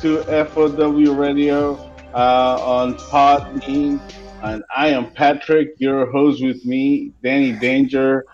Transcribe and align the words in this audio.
to 0.00 0.22
FOW 0.24 1.12
Radio 1.14 1.74
uh, 2.12 2.58
on 2.60 2.94
Podbean. 2.96 4.00
And 4.42 4.62
I 4.76 4.88
am 4.88 5.10
Patrick, 5.12 5.74
your 5.78 6.10
host 6.10 6.42
with 6.42 6.66
me, 6.66 7.12
Danny 7.22 7.52
Danger. 7.52 8.26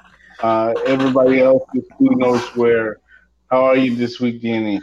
Uh, 0.43 0.75
everybody 0.87 1.41
else 1.41 1.63
who 1.99 2.17
knows 2.17 2.43
where. 2.57 2.99
How 3.51 3.65
are 3.65 3.77
you 3.77 3.95
this 3.95 4.19
week, 4.19 4.43
Danny? 4.43 4.81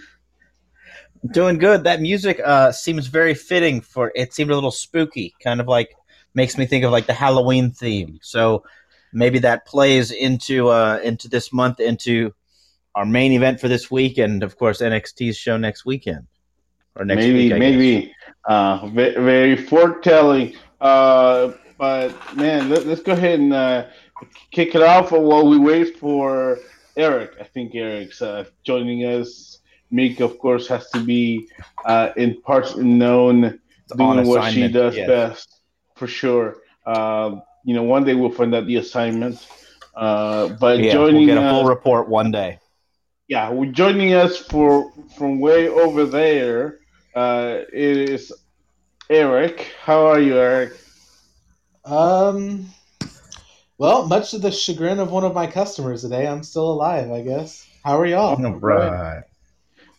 Doing 1.32 1.58
good. 1.58 1.84
That 1.84 2.00
music 2.00 2.40
uh, 2.44 2.72
seems 2.72 3.08
very 3.08 3.34
fitting 3.34 3.82
for. 3.82 4.14
It 4.16 4.34
seemed 4.34 4.52
a 4.52 4.56
little 4.56 4.72
spooky, 4.72 5.34
kind 5.44 5.60
of 5.60 5.68
like 5.68 5.94
makes 6.34 6.58
me 6.58 6.66
think 6.66 6.86
of 6.86 6.92
like 6.92 7.08
the 7.08 7.14
Halloween 7.14 7.72
theme. 7.72 8.20
So 8.22 8.64
maybe 9.12 9.40
that 9.40 9.66
plays 9.66 10.12
into 10.12 10.70
uh, 10.70 11.02
into 11.04 11.28
this 11.28 11.52
month, 11.52 11.82
into 11.82 12.34
our 12.96 13.06
main 13.06 13.34
event 13.34 13.60
for 13.60 13.68
this 13.68 13.92
week, 13.92 14.18
and 14.18 14.44
of 14.44 14.58
course 14.58 14.82
NXT's 14.82 15.36
show 15.36 15.58
next 15.58 15.86
weekend 15.86 16.28
or 17.00 17.06
next 17.06 17.26
maybe, 17.26 17.50
week. 17.50 17.60
maybe 17.60 18.16
uh, 18.46 18.88
very 18.88 19.56
foretelling. 19.56 20.56
Uh, 20.82 21.54
but 21.78 22.14
man, 22.36 22.70
let, 22.70 22.86
us 22.86 23.00
go 23.00 23.14
ahead 23.14 23.40
and 23.40 23.54
uh, 23.54 23.88
kick 24.52 24.76
it 24.76 24.82
off 24.82 25.12
while 25.12 25.48
we 25.48 25.58
wait 25.58 25.98
for 25.98 26.60
Eric. 26.98 27.32
I 27.40 27.44
think 27.44 27.74
Eric's 27.74 28.22
uh, 28.22 28.46
joining 28.64 29.06
us. 29.06 29.60
Meek, 29.92 30.20
of 30.20 30.38
course, 30.38 30.68
has 30.68 30.90
to 30.92 31.04
be 31.04 31.50
uh, 31.86 32.10
in 32.16 32.42
parts 32.42 32.76
known 32.76 33.60
doing 33.96 34.28
what 34.28 34.54
she 34.54 34.68
does 34.68 34.96
yes. 34.96 35.08
best 35.08 35.62
for 35.96 36.06
sure. 36.06 36.58
Uh, 36.86 37.38
you 37.64 37.74
know, 37.74 37.84
one 37.84 38.04
day 38.04 38.14
we'll 38.14 38.30
find 38.30 38.54
out 38.54 38.68
the 38.68 38.76
assignment. 38.76 39.48
Uh, 39.96 40.50
but 40.60 40.80
yeah, 40.80 40.92
joining 40.92 41.28
we'll 41.28 41.36
get 41.36 41.38
a 41.38 41.50
full 41.50 41.62
us, 41.62 41.70
report 41.70 42.08
one 42.08 42.32
day. 42.32 42.60
Yeah, 43.28 43.50
we're 43.52 43.72
joining 43.72 44.14
us 44.14 44.38
for 44.38 44.92
from 45.18 45.40
way 45.40 45.68
over 45.70 46.06
there. 46.06 46.79
Uh, 47.20 47.66
it 47.74 48.10
is 48.10 48.32
Eric. 49.10 49.74
How 49.84 50.08
are 50.08 50.22
you, 50.22 50.38
Eric? 50.38 50.72
Um, 51.84 52.68
well, 53.78 54.08
much 54.08 54.32
to 54.32 54.38
the 54.38 54.50
chagrin 54.52 55.00
of 55.00 55.12
one 55.12 55.26
of 55.26 55.34
my 55.34 55.46
customers 55.46 56.04
today, 56.04 56.26
I'm 56.26 56.44
still 56.44 56.72
alive. 56.72 57.12
I 57.12 57.22
guess. 57.22 57.68
How 57.84 58.00
are 58.00 58.06
y'all? 58.06 58.42
All 58.42 58.60
right. 58.62 59.24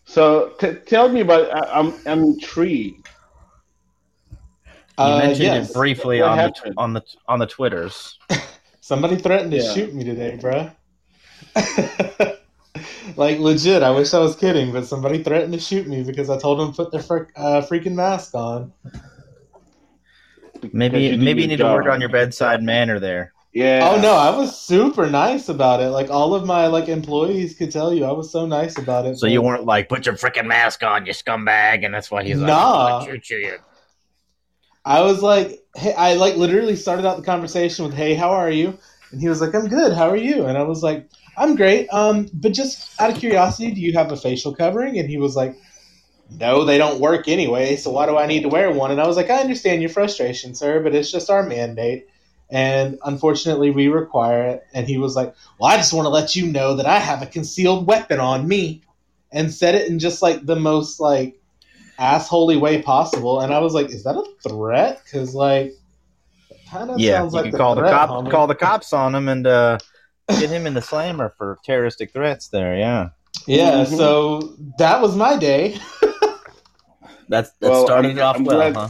So 0.07 0.55
t- 0.59 0.77
tell 0.87 1.11
me 1.11 1.21
about. 1.21 1.55
I, 1.55 1.81
I'm 1.81 1.93
I'm 2.07 2.25
intrigued. 2.25 3.07
You 4.31 5.05
uh, 5.05 5.19
mentioned 5.19 5.45
yes. 5.45 5.69
it 5.69 5.75
briefly 5.75 6.23
on 6.23 6.39
the, 6.39 6.73
on 6.79 6.95
the 6.95 7.03
on 7.29 7.39
the 7.39 7.47
twitters. 7.47 8.19
Somebody 8.81 9.17
threatened 9.17 9.51
to 9.51 9.59
yeah. 9.59 9.75
shoot 9.75 9.93
me 9.95 10.05
today, 10.05 10.39
bro. 10.41 10.71
like 13.17 13.39
legit, 13.39 13.83
I 13.83 13.91
wish 13.91 14.15
I 14.15 14.19
was 14.19 14.37
kidding, 14.37 14.73
but 14.73 14.87
somebody 14.87 15.23
threatened 15.23 15.53
to 15.53 15.61
shoot 15.61 15.87
me 15.87 16.03
because 16.03 16.31
I 16.31 16.39
told 16.39 16.61
them 16.61 16.73
to 16.73 16.77
put 16.77 16.93
their 16.93 17.03
fr- 17.03 17.31
uh, 17.37 17.63
freaking 17.63 17.95
mask 17.95 18.35
on. 18.35 18.73
Maybe 20.73 21.17
maybe 21.17 21.43
you 21.43 21.49
need 21.49 21.59
job. 21.59 21.71
to 21.71 21.75
work 21.75 21.93
on 21.93 22.01
your 22.01 22.11
bedside 22.11 22.63
manner 22.63 22.99
there. 22.99 23.33
Yeah. 23.53 23.91
Oh 23.91 24.01
no, 24.01 24.15
I 24.15 24.37
was 24.37 24.61
super 24.61 25.09
nice 25.11 25.49
about 25.49 25.81
it. 25.81 25.89
Like 25.89 26.09
all 26.11 26.35
of 26.35 26.47
my 26.47 26.69
like 26.69 26.89
employees 26.89 27.55
could 27.57 27.73
tell 27.73 27.93
you, 27.93 28.05
I 28.05 28.13
was 28.13 28.31
so 28.31 28.47
nice 28.47 28.79
about 28.79 29.07
it. 29.07 29.17
So 29.19 29.27
but... 29.27 29.33
you 29.33 29.43
weren't 29.43 29.65
like, 29.65 29.89
put 29.89 30.07
your 30.07 30.15
freaking 30.15 30.47
mask 30.47 30.85
on, 30.85 31.07
you 31.07 31.13
scumbag, 31.13 31.85
and 31.85 31.93
that's 31.93 32.11
why 32.11 32.23
he's 32.23 32.39
nah. 32.39 32.99
like, 32.99 33.25
shoot 33.25 33.31
you. 33.31 33.59
I 34.85 35.03
was 35.03 35.23
like, 35.23 35.65
hey, 35.77 35.93
I 35.95 36.15
like 36.15 36.37
literally 36.37 36.77
started 36.77 37.07
out 37.07 37.17
the 37.17 37.23
conversation 37.23 37.85
with, 37.85 37.95
"Hey, 37.95 38.15
how 38.15 38.31
are 38.31 38.51
you?" 38.51 38.79
And 39.11 39.21
he 39.21 39.29
was 39.29 39.41
like, 39.41 39.55
"I'm 39.55 39.69
good. 39.69 39.93
How 39.93 40.09
are 40.09 40.17
you?" 40.17 40.47
And 40.47 40.57
I 40.57 40.63
was 40.63 40.83
like, 40.83 41.09
"I'm 41.37 41.57
great. 41.57 41.89
Um, 41.93 42.29
but 42.33 42.53
just 42.53 43.01
out 43.01 43.11
of 43.11 43.17
curiosity, 43.17 43.73
do 43.73 43.81
you 43.81 43.93
have 43.95 44.13
a 44.13 44.17
facial 44.17 44.55
covering?" 44.55 44.99
And 44.99 45.09
he 45.09 45.19
was 45.19 45.37
like, 45.37 45.57
"No, 46.31 46.65
they 46.65 46.79
don't 46.79 47.01
work 47.01 47.29
anyway. 47.29 47.77
So 47.77 47.91
why 47.91 48.07
do 48.07 48.17
I 48.17 48.27
need 48.27 48.43
to 48.43 48.49
wear 48.49 48.71
one?" 48.71 48.91
And 48.91 49.01
I 49.01 49.07
was 49.07 49.17
like, 49.17 49.31
"I 49.31 49.41
understand 49.41 49.81
your 49.81 49.91
frustration, 49.91 50.55
sir, 50.55 50.81
but 50.83 50.95
it's 50.95 51.11
just 51.11 51.31
our 51.31 51.43
mandate." 51.43 52.07
And 52.53 52.99
unfortunately, 53.05 53.71
we 53.71 53.89
require 53.89 54.43
it. 54.43 54.67
And 54.75 54.89
he 54.89 54.99
was 54.99 55.15
like, 55.15 55.35
Well, 55.59 55.71
I 55.71 55.77
just 55.77 55.93
want 55.93 56.07
to 56.07 56.11
let 56.11 56.35
you 56.35 56.47
know 56.47 56.75
that 56.75 56.87
I 56.87 56.99
have 56.99 57.23
a 57.23 57.27
concealed 57.27 57.87
weapon 57.87 58.19
on 58.19 58.49
me. 58.49 58.83
And 59.33 59.55
said 59.55 59.77
it 59.77 59.89
in 59.89 60.01
just 60.01 60.23
like 60.23 60.45
the 60.45 60.57
most 60.57 60.99
like 60.99 61.41
assholey 62.01 62.59
way 62.59 62.83
possible. 62.83 63.41
And 63.41 63.53
I 63.53 63.61
was 63.61 63.75
like, 63.75 63.91
is 63.91 64.03
that 64.05 64.17
a 64.17 64.25
threat? 64.49 65.03
Because 65.05 65.35
like, 65.35 65.73
kind 66.69 66.91
of 66.91 66.99
yeah, 66.99 67.19
sounds 67.19 67.35
you 67.35 67.43
like 67.43 67.51
can 67.51 67.59
call 67.59 67.75
the 67.75 67.83
cop, 67.83 68.09
homie. 68.11 68.31
call 68.31 68.47
the 68.47 68.55
cops 68.55 68.93
on 68.93 69.15
him, 69.15 69.29
and 69.29 69.47
uh, 69.47 69.79
get 70.39 70.51
him 70.51 70.67
in 70.67 70.75
the 70.75 70.83
slammer 70.83 71.35
for 71.37 71.59
terroristic 71.65 72.13
threats. 72.13 72.49
There, 72.49 72.77
yeah, 72.77 73.11
yeah. 73.47 73.85
Mm-hmm. 73.85 73.97
So 73.97 74.55
that 74.79 75.01
was 75.01 75.17
my 75.17 75.37
day. 75.37 75.79
That's 77.29 77.51
that 77.61 77.71
well, 77.71 77.87
started 77.87 78.19
I'm, 78.19 78.25
off 78.25 78.37
I'm 78.37 78.45
well, 78.45 78.57
glad, 78.57 78.75
huh? 78.75 78.89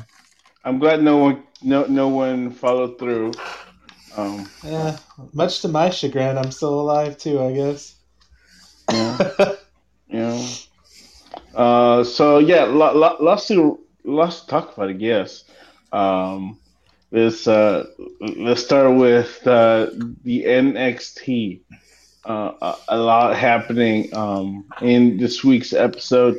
I'm 0.65 0.79
glad 0.79 1.03
no 1.03 1.19
one 1.19 1.45
no 1.63 1.87
no 1.87 2.09
one 2.09 2.51
followed 2.51 2.99
through. 2.99 3.33
Um, 4.17 4.49
yeah, 4.65 4.99
much 5.33 5.61
to 5.63 5.69
my 5.69 5.91
chagrin, 5.91 6.37
I'm 6.37 6.51
still 6.51 6.81
alive 6.81 7.17
too. 7.19 7.41
I 7.41 7.53
guess. 7.53 7.97
Yeah. 8.91 9.53
yeah. 10.09 10.47
Uh, 11.55 12.05
so 12.05 12.39
yeah, 12.39 12.65
lots 12.65 13.49
to 13.49 13.81
lots 14.05 14.41
to 14.43 14.47
talk 14.47 14.75
about, 14.77 14.91
I 14.91 14.95
guess. 14.95 15.45
Um, 15.93 16.60
let's 17.11 17.47
uh, 17.47 17.87
let's 18.21 18.63
start 18.65 18.97
with 18.97 19.47
uh, 19.47 19.91
the 20.25 20.45
NXT. 20.45 21.61
Uh, 22.23 22.77
a, 22.89 22.99
lot 22.99 23.35
happening 23.35 24.15
um, 24.15 24.65
in 24.83 25.17
this 25.17 25.43
week's 25.43 25.73
episode. 25.73 26.37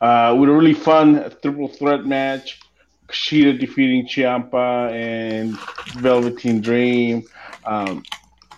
Uh, 0.00 0.36
with 0.38 0.48
a 0.48 0.52
really 0.52 0.74
fun 0.74 1.32
triple 1.40 1.68
threat 1.68 2.04
match. 2.04 2.60
Kushida 3.06 3.58
defeating 3.58 4.06
Ciampa 4.06 4.90
and 4.90 5.56
Velveteen 6.00 6.60
Dream. 6.60 7.22
Um, 7.64 8.02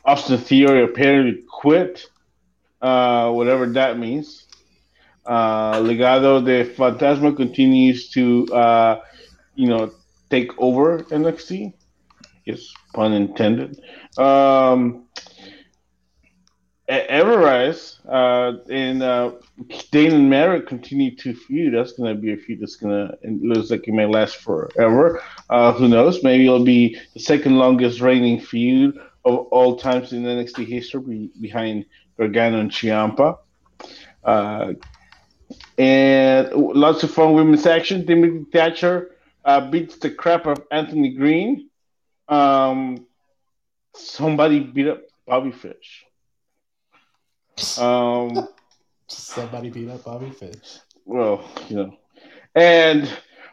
Austin 0.05 0.39
Theory 0.39 0.85
apparently 0.85 1.43
quit, 1.49 2.07
uh, 2.81 3.31
whatever 3.33 3.67
that 3.67 3.99
means. 3.99 4.47
Uh, 5.27 5.81
Legado 5.81 6.45
del 6.45 6.65
Fantasma 6.65 7.37
continues 7.37 8.09
to, 8.11 8.47
uh, 8.55 9.01
you 9.57 9.69
know, 9.69 9.93
take 10.31 10.51
over 10.59 11.01
NXT. 11.05 11.73
Yes, 12.45 12.73
pun 12.95 13.13
intended. 13.13 13.81
Um, 14.19 15.07
Everrise 16.89 17.99
uh, 18.09 18.59
and 18.71 19.03
uh, 19.03 19.33
Dane 19.91 20.13
and 20.13 20.31
Merritt 20.31 20.69
continue 20.69 21.17
to 21.17 21.35
feud. 21.35 21.75
That's 21.75 21.93
going 21.93 22.15
to 22.15 22.21
be 22.21 22.33
a 22.33 22.37
feud 22.37 22.61
that's 22.61 22.77
going 22.77 23.09
to 23.09 23.19
looks 23.43 23.71
like 23.71 23.89
it 23.89 23.93
may 23.93 24.07
last 24.07 24.37
forever. 24.37 25.21
Uh, 25.51 25.73
who 25.73 25.89
knows? 25.89 26.23
Maybe 26.23 26.47
it'll 26.47 26.65
be 26.65 26.97
the 27.15 27.21
second 27.21 27.59
longest 27.59 28.01
reigning 28.01 28.41
feud 28.41 28.97
of 29.25 29.39
all 29.49 29.77
times 29.77 30.13
in 30.13 30.23
NXT 30.23 30.67
history, 30.67 31.31
behind 31.41 31.87
Gargano 32.17 32.61
and 32.61 32.71
Ciampa. 32.71 33.39
Uh, 34.23 34.75
and 35.79 36.53
lots 36.53 37.03
of 37.03 37.11
fun 37.11 37.35
women's 37.35 37.67
action. 37.67 38.07
Timothy 38.07 38.45
Thatcher 38.53 39.16
uh, 39.47 39.71
beats 39.71 39.97
the 39.99 40.11
crap 40.11 40.47
of 40.47 40.63
Anthony 40.71 41.15
Green. 41.15 41.71
Um, 42.29 43.07
somebody 43.95 44.61
beat 44.61 44.89
up 44.89 45.03
Bobby 45.27 45.53
Fish. 45.53 46.05
Um, 47.79 48.49
somebody 49.09 49.71
beat 49.71 49.89
up 49.89 50.05
Bobby 50.05 50.31
Fish. 50.31 50.81
Well, 51.05 51.49
you 51.69 51.77
know, 51.77 51.97
and 52.57 53.05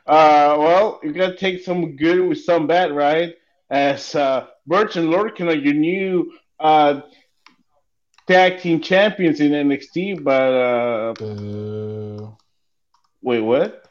uh, 0.07 0.57
well, 0.59 0.99
you 1.03 1.13
got 1.13 1.27
to 1.27 1.37
take 1.37 1.63
some 1.63 1.95
good 1.95 2.27
with 2.27 2.39
some 2.39 2.65
bad, 2.65 2.91
right? 2.91 3.35
As 3.69 4.15
uh, 4.15 4.47
Burch 4.65 4.95
and 4.95 5.09
Lorcan 5.09 5.47
are 5.47 5.55
your 5.55 5.75
new 5.75 6.33
uh, 6.59 7.01
tag 8.27 8.59
team 8.59 8.81
champions 8.81 9.39
in 9.39 9.51
NXT, 9.51 10.23
but 10.23 10.53
uh, 10.53 11.13
wait, 13.21 13.41
what? 13.41 13.83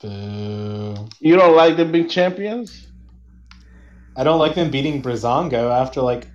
Boo. 0.00 1.08
You 1.20 1.36
don't 1.36 1.56
like 1.56 1.76
them 1.76 1.92
being 1.92 2.08
champions? 2.08 2.86
I 4.16 4.24
don't 4.24 4.38
like 4.38 4.54
them 4.54 4.70
beating 4.70 5.02
Breezango 5.02 5.70
after 5.70 6.00
like 6.00 6.26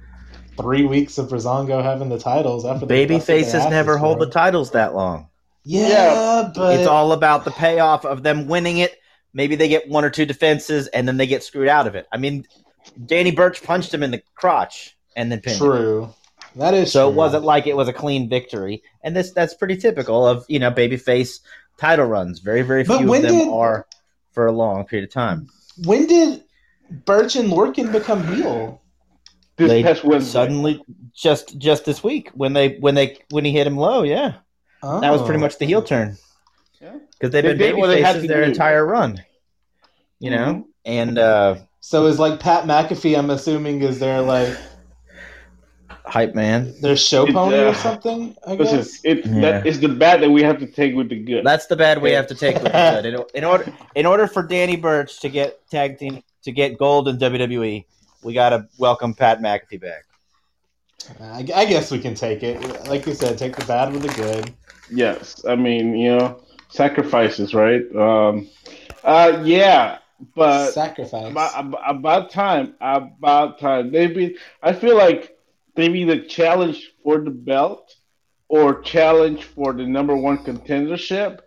three 0.57 0.85
weeks 0.85 1.17
of 1.17 1.29
Breezango 1.29 1.81
having 1.83 2.09
the 2.09 2.19
titles. 2.19 2.65
After 2.65 2.85
baby 2.85 3.19
faces 3.19 3.65
never 3.65 3.97
hold 3.97 4.19
the 4.19 4.29
titles 4.29 4.71
that 4.71 4.93
long. 4.93 5.29
Yeah, 5.65 5.87
yeah, 5.87 6.51
but 6.53 6.79
it's 6.79 6.87
all 6.87 7.13
about 7.13 7.45
the 7.45 7.51
payoff 7.51 8.05
of 8.05 8.23
them 8.23 8.47
winning 8.47 8.79
it. 8.79 8.99
Maybe 9.33 9.55
they 9.55 9.67
get 9.67 9.87
one 9.87 10.03
or 10.03 10.09
two 10.09 10.25
defenses 10.25 10.87
and 10.87 11.07
then 11.07 11.17
they 11.17 11.25
get 11.25 11.43
screwed 11.43 11.69
out 11.69 11.87
of 11.87 11.95
it. 11.95 12.05
I 12.11 12.17
mean, 12.17 12.45
Danny 13.05 13.31
Burch 13.31 13.63
punched 13.63 13.93
him 13.93 14.03
in 14.03 14.11
the 14.11 14.21
crotch 14.35 14.97
and 15.15 15.31
then 15.31 15.39
pinned. 15.39 15.55
Him. 15.55 15.67
True. 15.67 16.03
Him. 16.03 16.13
That 16.57 16.73
is 16.73 16.91
so. 16.91 17.05
True. 17.05 17.13
It 17.13 17.15
wasn't 17.15 17.43
like 17.43 17.65
it 17.65 17.75
was 17.75 17.87
a 17.87 17.93
clean 17.93 18.29
victory, 18.29 18.83
and 19.03 19.15
this 19.15 19.31
that's 19.31 19.53
pretty 19.53 19.77
typical 19.77 20.27
of 20.27 20.45
you 20.47 20.59
know 20.59 20.71
babyface 20.71 21.39
title 21.77 22.05
runs. 22.05 22.39
Very 22.39 22.61
very 22.61 22.83
few 22.83 22.95
of 22.95 23.21
them 23.21 23.21
did, 23.21 23.49
are 23.49 23.85
for 24.31 24.47
a 24.47 24.51
long 24.51 24.85
period 24.85 25.07
of 25.07 25.13
time. 25.13 25.47
When 25.85 26.07
did 26.07 26.43
Burch 27.05 27.35
and 27.35 27.49
Lorcan 27.49 27.91
become 27.91 28.25
heel? 28.35 28.81
This 29.55 29.69
they 29.69 30.19
suddenly 30.21 30.81
just 31.13 31.57
just 31.59 31.85
this 31.85 32.03
week 32.03 32.29
when 32.33 32.53
they 32.53 32.75
when 32.79 32.95
they 32.95 33.19
when 33.29 33.45
he 33.45 33.51
hit 33.51 33.67
him 33.67 33.77
low, 33.77 34.03
yeah. 34.03 34.35
That 34.81 35.11
was 35.11 35.21
pretty 35.21 35.37
Oh. 35.37 35.41
much 35.41 35.57
the 35.59 35.65
heel 35.65 35.81
turn 35.83 36.17
Yeah. 36.81 36.95
because 37.11 37.31
they've 37.31 37.43
been 37.43 37.57
did 37.57 37.75
baby 37.75 37.87
they 37.87 38.01
had 38.01 38.15
faces 38.15 38.27
their 38.27 38.43
do. 38.43 38.49
entire 38.51 38.85
run. 38.85 39.23
You 40.19 40.31
know, 40.31 40.53
Mhm. 40.53 40.63
and 40.85 41.17
uh, 41.19 41.55
So 41.81 42.07
is 42.07 42.17
like 42.19 42.39
Pat 42.39 42.65
McAfee? 42.65 43.17
I'm 43.17 43.29
assuming 43.29 43.81
is 43.81 43.99
there 43.99 44.21
like 44.21 44.57
hype 46.13 46.35
man. 46.35 46.73
their 46.81 46.95
show 46.95 47.25
It, 47.27 47.33
pony 47.33 47.57
uh, 47.57 47.71
or 47.71 47.73
something? 47.73 48.35
I 48.45 48.53
Listen, 48.53 48.77
guess. 48.77 48.99
it 49.03 49.25
Yeah. 49.25 49.41
that 49.45 49.65
is 49.65 49.79
the 49.79 49.89
bad 49.89 50.21
that 50.21 50.29
we 50.29 50.43
have 50.43 50.59
to 50.59 50.67
take 50.67 50.93
with 50.95 51.09
the 51.09 51.19
good. 51.29 51.43
That's 51.45 51.65
the 51.67 51.75
bad 51.75 52.01
we 52.01 52.11
have 52.11 52.27
to 52.27 52.35
take 52.35 52.55
with 52.61 52.71
the 52.71 52.71
good. 53.01 53.05
In, 53.13 53.23
in 53.33 53.43
order, 53.43 53.65
in 53.95 54.05
order 54.05 54.27
for 54.27 54.43
Danny 54.43 54.75
Burch 54.75 55.19
to 55.21 55.29
get 55.29 55.67
tag 55.69 55.97
team 55.97 56.21
to 56.43 56.51
get 56.51 56.77
gold 56.77 57.07
in 57.07 57.17
WWE, 57.17 57.85
we 58.23 58.33
got 58.33 58.49
to 58.49 58.67
welcome 58.77 59.13
Pat 59.13 59.39
McAfee 59.41 59.81
back. 59.81 60.03
I, 61.19 61.39
I 61.55 61.65
guess 61.65 61.91
we 61.91 61.99
can 61.99 62.15
take 62.15 62.43
it. 62.43 62.61
Like 62.87 63.05
you 63.05 63.13
said, 63.13 63.37
take 63.37 63.55
the 63.55 63.65
bad 63.65 63.91
with 63.91 64.03
the 64.03 64.13
good. 64.13 64.53
Yes, 64.89 65.43
I 65.47 65.55
mean 65.55 65.95
you 65.97 66.15
know 66.17 66.41
sacrifices, 66.69 67.53
right? 67.53 67.83
Um, 67.95 68.49
uh, 69.03 69.41
yeah, 69.43 69.99
but 70.35 70.71
Sacrifice. 70.71 71.29
about, 71.31 71.51
about 71.59 71.81
about 71.95 72.29
time, 72.31 72.75
about 72.79 73.59
time. 73.59 73.91
They've 73.91 74.13
been. 74.13 74.35
I 74.61 74.71
feel 74.73 74.95
like 74.97 75.32
they've 75.75 75.95
either 75.95 76.21
challenged 76.25 76.83
for 77.03 77.19
the 77.19 77.31
belt 77.31 77.95
or 78.49 78.81
challenged 78.81 79.43
for 79.43 79.73
the 79.73 79.85
number 79.85 80.15
one 80.15 80.37
contendership, 80.39 81.39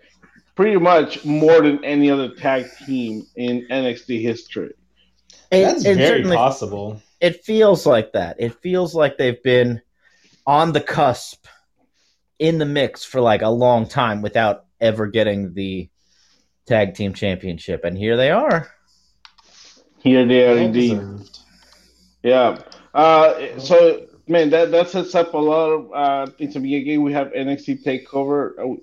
pretty 0.54 0.76
much 0.78 1.24
more 1.24 1.60
than 1.60 1.84
any 1.84 2.10
other 2.10 2.30
tag 2.34 2.66
team 2.86 3.24
in 3.36 3.66
NXT 3.70 4.20
history. 4.22 4.72
It, 5.50 5.62
That's 5.62 5.84
it 5.84 5.96
very 5.96 6.24
possible. 6.24 7.00
it 7.20 7.44
feels 7.44 7.86
like 7.86 8.12
that. 8.12 8.36
It 8.40 8.54
feels 8.60 8.94
like 8.94 9.16
they've 9.18 9.40
been 9.42 9.80
on 10.46 10.72
the 10.72 10.80
cusp 10.80 11.46
in 12.38 12.58
the 12.58 12.66
mix 12.66 13.04
for 13.04 13.20
like 13.20 13.42
a 13.42 13.48
long 13.48 13.86
time 13.86 14.22
without 14.22 14.64
ever 14.80 15.06
getting 15.06 15.54
the 15.54 15.88
tag 16.66 16.94
team 16.94 17.14
championship, 17.14 17.84
and 17.84 17.96
here 17.96 18.16
they 18.16 18.30
are. 18.30 18.72
Here 20.00 20.26
they 20.26 20.44
are, 20.46 20.54
Well 20.54 20.64
indeed. 20.64 20.90
deserved. 20.98 21.38
Yeah. 22.22 22.58
Uh, 22.92 23.58
so 23.58 24.05
man, 24.28 24.50
that 24.50 24.70
that 24.70 24.88
sets 24.90 25.14
up 25.14 25.34
a 25.34 25.38
lot 25.38 25.70
of 25.70 25.92
uh, 25.92 26.30
things. 26.32 26.56
I 26.56 26.60
mean, 26.60 26.80
again, 26.80 27.02
we 27.02 27.12
have 27.12 27.28
NXT 27.28 27.82
Takeover. 27.84 28.54
Oh, 28.58 28.80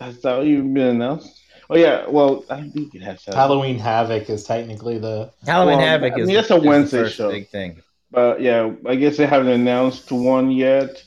has 0.00 0.20
that 0.22 0.44
even 0.44 0.74
been 0.74 0.96
announced? 0.96 1.40
Oh 1.68 1.76
yeah. 1.76 2.06
Well, 2.08 2.44
I 2.48 2.58
don't 2.58 2.70
think 2.70 2.94
it 2.94 3.02
has. 3.02 3.24
Halloween 3.24 3.78
Havoc 3.78 4.28
is 4.30 4.44
technically 4.44 4.98
the. 4.98 5.32
Halloween 5.44 5.78
Well, 5.78 5.86
Havoc 5.86 6.12
I 6.12 6.20
is, 6.20 6.26
mean, 6.26 6.36
that's 6.36 6.50
a 6.50 6.56
is 6.56 6.62
the 6.62 6.68
Wednesday 6.68 7.02
first 7.04 7.16
show. 7.16 7.30
big 7.30 7.48
thing. 7.48 7.82
But 8.10 8.40
yeah, 8.40 8.72
I 8.86 8.94
guess 8.94 9.16
they 9.16 9.26
haven't 9.26 9.48
announced 9.48 10.10
one 10.12 10.50
yet 10.50 11.02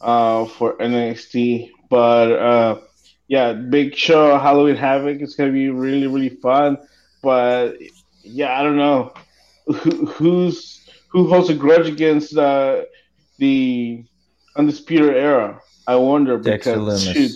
uh, 0.00 0.46
for 0.46 0.76
NXT. 0.78 1.70
But 1.88 2.32
uh, 2.32 2.80
yeah, 3.28 3.52
big 3.52 3.94
show 3.94 4.36
Halloween 4.38 4.76
Havoc 4.76 5.20
is 5.20 5.36
gonna 5.36 5.52
be 5.52 5.68
really 5.70 6.06
really 6.08 6.28
fun. 6.28 6.78
But 7.22 7.74
yeah, 8.22 8.58
I 8.58 8.62
don't 8.62 8.76
know 8.76 9.14
who, 9.66 10.06
who's 10.06 10.88
who 11.08 11.28
holds 11.28 11.50
a 11.50 11.54
grudge 11.54 11.86
against 11.88 12.36
uh, 12.36 12.82
the 13.40 14.04
Undisputed 14.56 15.16
Era. 15.16 15.60
I 15.86 15.96
wonder 15.96 16.38
Dexter 16.38 16.74
because 16.74 17.08
Lumis. 17.08 17.12
shoot, 17.12 17.32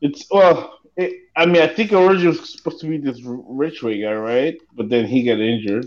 it's 0.00 0.26
well. 0.30 0.78
It, 0.96 1.12
I 1.36 1.46
mean, 1.46 1.62
I 1.62 1.68
think 1.68 1.92
originally 1.92 2.36
it 2.36 2.40
was 2.40 2.52
supposed 2.52 2.80
to 2.80 2.86
be 2.86 2.98
this 2.98 3.20
Richway 3.20 4.02
guy, 4.02 4.14
right? 4.14 4.58
But 4.74 4.88
then 4.88 5.06
he 5.06 5.22
got 5.22 5.38
injured. 5.38 5.86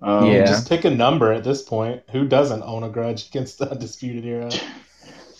Um, 0.00 0.26
Yeah. 0.26 0.46
Just 0.46 0.68
pick 0.68 0.84
a 0.84 0.90
number 0.90 1.32
at 1.32 1.44
this 1.44 1.62
point. 1.62 2.02
Who 2.10 2.26
doesn't 2.26 2.62
own 2.62 2.82
a 2.82 2.88
grudge 2.88 3.28
against 3.28 3.58
the 3.58 3.70
Undisputed 3.70 4.24
Era? 4.24 4.50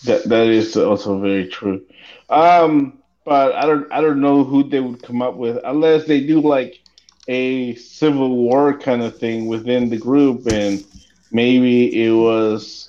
That 0.05 0.23
that 0.29 0.47
is 0.47 0.77
also 0.77 1.19
very 1.19 1.47
true. 1.47 1.81
Um, 2.29 2.99
but 3.25 3.53
I 3.55 3.65
don't 3.65 3.91
I 3.91 4.01
don't 4.01 4.21
know 4.21 4.43
who 4.43 4.63
they 4.63 4.79
would 4.79 5.03
come 5.03 5.21
up 5.21 5.35
with 5.35 5.59
unless 5.63 6.05
they 6.05 6.21
do 6.25 6.41
like 6.41 6.79
a 7.27 7.75
civil 7.75 8.35
war 8.35 8.77
kind 8.77 9.03
of 9.03 9.17
thing 9.17 9.47
within 9.47 9.89
the 9.89 9.97
group, 9.97 10.47
and 10.51 10.83
maybe 11.31 12.03
it 12.03 12.11
was 12.11 12.88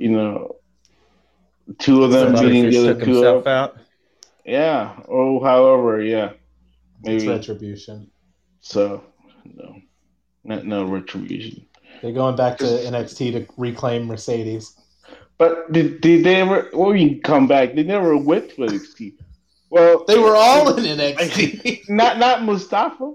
you 0.00 0.10
know 0.10 0.56
two 1.78 2.02
of 2.02 2.10
them 2.10 2.34
Somebody 2.34 2.48
beating 2.48 2.64
the 2.64 2.70
just 2.70 2.86
other 2.88 3.04
two 3.04 3.12
himself 3.14 3.46
up. 3.46 3.46
out. 3.46 3.76
Yeah, 4.44 4.96
or 5.06 5.44
however, 5.44 6.00
yeah, 6.02 6.30
It's 7.04 7.24
maybe 7.24 7.28
retribution. 7.28 8.10
so. 8.60 9.04
No, 9.44 9.76
not 10.44 10.64
no 10.66 10.84
retribution. 10.84 11.66
They're 12.02 12.12
going 12.12 12.36
back 12.36 12.58
to 12.58 12.64
NXT 12.64 13.32
to 13.32 13.46
reclaim 13.56 14.06
Mercedes. 14.06 14.76
But 15.38 15.72
did, 15.72 16.00
did 16.02 16.24
they 16.24 16.36
ever? 16.36 16.68
Well, 16.72 16.94
you 16.94 17.20
come 17.20 17.46
back. 17.46 17.74
They 17.74 17.82
never 17.82 18.16
went 18.16 18.50
to 18.50 18.56
NXT. 18.56 19.14
Well, 19.70 20.04
They 20.06 20.18
were 20.18 20.36
all 20.36 20.76
in 20.78 20.84
NXT. 20.84 21.80
not 21.88 22.18
not 22.18 22.42
Mustafa. 22.44 23.14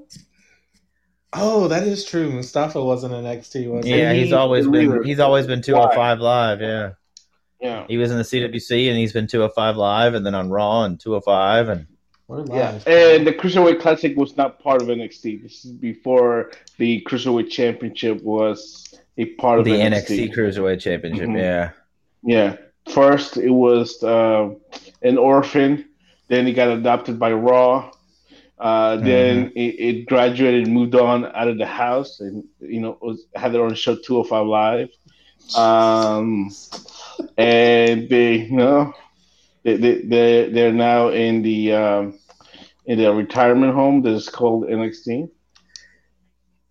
Oh, 1.38 1.68
that 1.68 1.84
is 1.84 2.06
true. 2.06 2.32
Mustafa 2.32 2.84
wasn't 2.84 3.14
in 3.14 3.24
NXT, 3.24 3.70
was 3.72 3.86
he? 3.86 3.98
Yeah, 3.98 4.14
he's 4.14 4.34
always 4.34 4.66
been 4.66 4.90
leader. 4.90 5.04
he's 5.04 5.20
always 5.20 5.48
been 5.48 5.62
205 5.62 6.20
live. 6.20 6.62
Yeah, 6.62 6.92
Yeah. 7.62 7.86
he 7.88 7.98
was 7.98 8.12
in 8.12 8.18
the 8.18 8.24
CWC 8.24 8.90
and 8.90 8.98
he's 8.98 9.14
been 9.14 9.28
205 9.28 9.76
live, 9.78 10.14
and 10.14 10.26
then 10.26 10.36
on 10.36 10.50
Raw 10.50 10.84
and 10.84 11.00
205, 11.00 11.70
and 11.70 11.88
We're 12.28 12.44
Yeah, 12.48 12.72
and 12.88 13.28
the 13.28 13.34
Cruiserweight 13.34 13.80
Classic 13.80 14.18
was 14.18 14.36
not 14.36 14.60
part 14.60 14.82
of 14.82 14.88
NXT. 14.90 15.44
This 15.44 15.64
is 15.66 15.72
before 15.72 16.52
the 16.78 17.02
Cruiserweight 17.08 17.52
Championship 17.52 18.24
was 18.24 18.84
a 19.18 19.26
part 19.36 19.60
of 19.60 19.66
the 19.66 19.72
NXT. 19.80 20.30
NXT 20.32 20.34
Cruiserweight 20.36 20.80
Championship. 20.80 21.30
Mhm. 21.30 21.38
Yeah, 21.40 21.70
Yeah, 22.24 22.56
first 22.90 23.38
it 23.38 23.52
was 23.52 24.02
uh, 24.04 24.50
an 25.04 25.18
orphan, 25.20 25.86
then 26.28 26.48
he 26.48 26.54
got 26.54 26.70
adopted 26.70 27.20
by 27.20 27.32
Raw. 27.32 27.92
Uh, 28.58 28.98
then 28.98 29.52
it, 29.56 29.60
it 29.80 30.06
graduated, 30.06 30.68
moved 30.68 30.96
on 30.96 31.26
out 31.26 31.48
of 31.48 31.58
the 31.58 31.66
house, 31.66 32.22
and 32.22 32.44
you 32.60 32.80
know 32.80 32.98
was 33.02 33.26
had 33.36 33.52
their 33.52 33.64
own 33.64 33.76
show, 33.76 33.96
two 33.96 34.24
205 34.24 34.48
Live. 34.48 34.90
Um, 35.58 36.50
and 37.38 38.10
they, 38.10 38.36
you 38.36 38.58
know, 38.58 38.94
they 39.64 39.76
they 39.78 40.02
they 40.02 40.50
they're 40.50 40.72
now 40.72 41.10
in 41.10 41.42
the 41.42 41.74
um, 41.74 42.20
in 42.86 42.98
the 43.00 43.14
retirement 43.14 43.74
home 43.74 44.02
that 44.04 44.12
is 44.14 44.30
called 44.30 44.66
NXT. 44.68 45.30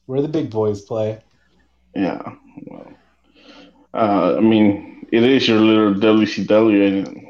Where 0.07 0.23
the 0.23 0.29
big 0.29 0.51
boys 0.51 0.83
play. 0.83 1.23
Yeah, 1.95 2.23
well, 2.67 2.93
uh, 3.95 4.37
I 4.37 4.41
mean, 4.41 5.07
it 5.13 5.23
is 5.23 5.47
your 5.47 5.61
little 5.61 5.95
WCW, 5.95 7.07
and 7.07 7.24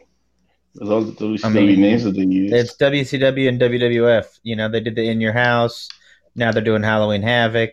there's 0.75 0.91
all 0.91 1.03
the 1.03 1.13
WCW 1.13 1.45
I 1.45 1.49
mean, 1.51 1.81
names 1.81 2.05
that 2.05 2.13
they 2.13 2.25
use. 2.25 2.53
it's 2.53 2.77
WCW 2.77 3.49
and 3.49 3.61
WWF. 3.61 4.39
You 4.43 4.57
know, 4.57 4.69
they 4.69 4.81
did 4.81 4.97
the 4.97 5.09
In 5.09 5.21
Your 5.21 5.33
House. 5.33 5.89
Now 6.37 6.51
they're 6.53 6.63
doing 6.65 6.83
Halloween 6.83 7.23
Havoc. 7.23 7.71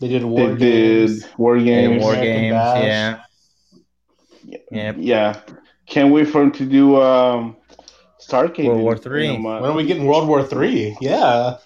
They 0.00 0.08
did 0.08 0.24
War 0.24 0.48
they 0.54 0.56
Games. 0.56 1.20
did 1.22 1.38
War 1.38 1.58
Games. 1.58 2.02
War 2.02 2.14
Games. 2.14 2.52
Bash. 2.54 2.84
Yeah, 2.84 3.18
yeah. 4.70 4.92
Yeah, 4.96 5.40
can't 5.86 6.12
wait 6.12 6.24
for 6.28 6.42
him 6.42 6.52
to 6.52 6.64
do 6.66 7.00
um, 7.00 7.56
Starcade. 8.20 8.66
World 8.66 8.80
War 8.80 8.96
Three. 8.98 9.28
in 9.28 9.36
a 9.36 9.38
month. 9.38 9.62
When 9.62 9.70
are 9.70 9.74
we 9.74 9.84
getting 9.84 10.06
World 10.06 10.28
War 10.28 10.42
Three? 10.42 10.96
Yeah. 11.00 11.58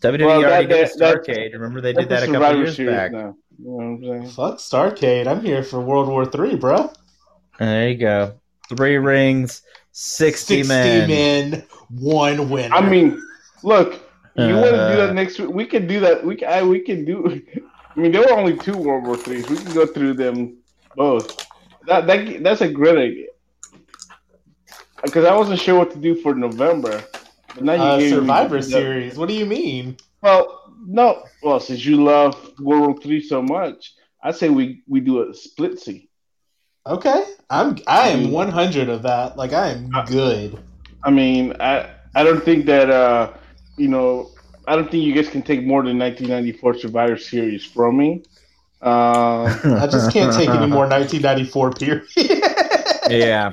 WWE 0.00 0.26
Well, 0.26 0.40
that- 0.42 0.46
already 0.48 0.66
did 0.68 0.88
that- 0.88 0.98
that- 0.98 1.24
Starcade. 1.26 1.52
Remember 1.54 1.80
they 1.80 1.92
did 1.92 2.08
that 2.08 2.22
a 2.22 2.26
couple 2.26 2.34
Survivor 2.40 2.58
years 2.58 2.76
back. 2.78 3.12
now. 3.12 3.36
You 3.58 3.66
know 3.70 3.80
I'm 3.80 4.02
saying? 4.02 4.28
Fuck 4.30 4.58
Starcade. 4.58 5.26
I'm 5.26 5.40
here 5.44 5.62
for 5.64 5.80
World 5.80 6.08
War 6.08 6.24
Three, 6.24 6.54
bro. 6.54 6.92
There 7.58 7.88
you 7.88 7.96
go. 7.96 8.34
Three 8.76 8.96
rings, 8.98 9.62
sixty, 9.92 10.62
60 10.62 10.68
men. 10.68 11.08
men, 11.08 11.64
one 11.90 12.50
winner. 12.50 12.74
I 12.74 12.80
mean, 12.88 13.20
look, 13.62 13.94
you 14.36 14.54
want 14.54 14.66
to 14.66 14.70
do 14.70 15.00
Uh, 15.00 15.06
that 15.06 15.14
next 15.14 15.38
week? 15.38 15.50
We 15.50 15.66
can 15.66 15.86
do 15.86 16.00
that. 16.00 16.24
We 16.24 16.36
can. 16.36 16.48
I, 16.48 16.62
we 16.62 16.80
can 16.80 17.04
do. 17.04 17.42
I 17.96 18.00
mean, 18.00 18.12
there 18.12 18.20
were 18.22 18.32
only 18.32 18.56
two 18.56 18.76
World 18.76 19.04
War 19.06 19.16
Threes. 19.16 19.48
We 19.48 19.56
can 19.56 19.72
go 19.74 19.84
through 19.86 20.14
them 20.14 20.58
both. 20.96 21.36
That 21.86 22.06
that 22.06 22.42
that's 22.42 22.60
a 22.60 22.68
great 22.68 22.96
idea. 22.98 23.26
Because 25.02 25.24
I 25.24 25.34
wasn't 25.34 25.60
sure 25.60 25.78
what 25.78 25.90
to 25.92 25.98
do 25.98 26.14
for 26.16 26.34
November, 26.34 27.02
but 27.54 27.64
now 27.64 27.74
you 27.74 27.80
uh, 27.82 27.98
gave 27.98 28.10
me- 28.10 28.16
Survivor 28.16 28.62
Series. 28.62 29.16
What 29.16 29.28
do 29.28 29.34
you 29.34 29.46
mean? 29.46 29.96
Well, 30.22 30.72
no. 30.86 31.22
Well, 31.42 31.60
since 31.60 31.84
you 31.84 32.02
love 32.02 32.34
World 32.60 32.82
War 32.86 32.96
Three 33.00 33.20
so 33.22 33.40
much, 33.42 33.94
I 34.22 34.32
say 34.32 34.48
we 34.48 34.82
we 34.88 35.00
do 35.00 35.28
a 35.28 35.34
split 35.34 35.78
C. 35.78 36.07
Okay, 36.88 37.22
I'm 37.50 37.76
I 37.86 38.08
am 38.08 38.28
Mm. 38.28 38.30
100 38.32 38.88
of 38.88 39.02
that. 39.02 39.36
Like 39.36 39.52
I 39.52 39.68
am 39.70 39.90
good. 40.06 40.58
I 41.04 41.10
mean, 41.10 41.54
I 41.60 41.90
I 42.14 42.24
don't 42.24 42.42
think 42.42 42.66
that 42.66 42.90
uh 42.90 43.32
you 43.76 43.88
know 43.88 44.30
I 44.66 44.74
don't 44.76 44.90
think 44.90 45.04
you 45.04 45.14
guys 45.14 45.28
can 45.28 45.42
take 45.42 45.64
more 45.64 45.82
than 45.82 45.98
1994 45.98 46.74
Survivor 46.78 47.16
Series 47.18 47.64
from 47.64 47.96
me. 47.98 48.22
Uh, 48.80 49.44
I 49.82 49.86
just 49.86 50.12
can't 50.12 50.32
take 50.32 50.48
any 50.48 50.66
more 50.66 50.86
1994 50.86 51.72
period. 51.72 52.06
yeah. 53.10 53.52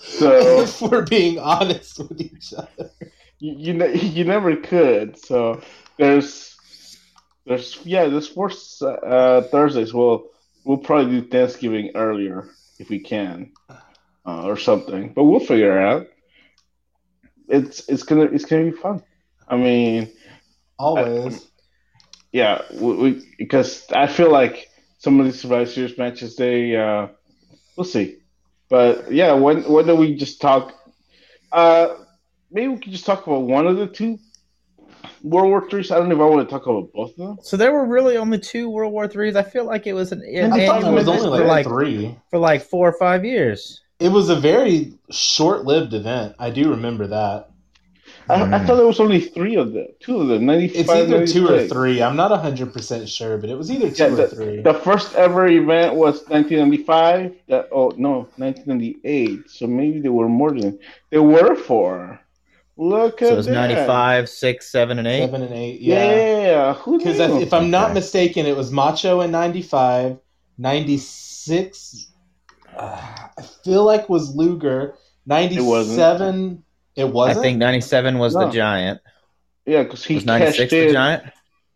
so 0.00 0.60
if 0.62 0.80
we're 0.80 1.02
being 1.06 1.38
honest 1.38 1.98
with 1.98 2.20
each 2.20 2.52
other. 2.54 2.90
you 3.40 3.54
you, 3.58 3.72
ne- 3.74 3.94
you 4.16 4.24
never 4.24 4.56
could. 4.56 5.18
So 5.18 5.60
there's 5.98 6.56
there's 7.46 7.78
yeah 7.84 8.06
there's 8.06 8.28
four 8.28 8.50
uh, 8.82 9.42
Thursdays. 9.42 9.92
Well, 9.92 10.24
we'll 10.64 10.78
probably 10.78 11.20
do 11.20 11.28
Thanksgiving 11.28 11.90
earlier 11.94 12.48
if 12.78 12.88
we 12.88 13.00
can 13.00 13.52
uh, 14.26 14.44
or 14.44 14.56
something, 14.56 15.12
but 15.14 15.24
we'll 15.24 15.40
figure 15.40 15.78
it 15.80 15.84
out. 15.84 16.06
it's 17.48 17.88
it's 17.88 18.02
gonna 18.02 18.24
it's 18.24 18.44
gonna 18.44 18.64
be 18.70 18.76
fun. 18.76 19.02
I 19.48 19.56
mean, 19.56 20.12
Always. 20.78 21.50
yeah, 22.32 22.62
we, 22.72 22.94
we, 22.94 23.34
because 23.38 23.84
I 23.92 24.06
feel 24.06 24.30
like 24.30 24.68
some 24.98 25.18
of 25.20 25.26
these 25.26 25.40
Survivor 25.40 25.66
Series 25.70 25.98
matches, 25.98 26.36
they 26.36 26.76
uh, 26.76 27.08
we'll 27.76 27.84
see. 27.84 28.18
But 28.68 29.12
yeah, 29.12 29.32
when 29.32 29.62
when 29.64 29.86
do 29.86 29.96
we 29.96 30.16
just 30.16 30.40
talk? 30.40 30.72
Uh, 31.52 31.96
maybe 32.50 32.68
we 32.68 32.78
could 32.78 32.92
just 32.92 33.06
talk 33.06 33.26
about 33.26 33.42
one 33.42 33.66
of 33.66 33.76
the 33.76 33.86
two 33.86 34.18
World 35.22 35.48
War 35.48 35.68
Threes. 35.68 35.90
I 35.90 35.98
don't 35.98 36.08
know 36.08 36.14
if 36.16 36.20
I 36.20 36.24
want 36.24 36.48
to 36.48 36.50
talk 36.52 36.66
about 36.66 36.92
both 36.92 37.10
of 37.12 37.16
them. 37.16 37.38
So 37.42 37.56
there 37.56 37.72
were 37.72 37.86
really 37.86 38.16
only 38.16 38.38
two 38.38 38.68
World 38.70 38.92
War 38.92 39.06
Threes. 39.08 39.36
I 39.36 39.42
feel 39.42 39.64
like 39.64 39.86
it 39.86 39.92
was 39.92 40.12
an, 40.12 40.22
an 40.22 40.52
I 40.52 40.66
thought 40.66 40.84
it 40.84 40.90
was 40.90 41.08
only 41.08 41.28
like, 41.28 41.40
for 41.40 41.46
like 41.46 41.66
three. 41.66 42.18
for 42.30 42.38
like 42.38 42.62
four 42.62 42.88
or 42.88 42.92
five 42.98 43.24
years. 43.24 43.80
It 44.00 44.08
was 44.10 44.28
a 44.30 44.36
very 44.36 44.94
short-lived 45.10 45.94
event. 45.94 46.34
I 46.38 46.50
do 46.50 46.70
remember 46.70 47.06
that. 47.08 47.50
I, 48.28 48.34
I 48.42 48.46
Mm. 48.46 48.66
thought 48.66 48.76
there 48.76 48.86
was 48.86 49.00
only 49.00 49.20
three 49.20 49.56
of 49.56 49.72
them, 49.72 49.86
two 50.00 50.20
of 50.20 50.28
them, 50.28 50.46
Ninety-five. 50.46 50.76
It's 50.80 50.88
five. 50.90 51.08
either 51.08 51.26
two 51.26 51.48
or 51.48 51.66
three. 51.68 52.02
I'm 52.02 52.16
not 52.16 52.30
hundred 52.40 52.72
percent 52.72 53.08
sure, 53.08 53.36
but 53.38 53.48
it 53.50 53.56
was 53.56 53.70
either 53.70 53.90
two 53.90 54.02
Yeah, 54.04 54.22
or 54.22 54.28
three. 54.28 54.60
The 54.62 54.74
first 54.74 55.14
ever 55.14 55.46
event 55.46 55.94
was 55.94 56.26
1995. 56.28 57.34
That 57.48 57.68
oh 57.72 57.92
no, 57.96 58.28
1998. 58.36 59.50
So 59.50 59.66
maybe 59.66 60.00
there 60.00 60.12
were 60.12 60.28
more 60.28 60.52
than 60.52 60.78
there 61.10 61.22
were 61.22 61.54
four. 61.54 62.20
Look 62.76 63.20
So 63.20 63.26
at 63.26 63.32
it 63.32 63.36
was 63.36 63.46
that. 63.46 63.52
95, 63.52 64.28
6, 64.28 64.70
7, 64.72 64.98
and 64.98 65.06
8. 65.08 65.18
Seven 65.20 65.42
and 65.42 65.54
eight. 65.54 65.80
Yeah. 65.80 66.16
Yeah, 66.16 66.74
who 66.74 66.98
Because 66.98 67.18
knew? 67.18 67.40
if 67.40 67.52
I'm 67.52 67.70
not 67.70 67.92
mistaken, 67.94 68.46
it 68.46 68.56
was 68.56 68.70
Macho 68.72 69.20
in 69.20 69.30
95, 69.30 70.18
96. 70.58 72.08
Uh, 72.76 73.00
I 73.38 73.42
feel 73.64 73.84
like 73.84 74.08
was 74.08 74.34
Luger. 74.34 74.94
97. 75.26 76.64
It 76.96 77.02
I 77.02 77.04
wasn't. 77.04 77.38
I 77.38 77.42
think 77.42 77.58
97 77.58 78.18
was 78.18 78.34
the 78.34 78.48
Giant. 78.50 79.00
yeah, 79.66 79.82
because 79.82 80.04
he 80.04 80.14
Was 80.16 80.24
96 80.26 80.58
cashed 80.58 80.70
the 80.70 80.86
in. 80.88 80.92
Giant? 80.92 81.22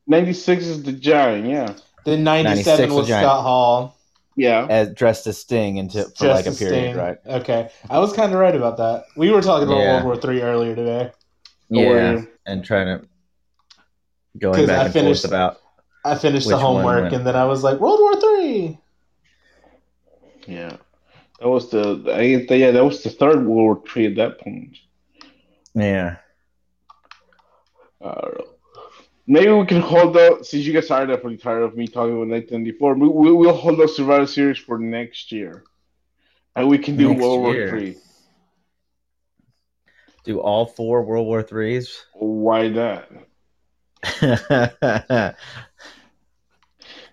96 0.06 0.64
is 0.64 0.82
the 0.82 0.92
giant. 0.92 1.46
Yeah, 1.46 1.74
then 2.04 2.22
97 2.24 2.88
was 2.90 2.98
was 2.98 3.08
Scott 3.08 3.42
Hall. 3.42 3.95
Yeah. 4.36 4.66
As 4.68 4.92
dressed 4.92 5.26
as 5.26 5.38
Sting 5.38 5.78
into 5.78 6.04
for 6.04 6.10
Just 6.10 6.20
like 6.22 6.46
a 6.46 6.52
period, 6.56 6.92
Sting. 6.92 6.96
right? 6.96 7.18
Okay, 7.26 7.70
I 7.90 7.98
was 7.98 8.12
kind 8.12 8.32
of 8.32 8.38
right 8.38 8.54
about 8.54 8.76
that. 8.76 9.06
We 9.16 9.30
were 9.30 9.42
talking 9.42 9.66
about 9.66 9.78
Yeah. 9.80 9.92
World 9.94 10.04
War 10.04 10.16
Three 10.16 10.42
earlier 10.42 10.74
today. 10.76 11.10
Yeah, 11.68 12.14
Or- 12.14 12.28
and 12.46 12.64
trying 12.64 12.86
to 13.00 13.06
going 14.38 14.66
back 14.66 14.78
I 14.80 14.84
and 14.84 14.92
finished- 14.92 15.22
forth 15.22 15.30
about 15.32 15.60
I 16.04 16.14
finished 16.14 16.48
the 16.48 16.56
homework 16.58 17.12
and 17.12 17.26
then 17.26 17.34
I 17.34 17.44
was 17.46 17.64
like, 17.64 17.80
World 17.80 17.98
War 18.00 18.20
Three. 18.20 18.78
Yeah, 20.46 20.76
that 21.40 21.48
was 21.48 21.70
the. 21.70 22.04
I, 22.14 22.54
yeah, 22.54 22.70
that 22.70 22.84
was 22.84 23.02
the 23.02 23.10
third 23.10 23.38
World 23.46 23.46
War 23.46 23.82
Three 23.88 24.06
at 24.06 24.14
that 24.16 24.38
point. 24.40 24.76
yeah. 25.74 26.16
Uh, 28.00 28.30
maybe 29.26 29.50
we 29.50 29.66
can 29.66 29.80
hold 29.80 30.16
out 30.16 30.46
since 30.46 30.64
you 30.64 30.72
guys 30.72 30.90
are 30.90 31.06
definitely 31.06 31.38
tired 31.38 31.62
of 31.62 31.76
me 31.76 31.86
talking 31.86 32.12
about 32.12 32.28
1994. 32.28 32.94
We, 32.94 33.08
we, 33.08 33.32
we'll 33.32 33.52
hold 33.52 33.80
out 33.80 33.90
Survivor 33.90 34.26
Series 34.26 34.58
for 34.58 34.78
next 34.78 35.32
year, 35.32 35.64
and 36.54 36.68
we 36.68 36.78
can 36.78 36.96
do 36.96 37.10
Next 37.10 37.22
World 37.22 37.54
year. 37.54 37.70
War 37.70 37.78
Three. 37.78 37.96
Do 40.24 40.40
all 40.40 40.66
four 40.66 41.02
World 41.02 41.26
War 41.26 41.42
Threes? 41.42 42.04
Why 42.14 42.68
not? 42.68 43.08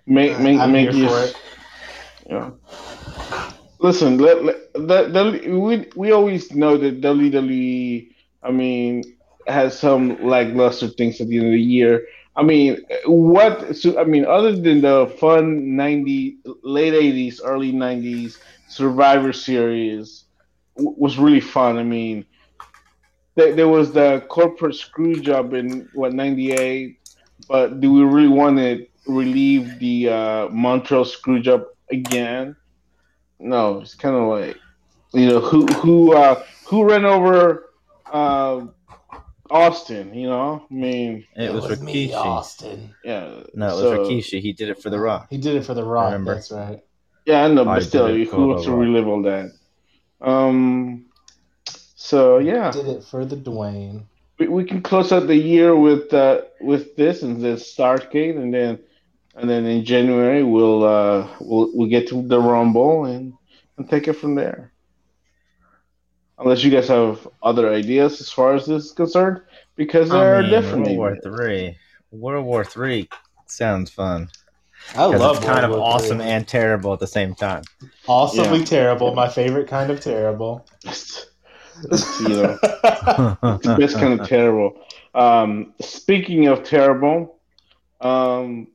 Make 0.06 0.40
make 0.40 0.60
I'm 0.60 0.72
make 0.72 0.92
here 0.92 1.04
you. 1.04 1.08
for 1.08 1.24
it. 1.24 1.36
Yeah. 2.30 2.52
Listen, 3.80 4.18
let, 4.18 4.44
let, 4.44 4.74
that, 4.74 5.14
that, 5.14 5.48
we 5.48 5.88
we 5.96 6.12
always 6.12 6.52
know 6.54 6.78
that 6.78 7.02
WWE. 7.02 8.10
I 8.42 8.52
mean, 8.52 9.13
has 9.48 9.78
some 9.78 10.24
lackluster 10.24 10.88
things 10.88 11.20
at 11.22 11.28
the 11.28 11.38
end 11.38 11.48
of 11.48 11.52
the 11.54 11.62
year. 11.62 12.06
I 12.36 12.44
mean, 12.44 12.78
what? 13.06 13.76
So, 13.76 14.00
I 14.00 14.04
mean, 14.06 14.26
other 14.26 14.52
than 14.54 14.82
the 14.82 15.14
fun 15.20 15.76
'90s, 15.76 16.40
late 16.64 16.94
'80s, 16.94 17.40
early 17.44 17.72
'90s 17.72 18.40
Survivor 18.68 19.34
Series 19.34 20.26
w- 20.76 20.96
was 20.98 21.18
really 21.18 21.42
fun. 21.42 21.78
I 21.78 21.84
mean, 21.84 22.26
there, 23.36 23.54
there 23.56 23.68
was 23.68 23.92
the 23.94 24.22
corporate 24.30 24.76
screw 24.76 25.20
job 25.20 25.54
in 25.54 25.88
what 25.94 26.14
'98, 26.14 26.98
but 27.48 27.80
do 27.80 27.92
we 27.92 28.04
really 28.04 28.28
want 28.28 28.58
to 28.58 28.86
relieve 29.08 29.80
the 29.80 30.10
uh, 30.10 30.48
Montreal 30.50 31.06
screw 31.06 31.42
job 31.42 31.64
again? 31.92 32.56
No, 33.40 33.80
it's 33.82 33.96
kind 33.96 34.16
of 34.16 34.28
like 34.28 34.58
you 35.14 35.28
know 35.28 35.40
who 35.40 35.74
who 35.74 36.14
uh, 36.14 36.44
who 36.68 36.84
ran 36.88 37.06
over 37.06 37.70
uh, 38.12 38.66
Austin. 39.50 40.14
You 40.14 40.28
know, 40.28 40.66
I 40.70 40.74
mean, 40.74 41.26
It, 41.36 41.54
was, 41.54 41.82
me, 41.82 42.10
Rikishi. 42.10 42.14
Austin. 42.16 42.94
yeah. 43.04 43.42
No, 43.54 43.68
it 43.68 43.72
was 43.72 43.80
so- 43.80 43.98
Rikishi. 44.06 44.42
He 44.42 44.54
did 44.54 44.70
it 44.70 44.82
for 44.82 44.90
The 44.90 45.00
Rock. 45.00 45.28
He 45.30 45.38
did 45.38 45.56
it 45.56 45.66
for 45.66 45.74
the 45.74 45.84
Rock. 45.84 46.12
Remember. 46.14 46.36
That's 46.36 46.52
right. 46.52 46.80
Yeah, 47.26 47.46
I 47.46 47.48
know, 47.48 47.62
I 47.62 47.66
but 47.66 47.80
did 47.80 47.88
still, 47.88 48.06
it 48.08 48.28
who 48.28 48.48
wants 48.48 48.66
to 48.66 48.72
relive 48.76 49.08
all 49.08 49.22
that? 49.24 49.52
Um. 50.22 51.06
So 51.96 52.40
yeah, 52.40 52.70
Did 52.72 52.88
it 52.88 53.04
for 53.06 53.24
the 53.24 53.38
Dwayne. 53.38 54.04
we, 54.38 54.48
we 54.50 54.66
can 54.66 54.82
close 54.82 55.14
out 55.14 55.28
the 55.28 55.36
year 55.38 55.74
with 55.74 56.14
uh, 56.14 56.42
with 56.60 56.98
this 56.98 57.24
and 57.24 57.42
then 57.42 57.56
Starcade, 57.56 58.36
and 58.36 58.54
then 58.54 58.80
and 59.36 59.50
then 59.50 59.66
in 59.66 59.86
January 59.86 60.44
we'll 60.44 60.84
uh 60.84 61.30
we'll 61.40 61.72
we'll 61.74 61.88
get 61.90 62.10
to 62.10 62.22
the 62.28 62.40
Rumble 62.42 63.06
and 63.06 63.34
and 63.78 63.90
take 63.90 64.10
it 64.10 64.14
from 64.14 64.36
there. 64.36 64.73
Unless 66.44 66.64
you 66.64 66.72
guys 66.72 66.88
have 66.90 67.28
other 67.42 67.72
ideas 67.74 68.20
as 68.22 68.30
far 68.32 68.54
as 68.56 68.66
this 68.66 68.86
is 68.86 68.92
concerned, 68.92 69.42
because 69.76 70.10
there 70.10 70.36
I 70.36 70.40
are 70.40 70.42
mean, 70.42 70.52
definitely 70.52 70.98
World 70.98 71.20
War 71.24 71.36
Three. 71.38 71.78
World 72.12 72.46
War 72.46 72.64
Three 72.66 73.10
sounds 73.48 73.90
fun. 73.92 74.30
I 74.96 75.06
love 75.06 75.38
it's 75.38 75.46
kind 75.46 75.64
of 75.64 75.72
World 75.72 75.82
War 75.82 75.94
awesome 75.94 76.20
III. 76.22 76.28
and 76.28 76.48
terrible 76.48 76.92
at 76.94 77.00
the 77.00 77.08
same 77.08 77.34
time. 77.36 77.64
awesomely 78.08 78.60
Yeah. 78.60 78.66
terrible. 78.66 79.14
My 79.16 79.30
favorite 79.30 79.68
kind 79.68 79.90
of 79.90 80.02
terrible. 80.02 80.66
you 80.84 82.30
know 82.30 82.58
that's 83.64 83.94
kind 83.96 84.20
of 84.20 84.28
terrible. 84.28 84.82
Um, 85.16 85.74
speaking 85.82 86.48
of 86.48 86.64
terrible, 86.64 87.38
um, 88.02 88.68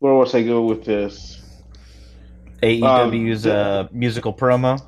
where 0.00 0.14
was 0.14 0.34
I 0.34 0.42
go 0.42 0.62
with 0.62 0.84
this? 0.84 1.40
AEW's 2.62 3.46
Um, 3.46 3.52
uh, 3.52 3.84
musical 3.92 4.32
promo. 4.32 4.80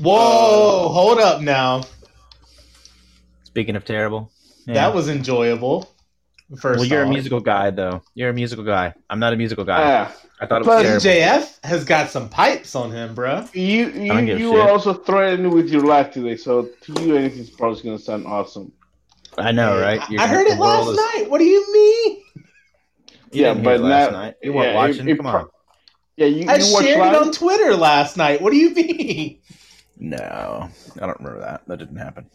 Whoa! 0.00 0.88
Hold 0.88 1.18
up 1.18 1.40
now. 1.42 1.82
Speaking 3.44 3.76
of 3.76 3.84
terrible, 3.84 4.30
Yeah. 4.66 4.74
That 4.74 4.94
was 4.94 5.08
enjoyable. 5.08 5.90
First, 6.58 6.80
well. 6.80 6.88
You're 6.88 7.02
a 7.02 7.08
musical 7.08 7.40
guy, 7.40 7.70
though. 7.70 8.02
You're 8.14 8.30
a 8.30 8.32
musical 8.32 8.64
guy. 8.64 8.92
I'm 9.08 9.20
not 9.20 9.32
a 9.32 9.36
musical 9.36 9.64
guy. 9.64 9.82
Ah, 10.08 10.16
I 10.40 10.46
thought 10.46 10.62
it 10.62 10.66
was 10.66 10.82
Plus, 10.82 11.02
terrible. 11.04 11.42
JF 11.44 11.64
has 11.64 11.84
got 11.84 12.10
some 12.10 12.28
pipes 12.28 12.74
on 12.74 12.90
him, 12.90 13.14
bro. 13.14 13.46
you 13.52 13.88
you, 13.90 14.08
don't 14.08 14.26
give 14.26 14.36
a 14.38 14.40
you 14.40 14.52
were 14.52 14.68
also 14.68 14.94
threatened 14.94 15.52
with 15.52 15.68
your 15.68 15.82
life 15.82 16.10
today, 16.12 16.36
so 16.36 16.68
to 16.82 17.02
you 17.02 17.16
anything's 17.16 17.50
probably 17.50 17.80
gonna 17.82 17.98
sound 17.98 18.26
awesome. 18.26 18.72
I 19.38 19.52
know, 19.52 19.80
right? 19.80 20.00
I, 20.00 20.06
You're 20.10 20.20
I 20.22 20.26
heard 20.26 20.46
it 20.48 20.58
last 20.58 20.88
is- 20.88 20.96
night. 20.96 21.30
What 21.30 21.38
do 21.38 21.44
you 21.44 21.72
mean? 21.72 22.22
You 23.32 23.42
Yeah, 23.42 23.54
but 23.54 23.80
last 23.80 24.10
now- 24.12 24.18
night. 24.22 24.34
You 24.42 24.52
weren't 24.52 24.70
yeah, 24.72 24.74
watching. 24.74 25.08
it- 25.08 25.12
it 25.12 25.16
Come 25.18 25.26
pro- 25.30 25.40
on. 25.42 25.48
Yeah, 26.16 26.26
you, 26.26 26.48
I 26.50 26.56
you 26.56 26.72
watched 26.72 26.86
shared 26.86 27.14
it 27.14 27.14
on 27.14 27.32
Twitter 27.32 27.76
last 27.76 28.16
night. 28.16 28.42
What 28.42 28.50
do 28.50 28.56
you 28.56 28.74
mean? 28.74 29.36
No, 30.02 30.68
I 30.96 31.06
don't 31.06 31.18
remember 31.20 31.40
that. 31.40 31.62
That 31.66 31.78
didn't 31.78 31.96
happen. 31.96 32.26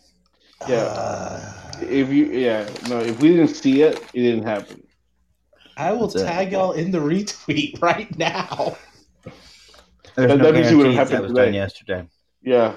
Yeah. 0.69 0.75
Uh, 0.83 1.53
If 1.81 2.09
you 2.09 2.27
yeah 2.27 2.69
no, 2.87 2.99
if 2.99 3.19
we 3.19 3.29
didn't 3.29 3.49
see 3.49 3.81
it, 3.81 3.97
it 4.13 4.21
didn't 4.21 4.45
happen. 4.45 4.83
I 5.75 5.91
will 5.91 6.07
That's 6.07 6.23
it. 6.23 6.25
tag 6.27 6.51
y'all 6.53 6.71
in 6.71 6.91
the 6.91 6.99
retweet 6.99 7.81
right 7.81 8.15
now. 8.17 8.77
There's 10.15 10.29
That- 10.29 10.37
no 10.37 10.43
that 10.45 10.53
means 10.53 10.67
it 10.71 10.75
would've 10.75 10.93
happened 10.93 11.15
that 11.17 11.21
was 11.23 11.31
today. 11.31 11.45
done 11.45 11.53
yesterday. 11.55 12.07
Yeah, 12.43 12.75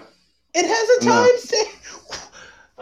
It 0.55 0.65
has 0.67 0.89
a 1.03 1.05
No. 1.05 1.13
time 1.13 1.39
stamp. 1.39 1.69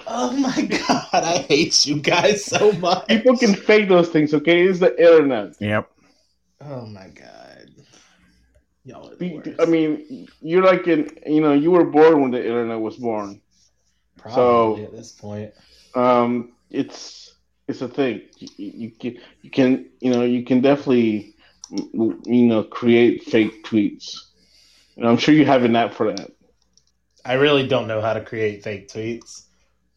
Oh 0.06 0.30
my 0.36 0.62
god, 0.62 1.08
I 1.12 1.38
hate 1.38 1.84
you 1.84 2.00
guys 2.00 2.44
so 2.44 2.70
much. 2.72 3.08
people 3.08 3.36
can 3.36 3.54
fake 3.54 3.88
those 3.88 4.08
things. 4.08 4.32
Okay, 4.32 4.62
it's 4.66 4.78
the 4.78 4.96
internet. 4.98 5.56
Yep. 5.60 5.90
Oh 6.60 6.86
my 6.86 7.08
god. 7.08 7.35
Y'all 8.86 9.10
are 9.10 9.16
the 9.16 9.34
worst. 9.34 9.60
I 9.60 9.64
mean, 9.64 10.28
you're 10.40 10.62
like 10.62 10.86
in 10.86 11.10
you 11.26 11.40
know 11.40 11.52
you 11.52 11.72
were 11.72 11.84
born 11.84 12.22
when 12.22 12.30
the 12.30 12.38
internet 12.38 12.80
was 12.80 12.96
born. 12.96 13.42
Probably 14.16 14.34
so- 14.34 14.84
at 14.84 14.92
this 14.92 15.12
point. 15.12 15.52
Um, 15.96 16.52
it's 16.70 17.34
it's 17.66 17.82
a 17.82 17.88
thing. 17.88 18.22
You, 18.38 18.48
you 18.56 18.90
can 18.90 19.18
you 19.42 19.50
can 19.50 19.86
you 20.00 20.12
know 20.12 20.22
you 20.22 20.44
can 20.44 20.60
definitely 20.60 21.34
you 21.70 22.46
know 22.46 22.62
create 22.62 23.24
fake 23.24 23.64
tweets. 23.64 24.18
And 24.96 25.06
I'm 25.06 25.16
sure 25.16 25.34
you 25.34 25.44
have 25.44 25.64
an 25.64 25.74
app 25.74 25.92
for 25.92 26.12
that. 26.14 26.30
I 27.24 27.34
really 27.34 27.66
don't 27.66 27.88
know 27.88 28.00
how 28.00 28.12
to 28.14 28.24
create 28.24 28.62
fake 28.62 28.88
tweets. 28.88 29.46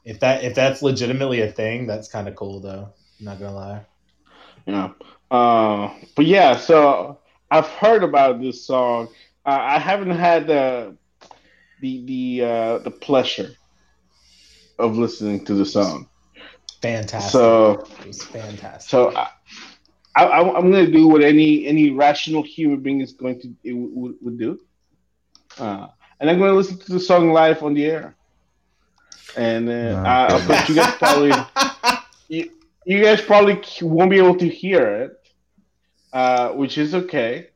If 0.03 0.19
that 0.21 0.43
if 0.43 0.55
that's 0.55 0.81
legitimately 0.81 1.41
a 1.41 1.51
thing, 1.51 1.85
that's 1.85 2.07
kind 2.09 2.27
of 2.27 2.35
cool 2.35 2.59
though. 2.59 2.89
I'm 3.19 3.25
not 3.25 3.39
gonna 3.39 3.55
lie. 3.55 3.85
Yeah. 4.65 4.89
Uh, 5.29 5.93
but 6.15 6.25
yeah, 6.25 6.57
so 6.57 7.19
I've 7.51 7.67
heard 7.67 8.03
about 8.03 8.39
this 8.41 8.65
song. 8.65 9.07
Uh, 9.45 9.57
I 9.61 9.79
haven't 9.79 10.11
had 10.11 10.47
the 10.47 10.95
the 11.81 12.05
the 12.05 12.45
uh, 12.45 12.77
the 12.79 12.91
pleasure 12.91 13.51
of 14.77 14.97
listening 14.97 15.45
to 15.45 15.53
the 15.55 15.65
song. 15.65 16.07
Fantastic. 16.81 17.31
So 17.31 17.71
it 18.01 18.07
was 18.07 18.23
fantastic. 18.23 18.89
so 18.89 19.11
I, 19.15 19.27
I, 20.15 20.39
I'm 20.57 20.71
going 20.71 20.85
to 20.85 20.91
do 20.91 21.07
what 21.07 21.21
any 21.23 21.65
any 21.65 21.91
rational 21.91 22.43
human 22.43 22.79
being 22.81 23.01
is 23.01 23.13
going 23.13 23.39
to 23.41 23.53
it 23.63 23.73
would, 23.73 24.15
would 24.21 24.37
do, 24.39 24.59
uh, 25.57 25.87
and 26.19 26.29
I'm 26.29 26.37
going 26.37 26.51
to 26.51 26.55
listen 26.57 26.77
to 26.77 26.93
the 26.93 26.99
song 26.99 27.31
live 27.31 27.63
on 27.63 27.73
the 27.73 27.85
air. 27.85 28.15
And 29.35 29.69
uh, 29.69 30.03
Oh, 30.03 30.03
I, 30.05 30.27
goodness. 30.27 30.47
but 30.47 30.69
you 30.69 30.75
guys 30.75 30.95
probably 30.95 31.31
you, 32.29 32.49
you 32.85 33.03
guys 33.03 33.21
probably 33.21 33.61
won't 33.81 34.09
be 34.09 34.17
able 34.17 34.37
to 34.37 34.47
hear 34.47 34.87
it, 35.03 35.18
uh, 36.13 36.49
which 36.49 36.77
is 36.77 36.93
okay. 36.95 37.47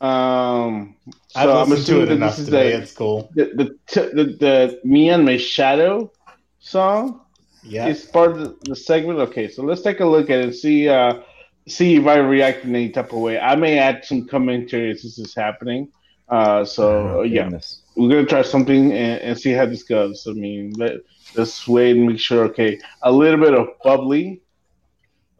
Um, 0.00 0.96
so 1.28 1.38
I've 1.40 1.48
I'm 1.54 1.70
listened 1.70 1.86
to 1.86 2.02
it 2.02 2.08
assuming 2.08 2.08
that 2.08 2.16
enough 2.16 2.36
this 2.36 2.38
is 2.38 2.46
today. 2.46 2.72
the 2.72 2.76
It's 2.78 2.92
cool. 2.92 3.30
the 3.34 3.44
the, 3.54 3.64
t- 3.86 4.12
the 4.14 4.24
the 4.44 4.80
me 4.84 5.08
and 5.10 5.24
my 5.24 5.36
shadow 5.36 6.12
song 6.58 7.20
Yeah. 7.62 7.86
is 7.88 8.04
part 8.04 8.32
of 8.32 8.38
the, 8.38 8.56
the 8.62 8.76
segment. 8.76 9.18
Okay, 9.20 9.48
so 9.48 9.62
let's 9.62 9.82
take 9.82 10.00
a 10.00 10.06
look 10.06 10.30
at 10.30 10.38
it 10.40 10.44
and 10.44 10.54
see 10.54 10.88
uh 10.88 11.22
see 11.68 11.96
if 11.96 12.06
I 12.06 12.18
react 12.18 12.64
in 12.64 12.74
any 12.74 12.90
type 12.90 13.12
of 13.12 13.18
way. 13.20 13.38
I 13.38 13.56
may 13.56 13.78
add 13.78 14.04
some 14.04 14.26
commentary 14.26 14.90
as 14.90 15.02
this 15.02 15.18
is 15.18 15.34
happening. 15.34 15.90
Uh, 16.28 16.64
so 16.64 17.18
Oh, 17.18 17.22
yeah, 17.22 17.44
goodness. 17.44 17.82
we're 17.96 18.10
gonna 18.10 18.26
try 18.26 18.42
something 18.42 18.92
and, 18.92 19.20
and 19.22 19.38
see 19.38 19.52
how 19.52 19.66
this 19.66 19.82
goes. 19.84 20.26
I 20.28 20.32
mean, 20.32 20.72
let, 20.76 20.92
let's 21.36 21.66
wait 21.68 21.96
and 21.96 22.06
make 22.06 22.18
sure. 22.20 22.44
Okay, 22.46 22.78
a 23.02 23.10
little 23.12 23.40
bit 23.40 23.54
of 23.54 23.68
bubbly. 23.82 24.42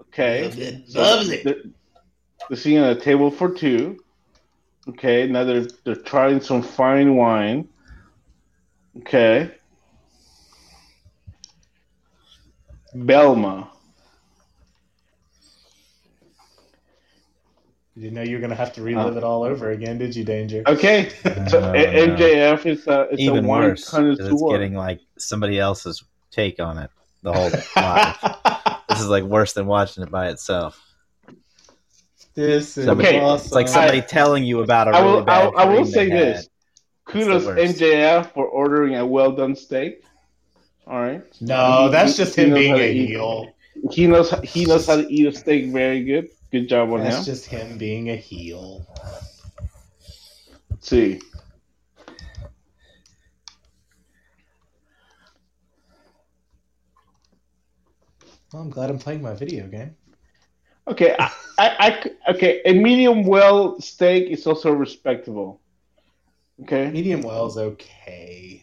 Okay, 0.00 0.82
So 0.88 1.00
Lovely. 1.00 1.44
The- 2.48 2.54
They're 2.54 2.62
sitting 2.62 2.78
at 2.78 2.96
a 2.96 3.00
table 3.00 3.30
for 3.30 3.50
two. 3.50 3.98
Okay, 4.88 5.26
now 5.26 5.42
they're 5.44 5.66
they're 5.84 5.96
trying 5.96 6.40
some 6.40 6.62
fine 6.62 7.16
wine. 7.16 7.68
Okay. 8.98 9.50
Belma. 12.94 13.68
You 17.94 18.02
didn't 18.02 18.14
know 18.14 18.22
you 18.22 18.36
were 18.36 18.40
gonna 18.42 18.54
have 18.54 18.74
to 18.74 18.82
relive 18.82 19.14
uh, 19.14 19.18
it 19.18 19.24
all 19.24 19.42
over 19.42 19.70
again, 19.70 19.96
did 19.98 20.14
you, 20.14 20.22
Danger? 20.22 20.62
Okay, 20.66 21.10
uh, 21.24 21.48
so 21.48 21.60
Oh, 21.60 21.72
A- 21.72 22.06
no. 22.06 22.14
MJF 22.16 22.66
is 22.66 22.86
uh, 22.86 23.06
a 23.08 23.12
it's 23.12 23.22
Even 23.22 23.44
a 23.44 23.48
wine 23.48 23.68
worse, 23.70 23.88
'cause 23.88 24.18
it's 24.20 24.42
getting 24.50 24.74
like 24.74 25.00
somebody 25.18 25.58
else's 25.58 26.04
take 26.30 26.60
on 26.60 26.78
it 26.78 26.90
the 27.22 27.32
whole 27.32 27.50
time. 27.50 28.14
this 28.88 29.00
is 29.00 29.08
like 29.08 29.24
worse 29.24 29.54
than 29.54 29.66
watching 29.66 30.02
it 30.04 30.10
by 30.10 30.28
itself. 30.28 30.85
This 32.36 32.78
is 32.78 32.86
Okay, 32.88 33.18
awesome. 33.20 33.44
It's 33.46 33.52
like 33.54 33.66
somebody 33.68 34.00
telling 34.02 34.44
you 34.44 34.60
about 34.60 34.88
a 34.88 34.90
I 34.92 35.00
really 35.00 35.12
will 35.12 35.20
I, 35.22 35.24
bad 35.24 35.52
I 35.56 35.64
will 35.66 35.84
say 35.84 36.08
this. 36.08 36.48
Kudos 37.06 37.44
the. 37.44 37.52
MJF 37.52 38.32
for 38.32 38.46
ordering 38.46 38.94
a 38.96 39.04
well 39.06 39.32
done 39.32 39.56
steak. 39.56 40.04
All 40.86 41.00
right. 41.00 41.24
no, 41.40 41.86
He- 41.86 41.92
that's 41.92 42.12
he- 42.12 42.24
just 42.24 42.36
he 42.36 42.42
him 42.42 42.54
being 42.54 42.70
how 42.72 42.78
to 42.78 42.84
a 42.84 42.92
eat. 42.92 43.06
heel. 43.08 43.52
He 43.90 44.06
knows 44.06 44.30
he 44.44 44.64
knows 44.64 44.86
how 44.86 44.96
to 44.96 45.12
eat 45.12 45.26
a 45.26 45.32
steak 45.32 45.66
very 45.72 46.04
good. 46.04 46.28
Good 46.52 46.68
job 46.68 46.92
on 46.92 47.02
That's 47.02 47.18
him. 47.18 47.24
just 47.24 47.46
him 47.46 47.76
being 47.78 48.10
a 48.10 48.16
heel. 48.16 48.86
Let's 50.70 50.88
see. 50.88 51.20
Well, 58.52 58.62
I'm 58.62 58.70
glad 58.70 58.90
I'm 58.90 58.98
playing 58.98 59.22
my 59.22 59.34
video 59.34 59.66
game. 59.66 59.96
Okay, 60.88 61.16
I, 61.18 61.30
I, 61.58 61.76
I 61.78 62.30
okay. 62.32 62.62
A 62.64 62.72
medium 62.72 63.24
well 63.24 63.80
steak 63.80 64.30
is 64.30 64.46
also 64.46 64.72
respectable. 64.72 65.60
Okay. 66.62 66.90
Medium 66.90 67.22
well 67.22 67.46
is 67.46 67.56
okay. 67.56 68.62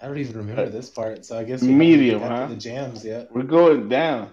I 0.00 0.06
don't 0.06 0.18
even 0.18 0.36
remember 0.36 0.62
uh, 0.62 0.68
this 0.68 0.88
part, 0.88 1.24
so 1.24 1.38
I 1.38 1.44
guess 1.44 1.62
Medium, 1.62 2.20
huh? 2.20 2.46
The 2.46 2.56
jams 2.56 3.04
yeah. 3.04 3.24
We're 3.30 3.42
going 3.42 3.88
down. 3.88 4.30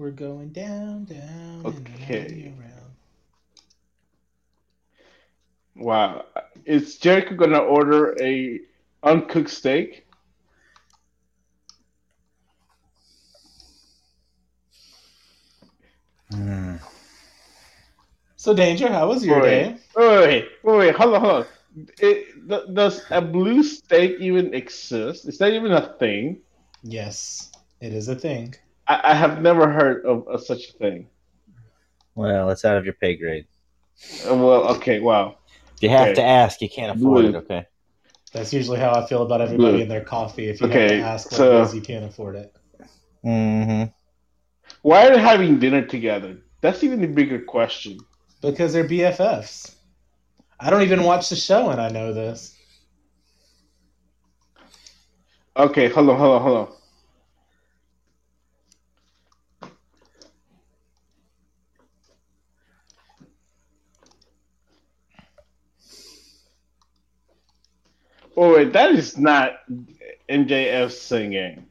We're 0.00 0.12
going 0.12 0.54
down, 0.54 1.04
down, 1.04 1.94
Okay. 2.04 2.38
and 2.42 2.58
around. 2.58 2.96
Wow. 5.76 6.24
Is 6.64 6.98
Jericho 6.98 7.34
gonna 7.34 7.58
order 7.58 8.16
a 8.20 8.60
uncooked 9.02 9.50
steak? 9.50 10.06
Hmm. 16.30 16.76
So, 18.36 18.54
Danger, 18.54 18.88
how 18.90 19.08
was 19.08 19.24
your 19.24 19.40
Wait, 19.40 19.42
day? 19.42 19.78
wait, 19.96 20.08
wait, 20.08 20.48
wait, 20.62 20.76
wait, 20.78 20.94
hold 20.96 21.14
on, 21.14 21.20
hold 21.20 21.32
on. 21.32 21.46
It, 21.98 22.48
th- 22.48 22.74
does 22.74 23.06
a 23.10 23.20
blue 23.22 23.62
steak 23.62 24.16
even 24.20 24.54
exist? 24.54 25.28
Is 25.28 25.38
that 25.38 25.52
even 25.52 25.72
a 25.72 25.94
thing? 25.98 26.42
Yes, 26.82 27.50
it 27.80 27.92
is 27.92 28.08
a 28.08 28.14
thing. 28.16 28.54
I, 28.90 29.12
I 29.12 29.14
have 29.14 29.40
never 29.40 29.70
heard 29.70 30.04
of, 30.04 30.26
of 30.26 30.44
such 30.44 30.68
a 30.68 30.72
thing. 30.72 31.06
Well, 32.16 32.50
it's 32.50 32.64
out 32.64 32.76
of 32.76 32.84
your 32.84 32.94
pay 32.94 33.16
grade. 33.16 33.46
Uh, 34.28 34.34
Well, 34.34 34.68
okay, 34.76 34.98
wow. 34.98 35.36
If 35.76 35.82
you 35.84 35.88
have 35.90 36.08
Okay. 36.08 36.14
to 36.14 36.22
ask, 36.24 36.60
you 36.60 36.68
can't 36.68 36.98
afford 36.98 37.24
it. 37.26 37.30
Blue. 37.30 37.38
Okay. 37.40 37.66
That's 38.32 38.52
usually 38.52 38.78
how 38.78 38.92
I 38.92 39.06
feel 39.06 39.22
about 39.22 39.40
everybody 39.40 39.72
Blue. 39.74 39.82
and 39.82 39.90
their 39.90 40.04
coffee. 40.04 40.48
If 40.48 40.60
you 40.60 40.66
Okay, 40.66 40.80
have 40.80 40.90
to 40.90 41.00
ask 41.06 41.30
what 41.30 41.36
so- 41.38 41.58
it 41.60 41.64
is, 41.66 41.74
you 41.74 41.80
can't 41.80 42.04
afford 42.04 42.34
it. 42.36 42.54
Mm-hmm. 43.24 43.90
Why 44.82 45.06
are 45.06 45.14
they 45.14 45.20
having 45.20 45.58
dinner 45.60 45.82
together? 45.86 46.38
That's 46.60 46.82
even 46.82 47.02
a 47.04 47.08
bigger 47.08 47.40
question. 47.40 47.98
Because 48.42 48.72
they're 48.72 48.84
BFFs. 48.88 49.74
I 50.58 50.70
don't 50.70 50.82
even 50.82 51.04
watch 51.04 51.28
the 51.28 51.36
show 51.36 51.68
and 51.70 51.80
I 51.80 51.90
know 51.90 52.12
this. 52.12 52.56
Okay, 55.56 55.88
hold 55.88 56.08
on, 56.10 56.18
hold 56.18 56.36
on, 56.36 56.42
hold 56.42 56.56
on. 56.68 56.74
Oh 68.42 68.54
wait, 68.54 68.72
that 68.72 68.92
is 68.92 69.18
not 69.18 69.58
MJF 70.30 70.92
singing. 70.92 71.66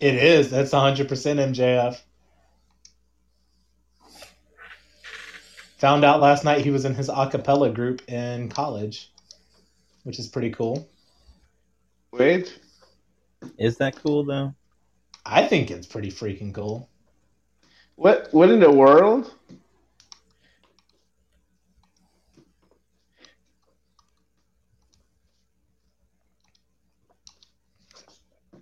It 0.00 0.16
is. 0.16 0.50
That's 0.50 0.72
100% 0.72 1.06
MJF. 1.06 2.00
Found 5.78 6.04
out 6.04 6.20
last 6.20 6.44
night 6.44 6.64
he 6.64 6.72
was 6.72 6.84
in 6.84 6.96
his 6.96 7.08
a 7.08 7.28
cappella 7.30 7.70
group 7.70 8.02
in 8.10 8.48
college, 8.48 9.12
which 10.02 10.18
is 10.18 10.26
pretty 10.26 10.50
cool. 10.50 10.90
Wait, 12.10 12.58
Is 13.56 13.76
that 13.76 13.94
cool 13.94 14.24
though? 14.24 14.52
I 15.24 15.46
think 15.46 15.70
it's 15.70 15.86
pretty 15.86 16.10
freaking 16.10 16.52
cool. 16.52 16.88
what? 17.94 18.26
What 18.32 18.50
in 18.50 18.58
the 18.58 18.72
world? 18.72 19.32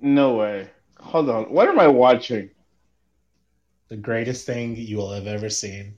No 0.00 0.36
way. 0.36 0.68
Hold 0.98 1.30
on. 1.30 1.44
What 1.44 1.68
am 1.68 1.78
I 1.78 1.88
watching? 1.88 2.50
The 3.88 3.96
greatest 3.96 4.46
thing 4.46 4.76
you 4.76 4.96
will 4.96 5.12
have 5.12 5.26
ever 5.26 5.48
seen. 5.48 5.94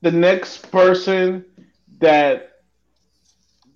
The 0.00 0.10
next 0.10 0.70
person 0.70 1.44
that 1.98 2.50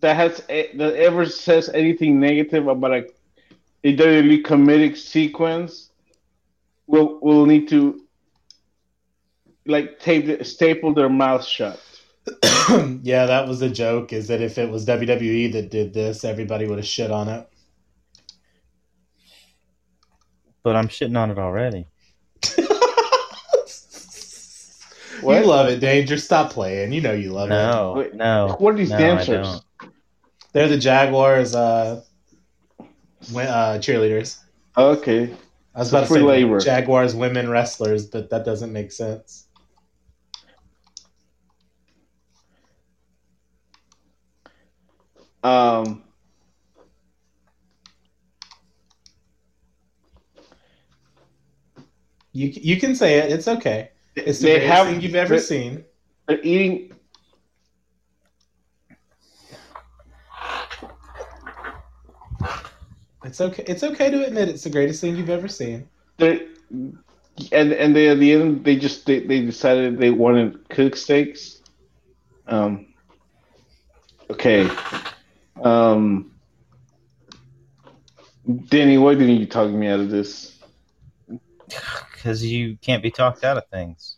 that 0.01 0.15
has 0.15 0.39
that 0.47 0.95
ever 0.97 1.27
says 1.27 1.69
anything 1.71 2.21
negative 2.21 2.69
about 2.69 2.93
a 2.93 3.07
a 3.85 3.97
WWE 3.97 4.43
comedic 4.43 4.97
sequence 4.97 5.91
will 6.87 7.19
will 7.21 7.47
need 7.47 7.69
to 7.69 8.05
like 9.67 9.99
tape 10.01 10.45
staple 10.45 10.95
their 10.95 11.09
mouth 11.09 11.45
shut. 11.45 11.81
yeah, 13.03 13.27
that 13.27 13.47
was 13.49 13.61
the 13.61 13.71
joke. 13.71 14.13
Is 14.13 14.29
that 14.29 14.41
if 14.41 14.59
it 14.59 14.71
was 14.71 14.87
WWE 14.87 15.53
that 15.53 15.71
did 15.71 15.95
this, 15.95 16.25
everybody 16.25 16.67
would 16.67 16.79
have 16.79 16.87
shit 16.87 17.11
on 17.11 17.29
it. 17.29 17.49
But 20.63 20.77
I'm 20.77 20.89
shitting 20.89 21.17
on 21.17 21.31
it 21.31 21.39
already. 21.39 21.87
What? 25.21 25.41
You 25.41 25.47
love 25.47 25.69
it, 25.69 25.81
Danger. 25.81 26.17
Stop 26.17 26.53
playing. 26.53 26.93
You 26.93 27.01
know 27.01 27.13
you 27.13 27.33
love 27.33 27.51
it. 27.51 27.55
No, 27.55 27.95
Wait, 27.97 28.15
no. 28.15 28.57
What 28.59 28.75
are 28.75 28.77
these 28.77 28.91
no, 28.91 28.99
dancers? 28.99 29.63
They're 30.53 30.69
the 30.69 30.79
Jaguars 30.79 31.55
uh, 31.55 32.03
wi- 33.29 33.49
uh, 33.49 33.79
cheerleaders. 33.79 34.39
Okay. 34.77 35.35
I 35.75 35.79
was 35.79 35.91
about 35.91 36.07
to 36.07 36.15
say 36.15 36.21
labor. 36.21 36.61
Jaguars 36.61 37.15
women 37.15 37.49
wrestlers, 37.49 38.07
but 38.07 38.31
that 38.31 38.45
doesn't 38.45 38.73
make 38.73 38.93
sense. 38.93 39.48
Um, 45.43 46.03
You 52.33 52.49
you 52.49 52.79
can 52.79 52.95
say 52.95 53.19
it. 53.19 53.33
It's 53.33 53.49
okay. 53.49 53.91
It's 54.15 54.39
the 54.39 54.47
they 54.47 54.53
greatest 54.59 54.73
have 54.73 54.87
thing 54.87 55.01
you've 55.01 55.15
ever 55.15 55.35
they're- 55.35 55.41
seen. 55.41 55.85
They're 56.27 56.41
eating. 56.43 56.93
It's 63.25 63.41
okay. 63.41 63.65
It's 63.67 63.83
okay 63.83 64.11
to 64.11 64.27
admit 64.27 64.49
it's 64.49 64.65
the 64.65 64.71
greatest 64.71 65.01
thing 65.01 65.17
you've 65.17 65.31
ever 65.31 65.49
seen. 65.49 65.89
They 66.19 66.47
and 67.53 67.73
and 67.73 67.95
they 67.95 68.09
at 68.09 68.19
the 68.19 68.33
end 68.33 68.65
they 68.65 68.77
just 68.77 69.07
they, 69.07 69.21
they 69.21 69.41
decided 69.45 69.99
they 69.99 70.11
wanted 70.11 70.69
cook 70.69 70.97
steaks. 70.97 71.63
Um. 72.47 72.87
Okay. 74.31 74.69
Um. 75.63 76.33
Danny, 78.69 78.97
why 78.97 79.15
didn't 79.15 79.37
you 79.37 79.47
talk 79.47 79.71
me 79.71 79.89
out 79.89 80.01
of 80.01 80.09
this? 80.11 80.59
Because 82.13 82.45
you 82.45 82.79
can't 82.81 83.03
be 83.03 83.11
talked 83.11 83.45
out 83.45 83.59
of 83.59 83.65
things. 83.69 84.17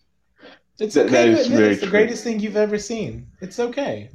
It's 0.78 0.94
That- 0.94 1.06
okay 1.06 1.12
that 1.12 1.24
to 1.24 1.30
is 1.40 1.46
admit 1.46 1.58
very 1.60 1.72
it's 1.72 1.80
the 1.80 1.86
true. 1.86 1.90
greatest 1.90 2.24
thing 2.24 2.38
you've 2.40 2.56
ever 2.56 2.78
seen. 2.78 3.26
It's 3.40 3.58
okay. 3.58 4.10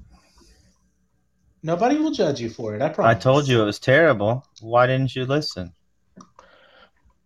Nobody 1.64 1.98
will 1.98 2.12
judge 2.12 2.40
you 2.40 2.50
for 2.50 2.76
it. 2.76 2.82
I 2.82 2.90
promise. 2.90 3.16
I 3.16 3.20
told 3.20 3.48
you 3.48 3.62
it 3.62 3.66
was 3.66 3.80
terrible. 3.80 4.46
Why 4.62 4.88
didn't 4.88 5.16
you 5.16 5.26
listen? 5.26 5.74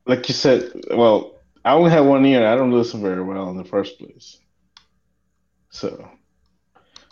Like 0.07 0.27
you 0.27 0.33
said, 0.33 0.71
well, 0.91 1.35
I 1.63 1.73
only 1.73 1.91
have 1.91 2.05
one 2.05 2.25
ear. 2.25 2.47
I 2.47 2.55
don't 2.55 2.71
listen 2.71 3.01
very 3.01 3.21
well 3.21 3.49
in 3.51 3.57
the 3.57 3.63
first 3.65 3.99
place. 3.99 4.39
So, 5.69 6.09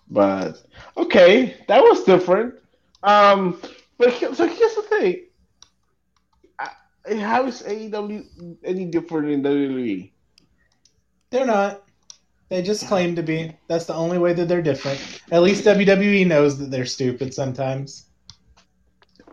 but 0.09 0.63
okay, 0.95 1.55
that 1.67 1.81
was 1.83 2.03
different. 2.03 2.55
Um, 3.07 3.59
but 3.97 4.11
he- 4.13 4.33
so 4.35 4.45
here's 4.47 4.75
the 4.75 4.81
thing: 4.83 5.25
I, 6.59 7.15
how 7.15 7.45
is 7.47 7.63
AEW 7.63 8.57
any 8.63 8.85
different 8.85 9.27
than 9.27 9.43
WWE? 9.43 10.11
They're 11.29 11.45
not. 11.45 11.83
They 12.49 12.61
just 12.61 12.87
claim 12.87 13.15
to 13.15 13.23
be. 13.23 13.53
That's 13.67 13.85
the 13.85 13.93
only 13.93 14.17
way 14.17 14.31
that 14.33 14.47
they're 14.47 14.61
different. 14.61 14.99
At 15.31 15.41
least 15.41 15.65
WWE 15.65 16.25
knows 16.27 16.57
that 16.59 16.71
they're 16.71 16.85
stupid 16.85 17.33
sometimes. 17.33 18.05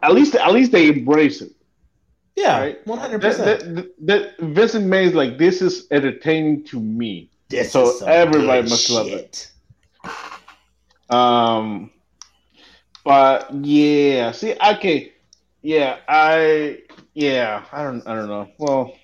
At 0.02 0.12
least, 0.14 0.34
at 0.34 0.52
least 0.52 0.72
they 0.72 0.88
embrace 0.88 1.40
it. 1.40 1.52
Yeah, 2.36 2.72
one 2.84 2.98
hundred 2.98 3.20
percent. 3.22 3.76
that, 3.76 3.94
that 4.06 4.38
Vincent 4.40 4.86
May 4.86 5.04
is 5.04 5.14
like, 5.14 5.38
this 5.38 5.62
is 5.62 5.86
entertaining 5.92 6.64
to 6.64 6.80
me. 6.80 7.30
so 7.68 8.04
everybody 8.04 8.62
must 8.62 8.90
love 8.90 9.06
it. 9.06 9.52
Um, 11.08 11.90
but 13.04 13.54
yeah, 13.64 14.32
see, 14.32 14.54
okay, 14.54 15.12
yeah, 15.62 15.98
I, 16.08 16.78
yeah, 17.14 17.64
I 17.72 17.82
don't, 17.84 18.06
I 18.06 18.14
don't 18.14 18.28
know. 18.28 18.48
Well, 18.58 18.94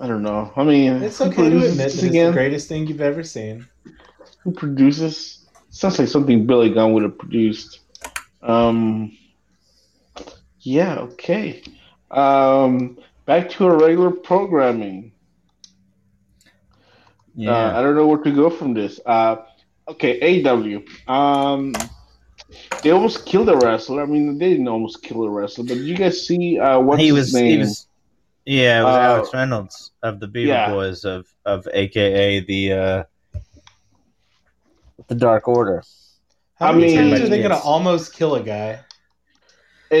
I 0.00 0.06
don't 0.06 0.22
know. 0.22 0.52
I 0.56 0.64
mean, 0.64 1.02
It's 1.02 1.20
okay 1.20 1.50
to 1.50 1.56
admit 1.56 1.62
this 1.62 1.76
that 1.76 2.04
it's 2.04 2.12
the 2.12 2.32
greatest 2.32 2.68
thing 2.68 2.86
you've 2.86 3.00
ever 3.00 3.22
seen. 3.22 3.66
Who 4.42 4.52
produces? 4.52 5.46
Sounds 5.70 5.98
like 5.98 6.08
something 6.08 6.46
Billy 6.46 6.70
Gunn 6.70 6.92
would 6.92 7.02
have 7.02 7.18
produced. 7.18 7.80
Um, 8.42 9.16
yeah, 10.60 10.98
okay. 10.98 11.62
Um, 12.10 12.98
back 13.26 13.50
to 13.50 13.66
our 13.66 13.78
regular 13.78 14.10
programming. 14.10 15.12
Uh, 17.38 17.50
I 17.50 17.82
don't 17.82 17.96
know 17.96 18.06
where 18.06 18.22
to 18.22 18.30
go 18.30 18.48
from 18.48 18.74
this. 18.74 19.00
Uh, 19.04 19.36
okay, 19.88 20.44
AW. 20.44 21.12
Um, 21.12 21.74
they 22.82 22.90
almost 22.90 23.26
killed 23.26 23.48
a 23.48 23.56
wrestler. 23.56 24.02
I 24.02 24.06
mean, 24.06 24.38
they 24.38 24.50
didn't 24.50 24.68
almost 24.68 25.02
kill 25.02 25.24
a 25.24 25.30
wrestler, 25.30 25.64
but 25.64 25.74
did 25.74 25.84
you 25.86 25.96
guys 25.96 26.26
see 26.26 26.58
uh, 26.58 26.78
what's 26.80 27.00
he 27.00 27.08
his 27.08 27.16
was. 27.16 27.34
name? 27.34 27.50
He 27.50 27.58
was. 27.58 27.86
Yeah, 28.46 28.80
it 28.80 28.84
was 28.84 28.94
Uh, 28.96 29.00
Alex 29.00 29.30
Reynolds 29.34 29.92
of 30.02 30.20
the 30.20 30.28
Beaver 30.28 30.48
yeah. 30.52 30.70
Boys 30.70 31.04
of 31.04 31.26
of 31.46 31.66
AKA 31.72 32.40
the 32.40 32.72
uh, 32.72 33.04
the 35.08 35.14
Dark 35.14 35.48
Order. 35.48 35.82
How 36.56 36.68
I 36.68 36.72
many 36.72 36.86
mean- 36.96 37.10
times 37.10 37.20
are 37.22 37.28
they 37.28 37.42
gonna 37.42 37.56
almost 37.58 38.12
kill 38.14 38.34
a 38.34 38.42
guy? 38.42 38.80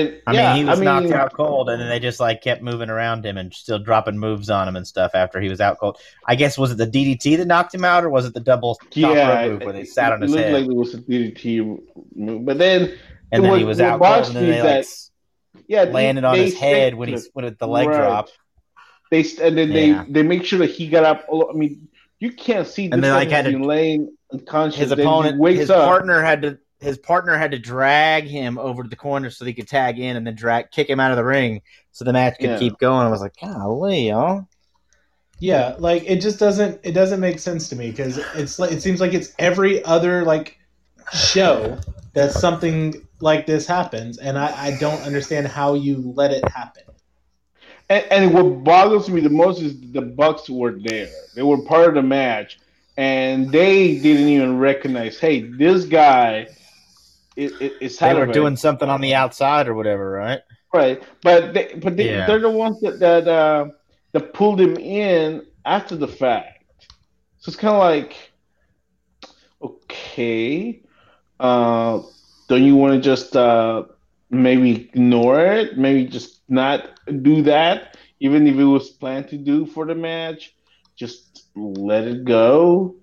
And, 0.00 0.20
I 0.26 0.32
yeah, 0.32 0.52
mean, 0.54 0.56
he 0.64 0.70
was 0.70 0.78
I 0.78 0.80
mean, 0.80 0.84
knocked 1.08 1.12
out 1.12 1.32
cold, 1.32 1.68
and 1.70 1.80
then 1.80 1.88
they 1.88 2.00
just 2.00 2.20
like 2.20 2.42
kept 2.42 2.62
moving 2.62 2.90
around 2.90 3.24
him 3.24 3.36
and 3.36 3.52
still 3.54 3.78
dropping 3.78 4.18
moves 4.18 4.50
on 4.50 4.66
him 4.68 4.76
and 4.76 4.86
stuff 4.86 5.12
after 5.14 5.40
he 5.40 5.48
was 5.48 5.60
out 5.60 5.78
cold. 5.78 5.98
I 6.26 6.34
guess 6.34 6.56
was 6.58 6.72
it 6.72 6.78
the 6.78 6.86
DDT 6.86 7.36
that 7.38 7.46
knocked 7.46 7.74
him 7.74 7.84
out, 7.84 8.04
or 8.04 8.10
was 8.10 8.24
it 8.26 8.34
the 8.34 8.40
double 8.40 8.74
top 8.76 8.90
Yeah, 8.94 9.40
rope 9.42 9.50
move 9.52 9.62
where 9.62 9.72
they 9.72 9.84
sat 9.84 10.12
on 10.12 10.18
it 10.20 10.22
his 10.26 10.32
looked 10.32 10.44
head, 10.44 10.52
like 10.54 10.64
it 10.64 10.74
was 10.74 10.94
a 10.94 10.98
DDT 10.98 11.78
move, 12.16 12.44
but 12.44 12.58
then 12.58 12.94
and 13.32 13.42
then 13.44 13.50
what- 13.50 13.58
he 13.58 13.64
was 13.64 13.80
out 13.80 14.00
cold, 14.00 14.26
and 14.26 14.36
then 14.36 14.46
they 14.50 14.58
is 14.58 15.10
like 15.54 15.64
yeah, 15.68 15.82
landed 15.84 16.24
on 16.24 16.36
his 16.36 16.54
head 16.58 16.94
when 16.94 17.08
he 17.10 17.18
when 17.32 17.44
it, 17.44 17.58
the 17.58 17.68
leg 17.68 17.88
Right. 17.88 17.96
drop. 17.96 18.28
They 19.10 19.24
and 19.40 19.56
then 19.56 19.70
Yeah. 19.70 20.04
they 20.06 20.12
they 20.12 20.22
make 20.22 20.44
sure 20.44 20.58
that 20.60 20.70
he 20.70 20.88
got 20.88 21.04
up. 21.04 21.26
I 21.32 21.52
mean, 21.52 21.88
you 22.18 22.32
can't 22.32 22.66
see. 22.66 22.90
And 22.90 23.02
guy 23.02 23.14
like, 23.14 23.30
had 23.30 23.44
to- 23.44 23.58
laying 23.64 24.16
unconscious. 24.32 24.80
His 24.80 24.90
opponent, 24.92 25.40
his 25.56 25.70
up. 25.70 25.84
partner 25.86 26.22
had 26.22 26.42
to 26.42 26.58
his 26.84 26.98
partner 26.98 27.36
had 27.36 27.50
to 27.52 27.58
drag 27.58 28.24
him 28.24 28.58
over 28.58 28.82
to 28.82 28.88
the 28.88 28.96
corner 28.96 29.30
so 29.30 29.44
he 29.44 29.54
could 29.54 29.68
tag 29.68 29.98
in 29.98 30.16
and 30.16 30.26
then 30.26 30.34
drag 30.36 30.70
kick 30.70 30.88
him 30.88 31.00
out 31.00 31.10
of 31.10 31.16
the 31.16 31.24
ring 31.24 31.62
so 31.92 32.04
the 32.04 32.12
match 32.12 32.38
could 32.40 32.50
Yeah. 32.50 32.58
keep 32.58 32.78
going. 32.78 33.06
I 33.06 33.10
was 33.10 33.20
like, 33.20 33.36
golly, 33.40 34.08
y'all. 34.08 34.46
Yeah, 35.40 35.74
like 35.78 36.04
it 36.06 36.20
just 36.20 36.38
doesn't 36.38 36.80
it 36.84 36.92
doesn't 36.92 37.20
make 37.20 37.38
sense 37.38 37.68
to 37.68 37.76
me 37.76 37.90
because 37.90 38.18
it's 38.34 38.58
like 38.58 38.72
it 38.72 38.82
seems 38.82 39.00
like 39.00 39.14
it's 39.14 39.34
every 39.38 39.84
other 39.84 40.24
like 40.24 40.58
show 41.12 41.78
that 42.14 42.32
something 42.32 43.06
like 43.20 43.46
this 43.46 43.66
happens, 43.66 44.18
and 44.18 44.38
I, 44.38 44.68
I 44.68 44.76
don't 44.78 45.00
understand 45.02 45.48
how 45.48 45.74
you 45.74 46.12
let 46.14 46.30
it 46.30 46.46
happen. 46.48 46.84
And, 47.90 48.04
and 48.10 48.34
what 48.34 48.64
bothers 48.64 49.10
me 49.10 49.20
the 49.20 49.28
most 49.28 49.60
is 49.60 49.78
the 49.92 50.00
Bucks 50.02 50.48
were 50.48 50.72
there. 50.72 51.10
They 51.34 51.42
were 51.42 51.60
part 51.62 51.88
of 51.88 51.94
the 51.94 52.02
match, 52.02 52.58
and 52.96 53.50
they 53.50 53.98
didn't 53.98 54.28
even 54.28 54.58
recognize. 54.58 55.18
Hey, 55.18 55.40
this 55.42 55.84
guy 55.84 56.46
is, 57.36 57.52
is 57.80 58.02
They 58.02 58.12
out 58.12 58.16
were 58.16 58.26
doing 58.26 58.56
something 58.56 58.88
on 58.88 59.00
the 59.00 59.14
outside 59.14 59.68
or 59.68 59.74
whatever, 59.74 60.10
right? 60.10 60.40
right, 60.72 61.02
but 61.22 61.54
they, 61.54 61.74
but 61.82 61.96
they, 61.96 62.06
Yeah. 62.06 62.26
they're 62.26 62.40
the 62.40 62.50
ones 62.50 62.80
that 62.80 62.98
that 63.00 63.28
uh, 63.28 63.66
that 64.12 64.32
pulled 64.34 64.60
him 64.60 64.76
in 64.76 65.42
after 65.64 65.96
the 65.96 66.08
fact. 66.08 66.64
So 67.38 67.50
it's 67.50 67.56
kind 67.56 67.74
of 67.74 67.80
like, 67.80 68.32
okay, 69.62 70.82
uh, 71.40 72.00
don't 72.48 72.64
you 72.64 72.76
want 72.76 72.94
to 72.94 73.00
just 73.00 73.36
uh, 73.36 73.84
maybe 74.30 74.88
ignore 74.92 75.40
it? 75.40 75.76
Maybe 75.78 76.06
just 76.06 76.42
not 76.48 76.88
do 77.22 77.42
that, 77.42 77.96
even 78.20 78.46
if 78.46 78.56
it 78.56 78.64
was 78.64 78.90
planned 78.90 79.28
to 79.28 79.36
do 79.38 79.66
for 79.66 79.86
the 79.86 79.94
match. 79.94 80.54
Just 80.96 81.48
let 81.54 82.04
it 82.04 82.24
go. 82.24 82.96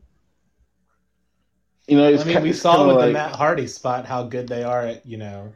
You 1.88 1.98
know, 1.98 2.08
it's 2.08 2.24
I 2.24 2.26
mean, 2.26 2.38
ki- 2.38 2.44
we 2.44 2.54
saw 2.54 2.88
with 2.88 2.98
like 2.98 3.08
the 3.08 3.13
Matt 3.13 3.36
Hardy 3.36 3.67
spot 3.67 4.06
how 4.06 4.24
good 4.24 4.48
they 4.48 4.63
are 4.63 4.82
at 4.82 5.06
you 5.06 5.17
know 5.17 5.54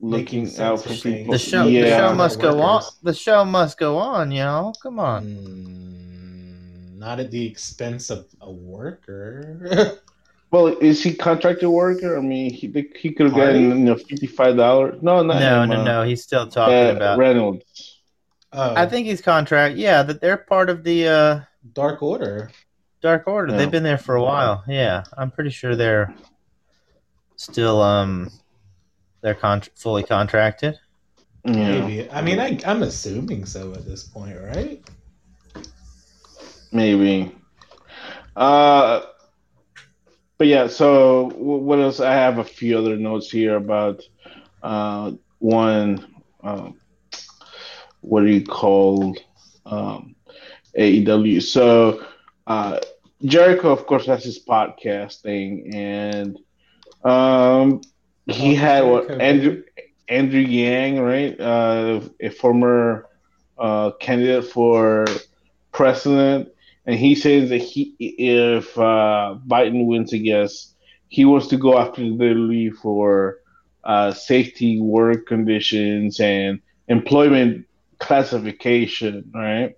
looking 0.00 0.44
making 0.44 0.62
out 0.62 0.80
sense 0.80 1.00
for 1.00 1.08
people. 1.08 1.32
The 1.32 1.38
show, 1.38 1.66
yeah. 1.66 1.82
the 1.82 1.88
show 1.98 2.14
must 2.14 2.40
go 2.40 2.60
on. 2.60 2.82
The 3.02 3.14
show 3.14 3.44
must 3.44 3.78
go 3.78 3.96
on, 3.98 4.30
y'all. 4.30 4.74
Come 4.82 4.98
on. 4.98 5.24
mm, 5.24 6.98
not 6.98 7.20
at 7.20 7.30
the 7.30 7.46
expense 7.46 8.10
of 8.10 8.26
a 8.40 8.50
worker. 8.50 9.98
Well, 10.54 10.68
is 10.68 11.02
he 11.02 11.12
contracted 11.12 11.68
worker? 11.68 12.16
I 12.16 12.20
mean, 12.20 12.52
he 12.52 12.68
he 12.96 13.10
could 13.10 13.26
have 13.26 13.34
gotten 13.34 13.70
you 13.70 13.74
know 13.74 13.96
fifty 13.96 14.28
five 14.28 14.56
dollars. 14.56 15.02
No, 15.02 15.20
not 15.20 15.40
No, 15.40 15.62
him, 15.64 15.70
no, 15.70 15.80
uh, 15.80 15.82
no. 15.82 16.02
He's 16.04 16.22
still 16.22 16.46
talking 16.46 16.74
uh, 16.76 16.92
about. 16.94 17.18
Reynolds. 17.18 17.98
oh, 18.52 18.72
I 18.76 18.86
think 18.86 19.08
he's 19.08 19.20
contract. 19.20 19.76
Yeah, 19.76 20.04
that 20.04 20.20
they're 20.20 20.36
part 20.36 20.70
of 20.70 20.84
the 20.84 21.08
uh, 21.08 21.40
Dark 21.72 22.04
Order. 22.04 22.52
Dark 23.04 23.28
Order. 23.28 23.52
Yeah. 23.52 23.58
They've 23.58 23.70
been 23.70 23.82
there 23.82 23.98
for 23.98 24.14
a 24.14 24.22
while. 24.22 24.64
Yeah, 24.66 25.04
I'm 25.14 25.30
pretty 25.30 25.50
sure 25.50 25.76
they're 25.76 26.14
still 27.36 27.82
um 27.82 28.30
they're 29.20 29.34
con- 29.34 29.60
fully 29.76 30.02
contracted. 30.02 30.80
Yeah. 31.44 31.80
Maybe. 31.80 32.10
I 32.10 32.22
mean, 32.22 32.40
I, 32.40 32.58
I'm 32.64 32.82
assuming 32.82 33.44
so 33.44 33.74
at 33.74 33.84
this 33.84 34.04
point, 34.04 34.38
right? 34.40 34.82
Maybe. 36.72 37.36
Uh, 38.34 39.02
but 40.38 40.46
yeah. 40.46 40.66
So 40.66 41.28
what 41.36 41.80
else? 41.80 42.00
I 42.00 42.14
have 42.14 42.38
a 42.38 42.44
few 42.44 42.78
other 42.78 42.96
notes 42.96 43.30
here 43.30 43.56
about 43.56 44.00
uh, 44.62 45.12
one. 45.40 46.22
Um, 46.42 46.80
what 48.00 48.22
do 48.22 48.28
you 48.28 48.46
call 48.46 49.14
um, 49.66 50.16
AEW? 50.78 51.42
So 51.42 52.02
uh, 52.46 52.80
Jericho, 53.24 53.70
of 53.72 53.86
course, 53.86 54.06
has 54.06 54.24
his 54.24 54.44
podcast 54.44 55.20
thing, 55.22 55.70
and 55.74 56.38
um, 57.04 57.80
he 58.26 58.54
Oh, 58.54 58.54
had 58.54 58.82
what 58.86 59.10
Andrew 59.18 59.62
Andrew 60.08 60.40
Yang, 60.40 61.00
right? 61.00 61.40
Uh, 61.40 62.00
a 62.20 62.30
former 62.30 63.06
uh, 63.58 63.92
candidate 64.00 64.44
for 64.44 65.22
president, 65.72 66.48
and 66.86 66.96
he 66.96 67.14
says 67.14 67.50
that 67.50 67.58
he, 67.58 67.94
if 67.98 68.76
uh, 68.78 69.36
Biden 69.46 69.86
wins, 69.86 70.12
I 70.14 70.18
guess 70.18 70.74
he 71.08 71.24
wants 71.24 71.48
to 71.48 71.56
go 71.56 71.78
after 71.78 72.02
the 72.02 72.10
WWE 72.10 72.70
for 72.76 73.38
uh, 73.84 74.12
safety 74.12 74.80
work 74.80 75.26
conditions 75.26 76.20
and 76.20 76.60
employment 76.88 77.66
classification, 77.98 79.30
right? 79.34 79.74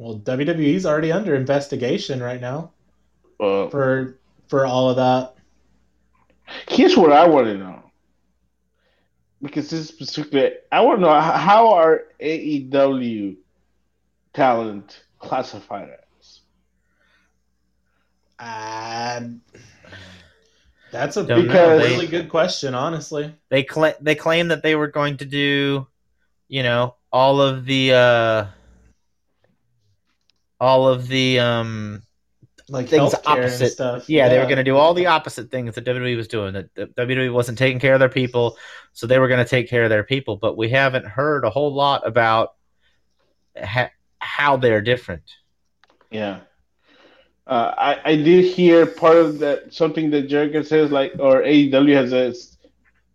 Well, 0.00 0.18
WWE's 0.18 0.86
already 0.86 1.12
under 1.12 1.34
investigation 1.34 2.22
right 2.22 2.40
now 2.40 2.72
Uh, 3.38 3.68
for 3.68 4.18
for 4.48 4.64
all 4.64 4.88
of 4.88 4.96
that. 4.96 5.34
here's 6.70 6.96
what 6.96 7.12
I 7.12 7.26
want 7.28 7.48
to 7.48 7.58
know. 7.58 7.82
Because 9.42 9.68
this 9.68 9.80
is 9.80 9.88
specifically, 9.88 10.52
I 10.72 10.80
want 10.80 11.00
to 11.00 11.02
know 11.02 11.20
how 11.20 11.74
are 11.74 12.04
AEW 12.18 13.36
talent 14.32 15.04
classified 15.18 15.90
as? 15.90 16.40
Uh, 18.38 19.20
that's 20.90 21.18
a 21.18 21.24
Don't 21.24 21.46
really 21.46 22.06
good 22.06 22.30
question, 22.30 22.74
honestly. 22.74 23.34
They 23.50 23.64
cla- 23.64 23.96
they 24.00 24.14
claim 24.14 24.48
that 24.48 24.62
they 24.62 24.76
were 24.76 24.88
going 24.88 25.18
to 25.18 25.26
do, 25.26 25.86
you 26.48 26.62
know, 26.62 26.94
all 27.12 27.42
of 27.42 27.66
the 27.66 27.92
uh 27.92 28.46
all 30.60 30.86
of 30.88 31.08
the 31.08 31.38
um 31.40 32.02
Like 32.68 32.88
Things 32.88 33.14
opposite. 33.26 33.72
stuff. 33.72 34.08
yeah, 34.08 34.28
they 34.28 34.38
were 34.38 34.44
going 34.44 34.56
to 34.58 34.64
do 34.64 34.76
all 34.76 34.94
the 34.94 35.06
opposite 35.06 35.50
things 35.50 35.74
that 35.74 35.84
WWE 35.84 36.16
was 36.16 36.28
doing. 36.28 36.52
That 36.52 36.74
that 36.74 36.94
WWE 36.96 37.32
wasn't 37.32 37.58
taking 37.58 37.80
care 37.80 37.94
of 37.94 38.00
their 38.00 38.08
people, 38.08 38.56
so 38.92 39.06
they 39.06 39.18
were 39.18 39.28
going 39.28 39.44
to 39.44 39.48
take 39.50 39.68
care 39.68 39.84
of 39.84 39.90
their 39.90 40.04
people. 40.04 40.36
But 40.36 40.56
we 40.56 40.68
haven't 40.68 41.06
heard 41.06 41.44
a 41.44 41.50
whole 41.50 41.72
lot 41.74 42.06
about 42.06 42.54
ha- 43.60 43.90
how 44.18 44.56
they're 44.56 44.82
different. 44.82 45.24
Yeah. 46.10 46.40
Uh, 47.46 47.74
I, 47.76 48.12
I 48.12 48.16
did 48.16 48.44
hear 48.54 48.86
part 48.86 49.16
of 49.16 49.40
that 49.40 49.74
something 49.74 50.10
that 50.10 50.28
Jericho 50.28 50.62
says 50.62 50.92
like 50.92 51.14
or 51.18 51.42
AEW 51.42 51.94
has 51.94 52.12
is 52.12 52.58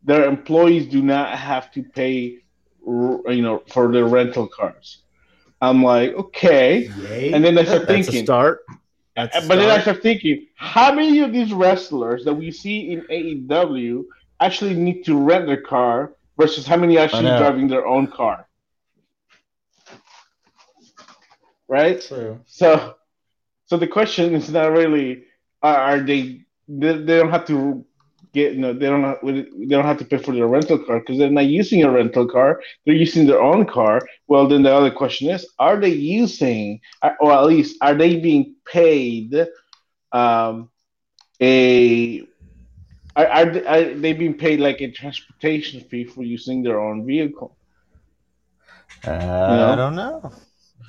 their 0.03 0.25
employees 0.27 0.87
do 0.87 1.01
not 1.01 1.37
have 1.37 1.71
to 1.71 1.83
pay 1.83 2.39
you 2.85 3.41
know 3.41 3.63
for 3.71 3.91
their 3.91 4.05
rental 4.05 4.47
cars. 4.47 5.03
I'm 5.61 5.83
like 5.83 6.13
okay, 6.13 6.87
Yay. 6.87 7.33
and 7.33 7.43
then 7.43 7.57
I 7.57 7.63
start 7.63 7.87
That's 7.87 8.07
a 8.07 8.11
thinking, 8.11 8.25
start. 8.25 8.59
That's 9.15 9.35
a 9.35 9.41
but 9.41 9.55
then 9.57 9.69
I 9.69 9.79
start. 9.79 9.81
start 9.81 10.01
thinking, 10.03 10.47
how 10.55 10.93
many 10.93 11.19
of 11.19 11.31
these 11.31 11.53
wrestlers 11.53 12.23
that 12.25 12.33
we 12.33 12.51
see 12.51 12.91
in 12.91 13.01
AEW 13.09 14.03
actually 14.39 14.73
need 14.75 15.03
to 15.05 15.17
rent 15.17 15.47
their 15.47 15.61
car 15.61 16.13
versus 16.37 16.65
how 16.67 16.77
many 16.77 16.97
actually 16.97 17.31
driving 17.37 17.67
their 17.67 17.85
own 17.85 18.07
car? 18.07 18.47
Right? 21.67 22.01
True. 22.01 22.39
So, 22.45 22.95
so 23.65 23.77
the 23.77 23.87
question 23.87 24.35
is 24.35 24.49
not 24.49 24.71
really 24.71 25.23
are, 25.61 25.75
are 25.75 25.99
they, 25.99 26.41
they 26.67 26.93
they 26.97 27.17
don't 27.17 27.29
have 27.31 27.45
to 27.47 27.85
get 28.35 28.53
you 28.55 28.61
know 28.63 28.73
they 28.73 28.87
don't 28.93 29.03
have, 29.09 29.19
they 29.23 29.73
don't 29.75 29.85
have 29.91 29.97
to 29.99 30.05
pay 30.11 30.17
for 30.17 30.33
their 30.33 30.47
rental 30.55 30.79
car 30.85 30.99
because 30.99 31.17
they're 31.17 31.29
not 31.41 31.51
using 31.61 31.83
a 31.83 31.91
rental 31.99 32.27
car 32.35 32.49
they're 32.85 33.03
using 33.07 33.25
their 33.27 33.41
own 33.51 33.65
car 33.77 33.95
well 34.27 34.47
then 34.47 34.63
the 34.63 34.73
other 34.79 34.91
question 35.01 35.29
is 35.35 35.41
are 35.59 35.77
they 35.83 35.89
using 36.21 36.79
or 37.21 37.31
at 37.39 37.45
least 37.45 37.77
are 37.81 37.95
they 38.01 38.11
being 38.29 38.55
paid 38.77 39.29
um 40.21 40.69
a 41.41 42.21
are, 43.17 43.27
are, 43.27 43.45
they, 43.53 43.65
are 43.73 43.93
they 44.03 44.13
being 44.13 44.33
paid 44.45 44.59
like 44.59 44.81
a 44.81 44.91
transportation 44.91 45.81
fee 45.89 46.05
for 46.05 46.23
using 46.23 46.63
their 46.63 46.79
own 46.79 47.05
vehicle 47.05 47.55
Uh, 49.05 49.11
know? 49.57 49.69
I 49.71 49.75
don't 49.75 49.95
know. 49.95 50.31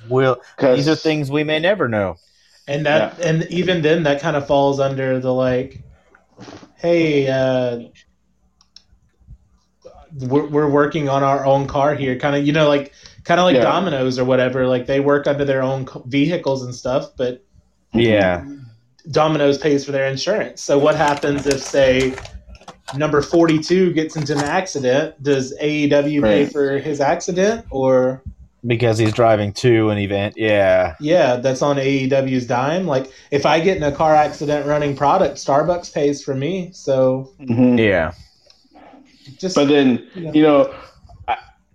Well, 0.09 0.41
'Cause- 0.57 0.77
these 0.77 0.87
are 0.89 0.95
things 0.95 1.31
we 1.31 1.43
may 1.43 1.59
never 1.59 1.87
know. 1.87 2.17
And 2.67 2.85
that 2.85 3.19
and 3.23 3.43
even 3.49 3.81
then 3.81 4.03
that 4.03 4.21
kind 4.21 4.35
of 4.35 4.45
falls 4.47 4.79
under 4.79 5.19
the 5.19 5.33
like 5.33 5.81
hey 6.77 7.27
uh 7.27 7.79
we're, 10.19 10.47
we're 10.47 10.69
working 10.69 11.09
on 11.09 11.21
our 11.23 11.45
own 11.45 11.67
car 11.67 11.93
here. 11.95 12.17
Kind 12.17 12.35
of 12.35 12.45
you 12.45 12.53
know 12.53 12.67
like 12.67 12.93
kind 13.23 13.39
of 13.39 13.45
like 13.45 13.55
Yeah. 13.55 13.63
dominoes 13.63 14.17
or 14.17 14.25
whatever. 14.25 14.67
Like 14.67 14.85
they 14.85 14.99
work 14.99 15.27
under 15.27 15.45
their 15.45 15.61
own 15.61 15.87
vehicles 16.05 16.63
and 16.63 16.73
stuff 16.73 17.11
but 17.17 17.43
Yeah. 17.93 18.45
dominoes 19.11 19.57
pays 19.57 19.85
for 19.85 19.91
their 19.91 20.07
insurance. 20.07 20.61
So 20.61 20.77
what 20.79 20.95
happens 20.95 21.45
if 21.45 21.61
say 21.61 22.23
number 22.91 23.21
42 23.21 23.93
gets 23.93 24.15
into 24.15 24.33
an 24.33 24.43
accident? 24.43 25.21
Does 25.21 25.55
aew 25.61 26.21
pay 26.23 26.45
for 26.45 26.77
his 26.77 27.01
accident 27.01 27.65
or 27.69 28.23
Because 28.65 28.97
he's 28.97 29.13
driving 29.13 29.53
to 29.53 29.89
an 29.89 29.97
event. 29.97 30.35
Yeah. 30.35 30.95
Yeah, 30.99 31.37
that's 31.37 31.61
on 31.61 31.77
AEW's 31.77 32.47
dime. 32.47 32.87
Like, 32.87 33.11
if 33.31 33.45
I 33.45 33.59
get 33.59 33.77
in 33.77 33.83
a 33.83 33.91
car 33.91 34.15
accident 34.15 34.65
running 34.65 34.95
product, 34.95 35.35
Starbucks 35.35 35.93
pays 35.93 36.23
for 36.23 36.33
me. 36.35 36.71
So 36.73 37.31
Mhm. 37.39 37.77
Yeah. 37.79 38.13
just 39.37 39.55
But 39.55 39.67
then 39.67 40.07
Yeah. 40.15 40.31
you 40.33 40.41
know, 40.41 40.73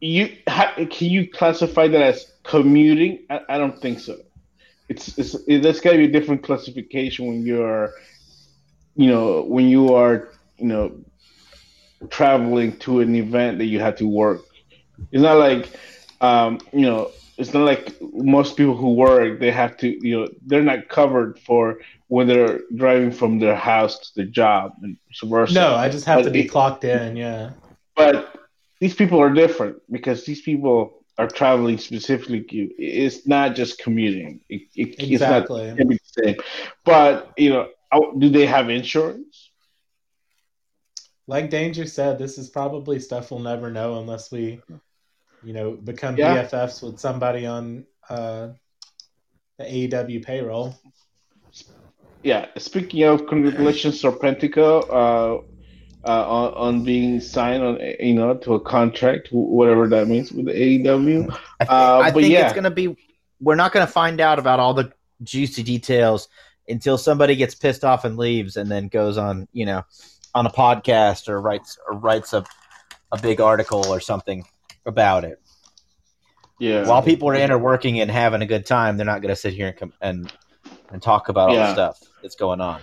you 0.01 0.37
ha, 0.49 0.75
can 0.90 1.09
you 1.09 1.29
classify 1.31 1.87
that 1.88 2.03
as 2.03 2.27
commuting? 2.42 3.21
I, 3.31 3.40
I 3.51 3.59
don't 3.59 3.81
think 3.81 4.01
so. 4.01 4.16
It's 4.88 5.16
it's 5.16 5.35
it, 5.47 5.62
there's 5.62 5.81
got 5.81 5.92
to 5.92 5.99
be 5.99 6.05
a 6.05 6.11
different 6.11 6.42
classification 6.42 7.27
when 7.27 7.47
you're, 7.47 7.92
you 8.97 9.07
know, 9.09 9.42
when 9.42 9.68
you 9.68 9.95
are 9.95 10.29
you 10.59 10.68
know, 10.68 10.92
traveling 12.09 12.77
to 12.79 13.01
an 13.01 13.14
event 13.16 13.59
that 13.59 13.66
you 13.66 13.81
have 13.81 13.97
to 13.97 14.07
work. 14.07 14.42
It's 15.11 15.23
not 15.23 15.38
like, 15.38 15.68
um, 16.22 16.61
you 16.72 16.82
know, 16.82 17.11
it's 17.38 17.52
not 17.54 17.64
like 17.64 17.94
most 18.12 18.56
people 18.56 18.76
who 18.76 18.94
work 18.94 19.40
they 19.40 19.50
have 19.50 19.76
to 19.78 19.88
you 20.06 20.20
know 20.20 20.28
they're 20.46 20.62
not 20.62 20.88
covered 20.88 21.38
for 21.40 21.80
when 22.08 22.26
they're 22.26 22.61
driving 22.76 23.11
from 23.11 23.38
their 23.38 23.56
house 23.56 23.98
to 23.98 24.08
the 24.16 24.24
job 24.24 24.72
and 24.82 24.96
vice 25.08 25.28
versa. 25.30 25.54
no, 25.54 25.74
I 25.74 25.88
just 25.88 26.04
have 26.06 26.18
But 26.20 26.24
to 26.24 26.30
be 26.30 26.42
it- 26.42 26.48
clocked 26.48 26.85
in. 26.85 27.16
Yeah, 27.16 27.50
but 27.96 28.35
these 28.80 28.94
people 28.94 29.18
are 29.20 29.30
different 29.32 29.76
because 29.90 30.24
these 30.24 30.42
people 30.42 31.04
are 31.18 31.28
traveling 31.28 31.78
specifically. 31.78 32.40
It's 32.78 33.26
not 33.26 33.54
just 33.54 33.78
commuting. 33.78 34.40
It, 34.48 34.62
it, 34.74 35.02
exactly. 35.02 35.64
It's 35.64 35.70
not 35.70 35.72
it 35.72 35.76
can 35.78 35.88
be 35.88 35.98
the 36.14 36.22
same. 36.24 36.37
But 36.85 37.32
you 37.37 37.50
know, 37.50 37.68
do 38.18 38.28
they 38.28 38.46
have 38.46 38.70
insurance? 38.70 39.50
like 41.28 41.50
Danger 41.50 41.87
said, 41.87 42.18
this 42.18 42.37
is 42.38 42.50
probably 42.50 42.98
stuff 42.98 43.30
we'll 43.30 43.40
never 43.40 43.70
know 43.70 43.98
unless 44.00 44.30
we, 44.32 44.61
you 45.44 45.52
know, 45.52 45.72
become 45.72 46.16
Yeah. 46.16 46.44
BFFs 46.44 46.83
with 46.83 46.98
somebody 46.98 47.46
on 47.46 47.85
uh, 48.09 48.48
the 49.59 49.64
AEW 49.64 50.24
payroll. 50.24 50.76
Yeah. 52.22 52.46
Speaking 52.59 53.02
of, 53.05 53.26
congratulations, 53.26 54.00
Serpentico, 54.00 54.83
uh, 54.88 55.42
uh, 56.05 56.28
on, 56.28 56.55
on 56.55 56.85
being 56.85 57.20
signed 57.20 57.62
on, 57.62 57.78
you 58.00 58.14
know, 58.14 58.35
to 58.35 58.55
a 58.55 58.61
contract, 58.61 59.28
whatever 59.33 59.88
that 59.88 60.09
means 60.09 60.33
with 60.33 60.46
the 60.46 60.52
AEW. 60.52 61.31
I, 61.61 61.64
thi- 61.64 61.70
Uh, 61.70 61.98
I 61.98 62.11
but 62.11 62.20
think 62.22 62.33
yeah. 62.33 62.44
it's 62.44 62.52
going 62.52 62.64
to 62.64 62.70
be. 62.70 62.96
We're 63.40 63.57
not 63.57 63.72
going 63.72 63.85
to 63.87 63.92
find 63.92 64.20
out 64.20 64.38
about 64.38 64.61
all 64.61 64.74
the 64.74 64.92
juicy 65.24 65.62
details 65.64 66.28
until 66.68 66.96
somebody 66.96 67.35
gets 67.35 67.55
pissed 67.57 67.85
off 67.85 68.05
and 68.05 68.16
leaves, 68.16 68.57
and 68.57 68.70
then 68.70 68.87
goes 68.88 69.18
on, 69.18 69.48
you 69.52 69.66
know, 69.66 69.85
on 70.35 70.46
a 70.46 70.50
podcast 70.50 71.28
or 71.28 71.40
writes 71.40 71.76
or 71.88 71.96
writes 71.96 72.33
a 72.33 72.44
a 73.11 73.20
big 73.20 73.40
article 73.42 73.87
or 73.88 74.00
something 74.00 74.42
about 74.87 75.25
it. 75.25 75.40
Yeah. 76.59 76.87
While 76.87 77.03
people 77.03 77.29
are 77.29 77.35
in 77.35 77.51
or 77.51 77.59
working 77.59 78.01
and 78.01 78.11
having 78.11 78.42
a 78.42 78.47
good 78.47 78.66
time, 78.66 78.97
they're 78.97 79.07
not 79.07 79.21
going 79.23 79.35
to 79.35 79.40
sit 79.40 79.53
here 79.55 79.68
and 79.68 79.77
com- 79.77 79.92
and 80.01 80.33
and 80.90 81.03
talk 81.03 81.29
about 81.29 81.49
all 81.51 81.55
Yeah. 81.57 81.66
the 81.68 81.73
stuff 81.73 82.01
that's 82.23 82.35
going 82.37 82.61
on. 82.61 82.81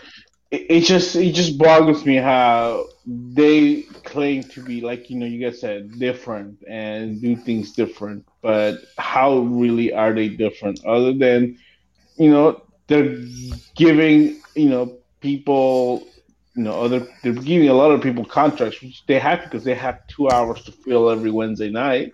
it, 0.52 0.66
it 0.70 0.82
just 0.82 1.16
it 1.16 1.34
just 1.34 1.58
boggles 1.58 2.06
me 2.06 2.16
how 2.16 2.86
they 3.06 3.84
claim 4.04 4.44
to 4.44 4.64
be 4.64 4.82
like 4.82 5.10
you 5.10 5.18
know 5.18 5.26
you 5.26 5.40
guys 5.46 5.62
said 5.62 5.98
different 6.00 6.58
and 6.68 7.22
do 7.22 7.36
things 7.36 7.72
different 7.74 8.26
but 8.42 8.80
how 8.98 9.38
really 9.40 9.94
are 9.94 10.12
they 10.14 10.28
different 10.28 10.84
other 10.86 11.14
than 11.14 11.56
you 12.18 12.30
know 12.32 12.62
they're 12.88 13.16
giving 13.76 14.42
you 14.56 14.70
know 14.70 14.98
people 15.22 16.04
you 16.56 16.64
know 16.64 16.82
other 16.82 17.08
they're 17.24 17.34
giving 17.34 17.70
a 17.70 17.74
lot 17.74 17.92
of 17.92 18.02
people 18.02 18.26
contracts 18.26 18.82
which 18.82 19.06
they 19.08 19.20
have 19.20 19.44
because 19.44 19.64
they 19.64 19.76
have 19.76 20.06
two 20.08 20.30
hours 20.30 20.62
to 20.64 20.72
fill 20.72 21.10
every 21.10 21.32
wednesday 21.32 21.70
night 21.70 22.14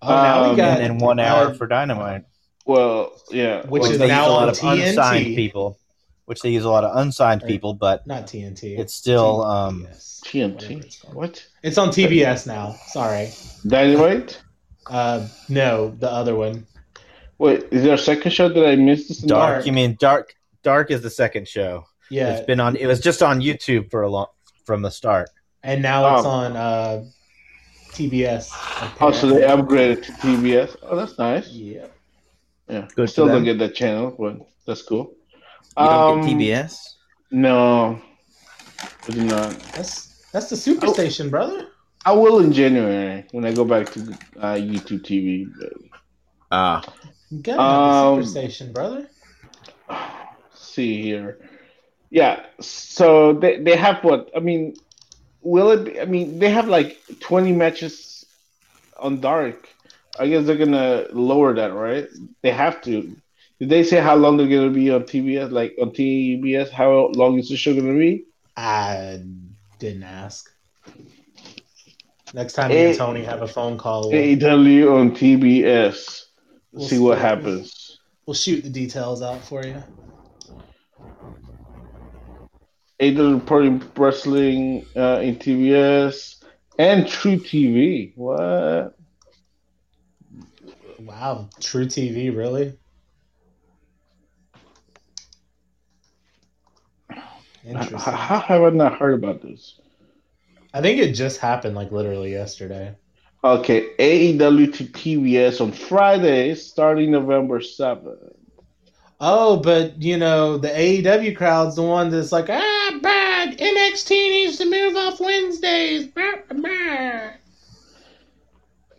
Oh, 0.00 0.08
now 0.08 0.44
Um, 0.44 0.50
we 0.50 0.56
got 0.56 0.80
and 0.80 0.90
then 0.92 0.98
one 0.98 1.18
hour 1.18 1.46
uh, 1.48 1.54
for 1.54 1.66
Dynamite, 1.66 2.22
well 2.66 3.12
yeah 3.30 3.66
Which 3.66 3.82
well, 3.82 3.90
is 3.92 3.98
they 3.98 4.08
now 4.08 4.22
use 4.24 4.28
a 4.28 4.32
lot 4.32 4.42
on 4.44 4.48
of 4.50 4.78
unsigned 4.86 5.34
people, 5.34 5.78
which 6.26 6.40
they 6.40 6.50
use 6.50 6.64
a 6.64 6.70
lot 6.70 6.84
of 6.84 6.96
unsigned 6.96 7.42
Right. 7.42 7.48
people, 7.48 7.74
but 7.74 8.06
not 8.06 8.26
TNT. 8.26 8.78
it's 8.78 8.94
still 8.94 9.42
um, 9.44 9.88
tnt 10.24 10.84
it's 10.84 11.02
what 11.04 11.44
It's 11.64 11.78
on 11.78 11.88
TBS 11.88 12.46
now. 12.46 12.76
Sorry. 12.88 13.30
dynamite 13.66 14.40
Uh, 14.88 15.26
no, 15.48 15.90
the 15.98 16.10
other 16.10 16.34
one. 16.36 16.64
wait 17.38 17.64
is 17.72 17.82
there 17.82 17.94
a 17.94 17.98
second 17.98 18.30
show 18.30 18.48
that 18.48 18.66
i 18.66 18.76
missed 18.76 19.08
this 19.08 19.18
dark. 19.18 19.54
Dark. 19.54 19.66
You 19.66 19.72
mean 19.72 19.96
dark? 19.98 20.34
Dark 20.62 20.90
is 20.92 21.00
the 21.02 21.10
second 21.10 21.48
show. 21.48 21.86
Yeah, 22.10 22.36
It's 22.36 22.46
been 22.46 22.60
on. 22.60 22.76
It 22.76 22.86
was 22.86 23.00
just 23.00 23.22
on 23.22 23.40
YouTube 23.40 23.90
for 23.90 24.02
a 24.02 24.08
long 24.10 24.26
from 24.64 24.82
the 24.82 24.90
start. 24.90 25.28
and 25.62 25.82
now 25.82 26.16
it's 26.16 26.26
Oh. 26.26 26.30
on 26.30 26.56
uh, 26.56 27.04
TBS. 27.92 28.50
Oh, 29.00 29.10
so 29.12 29.26
they 29.28 29.40
upgraded 29.42 30.04
to 30.06 30.12
TBS. 30.12 30.76
Oh, 30.82 30.96
that's 30.96 31.18
nice. 31.18 31.48
Yeah. 31.48 31.86
Yeah, 32.68 32.86
Good 32.94 33.04
I 33.04 33.06
still 33.06 33.26
don't 33.26 33.44
get 33.44 33.58
that 33.58 33.74
channel, 33.74 34.14
but 34.18 34.36
that's 34.66 34.82
cool. 34.82 35.12
You 35.76 35.84
don't 35.84 36.20
Um, 36.20 36.20
get 36.26 36.36
TBS. 36.36 36.76
No, 37.30 38.00
I 39.06 39.10
do 39.10 39.24
not. 39.24 39.50
That's 39.74 40.28
that's 40.32 40.48
the 40.50 40.56
superstation, 40.56 41.30
brother. 41.30 41.68
I 42.04 42.12
will 42.12 42.38
in 42.40 42.52
January 42.52 43.24
when 43.32 43.44
I 43.44 43.52
go 43.52 43.64
back 43.64 43.90
to 43.92 44.00
uh, 44.38 44.54
YouTube 44.54 45.02
TV. 45.02 45.46
But... 45.58 45.72
Ah, 46.52 46.82
You 47.30 47.40
gotta 47.42 47.60
Um, 47.60 48.20
the 48.20 48.26
superstation, 48.26 48.72
brother. 48.72 49.08
see 50.54 51.02
here. 51.02 51.38
Yeah, 52.10 52.44
so 52.60 53.34
they, 53.34 53.58
they 53.60 53.76
have 53.76 54.02
what? 54.02 54.30
I 54.34 54.40
mean, 54.40 54.74
will 55.42 55.70
it 55.72 55.84
be? 55.84 56.00
I 56.00 56.04
mean, 56.06 56.38
they 56.38 56.50
have 56.50 56.68
like 56.68 56.98
20 57.20 57.52
matches 57.52 58.24
on 58.98 59.20
Dark. 59.20 59.68
I 60.18 60.26
guess 60.28 60.46
they're 60.46 60.56
gonna 60.56 61.06
lower 61.12 61.54
that, 61.54 61.72
right? 61.74 62.08
They 62.42 62.50
have 62.50 62.80
to. 62.82 63.14
Did 63.60 63.68
they 63.68 63.82
say 63.82 64.00
how 64.00 64.16
long 64.16 64.36
they're 64.36 64.48
gonna 64.48 64.70
be 64.70 64.90
on 64.90 65.02
TBS? 65.02 65.50
Like 65.50 65.76
on 65.80 65.90
TBS, 65.90 66.70
how 66.70 67.08
long 67.14 67.38
is 67.38 67.48
the 67.48 67.56
show 67.56 67.74
gonna 67.74 67.94
be? 67.96 68.24
I 68.56 69.22
didn't 69.78 70.02
ask. 70.02 70.50
Next 72.34 72.54
time 72.54 72.70
me 72.70 72.76
Eh, 72.76 72.88
and 72.88 72.98
Tony 72.98 73.24
have 73.24 73.42
a 73.42 73.48
phone 73.48 73.78
call, 73.78 74.10
we'll, 74.10 74.20
AEW 74.20 75.00
on 75.00 75.12
TBS. 75.12 76.24
We'll 76.72 76.88
see 76.88 76.98
what 76.98 77.18
happens. 77.18 77.98
we'll 78.26 78.34
shoot 78.34 78.62
the 78.62 78.70
details 78.70 79.22
out 79.22 79.42
for 79.42 79.64
you. 79.64 79.82
AEW 83.00 83.34
reporting 83.34 83.82
wrestling 83.96 84.84
uh, 84.96 85.20
in 85.22 85.36
TBS 85.36 86.42
and 86.78 87.06
True 87.06 87.36
TV. 87.36 88.12
What? 88.16 88.96
Wow, 90.98 91.48
truTV, 91.60 92.36
really? 92.36 92.76
How, 97.10 97.22
Interesting. 97.64 97.98
how 97.98 98.40
have 98.40 98.62
I 98.62 98.70
not 98.70 98.98
heard 98.98 99.14
about 99.14 99.42
this? 99.42 99.78
I 100.74 100.80
think 100.80 101.00
it 101.00 101.12
just 101.12 101.38
happened 101.40 101.76
like 101.76 101.92
literally 101.92 102.32
yesterday. 102.32 102.96
Okay, 103.44 103.94
AEW 103.98 104.74
to 104.74 104.84
TBS 104.84 105.60
on 105.60 105.70
Friday, 105.70 106.54
starting 106.56 107.12
November 107.12 107.60
7th. 107.60 108.37
Oh, 109.20 109.56
but 109.56 110.00
you 110.00 110.16
know, 110.16 110.58
the 110.58 110.68
AEW 110.68 111.36
crowd's 111.36 111.76
the 111.76 111.82
one 111.82 112.10
that's 112.10 112.30
like, 112.30 112.48
ah, 112.48 112.98
bad. 113.02 113.58
NXT 113.58 114.10
needs 114.10 114.58
to 114.58 114.70
move 114.70 114.96
off 114.96 115.20
Wednesdays. 115.20 116.06
Bah, 116.06 116.36
bah." 116.50 117.30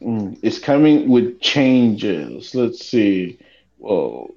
Mm, 0.01 0.39
it's 0.41 0.59
coming 0.59 1.09
with 1.09 1.39
changes. 1.41 2.55
Let's 2.55 2.85
see. 2.85 3.39
Whoa. 3.77 4.33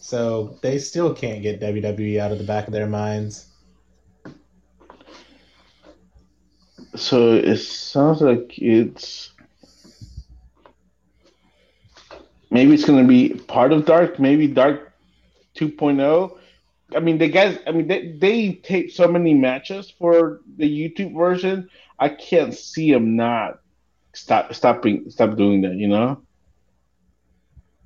So 0.00 0.58
they 0.62 0.78
still 0.78 1.14
can't 1.14 1.42
get 1.42 1.60
WWE 1.60 2.18
out 2.18 2.32
of 2.32 2.38
the 2.38 2.44
back 2.44 2.66
of 2.66 2.72
their 2.72 2.86
minds. 2.86 3.46
So 6.96 7.34
it 7.34 7.58
sounds 7.58 8.22
like 8.22 8.58
it's. 8.58 9.32
Maybe 12.50 12.74
it's 12.74 12.84
going 12.84 13.02
to 13.02 13.08
be 13.08 13.34
part 13.46 13.72
of 13.72 13.84
Dark, 13.84 14.18
maybe 14.18 14.46
Dark 14.46 14.92
2.0. 15.56 16.38
I 16.94 17.00
mean, 17.00 17.18
the 17.18 17.28
guys, 17.28 17.58
I 17.66 17.72
mean, 17.72 17.86
they, 17.88 18.12
they 18.12 18.52
take 18.54 18.90
so 18.90 19.06
many 19.08 19.34
matches 19.34 19.90
for 19.90 20.40
the 20.56 20.64
YouTube 20.64 21.14
version. 21.14 21.68
I 21.98 22.08
can't 22.08 22.54
see 22.54 22.92
them 22.92 23.16
not 23.16 23.60
stop 24.14 24.54
stopping 24.54 25.10
stop 25.10 25.36
doing 25.36 25.62
that, 25.62 25.74
you 25.74 25.88
know? 25.88 26.20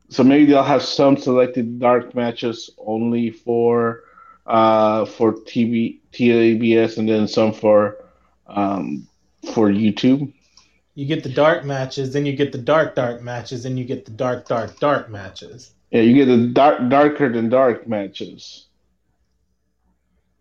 So 0.09 0.23
maybe 0.23 0.47
they'll 0.47 0.63
have 0.63 0.83
some 0.83 1.17
selected 1.17 1.79
dark 1.81 2.15
matches 2.15 2.71
only 2.79 3.31
for 3.31 4.05
uh 4.47 5.05
for 5.07 5.33
TV 5.35 6.01
TABS 6.13 6.99
and 6.99 7.09
then 7.09 7.27
some 7.29 7.53
for 7.53 7.97
um 8.47 9.07
for 9.55 9.69
YouTube. 9.71 10.33
You 10.95 11.07
get 11.07 11.23
the 11.23 11.31
dark 11.33 11.65
matches, 11.65 12.13
then 12.13 12.27
you 12.27 12.37
get 12.37 12.53
the 12.53 12.59
dark 12.59 12.95
dark 12.95 13.23
matches, 13.23 13.63
then 13.63 13.77
you 13.77 13.85
get 13.85 14.05
the 14.05 14.11
dark 14.11 14.47
dark 14.47 14.79
dark 14.79 15.09
matches. 15.09 15.73
Yeah, 15.91 16.03
you 16.03 16.15
get 16.15 16.27
the 16.27 16.49
dark 16.49 16.89
darker 16.89 17.33
than 17.33 17.49
dark 17.49 17.89
matches. 17.89 18.67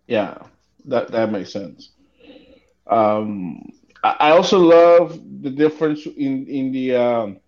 Yeah, 0.07 0.39
that 0.85 1.11
that 1.11 1.31
makes 1.31 1.53
sense. 1.53 1.91
Um, 2.87 3.69
I, 4.03 4.15
I 4.19 4.31
also 4.31 4.59
love 4.59 5.19
the 5.41 5.49
difference 5.49 6.05
in 6.05 6.47
in 6.47 6.71
the 6.71 6.95
um, 6.95 7.39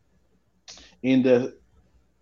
in 1.01 1.23
the 1.23 1.57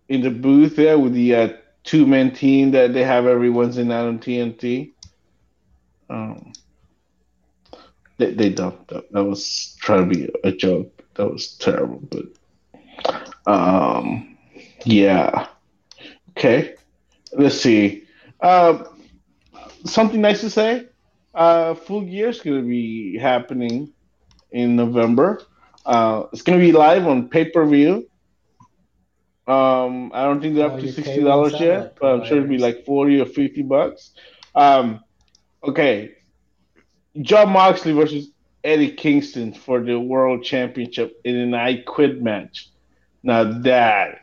in 0.08 0.20
the 0.20 0.30
booth 0.30 0.76
there 0.76 0.98
with 0.98 1.14
the 1.14 1.34
uh, 1.34 1.48
two 1.84 2.06
man 2.06 2.32
team 2.32 2.72
that 2.72 2.92
they 2.92 3.04
have 3.04 3.26
every 3.26 3.50
Wednesday 3.50 3.84
night 3.84 4.06
on 4.06 4.18
TNT. 4.18 4.92
Um, 6.10 6.52
they 8.18 8.32
they 8.32 8.50
don't. 8.50 8.86
That, 8.88 9.10
that 9.12 9.24
was 9.24 9.76
trying 9.80 10.08
to 10.08 10.14
be 10.14 10.28
a 10.44 10.52
joke. 10.52 10.90
That 11.14 11.30
was 11.30 11.54
terrible, 11.56 12.02
but 12.10 12.24
um, 13.46 14.36
yeah. 14.84 15.48
Okay, 16.30 16.74
let's 17.32 17.60
see. 17.60 18.04
Uh, 18.40 18.84
something 19.84 20.20
nice 20.20 20.40
to 20.40 20.50
say. 20.50 20.88
Uh, 21.34 21.74
Full 21.74 22.02
Gear 22.02 22.28
is 22.28 22.40
going 22.40 22.60
to 22.60 22.66
be 22.68 23.18
happening 23.18 23.92
in 24.50 24.76
November. 24.76 25.42
Uh, 25.84 26.24
it's 26.32 26.42
going 26.42 26.58
to 26.58 26.64
be 26.64 26.72
live 26.72 27.06
on 27.06 27.28
pay 27.28 27.44
per 27.50 27.66
view. 27.66 28.08
Um, 29.46 30.10
I 30.14 30.24
don't 30.24 30.40
think 30.40 30.54
they're 30.54 30.66
Oh, 30.66 30.74
up 30.74 30.78
to 30.80 30.88
sixty 30.88 31.22
dollars 31.22 31.58
yet, 31.58 31.96
but 32.00 32.12
I'm 32.12 32.24
sure 32.24 32.38
it'll 32.38 32.48
be 32.48 32.58
like 32.58 32.84
forty 32.84 33.20
or 33.20 33.26
fifty 33.26 33.62
bucks. 33.62 34.12
Um, 34.54 35.00
okay, 35.64 36.12
Jon 37.20 37.50
Moxley 37.50 37.92
versus 37.92 38.30
Eddie 38.64 38.92
Kingston 38.92 39.52
for 39.52 39.80
the 39.80 39.98
World 39.98 40.44
Championship 40.44 41.20
in 41.24 41.36
an 41.36 41.54
I 41.54 41.82
Quit 41.82 42.22
match. 42.22 42.70
Now 43.22 43.44
that 43.60 44.22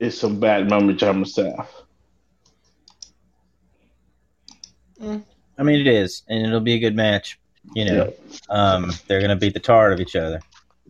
is 0.00 0.18
some 0.18 0.40
bad 0.40 0.68
Mama 0.68 0.94
Jama 0.94 1.26
stuff. 1.26 1.82
I 5.00 5.62
mean 5.62 5.80
it 5.80 5.86
is, 5.86 6.22
and 6.28 6.46
it'll 6.46 6.60
be 6.60 6.74
a 6.74 6.78
good 6.78 6.96
match. 6.96 7.38
You 7.74 7.84
know, 7.86 8.12
um, 8.50 8.92
they're 9.06 9.20
gonna 9.20 9.36
beat 9.36 9.54
the 9.54 9.60
tar 9.60 9.86
out 9.86 9.92
of 9.92 10.00
each 10.00 10.16
other. 10.16 10.40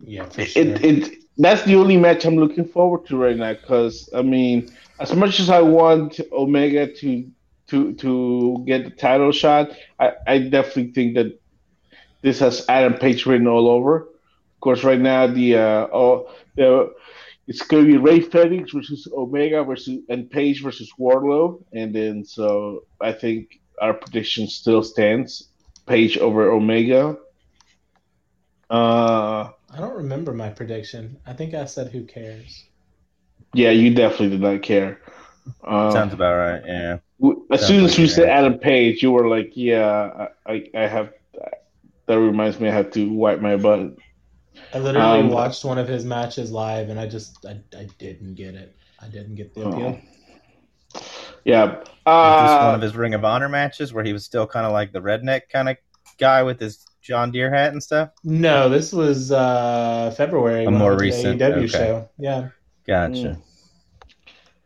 Yeah, 0.03 0.25
for 0.25 0.45
sure. 0.45 0.63
It, 0.63 0.83
it 0.83 1.13
that's 1.37 1.63
the 1.63 1.75
only 1.75 1.97
match 1.97 2.25
I'm 2.25 2.35
looking 2.35 2.65
forward 2.65 3.05
to 3.07 3.17
right 3.17 3.35
now 3.35 3.53
because 3.53 4.09
I 4.15 4.21
mean, 4.21 4.71
as 4.99 5.13
much 5.13 5.39
as 5.39 5.49
I 5.49 5.61
want 5.61 6.19
Omega 6.31 6.91
to 6.91 7.29
to 7.67 7.93
to 7.95 8.63
get 8.65 8.85
the 8.85 8.91
title 8.91 9.31
shot, 9.31 9.71
I, 9.99 10.13
I 10.27 10.39
definitely 10.39 10.91
think 10.91 11.15
that 11.15 11.39
this 12.21 12.39
has 12.39 12.65
Adam 12.69 12.95
Page 12.95 13.25
written 13.25 13.47
all 13.47 13.67
over. 13.67 14.01
Of 14.01 14.59
course, 14.61 14.83
right 14.83 14.99
now 14.99 15.27
the 15.27 15.57
uh 15.57 15.87
oh 15.91 16.29
the 16.55 16.93
it's 17.47 17.61
going 17.61 17.85
to 17.85 17.91
be 17.91 17.97
Rey 17.97 18.21
Fenix 18.21 18.71
versus 18.71 19.07
Omega 19.13 19.63
versus 19.63 19.99
and 20.09 20.29
Page 20.29 20.63
versus 20.63 20.91
Wardlow, 20.99 21.63
and 21.73 21.93
then 21.93 22.25
so 22.25 22.85
I 23.01 23.11
think 23.11 23.59
our 23.81 23.93
prediction 23.93 24.47
still 24.47 24.83
stands: 24.83 25.49
Page 25.85 26.17
over 26.17 26.51
Omega. 26.51 27.17
Uh. 28.69 29.49
I 29.75 29.79
don't 29.79 29.97
remember 29.97 30.33
my 30.33 30.49
prediction. 30.49 31.17
I 31.25 31.33
think 31.33 31.53
I 31.53 31.65
said 31.65 31.91
who 31.91 32.05
cares. 32.05 32.63
Yeah, 33.53 33.71
you 33.71 33.93
definitely 33.93 34.29
did 34.29 34.39
not 34.39 34.61
care. 34.61 35.01
Um, 35.63 35.91
Sounds 35.91 36.13
about 36.13 36.35
right. 36.35 36.61
Yeah. 36.65 36.97
as 37.51 37.61
sounds 37.61 37.67
soon 37.67 37.85
as 37.85 37.91
like 37.91 37.97
you're 37.97 38.07
said. 38.07 38.29
Adam 38.29 38.57
Page, 38.59 39.01
you 39.03 39.11
were 39.11 39.27
like, 39.27 39.51
"Yeah, 39.55 40.27
I, 40.45 40.51
I, 40.53 40.69
I 40.75 40.87
have." 40.87 41.13
That 42.07 42.19
reminds 42.19 42.59
me, 42.59 42.69
I 42.69 42.73
have 42.73 42.91
to 42.91 43.09
wipe 43.11 43.41
my 43.41 43.55
butt. 43.57 43.95
I 44.73 44.79
literally 44.79 45.21
Um, 45.21 45.29
watched 45.29 45.65
one 45.65 45.77
of 45.77 45.87
his 45.87 46.05
matches 46.05 46.51
live, 46.51 46.89
and 46.89 46.99
I 46.99 47.07
just 47.07 47.45
I, 47.45 47.59
I 47.77 47.87
didn't 47.97 48.35
get 48.35 48.55
it. 48.55 48.75
I 49.01 49.07
didn't 49.07 49.35
get 49.35 49.53
the 49.53 49.61
appeal. 49.65 49.99
Oh. 50.93 50.99
Yeah. 51.43 51.65
Was 51.75 51.83
this 51.85 51.95
Uh, 52.05 52.63
one 52.65 52.75
of 52.75 52.81
his 52.81 52.95
Ring 52.95 53.13
of 53.13 53.25
Honor 53.25 53.49
matches 53.49 53.93
where 53.93 54.03
he 54.03 54.13
was 54.13 54.25
still 54.25 54.47
kind 54.47 54.65
of 54.65 54.71
like 54.71 54.91
the 54.91 55.01
redneck 55.01 55.41
kind 55.51 55.69
of 55.69 55.77
guy 56.17 56.43
with 56.43 56.59
his 56.59 56.85
John 57.01 57.31
Deere 57.31 57.53
hat 57.53 57.71
and 57.73 57.81
stuff? 57.83 58.09
No, 58.23 58.69
this 58.69 58.91
was 58.93 59.31
uh 59.31 60.13
February. 60.17 60.65
A 60.65 60.71
more 60.71 60.95
went 60.95 60.99
to 60.99 61.05
the 61.05 61.05
recent, 61.05 61.39
AEW 61.39 61.65
okay. 61.65 61.67
show. 61.67 62.09
Yeah, 62.17 62.49
Gotcha. 62.87 63.41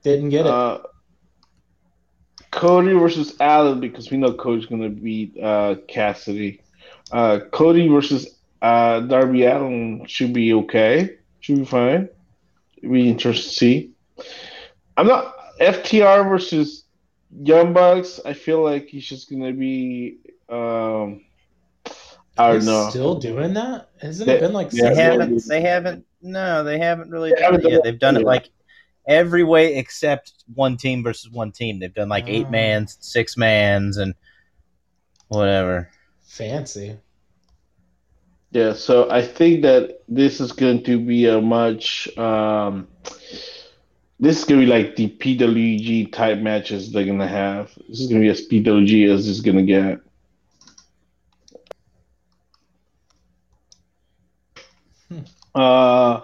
Didn't 0.03 0.29
get 0.29 0.45
it. 0.45 0.51
uh, 0.51 0.79
Cody 2.51 2.93
versus 2.93 3.35
Allin 3.39 3.79
because 3.79 4.09
we 4.09 4.17
know 4.17 4.33
Cody's 4.33 4.65
going 4.65 4.81
to 4.81 4.89
beat 4.89 5.37
uh, 5.41 5.75
Cassidy. 5.87 6.61
Uh, 7.11 7.39
Cody 7.51 7.87
versus 7.87 8.37
uh, 8.61 9.01
Darby 9.01 9.45
Allin 9.45 10.05
should 10.07 10.33
be 10.33 10.53
okay. 10.53 11.17
Should 11.41 11.57
be 11.59 11.65
fine. 11.65 12.09
Be 12.81 13.09
interesting 13.09 13.49
to 13.51 13.55
see. 13.55 13.91
I'm 14.97 15.07
not 15.07 15.35
FTR 15.59 16.27
versus 16.27 16.85
Young 17.43 17.73
Bucks. 17.73 18.19
I 18.25 18.33
feel 18.33 18.63
like 18.63 18.87
he's 18.87 19.05
just 19.05 19.29
going 19.29 19.43
to 19.43 19.53
be. 19.53 20.17
Um, 20.49 21.21
I 22.37 22.53
don't 22.53 22.65
know. 22.65 22.89
Still 22.89 23.15
doing 23.15 23.53
that? 23.53 23.89
Hasn't 24.01 24.27
They- 24.27 24.37
it 24.37 24.39
been 24.41 24.53
like 24.53 24.71
They 24.71 24.95
haven't. 24.95 25.29
months? 25.31 25.47
They 25.47 25.61
haven't. 25.61 26.05
No, 26.21 26.63
they 26.63 26.79
haven't 26.79 27.11
really 27.11 27.29
They 27.31 27.35
done 27.41 27.53
haven't 27.53 27.59
it 27.59 27.63
done 27.63 27.71
yet. 27.71 27.79
it 27.79 27.83
They've 27.83 27.99
done 27.99 28.17
it 28.17 28.23
like 28.23 28.49
every 29.09 29.43
way 29.43 29.75
except 29.75 30.33
one 30.53 30.77
team 30.77 31.03
versus 31.03 31.29
one 31.29 31.51
team. 31.51 31.79
They've 31.79 31.93
done 31.93 32.07
like 32.07 32.29
eight 32.29 32.49
mans, 32.49 32.97
six 33.01 33.35
mans, 33.35 33.97
and 33.97 34.13
whatever. 35.27 35.89
Fancy. 36.21 36.95
Yeah, 38.51 38.73
so 38.73 39.09
I 39.11 39.21
think 39.21 39.63
that 39.63 40.01
this 40.07 40.39
is 40.39 40.51
going 40.51 40.83
to 40.83 40.99
be 40.99 41.25
a 41.25 41.41
much 41.41 42.07
um 42.17 42.87
this 44.19 44.39
is 44.39 44.45
gonna 44.45 44.61
be 44.61 44.67
like 44.67 44.95
the 44.95 45.09
PWG 45.09 46.11
type 46.11 46.39
matches 46.39 46.91
they're 46.91 47.05
gonna 47.05 47.27
have. 47.27 47.73
This 47.87 47.99
is 47.99 48.07
gonna 48.07 48.21
be 48.21 48.29
as 48.29 48.47
PWG 48.47 49.09
as 49.13 49.27
it's 49.27 49.41
gonna 49.41 49.63
get. 49.63 49.99
Hmm. 55.09 55.19
Uh 55.55 56.21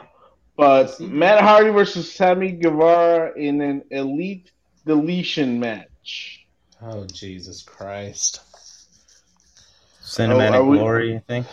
but 0.57 0.99
Matt 0.99 1.41
Hardy 1.41 1.69
versus 1.69 2.11
Sammy 2.11 2.51
Guevara 2.51 3.33
in 3.37 3.61
an 3.61 3.83
elite 3.91 4.51
deletion 4.85 5.59
match. 5.59 6.45
Oh 6.81 7.05
Jesus 7.05 7.61
Christ. 7.63 8.41
Cinematic 10.01 10.53
oh, 10.53 10.61
are 10.61 10.63
we- 10.63 10.77
glory, 10.77 11.13
you 11.13 11.21
think? 11.27 11.47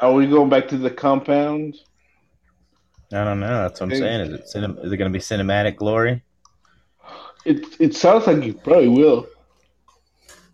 Are 0.00 0.12
we 0.12 0.26
going 0.26 0.48
back 0.48 0.68
to 0.68 0.78
the 0.78 0.90
compound? 0.90 1.74
I 3.12 3.24
don't 3.24 3.40
know. 3.40 3.62
That's 3.62 3.80
what 3.80 3.90
I'm 3.90 3.98
saying. 3.98 4.20
Is 4.20 4.34
it 4.34 4.44
cinem- 4.54 4.84
is 4.84 4.92
it 4.92 4.96
going 4.98 5.10
to 5.10 5.18
be 5.18 5.22
cinematic 5.22 5.76
glory? 5.76 6.22
It 7.44 7.64
it 7.80 7.96
sounds 7.96 8.26
like 8.26 8.44
you 8.44 8.52
probably 8.52 8.88
will. 8.88 9.26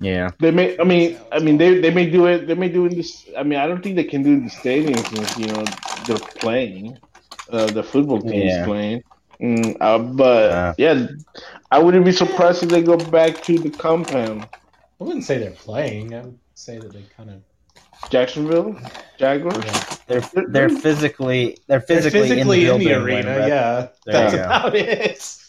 Yeah. 0.01 0.31
They 0.39 0.53
may. 0.53 0.79
I 0.79 0.85
mean. 0.85 1.19
I 1.33 1.41
mean. 1.41 1.59
They 1.59 1.81
they 1.81 1.91
may 1.91 2.09
do 2.09 2.27
it. 2.27 2.47
They 2.47 2.55
may 2.55 2.69
do 2.69 2.87
it 2.87 2.93
in 2.93 2.99
this. 2.99 3.29
I 3.37 3.43
mean. 3.43 3.59
I 3.59 3.67
don't 3.67 3.83
think 3.83 3.97
they 3.97 4.05
can 4.05 4.23
do 4.23 4.31
it 4.31 4.35
in 4.35 4.45
the 4.45 4.51
stadium 4.51 5.03
since 5.05 5.37
you 5.37 5.47
know 5.47 5.65
they're 6.07 6.19
playing. 6.19 6.99
Uh, 7.51 7.67
the 7.67 7.83
football 7.83 8.21
team 8.21 8.33
is 8.49 8.65
playing. 8.67 9.03
Mm, 9.41 9.77
uh, 9.81 9.99
but 9.99 10.51
Uh. 10.51 10.75
yeah, 10.79 11.07
I 11.71 11.79
wouldn't 11.79 12.05
be 12.05 12.13
surprised 12.13 12.63
if 12.63 12.69
they 12.71 12.83
go 12.83 12.97
back 12.97 13.43
to 13.45 13.59
the 13.59 13.71
compound. 13.71 14.47
I 15.01 15.05
wouldn't 15.05 15.25
say 15.25 15.39
they're 15.39 15.51
playing. 15.51 16.15
I 16.15 16.21
would 16.23 16.39
say 16.55 16.79
that 16.79 16.93
they 16.93 17.03
kind 17.17 17.31
of 17.31 17.41
Jacksonville, 18.11 18.79
Jaguars. 19.19 19.65
yeah. 19.65 19.97
They're 20.07 20.45
they're 20.49 20.69
physically 20.69 21.59
they're 21.67 21.79
They're 21.79 21.81
physically, 21.81 22.29
physically 22.29 22.67
in 22.69 22.79
the, 22.79 22.85
building 22.85 23.03
when 23.03 23.05
arena. 23.27 23.39
rep- 23.39 23.49
Yeah, 23.49 23.89
There 24.05 24.13
that's 24.15 24.35
about 24.35 24.75
it. 24.77 25.41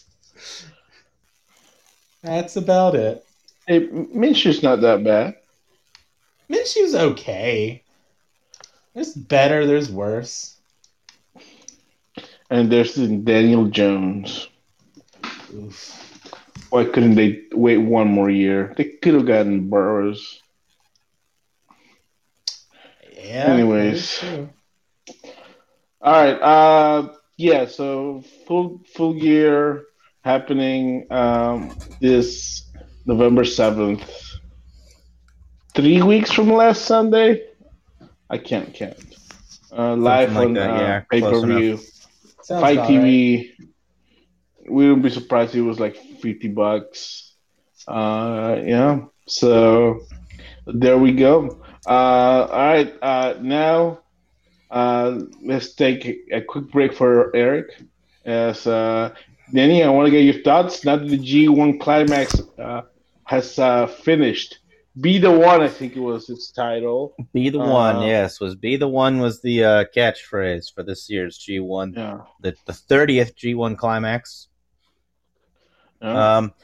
That's 2.22 2.56
about 2.56 2.94
it. 2.94 3.24
Hey, 3.66 3.86
Minshew's 3.88 4.62
not 4.62 4.80
that 4.80 5.04
bad. 5.04 5.36
Minshew's 6.48 6.94
okay. 6.94 7.82
There's 8.94 9.14
better. 9.14 9.66
There's 9.66 9.90
worse. 9.90 10.55
And 12.50 12.70
there's 12.70 12.94
the 12.94 13.08
Daniel 13.08 13.66
Jones. 13.66 14.48
Oof. 15.54 16.02
Why 16.70 16.84
couldn't 16.84 17.14
they 17.14 17.42
wait 17.52 17.78
one 17.78 18.08
more 18.08 18.30
year? 18.30 18.74
They 18.76 18.84
could 18.84 19.14
have 19.14 19.26
gotten 19.26 19.68
Burrows. 19.68 20.40
Yeah. 23.12 23.52
Anyways. 23.52 24.20
that 24.20 24.26
is 24.26 24.34
true. 24.34 24.48
All 26.00 26.12
right. 26.12 26.40
Uh, 26.40 27.14
yeah. 27.36 27.66
So 27.66 28.22
full 28.46 28.80
full 28.94 29.14
gear 29.14 29.84
happening 30.24 31.06
um, 31.10 31.76
this 32.00 32.68
November 33.06 33.44
seventh. 33.44 34.08
Three 35.74 36.02
weeks 36.02 36.32
from 36.32 36.52
last 36.52 36.84
Sunday. 36.84 37.48
I 38.30 38.38
can't 38.38 38.72
count. 38.74 38.96
Uh, 39.76 39.94
live 39.94 40.32
like 40.32 40.46
on 40.46 40.54
that, 40.54 40.80
yeah, 40.80 40.96
uh, 40.96 41.00
pay 41.10 41.20
per 41.20 41.30
close 41.30 41.44
view. 41.44 41.78
Sounds 42.46 42.60
Fight 42.62 42.78
TV. 42.78 43.50
We 44.68 44.86
wouldn't 44.86 45.02
be 45.02 45.10
surprised 45.10 45.50
if 45.54 45.58
it 45.58 45.62
was 45.62 45.80
like 45.80 45.96
fifty 45.96 46.46
bucks. 46.46 47.34
Uh, 47.88 48.60
yeah. 48.64 49.00
So 49.26 50.00
there 50.66 50.96
we 50.96 51.12
go. 51.12 51.58
Uh, 51.84 52.46
all 52.50 52.66
right. 52.74 52.94
Uh, 53.02 53.34
now 53.40 53.98
uh, 54.70 55.18
let's 55.42 55.74
take 55.74 56.06
a 56.32 56.40
quick 56.40 56.70
break 56.70 56.92
for 56.94 57.34
Eric. 57.34 57.82
As 58.24 58.64
uh, 58.66 59.12
Danny, 59.52 59.82
I 59.82 59.88
want 59.88 60.06
to 60.06 60.10
get 60.12 60.22
your 60.22 60.42
thoughts. 60.44 60.84
Now 60.84 60.96
that 60.96 61.08
the 61.08 61.18
G1 61.18 61.80
climax 61.80 62.40
uh, 62.58 62.82
has 63.24 63.58
uh, 63.58 63.88
finished, 63.88 64.58
be 65.00 65.18
the 65.18 65.30
one. 65.30 65.60
I 65.60 65.68
think 65.68 65.94
it 65.96 66.00
was 66.00 66.30
its 66.30 66.50
title. 66.50 67.14
Be 67.32 67.50
the 67.50 67.58
one, 67.58 67.96
Uh, 67.96 68.06
yes. 68.06 68.40
Was 68.40 68.54
be 68.54 68.76
the 68.76 68.88
one 68.88 69.18
was 69.20 69.40
the 69.42 69.64
uh, 69.64 69.84
catchphrase 69.94 70.72
for 70.74 70.82
this 70.82 71.10
year's 71.10 71.38
G1, 71.38 71.96
Yeah. 71.96 72.20
the 72.40 72.54
the 72.66 72.72
thirtieth 72.72 73.36
G1 73.36 73.76
climax. 73.76 74.48
Yeah. 76.00 76.36
Um, 76.38 76.54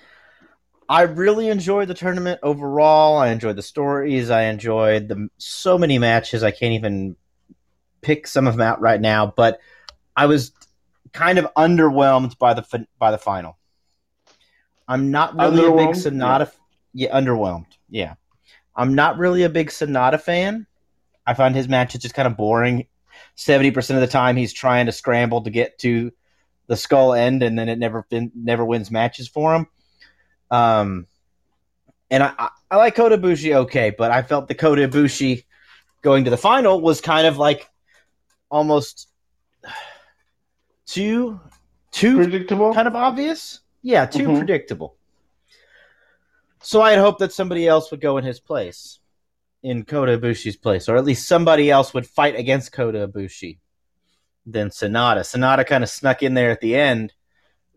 I 0.88 1.02
really 1.02 1.48
enjoyed 1.48 1.88
the 1.88 1.94
tournament 1.94 2.40
overall. 2.42 3.16
I 3.16 3.28
enjoyed 3.28 3.56
the 3.56 3.62
stories. 3.62 4.30
I 4.30 4.42
enjoyed 4.44 5.08
the 5.08 5.28
so 5.38 5.78
many 5.78 5.98
matches. 5.98 6.42
I 6.42 6.50
can't 6.50 6.74
even 6.74 7.16
pick 8.02 8.26
some 8.26 8.46
of 8.46 8.54
them 8.54 8.60
out 8.66 8.80
right 8.80 9.00
now, 9.00 9.26
but 9.34 9.58
I 10.16 10.26
was 10.26 10.52
kind 11.12 11.38
of 11.38 11.46
underwhelmed 11.56 12.36
by 12.38 12.54
the 12.54 12.86
by 12.98 13.10
the 13.10 13.18
final. 13.18 13.56
I'm 14.88 15.10
not 15.10 15.34
really 15.36 15.66
a 15.66 15.76
big? 15.76 15.94
Sanada. 15.96 16.50
Yeah. 16.92 17.16
underwhelmed. 17.18 17.66
Yeah, 17.88 18.14
I'm 18.74 18.94
not 18.94 19.18
really 19.18 19.42
a 19.42 19.48
big 19.48 19.68
Sanada 19.68 20.20
fan. 20.20 20.66
I 21.26 21.34
find 21.34 21.54
his 21.54 21.68
matches 21.68 22.02
just 22.02 22.14
kind 22.14 22.26
of 22.26 22.36
boring. 22.36 22.86
Seventy 23.34 23.70
percent 23.70 23.96
of 23.96 24.00
the 24.00 24.12
time, 24.12 24.36
he's 24.36 24.52
trying 24.52 24.86
to 24.86 24.92
scramble 24.92 25.42
to 25.42 25.50
get 25.50 25.78
to 25.80 26.12
the 26.66 26.76
skull 26.76 27.12
end, 27.14 27.42
and 27.42 27.58
then 27.58 27.68
it 27.68 27.78
never 27.78 28.02
fin- 28.10 28.32
never 28.34 28.64
wins 28.64 28.90
matches 28.90 29.28
for 29.28 29.54
him. 29.54 29.66
Um, 30.50 31.06
and 32.10 32.22
I, 32.22 32.32
I, 32.38 32.48
I 32.72 32.76
like 32.76 32.94
Kota 32.94 33.16
Ibushi 33.18 33.54
okay, 33.54 33.90
but 33.96 34.10
I 34.10 34.22
felt 34.22 34.48
the 34.48 34.54
Kota 34.54 34.86
Ibushi 34.88 35.44
going 36.02 36.24
to 36.24 36.30
the 36.30 36.36
final 36.36 36.80
was 36.80 37.00
kind 37.00 37.26
of 37.26 37.38
like 37.38 37.68
almost 38.50 39.08
too 40.86 41.40
too 41.90 42.16
Predictable. 42.16 42.72
kind 42.74 42.88
of 42.88 42.96
obvious. 42.96 43.60
Yeah, 43.82 44.06
too 44.06 44.28
Mhm. 44.28 44.38
predictable. 44.38 44.96
So 46.62 46.80
I 46.80 46.90
had 46.90 47.00
hoped 47.00 47.18
that 47.18 47.32
somebody 47.32 47.66
else 47.66 47.90
would 47.90 48.00
go 48.00 48.18
in 48.18 48.24
his 48.24 48.40
place, 48.40 49.00
in 49.62 49.84
Kota 49.84 50.16
Ibushi's 50.16 50.56
place, 50.56 50.88
or 50.88 50.96
at 50.96 51.04
least 51.04 51.28
somebody 51.28 51.70
else 51.70 51.92
would 51.92 52.06
fight 52.06 52.36
against 52.36 52.72
Kota 52.72 53.08
Ibushi 53.08 53.58
than 54.46 54.70
Sanada. 54.70 55.20
Sanada 55.20 55.66
kind 55.66 55.84
of 55.84 55.90
snuck 55.90 56.22
in 56.22 56.34
there 56.34 56.50
at 56.50 56.60
the 56.60 56.76
end, 56.76 57.12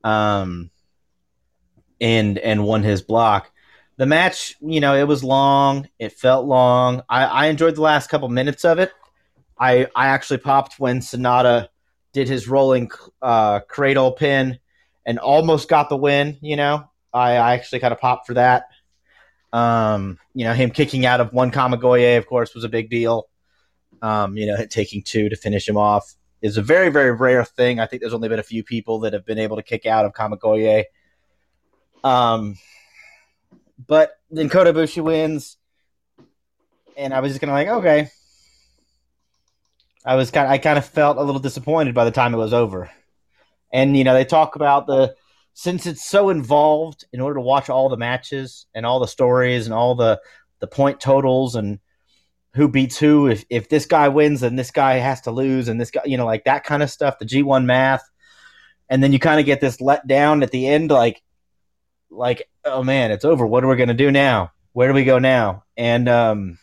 um, 0.03 0.69
and 1.99 2.37
and 2.37 2.63
won 2.63 2.83
his 2.83 3.01
block. 3.01 3.51
The 3.97 4.05
match, 4.05 4.55
you 4.61 4.81
know, 4.81 4.95
it 4.95 5.07
was 5.07 5.23
long. 5.23 5.87
It 5.97 6.11
felt 6.11 6.45
long. 6.45 7.01
I, 7.09 7.25
I 7.25 7.45
enjoyed 7.47 7.75
the 7.75 7.81
last 7.81 8.09
couple 8.09 8.27
minutes 8.29 8.65
of 8.65 8.77
it. 8.77 8.91
I 9.59 9.87
I 9.95 10.07
actually 10.07 10.39
popped 10.39 10.79
when 10.79 10.99
Sanada 10.99 11.69
did 12.13 12.27
his 12.27 12.47
rolling 12.47 12.91
uh, 13.21 13.61
cradle 13.61 14.11
pin 14.11 14.59
and 15.05 15.17
almost 15.17 15.69
got 15.69 15.89
the 15.89 15.97
win. 15.97 16.37
You 16.41 16.55
know, 16.55 16.89
I, 17.13 17.31
I 17.31 17.53
actually 17.53 17.79
kind 17.79 17.93
of 17.93 17.99
popped 17.99 18.27
for 18.27 18.35
that. 18.35 18.65
Um, 19.55 20.19
you 20.33 20.43
know, 20.43 20.53
him 20.53 20.69
kicking 20.69 21.05
out 21.05 21.21
of 21.21 21.31
one 21.31 21.49
Kamigoye, 21.49 22.17
of 22.17 22.27
course, 22.27 22.53
was 22.53 22.65
a 22.65 22.69
big 22.69 22.89
deal. 22.89 23.29
Um, 24.01 24.35
you 24.35 24.47
know, 24.47 24.65
taking 24.65 25.01
two 25.01 25.29
to 25.29 25.37
finish 25.37 25.65
him 25.65 25.77
off 25.77 26.13
is 26.41 26.57
a 26.57 26.61
very, 26.61 26.89
very 26.89 27.13
rare 27.13 27.45
thing. 27.45 27.79
I 27.79 27.85
think 27.85 28.01
there's 28.01 28.13
only 28.13 28.27
been 28.27 28.39
a 28.39 28.43
few 28.43 28.65
people 28.65 28.99
that 28.99 29.13
have 29.13 29.25
been 29.25 29.39
able 29.39 29.55
to 29.55 29.63
kick 29.63 29.85
out 29.85 30.03
of 30.03 30.11
Kamigoye. 30.11 30.83
Um, 32.03 32.57
but 33.87 34.19
then 34.29 34.49
Kota 34.49 34.73
Ibushi 34.73 35.01
wins, 35.01 35.55
and 36.97 37.13
I 37.13 37.21
was 37.21 37.31
just 37.31 37.39
kind 37.39 37.49
of 37.49 37.55
like, 37.55 37.67
okay. 37.79 38.09
I 40.05 40.15
was 40.15 40.31
kind, 40.31 40.49
I 40.49 40.57
kind 40.57 40.77
of 40.77 40.85
felt 40.85 41.17
a 41.17 41.23
little 41.23 41.39
disappointed 41.39 41.95
by 41.95 42.03
the 42.03 42.11
time 42.11 42.33
it 42.33 42.37
was 42.37 42.53
over, 42.53 42.91
and 43.71 43.95
you 43.95 44.03
know, 44.03 44.13
they 44.13 44.25
talk 44.25 44.57
about 44.57 44.85
the 44.85 45.15
since 45.57 45.85
it's 45.85 46.05
so 46.05 46.29
involved 46.29 47.05
in 47.13 47.21
order 47.21 47.35
to 47.35 47.41
watch 47.41 47.69
all 47.69 47.87
the 47.87 47.95
matches 47.95 48.67
and 48.75 48.85
all 48.85 48.99
the 48.99 49.07
stories 49.07 49.65
and 49.65 49.73
all 49.73 49.95
the 49.95 50.19
the 50.59 50.67
point 50.67 50.99
totals 50.99 51.55
and 51.55 51.79
who 52.53 52.67
beats 52.67 52.97
who 52.97 53.27
if 53.27 53.45
if 53.49 53.69
this 53.69 53.85
guy 53.85 54.09
wins 54.09 54.41
then 54.41 54.57
this 54.57 54.71
guy 54.71 54.95
has 54.95 55.21
to 55.21 55.31
lose 55.31 55.69
and 55.69 55.79
this 55.79 55.91
guy 55.91 56.01
you 56.05 56.17
know 56.17 56.25
like 56.25 56.43
that 56.43 56.65
kind 56.65 56.83
of 56.83 56.91
stuff 56.91 57.17
the 57.17 57.25
G1 57.25 57.65
math. 57.65 58.03
And 58.87 59.01
then 59.01 59.13
you 59.13 59.17
kind 59.17 59.39
of 59.39 59.47
get 59.47 59.61
this 59.61 59.81
let 59.81 60.05
down 60.05 60.43
at 60.43 60.51
the 60.51 60.67
end 60.67 60.91
like 60.91 61.23
like 62.11 62.49
oh 62.65 62.83
man 62.83 63.11
it's 63.11 63.25
over. 63.25 63.47
What 63.47 63.63
are 63.63 63.67
we 63.67 63.77
going 63.77 63.87
to 63.87 63.95
do 63.95 64.11
now? 64.11 64.51
Where 64.73 64.89
do 64.89 64.93
we 64.93 65.05
go 65.05 65.19
now? 65.19 65.63
And 65.77 66.09
um 66.09 66.59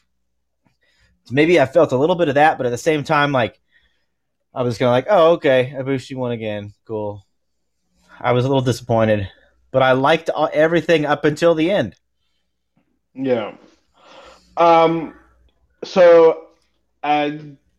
maybe 1.31 1.59
I 1.59 1.65
felt 1.65 1.93
a 1.93 1.97
little 1.97 2.17
bit 2.17 2.29
of 2.29 2.35
that 2.35 2.59
but 2.59 2.67
at 2.67 2.71
the 2.71 2.79
same 2.79 3.05
time 3.05 3.33
like 3.33 3.59
I 4.55 4.63
was 4.63 4.77
kind 4.77 4.89
of 4.89 4.93
like 4.93 5.07
oh 5.09 5.33
okay 5.33 5.75
Ibushi 5.75 6.15
won 6.15 6.33
again. 6.33 6.75
Cool 6.87 7.25
I 8.21 8.33
was 8.33 8.45
a 8.45 8.49
little 8.49 8.63
disappointed, 8.63 9.29
but 9.71 9.83
I 9.83 9.93
liked 9.93 10.31
everything 10.53 11.07
up 11.07 11.25
until 11.25 11.55
the 11.55 11.71
end. 11.71 11.95
Yeah. 13.15 13.55
Um. 14.57 15.15
So, 15.85 16.49
uh, 17.03 17.31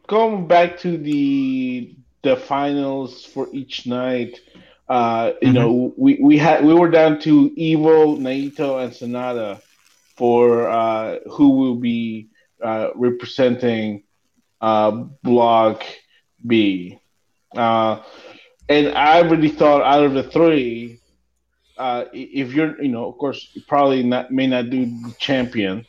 going 0.08 0.48
back 0.48 0.80
to 0.80 0.98
the 0.98 1.96
the 2.24 2.36
finals 2.36 3.26
for 3.26 3.48
each 3.54 3.86
night, 3.86 4.40
uh, 4.90 5.34
you 5.42 5.50
mm-hmm. 5.50 5.56
know, 5.56 5.94
we, 5.98 6.20
we 6.22 6.38
had 6.38 6.64
we 6.66 6.74
were 6.74 6.90
down 6.90 7.20
to 7.22 7.52
Evil, 7.56 8.18
Naito, 8.18 8.84
and 8.84 8.92
Sanada 8.92 9.62
for 10.16 10.70
uh, 10.70 11.20
who 11.32 11.50
will 11.50 11.76
be 11.76 12.30
uh, 12.62 12.90
representing 12.96 14.04
uh, 14.62 14.92
Block 14.92 15.84
B. 16.46 17.00
Uh, 17.56 18.02
and 18.70 18.90
I 18.96 19.20
really 19.20 19.50
thought 19.50 19.82
out 19.82 20.04
of 20.04 20.14
the 20.14 20.24
three, 20.24 21.00
uh, 21.78 22.06
if 22.14 22.54
you're, 22.54 22.82
you 22.82 22.90
know, 22.90 23.06
of 23.06 23.18
course, 23.18 23.50
you 23.54 23.62
probably 23.68 24.04
not 24.04 24.32
may 24.32 24.48
not 24.48 24.70
do 24.70 24.86
the 24.86 25.16
champion. 25.20 25.86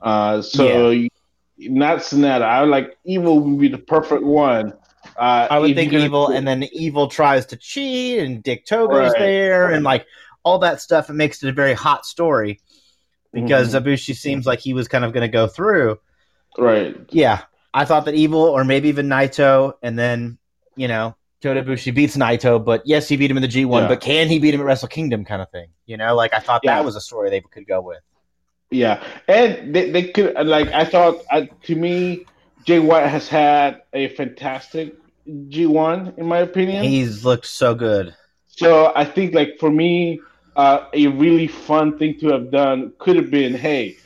Uh, 0.00 0.42
so 0.42 0.90
yeah. 0.90 1.08
you, 1.56 1.70
not 1.70 1.98
Sanada. 1.98 2.42
I 2.42 2.62
would 2.62 2.70
like 2.70 2.96
Evil 3.04 3.40
would 3.40 3.60
be 3.60 3.68
the 3.68 3.78
perfect 3.78 4.22
one. 4.22 4.72
Uh, 5.16 5.48
I 5.50 5.58
would 5.58 5.74
think 5.74 5.92
Evil, 5.92 6.28
and 6.28 6.46
then 6.46 6.64
Evil 6.72 7.08
tries 7.08 7.46
to 7.46 7.56
cheat, 7.56 8.20
and 8.20 8.42
Dick 8.42 8.66
Togo's 8.66 9.12
right. 9.12 9.18
there, 9.18 9.70
and 9.70 9.84
like 9.84 10.06
all 10.44 10.58
that 10.60 10.80
stuff. 10.80 11.10
It 11.10 11.14
makes 11.14 11.42
it 11.42 11.48
a 11.48 11.52
very 11.52 11.74
hot 11.74 12.06
story 12.06 12.60
because 13.32 13.74
mm-hmm. 13.74 13.94
Seems 14.14 14.46
like 14.46 14.60
he 14.60 14.74
was 14.74 14.88
kind 14.88 15.04
of 15.04 15.12
going 15.12 15.22
to 15.22 15.32
go 15.32 15.46
through. 15.46 15.98
Right. 16.56 16.96
Yeah, 17.10 17.42
I 17.74 17.84
thought 17.84 18.06
that 18.06 18.14
Evil, 18.14 18.40
or 18.40 18.64
maybe 18.64 18.88
even 18.88 19.08
Naito, 19.08 19.74
and 19.82 19.98
then 19.98 20.38
you 20.76 20.88
know 20.88 21.16
Kota 21.42 21.62
Ibushi 21.62 21.94
beats 21.94 22.16
Naito, 22.16 22.62
but 22.64 22.82
yes, 22.84 23.08
he 23.08 23.16
beat 23.16 23.30
him 23.30 23.36
in 23.36 23.42
the 23.42 23.48
G1, 23.48 23.82
yeah. 23.82 23.88
but 23.88 24.00
can 24.00 24.28
he 24.28 24.38
beat 24.38 24.54
him 24.54 24.60
at 24.60 24.66
Wrestle 24.66 24.88
Kingdom 24.88 25.24
kind 25.24 25.40
of 25.40 25.48
thing? 25.50 25.68
You 25.86 25.96
know, 25.96 26.14
like 26.14 26.34
I 26.34 26.40
thought 26.40 26.62
yeah. 26.64 26.76
that 26.76 26.84
was 26.84 26.96
a 26.96 27.00
story 27.00 27.30
they 27.30 27.40
could 27.40 27.66
go 27.66 27.80
with. 27.80 28.00
Yeah, 28.70 29.02
and 29.28 29.74
they, 29.74 29.90
they 29.90 30.08
could 30.10 30.34
like 30.46 30.68
I 30.68 30.84
thought 30.84 31.22
uh, 31.30 31.46
to 31.62 31.74
me, 31.74 32.26
Jay 32.64 32.80
White 32.80 33.06
has 33.06 33.28
had 33.28 33.82
a 33.92 34.08
fantastic 34.08 34.94
G1 35.26 36.18
in 36.18 36.26
my 36.26 36.38
opinion. 36.38 36.82
He's 36.84 37.24
looked 37.24 37.46
so 37.46 37.74
good. 37.74 38.14
So 38.48 38.92
I 38.94 39.04
think 39.04 39.34
like 39.34 39.58
for 39.58 39.70
me, 39.70 40.20
uh, 40.56 40.86
a 40.92 41.06
really 41.06 41.46
fun 41.46 41.98
thing 41.98 42.18
to 42.20 42.28
have 42.28 42.50
done 42.50 42.92
could 42.98 43.16
have 43.16 43.30
been, 43.30 43.54
hey, 43.54 43.96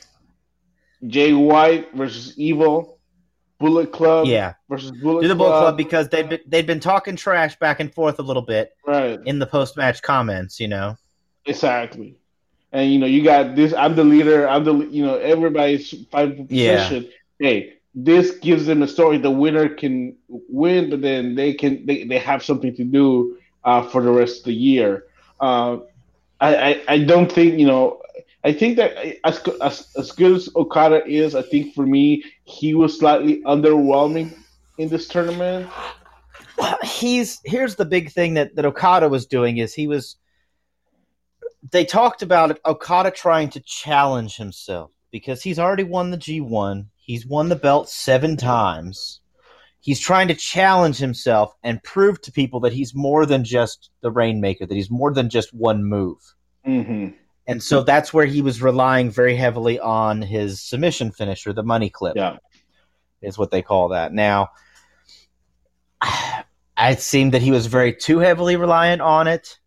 Jay 1.07 1.33
White 1.33 1.93
versus 1.93 2.37
Evil 2.37 2.92
Bullet 3.63 3.93
Club, 3.93 4.27
yeah, 4.27 4.55
versus 4.67 4.91
Bullet 4.91 5.21
do 5.21 5.29
the 5.29 5.35
Bullet 5.35 5.57
Club 5.57 5.77
because 5.77 6.09
they've 6.09 6.27
been, 6.27 6.41
they'd 6.45 6.67
been 6.67 6.81
talking 6.81 7.15
trash 7.15 7.57
back 7.59 7.79
and 7.79 7.93
forth 7.93 8.19
a 8.19 8.21
little 8.21 8.41
bit, 8.41 8.75
right, 8.85 9.17
in 9.25 9.39
the 9.39 9.47
post 9.47 9.77
match 9.77 10.01
comments, 10.01 10.59
you 10.59 10.67
know. 10.67 10.97
Exactly, 11.45 12.17
and 12.73 12.91
you 12.91 12.99
know 12.99 13.05
you 13.05 13.23
got 13.23 13.55
this. 13.55 13.73
I'm 13.73 13.95
the 13.95 14.03
leader. 14.03 14.49
I'm 14.49 14.65
the 14.65 14.73
you 14.87 15.05
know 15.05 15.15
everybody's 15.15 15.93
fighting 16.11 16.35
for 16.35 16.43
position. 16.43 17.03
Yeah. 17.39 17.47
Hey, 17.47 17.73
this 17.95 18.31
gives 18.31 18.65
them 18.65 18.81
a 18.81 18.87
story. 18.87 19.17
The 19.17 19.31
winner 19.31 19.69
can 19.69 20.17
win, 20.27 20.89
but 20.89 21.01
then 21.01 21.35
they 21.35 21.53
can 21.53 21.85
they, 21.85 22.03
they 22.03 22.19
have 22.19 22.43
something 22.43 22.75
to 22.75 22.83
do 22.83 23.37
uh, 23.63 23.83
for 23.83 24.01
the 24.01 24.11
rest 24.11 24.39
of 24.39 24.45
the 24.45 24.55
year. 24.55 25.05
Uh, 25.39 25.77
I, 26.41 26.55
I 26.55 26.83
I 26.89 26.97
don't 26.99 27.31
think 27.31 27.57
you 27.57 27.67
know 27.67 28.01
I 28.43 28.51
think 28.51 28.75
that 28.77 29.19
as, 29.25 29.41
as 29.61 29.87
as 29.97 30.11
good 30.11 30.35
as 30.35 30.49
Okada 30.55 31.05
is, 31.07 31.33
I 31.33 31.41
think 31.41 31.73
for 31.73 31.85
me 31.85 32.23
he 32.43 32.73
was 32.73 32.99
slightly 32.99 33.41
underwhelming 33.43 34.37
in 34.77 34.89
this 34.89 35.07
tournament. 35.07 35.69
He's 36.83 37.39
here's 37.45 37.75
the 37.75 37.85
big 37.85 38.11
thing 38.11 38.33
that 38.33 38.55
that 38.55 38.65
Okada 38.65 39.07
was 39.07 39.25
doing 39.25 39.57
is 39.57 39.73
he 39.73 39.87
was. 39.87 40.17
They 41.71 41.85
talked 41.85 42.21
about 42.21 42.51
it, 42.51 42.59
Okada 42.65 43.11
trying 43.11 43.49
to 43.51 43.61
challenge 43.61 44.35
himself 44.35 44.91
because 45.11 45.41
he's 45.41 45.57
already 45.57 45.85
won 45.85 46.11
the 46.11 46.17
G1. 46.17 46.87
He's 46.97 47.25
won 47.25 47.47
the 47.47 47.55
belt 47.55 47.89
seven 47.89 48.35
times. 48.35 49.21
He's 49.79 49.99
trying 49.99 50.27
to 50.27 50.35
challenge 50.35 50.97
himself 50.97 51.53
and 51.63 51.81
prove 51.83 52.21
to 52.21 52.31
people 52.33 52.59
that 52.61 52.73
he's 52.73 52.93
more 52.93 53.25
than 53.25 53.45
just 53.45 53.89
the 54.01 54.11
Rainmaker, 54.11 54.65
that 54.65 54.75
he's 54.75 54.91
more 54.91 55.13
than 55.13 55.29
just 55.29 55.53
one 55.53 55.85
move. 55.85 56.19
Mm-hmm 56.67 57.17
and 57.47 57.61
so 57.61 57.83
that's 57.83 58.13
where 58.13 58.25
he 58.25 58.41
was 58.41 58.61
relying 58.61 59.09
very 59.09 59.35
heavily 59.35 59.79
on 59.79 60.21
his 60.21 60.61
submission 60.61 61.11
finisher, 61.11 61.53
the 61.53 61.63
money 61.63 61.89
clip. 61.89 62.15
Yeah. 62.15 62.37
Is 63.21 63.37
what 63.37 63.51
they 63.51 63.61
call 63.61 63.89
that. 63.89 64.11
Now, 64.11 64.49
it 66.77 66.99
seemed 66.99 67.33
that 67.33 67.41
he 67.41 67.51
was 67.51 67.67
very 67.67 67.93
too 67.93 68.19
heavily 68.19 68.57
reliant 68.57 69.01
on 69.01 69.27
it. 69.27 69.59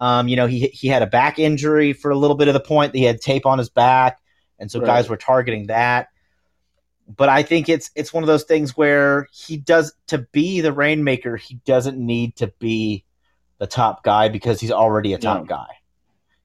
Um, 0.00 0.28
you 0.28 0.36
know, 0.36 0.46
he 0.46 0.66
he 0.66 0.88
had 0.88 1.02
a 1.02 1.06
back 1.06 1.38
injury 1.38 1.92
for 1.92 2.10
a 2.10 2.16
little 2.16 2.36
bit 2.36 2.48
of 2.48 2.54
the 2.54 2.60
point. 2.60 2.94
He 2.94 3.04
had 3.04 3.20
tape 3.20 3.46
on 3.46 3.58
his 3.58 3.70
back, 3.70 4.18
and 4.58 4.70
so 4.70 4.80
right. 4.80 4.86
guys 4.86 5.08
were 5.08 5.16
targeting 5.16 5.68
that. 5.68 6.08
But 7.08 7.28
I 7.28 7.42
think 7.44 7.68
it's 7.68 7.90
it's 7.94 8.12
one 8.12 8.22
of 8.22 8.26
those 8.26 8.42
things 8.42 8.76
where 8.76 9.28
he 9.32 9.56
does 9.56 9.94
to 10.08 10.18
be 10.32 10.60
the 10.60 10.72
rainmaker. 10.72 11.36
He 11.36 11.60
doesn't 11.64 11.96
need 11.96 12.36
to 12.36 12.48
be 12.58 13.04
the 13.58 13.66
top 13.66 14.02
guy 14.02 14.28
because 14.28 14.60
he's 14.60 14.72
already 14.72 15.14
a 15.14 15.18
top 15.18 15.46
guy. 15.46 15.68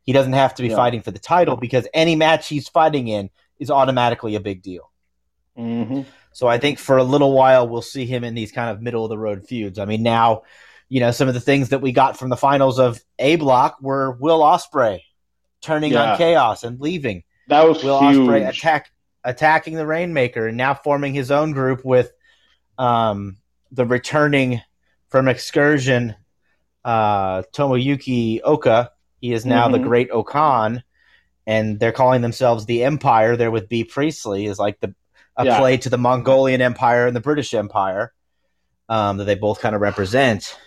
He 0.03 0.13
doesn't 0.13 0.33
have 0.33 0.55
to 0.55 0.63
be 0.63 0.69
yeah. 0.69 0.75
fighting 0.75 1.01
for 1.01 1.11
the 1.11 1.19
title 1.19 1.55
because 1.55 1.87
any 1.93 2.15
match 2.15 2.47
he's 2.47 2.67
fighting 2.67 3.07
in 3.07 3.29
is 3.59 3.69
automatically 3.69 4.35
a 4.35 4.39
big 4.39 4.61
deal. 4.61 4.91
Mm-hmm. 5.57 6.01
So 6.33 6.47
I 6.47 6.57
think 6.57 6.79
for 6.79 6.97
a 6.97 7.03
little 7.03 7.33
while 7.33 7.67
we'll 7.67 7.81
see 7.81 8.05
him 8.05 8.23
in 8.23 8.33
these 8.33 8.51
kind 8.51 8.69
of 8.69 8.81
middle 8.81 9.03
of 9.03 9.09
the 9.09 9.17
road 9.17 9.47
feuds. 9.47 9.77
I 9.79 9.85
mean, 9.85 10.01
now, 10.01 10.43
you 10.89 10.99
know, 10.99 11.11
some 11.11 11.27
of 11.27 11.33
the 11.33 11.39
things 11.41 11.69
that 11.69 11.81
we 11.81 11.91
got 11.91 12.17
from 12.17 12.29
the 12.29 12.37
finals 12.37 12.79
of 12.79 13.03
A 13.19 13.35
Block 13.35 13.77
were 13.81 14.11
Will 14.13 14.39
Ospreay 14.39 15.01
turning 15.61 15.91
yeah. 15.91 16.13
on 16.13 16.17
Chaos 16.17 16.63
and 16.63 16.79
leaving. 16.79 17.23
That 17.47 17.67
was 17.67 17.83
Will 17.83 17.99
huge. 17.99 18.27
Ospreay 18.27 18.49
attack 18.49 18.91
attacking 19.23 19.75
the 19.75 19.85
Rainmaker 19.85 20.47
and 20.47 20.57
now 20.57 20.73
forming 20.73 21.13
his 21.13 21.29
own 21.29 21.51
group 21.51 21.85
with 21.85 22.11
um, 22.77 23.37
the 23.71 23.85
returning 23.85 24.61
from 25.09 25.27
excursion 25.27 26.15
uh, 26.83 27.43
Tomoyuki 27.53 28.39
Oka 28.43 28.91
he 29.21 29.31
is 29.33 29.45
now 29.45 29.65
mm-hmm. 29.65 29.73
the 29.73 29.87
Great 29.87 30.09
O-Khan, 30.11 30.83
and 31.47 31.79
they're 31.79 31.91
calling 31.91 32.21
themselves 32.21 32.65
the 32.65 32.83
Empire. 32.83 33.37
There 33.37 33.51
with 33.51 33.69
B 33.69 33.83
Priestley 33.83 34.45
is 34.45 34.59
like 34.59 34.79
the 34.79 34.93
a 35.37 35.45
yeah. 35.45 35.59
play 35.59 35.77
to 35.77 35.89
the 35.89 35.97
Mongolian 35.97 36.61
Empire 36.61 37.07
and 37.07 37.15
the 37.15 37.21
British 37.21 37.53
Empire 37.53 38.13
um, 38.89 39.17
that 39.17 39.23
they 39.23 39.35
both 39.35 39.61
kind 39.61 39.75
of 39.75 39.81
represent. 39.81 40.57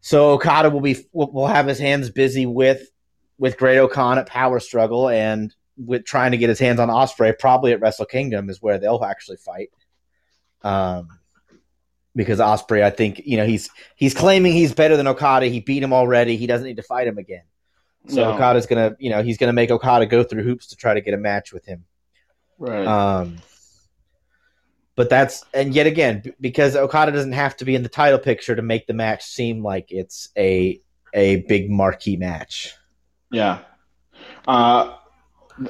So 0.00 0.32
Okada 0.32 0.68
will 0.68 0.80
be 0.80 0.96
will 1.12 1.46
have 1.46 1.66
his 1.66 1.78
hands 1.78 2.10
busy 2.10 2.44
with 2.44 2.82
with 3.38 3.56
Great 3.56 3.78
O-Khan 3.78 4.18
at 4.18 4.26
Power 4.26 4.60
Struggle 4.60 5.08
and 5.08 5.54
with 5.76 6.04
trying 6.04 6.32
to 6.32 6.36
get 6.36 6.48
his 6.48 6.58
hands 6.58 6.78
on 6.78 6.88
Ospreay, 6.88 7.38
Probably 7.38 7.72
at 7.72 7.80
Wrestle 7.80 8.04
Kingdom 8.04 8.50
is 8.50 8.60
where 8.60 8.78
they'll 8.78 9.02
actually 9.02 9.38
fight. 9.38 9.70
Um, 10.62 11.08
because 12.14 12.38
Ospreay, 12.38 12.82
I 12.82 12.90
think 12.90 13.22
you 13.24 13.36
know 13.36 13.46
he's 13.46 13.70
he's 13.96 14.14
claiming 14.14 14.52
he's 14.52 14.74
better 14.74 14.96
than 14.96 15.06
Okada. 15.06 15.46
He 15.46 15.60
beat 15.60 15.82
him 15.82 15.92
already. 15.92 16.36
He 16.36 16.46
doesn't 16.46 16.66
need 16.66 16.76
to 16.76 16.82
fight 16.82 17.06
him 17.06 17.18
again. 17.18 17.44
So 18.08 18.22
no. 18.22 18.32
Okada's 18.32 18.66
gonna 18.66 18.96
you 18.98 19.10
know 19.10 19.22
he's 19.22 19.38
gonna 19.38 19.52
make 19.52 19.70
Okada 19.70 20.06
go 20.06 20.22
through 20.22 20.42
hoops 20.42 20.68
to 20.68 20.76
try 20.76 20.94
to 20.94 21.00
get 21.00 21.14
a 21.14 21.18
match 21.18 21.52
with 21.52 21.64
him. 21.64 21.84
Right. 22.58 22.86
Um. 22.86 23.38
But 24.94 25.08
that's 25.08 25.44
and 25.54 25.74
yet 25.74 25.86
again 25.86 26.34
because 26.40 26.76
Okada 26.76 27.12
doesn't 27.12 27.32
have 27.32 27.56
to 27.58 27.64
be 27.64 27.74
in 27.74 27.82
the 27.82 27.88
title 27.88 28.18
picture 28.18 28.54
to 28.54 28.62
make 28.62 28.86
the 28.86 28.92
match 28.92 29.24
seem 29.24 29.62
like 29.62 29.86
it's 29.90 30.28
a 30.36 30.80
a 31.14 31.36
big 31.42 31.70
marquee 31.70 32.16
match. 32.16 32.74
Yeah. 33.30 33.60
Uh, 34.46 34.96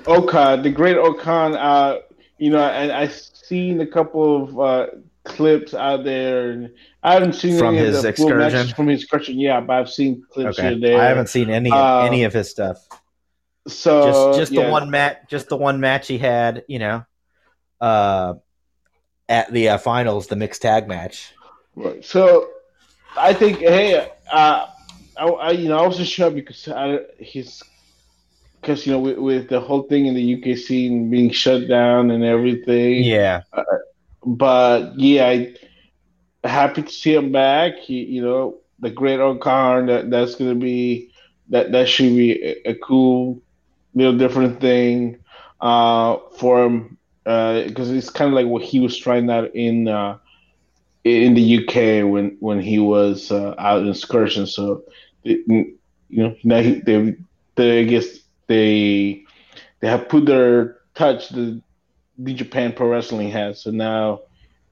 Oka, 0.07 0.61
the 0.63 0.71
great 0.71 0.97
O-Khan, 0.97 1.55
uh, 1.55 1.99
you 2.39 2.51
know, 2.51 2.63
and 2.63 2.93
I've 2.93 3.13
seen 3.13 3.81
a 3.81 3.87
couple 3.87 4.45
of 4.45 4.61
uh, 4.61 4.87
clips 5.25 5.75
out 5.75 6.05
there. 6.05 6.51
And 6.51 6.73
I 7.03 7.15
haven't 7.15 7.35
seen 7.35 7.59
from 7.59 7.75
any 7.75 7.79
his 7.79 7.97
of 7.97 8.03
the 8.03 8.09
excursion. 8.09 8.69
from 8.75 8.89
his 8.89 9.03
excursion. 9.03 9.39
Yeah, 9.39 9.61
but 9.61 9.75
I've 9.75 9.91
seen 9.91 10.25
clips 10.31 10.59
okay. 10.59 10.71
here 10.71 10.81
there. 10.81 11.01
I 11.01 11.07
haven't 11.07 11.29
seen 11.29 11.51
any 11.51 11.71
uh, 11.71 12.05
any 12.05 12.25
of 12.25 12.33
his 12.33 12.51
stuff. 12.51 12.87
So 13.69 14.33
just 14.33 14.39
just 14.39 14.53
yeah. 14.53 14.65
the 14.65 14.71
one 14.71 14.91
match, 14.91 15.19
just 15.29 15.49
the 15.49 15.57
one 15.57 15.81
match 15.81 16.09
he 16.09 16.19
had, 16.19 16.65
you 16.67 16.79
know, 16.79 17.05
uh, 17.81 18.35
at 19.29 19.53
the 19.53 19.71
uh, 19.71 19.79
finals, 19.79 20.27
the 20.27 20.37
mixed 20.37 20.63
tag 20.63 20.89
match. 20.89 21.33
Right. 21.77 22.05
So 22.05 22.49
I 23.17 23.33
think, 23.33 23.59
hey, 23.59 24.11
uh, 24.33 24.67
I, 25.17 25.27
I 25.27 25.51
you 25.53 25.69
know 25.69 25.79
I 25.79 25.87
was 25.87 25.97
just 25.97 26.13
shocked 26.13 26.35
because 26.35 26.69
I, 26.69 27.01
he's 27.19 27.63
because 28.61 28.87
you 28.87 28.93
know 28.93 29.01
with, 29.01 29.19
with, 29.19 29.49
the 29.49 29.61
whole 29.61 29.83
thing 29.83 30.07
in 30.07 30.15
the 30.15 30.35
UK 30.35 30.57
scene 30.59 31.11
being 31.11 31.31
shut 31.31 31.69
down 31.69 32.11
and 32.11 32.25
everything. 32.25 33.05
Yeah. 33.05 33.43
Uh, 33.53 33.63
but 34.25 34.99
yeah, 34.99 35.27
I, 35.27 35.55
happy 36.45 36.83
to 36.83 36.91
see 36.91 37.15
him 37.15 37.33
back. 37.33 37.79
He, 37.79 38.05
you 38.05 38.23
know, 38.23 38.59
the 38.81 38.91
great 38.91 39.21
O-Khan. 39.21 39.87
That 39.87 40.11
that's 40.11 40.35
gonna 40.35 40.55
be 40.55 41.13
that 41.49 41.73
that 41.73 41.89
should 41.89 42.17
be 42.17 42.33
a, 42.43 42.71
a 42.71 42.75
cool, 42.75 43.43
little 43.95 44.17
different 44.17 44.61
thing 44.61 45.19
uh, 45.61 46.17
for 46.39 46.65
him 46.65 46.99
because 47.25 47.91
uh, 47.91 47.95
it's 47.95 48.11
kind 48.11 48.29
of 48.29 48.35
like 48.35 48.47
what 48.47 48.63
he 48.63 48.81
was 48.81 48.99
trying 48.99 49.31
out 49.31 49.55
in 49.55 49.89
uh, 49.89 50.19
in 51.05 51.35
the 51.35 51.59
UK 51.59 52.09
when 52.11 52.37
when 52.41 52.61
he 52.61 52.79
was 52.79 53.31
uh, 53.31 53.55
out 53.59 53.83
in 53.83 53.89
excursion. 53.89 54.47
So 54.47 54.85
you 55.23 55.77
know 56.11 56.37
now 56.43 56.61
he, 56.61 56.81
they, 56.81 57.17
they 57.55 57.81
I 57.81 57.85
guess 57.85 58.19
they 58.49 59.25
they 59.81 59.89
have 59.89 60.09
put 60.09 60.27
their 60.27 60.79
touch 60.95 61.29
the 61.31 61.61
the 62.19 62.35
Japan 62.35 62.73
Pro 62.73 62.89
Wrestling 62.89 63.31
has. 63.31 63.63
So 63.63 63.71
now 63.71 64.21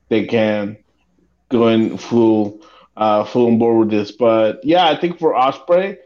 they 0.09 0.26
can 0.26 0.76
go 1.49 1.68
in 1.68 1.97
full 1.99 2.61
uh, 2.97 3.24
full 3.24 3.47
on 3.47 3.59
board 3.59 3.78
with 3.78 3.91
this. 3.91 4.12
But 4.12 4.61
yeah, 4.64 4.88
I 4.88 4.97
think 4.97 5.18
for 5.18 5.32
Ospreay, 5.34 5.97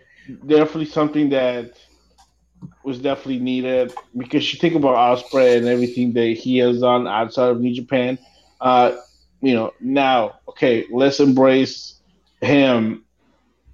definitely 0.46 0.86
something 0.86 1.30
that 1.30 1.72
was 2.82 2.98
definitely 2.98 3.40
needed 3.40 3.92
because 4.16 4.52
you 4.52 4.58
think 4.58 4.74
about 4.74 4.96
Ospreay 4.96 5.56
and 5.56 5.66
everything 5.66 6.12
that 6.14 6.28
he 6.28 6.58
has 6.58 6.80
done 6.80 7.06
outside 7.06 7.50
of 7.50 7.60
New 7.60 7.74
Japan. 7.74 8.18
Uh, 8.60 8.96
you 9.40 9.54
know, 9.54 9.72
now 9.80 10.40
okay, 10.48 10.86
let's 10.90 11.20
embrace 11.20 12.00
him 12.40 13.04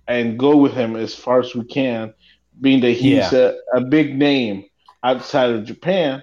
and 0.08 0.38
go 0.38 0.56
with 0.56 0.72
him 0.72 0.96
as 0.96 1.14
far 1.14 1.40
as 1.40 1.54
we 1.54 1.64
can, 1.64 2.12
being 2.61 2.80
that 2.80 2.92
he's 2.92 3.32
yeah. 3.32 3.52
a, 3.74 3.78
a 3.78 3.80
big 3.80 4.16
name 4.16 4.64
outside 5.02 5.50
of 5.50 5.64
Japan. 5.64 6.22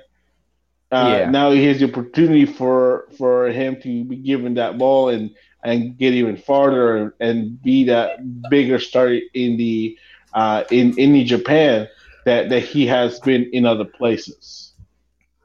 Uh, 0.91 1.17
yeah. 1.19 1.29
Now 1.29 1.51
he 1.51 1.65
has 1.65 1.79
the 1.79 1.89
opportunity 1.89 2.45
for 2.45 3.07
for 3.17 3.47
him 3.47 3.81
to 3.81 4.03
be 4.05 4.15
given 4.15 4.53
that 4.55 4.77
ball 4.77 5.09
and 5.09 5.35
and 5.63 5.97
get 5.97 6.13
even 6.13 6.38
farther 6.38 7.15
and 7.19 7.61
be 7.61 7.83
that 7.85 8.19
bigger 8.49 8.79
star 8.79 9.09
in 9.33 9.57
the 9.57 9.97
uh, 10.33 10.63
in 10.71 10.97
in 10.97 11.25
Japan 11.25 11.88
that 12.25 12.49
that 12.49 12.61
he 12.61 12.85
has 12.88 13.19
been 13.19 13.49
in 13.51 13.65
other 13.65 13.85
places. 13.85 14.73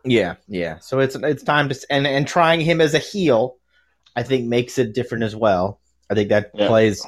Yeah, 0.04 0.34
yeah. 0.48 0.78
So 0.78 1.00
it's 1.00 1.16
it's 1.16 1.42
time 1.42 1.68
to 1.68 1.86
and 1.90 2.06
and 2.06 2.26
trying 2.26 2.60
him 2.60 2.80
as 2.80 2.94
a 2.94 2.98
heel, 2.98 3.56
I 4.14 4.22
think 4.22 4.46
makes 4.46 4.78
it 4.78 4.94
different 4.94 5.24
as 5.24 5.34
well. 5.34 5.80
I 6.10 6.14
think 6.14 6.28
that 6.28 6.50
yeah. 6.54 6.68
plays 6.68 7.06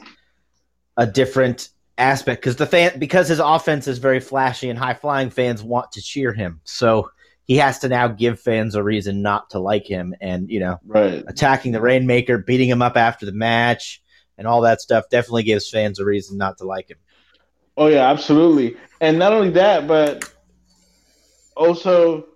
a 0.97 1.07
different 1.07 1.69
aspect 1.99 2.41
because 2.41 2.57
the 2.57 2.67
fan 2.67 2.99
because 2.99 3.29
his 3.29 3.39
offense 3.39 3.87
is 3.87 3.99
very 3.99 4.21
flashy 4.21 4.71
and 4.71 4.79
high 4.79 4.95
flying 4.95 5.31
fans 5.31 5.63
want 5.63 5.93
to 5.93 6.03
cheer 6.03 6.33
him. 6.33 6.61
So 6.65 7.11
he 7.45 7.57
has 7.57 7.79
to 7.81 7.89
now 7.89 8.09
give 8.09 8.41
fans 8.41 8.75
a 8.75 8.83
reason 8.83 9.23
not 9.23 9.51
to 9.51 9.59
like 9.59 9.87
him 9.87 10.15
and 10.21 10.51
you 10.51 10.61
know 10.61 10.79
right. 10.87 11.25
attacking 11.27 11.73
the 11.73 11.81
rainmaker 11.81 12.39
beating 12.39 12.69
him 12.69 12.83
up 12.83 12.97
after 12.97 13.27
the 13.27 13.33
match 13.33 14.03
and 14.39 14.47
all 14.47 14.63
that 14.63 14.81
stuff 14.81 15.05
definitely 15.11 15.43
gives 15.43 15.71
fans 15.71 16.01
a 16.01 16.05
reason 16.05 16.37
not 16.37 16.59
to 16.59 16.65
like 16.65 16.91
him. 16.91 16.99
Oh 17.77 17.87
yeah 17.87 18.11
absolutely. 18.11 18.77
And 19.01 19.19
not 19.19 19.33
only 19.33 19.51
that 19.51 19.87
but 19.87 20.33
also 21.57 22.27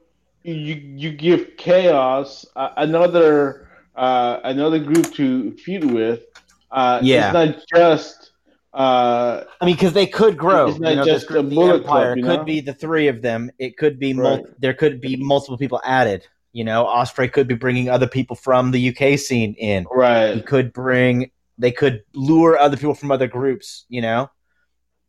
you 0.42 0.74
you 0.74 1.12
give 1.12 1.56
chaos 1.56 2.46
uh, 2.56 2.70
another 2.76 3.68
uh, 3.96 4.40
another 4.44 4.78
group 4.78 5.12
to 5.14 5.52
feud 5.56 5.84
with. 5.92 6.24
Uh, 6.70 7.00
yeah. 7.02 7.26
it's 7.26 7.34
not 7.34 7.64
just 7.74 8.27
uh, 8.72 9.44
I 9.60 9.64
mean, 9.64 9.74
because 9.74 9.92
they 9.92 10.06
could 10.06 10.36
grow. 10.36 10.68
It's 10.68 10.78
not 10.78 10.90
you 10.90 10.96
know, 10.96 11.04
just 11.04 11.26
group, 11.26 11.48
the 11.48 11.60
Empire 11.60 12.14
club, 12.14 12.24
could 12.24 12.40
know? 12.40 12.44
be 12.44 12.60
the 12.60 12.74
three 12.74 13.08
of 13.08 13.22
them. 13.22 13.50
It 13.58 13.76
could 13.76 13.98
be 13.98 14.12
right. 14.12 14.42
mul- 14.42 14.46
there 14.58 14.74
could 14.74 15.00
be 15.00 15.16
multiple 15.16 15.58
people 15.58 15.80
added. 15.84 16.26
You 16.52 16.64
know, 16.64 16.84
Ospreay 16.84 17.32
could 17.32 17.48
be 17.48 17.54
bringing 17.54 17.88
other 17.88 18.06
people 18.06 18.36
from 18.36 18.70
the 18.70 18.88
UK 18.88 19.18
scene 19.18 19.54
in. 19.54 19.86
Right. 19.90 20.34
He 20.34 20.42
could 20.42 20.72
bring. 20.72 21.30
They 21.56 21.72
could 21.72 22.02
lure 22.14 22.58
other 22.58 22.76
people 22.76 22.94
from 22.94 23.10
other 23.10 23.26
groups. 23.26 23.84
You 23.88 24.02
know, 24.02 24.30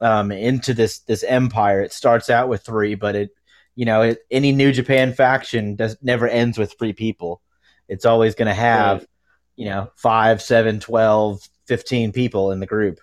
um, 0.02 0.32
into 0.32 0.74
this 0.74 1.00
this 1.00 1.24
empire. 1.24 1.82
It 1.82 1.94
starts 1.94 2.30
out 2.30 2.50
with 2.50 2.64
three, 2.64 2.96
but 2.96 3.16
it, 3.16 3.32
you 3.76 3.86
know, 3.86 4.02
it, 4.04 4.20
any 4.32 4.52
New 4.52 4.72
Japan 4.72 5.14
faction 5.14 5.76
does 5.76 5.98
never 6.02 6.28
ends 6.28 6.58
with 6.58 6.76
three 6.78 6.94
people. 6.94 7.42
It's 7.88 8.06
always 8.06 8.36
going 8.36 8.48
to 8.48 8.54
have, 8.54 9.00
right. 9.00 9.08
you 9.56 9.66
know, 9.66 9.92
five, 9.96 10.42
seven, 10.42 10.80
12, 10.80 11.42
15 11.66 12.12
people 12.12 12.52
in 12.52 12.60
the 12.60 12.68
group. 12.68 13.00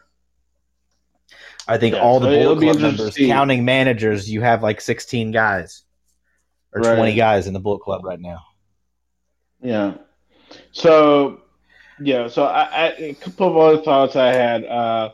I 1.69 1.79
think 1.79 1.95
yeah, 1.95 2.01
all 2.01 2.21
the 2.21 2.29
Bullet 2.29 2.61
Club 2.61 2.81
members, 2.81 3.17
counting 3.17 3.65
managers, 3.65 4.31
you 4.31 4.41
have 4.41 4.63
like 4.63 4.81
16 4.81 5.33
guys 5.33 5.83
or 6.73 6.83
right. 6.83 6.97
20 6.97 7.15
guys 7.15 7.47
in 7.47 7.53
the 7.53 7.61
Bullet 7.61 7.81
Club 7.81 8.05
right 8.05 8.21
now. 8.21 8.41
Yeah. 9.61 9.95
So, 10.73 11.41
yeah. 12.01 12.29
So, 12.29 12.45
I, 12.45 12.63
I, 12.63 12.87
a 12.99 13.15
couple 13.15 13.49
of 13.49 13.57
other 13.57 13.83
thoughts 13.83 14.15
I 14.15 14.33
had. 14.33 14.65
Uh, 14.65 15.13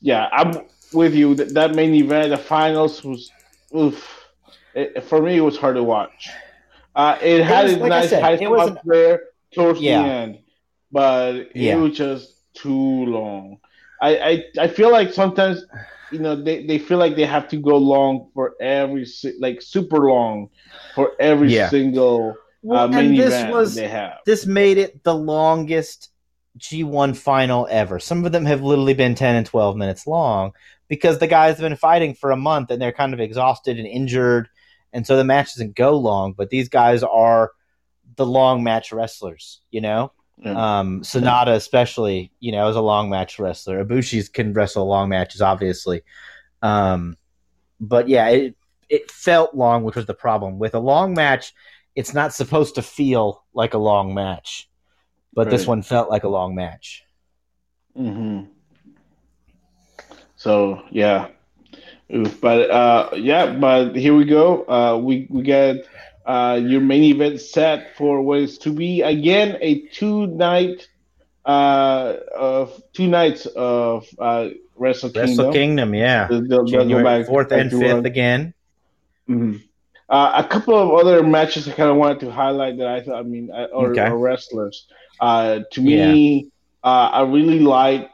yeah, 0.00 0.28
I'm 0.30 0.66
with 0.92 1.14
you. 1.14 1.34
That, 1.34 1.54
that 1.54 1.74
main 1.74 1.94
event, 1.94 2.30
the 2.30 2.36
finals 2.36 3.02
was, 3.02 3.30
oof. 3.76 4.20
It, 4.74 5.02
for 5.04 5.22
me, 5.22 5.36
it 5.36 5.40
was 5.40 5.56
hard 5.56 5.76
to 5.76 5.82
watch. 5.82 6.30
Uh, 6.94 7.18
it, 7.20 7.40
it 7.40 7.46
had 7.46 7.64
was, 7.64 7.72
a 7.74 7.76
like 7.78 7.88
nice 7.88 8.12
high 8.12 8.36
spot 8.36 8.78
there 8.84 9.22
towards 9.52 9.80
yeah. 9.80 10.02
the 10.02 10.08
end, 10.08 10.38
but 10.92 11.56
yeah. 11.56 11.74
it 11.74 11.80
was 11.80 11.96
just 11.96 12.34
too 12.54 13.06
long. 13.06 13.58
I, 14.04 14.10
I, 14.30 14.44
I 14.64 14.68
feel 14.68 14.90
like 14.90 15.12
sometimes 15.12 15.64
you 16.10 16.18
know 16.18 16.34
they, 16.36 16.66
they 16.66 16.78
feel 16.78 16.98
like 16.98 17.16
they 17.16 17.26
have 17.26 17.48
to 17.48 17.56
go 17.56 17.76
long 17.76 18.30
for 18.34 18.54
every 18.60 19.06
like 19.40 19.62
super 19.62 19.98
long 19.98 20.50
for 20.94 21.12
every 21.18 21.52
yeah. 21.52 21.70
single 21.70 22.30
uh, 22.30 22.40
well, 22.62 22.84
uh, 22.84 22.88
main 22.88 23.20
event 23.20 23.52
was, 23.52 23.74
they 23.74 23.88
have. 23.88 24.18
This 24.24 24.46
made 24.46 24.78
it 24.78 25.04
the 25.04 25.14
longest 25.14 26.10
G1 26.58 27.16
final 27.16 27.66
ever. 27.70 27.98
Some 27.98 28.24
of 28.24 28.32
them 28.32 28.46
have 28.46 28.62
literally 28.62 28.94
been 28.94 29.14
10 29.14 29.36
and 29.36 29.46
12 29.46 29.76
minutes 29.76 30.06
long 30.06 30.52
because 30.88 31.18
the 31.18 31.26
guys 31.26 31.56
have 31.56 31.68
been 31.68 31.76
fighting 31.76 32.14
for 32.14 32.30
a 32.30 32.36
month 32.36 32.70
and 32.70 32.80
they're 32.80 32.92
kind 32.92 33.12
of 33.12 33.20
exhausted 33.20 33.78
and 33.78 33.86
injured 33.86 34.48
and 34.94 35.04
so 35.04 35.16
the 35.16 35.24
match 35.24 35.54
doesn't 35.54 35.74
go 35.74 35.98
long, 35.98 36.32
but 36.32 36.50
these 36.50 36.68
guys 36.68 37.02
are 37.02 37.50
the 38.16 38.24
long 38.24 38.62
match 38.62 38.92
wrestlers, 38.92 39.60
you 39.72 39.80
know? 39.80 40.12
Yeah. 40.38 40.80
Um, 40.80 41.02
Sanada, 41.02 41.54
especially, 41.54 42.32
you 42.40 42.52
know, 42.52 42.68
is 42.68 42.76
a 42.76 42.80
long 42.80 43.08
match 43.08 43.38
wrestler. 43.38 43.84
Ibushi 43.84 44.32
can 44.32 44.52
wrestle 44.52 44.86
long 44.86 45.08
matches, 45.08 45.40
obviously. 45.40 46.02
Um, 46.60 47.16
but 47.80 48.08
yeah, 48.08 48.28
it 48.28 48.56
it 48.88 49.10
felt 49.10 49.54
long, 49.54 49.84
which 49.84 49.96
was 49.96 50.06
the 50.06 50.14
problem. 50.14 50.58
With 50.58 50.74
a 50.74 50.80
long 50.80 51.14
match, 51.14 51.52
it's 51.94 52.14
not 52.14 52.34
supposed 52.34 52.74
to 52.74 52.82
feel 52.82 53.44
like 53.54 53.74
a 53.74 53.78
long 53.78 54.14
match, 54.14 54.68
but 55.32 55.46
right. 55.46 55.50
this 55.50 55.66
one 55.66 55.82
felt 55.82 56.10
like 56.10 56.24
a 56.24 56.28
long 56.28 56.54
match. 56.54 57.04
Hmm. 57.96 58.42
So 60.36 60.82
yeah, 60.90 61.28
but 62.40 62.70
uh, 62.70 63.10
yeah, 63.16 63.52
but 63.52 63.94
here 63.94 64.14
we 64.14 64.24
go. 64.24 64.64
Uh, 64.64 64.98
we 64.98 65.26
we 65.30 65.42
got 65.42 65.76
uh, 66.26 66.60
your 66.62 66.80
main 66.80 67.02
event 67.02 67.40
set 67.40 67.96
for 67.96 68.22
what 68.22 68.38
is 68.40 68.58
to 68.58 68.72
be 68.72 69.02
again 69.02 69.58
a 69.60 69.86
two 69.88 70.26
night 70.26 70.88
uh 71.44 72.16
of 72.34 72.82
two 72.94 73.06
nights 73.06 73.46
of 73.46 74.06
uh 74.18 74.48
Wrestle 74.76 75.10
Kingdom. 75.10 75.28
Wrestle 75.28 75.52
Kingdom, 75.52 75.94
yeah. 75.94 76.26
They'll, 76.28 76.46
they'll 76.48 76.64
January 76.64 77.24
fourth 77.24 77.52
and 77.52 77.70
fifth 77.70 78.04
again. 78.04 78.54
Mm-hmm. 79.28 79.58
Uh, 80.08 80.42
a 80.44 80.48
couple 80.48 80.74
of 80.74 80.90
other 80.90 81.22
matches 81.22 81.68
I 81.68 81.72
kind 81.72 81.90
of 81.90 81.96
wanted 81.96 82.20
to 82.20 82.30
highlight 82.30 82.76
that 82.78 82.88
I 82.88 83.02
thought, 83.02 83.20
I 83.20 83.22
mean, 83.22 83.50
uh, 83.50 83.68
or, 83.72 83.92
okay. 83.92 84.08
or 84.08 84.18
wrestlers. 84.18 84.86
Uh, 85.18 85.60
to 85.72 85.80
me, 85.80 86.36
yeah. 86.36 86.90
uh, 86.90 87.08
I 87.12 87.22
really 87.22 87.60
like 87.60 88.10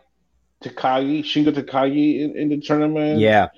Takagi, 0.62 1.22
Shingo 1.22 1.52
Takagi 1.52 2.20
in, 2.20 2.36
in 2.36 2.48
the 2.48 2.60
tournament. 2.60 3.18
Yeah. 3.18 3.48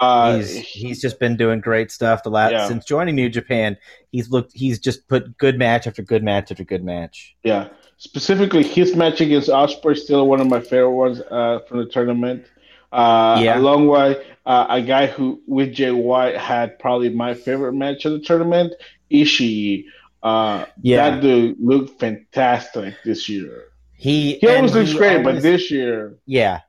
Uh, 0.00 0.38
he's 0.38 0.56
he's 0.56 1.00
just 1.00 1.20
been 1.20 1.36
doing 1.36 1.60
great 1.60 1.90
stuff 1.90 2.22
the 2.22 2.30
last 2.30 2.52
yeah. 2.52 2.66
since 2.66 2.86
joining 2.86 3.14
New 3.14 3.28
Japan. 3.28 3.76
He's 4.10 4.30
looked 4.30 4.52
he's 4.54 4.78
just 4.78 5.06
put 5.08 5.36
good 5.36 5.58
match 5.58 5.86
after 5.86 6.02
good 6.02 6.24
match 6.24 6.50
after 6.50 6.64
good 6.64 6.82
match. 6.82 7.36
Yeah, 7.44 7.68
specifically 7.98 8.62
his 8.62 8.96
match 8.96 9.20
against 9.20 9.50
Ospreay 9.50 9.96
still 9.96 10.26
one 10.26 10.40
of 10.40 10.46
my 10.46 10.60
favorite 10.60 10.92
ones 10.92 11.20
uh, 11.30 11.60
from 11.68 11.78
the 11.78 11.86
tournament. 11.86 12.46
Uh, 12.92 13.40
yeah, 13.42 13.58
along 13.58 13.88
with 13.88 14.24
uh, 14.46 14.66
a 14.70 14.80
guy 14.80 15.06
who 15.06 15.42
with 15.46 15.74
Jay 15.74 15.90
White 15.90 16.36
had 16.36 16.78
probably 16.78 17.10
my 17.10 17.34
favorite 17.34 17.74
match 17.74 18.06
of 18.06 18.12
the 18.12 18.20
tournament, 18.20 18.72
Ishii. 19.12 19.84
Uh, 20.22 20.64
yeah, 20.80 21.10
that 21.10 21.20
dude 21.20 21.56
looked 21.60 22.00
fantastic 22.00 22.94
this 23.04 23.28
year. 23.28 23.69
He 24.00 24.38
he 24.38 24.48
always 24.48 24.72
looks 24.72 24.94
great, 24.94 25.18
always, 25.18 25.24
but 25.24 25.42
this 25.42 25.70
year, 25.70 26.16
yeah, 26.24 26.60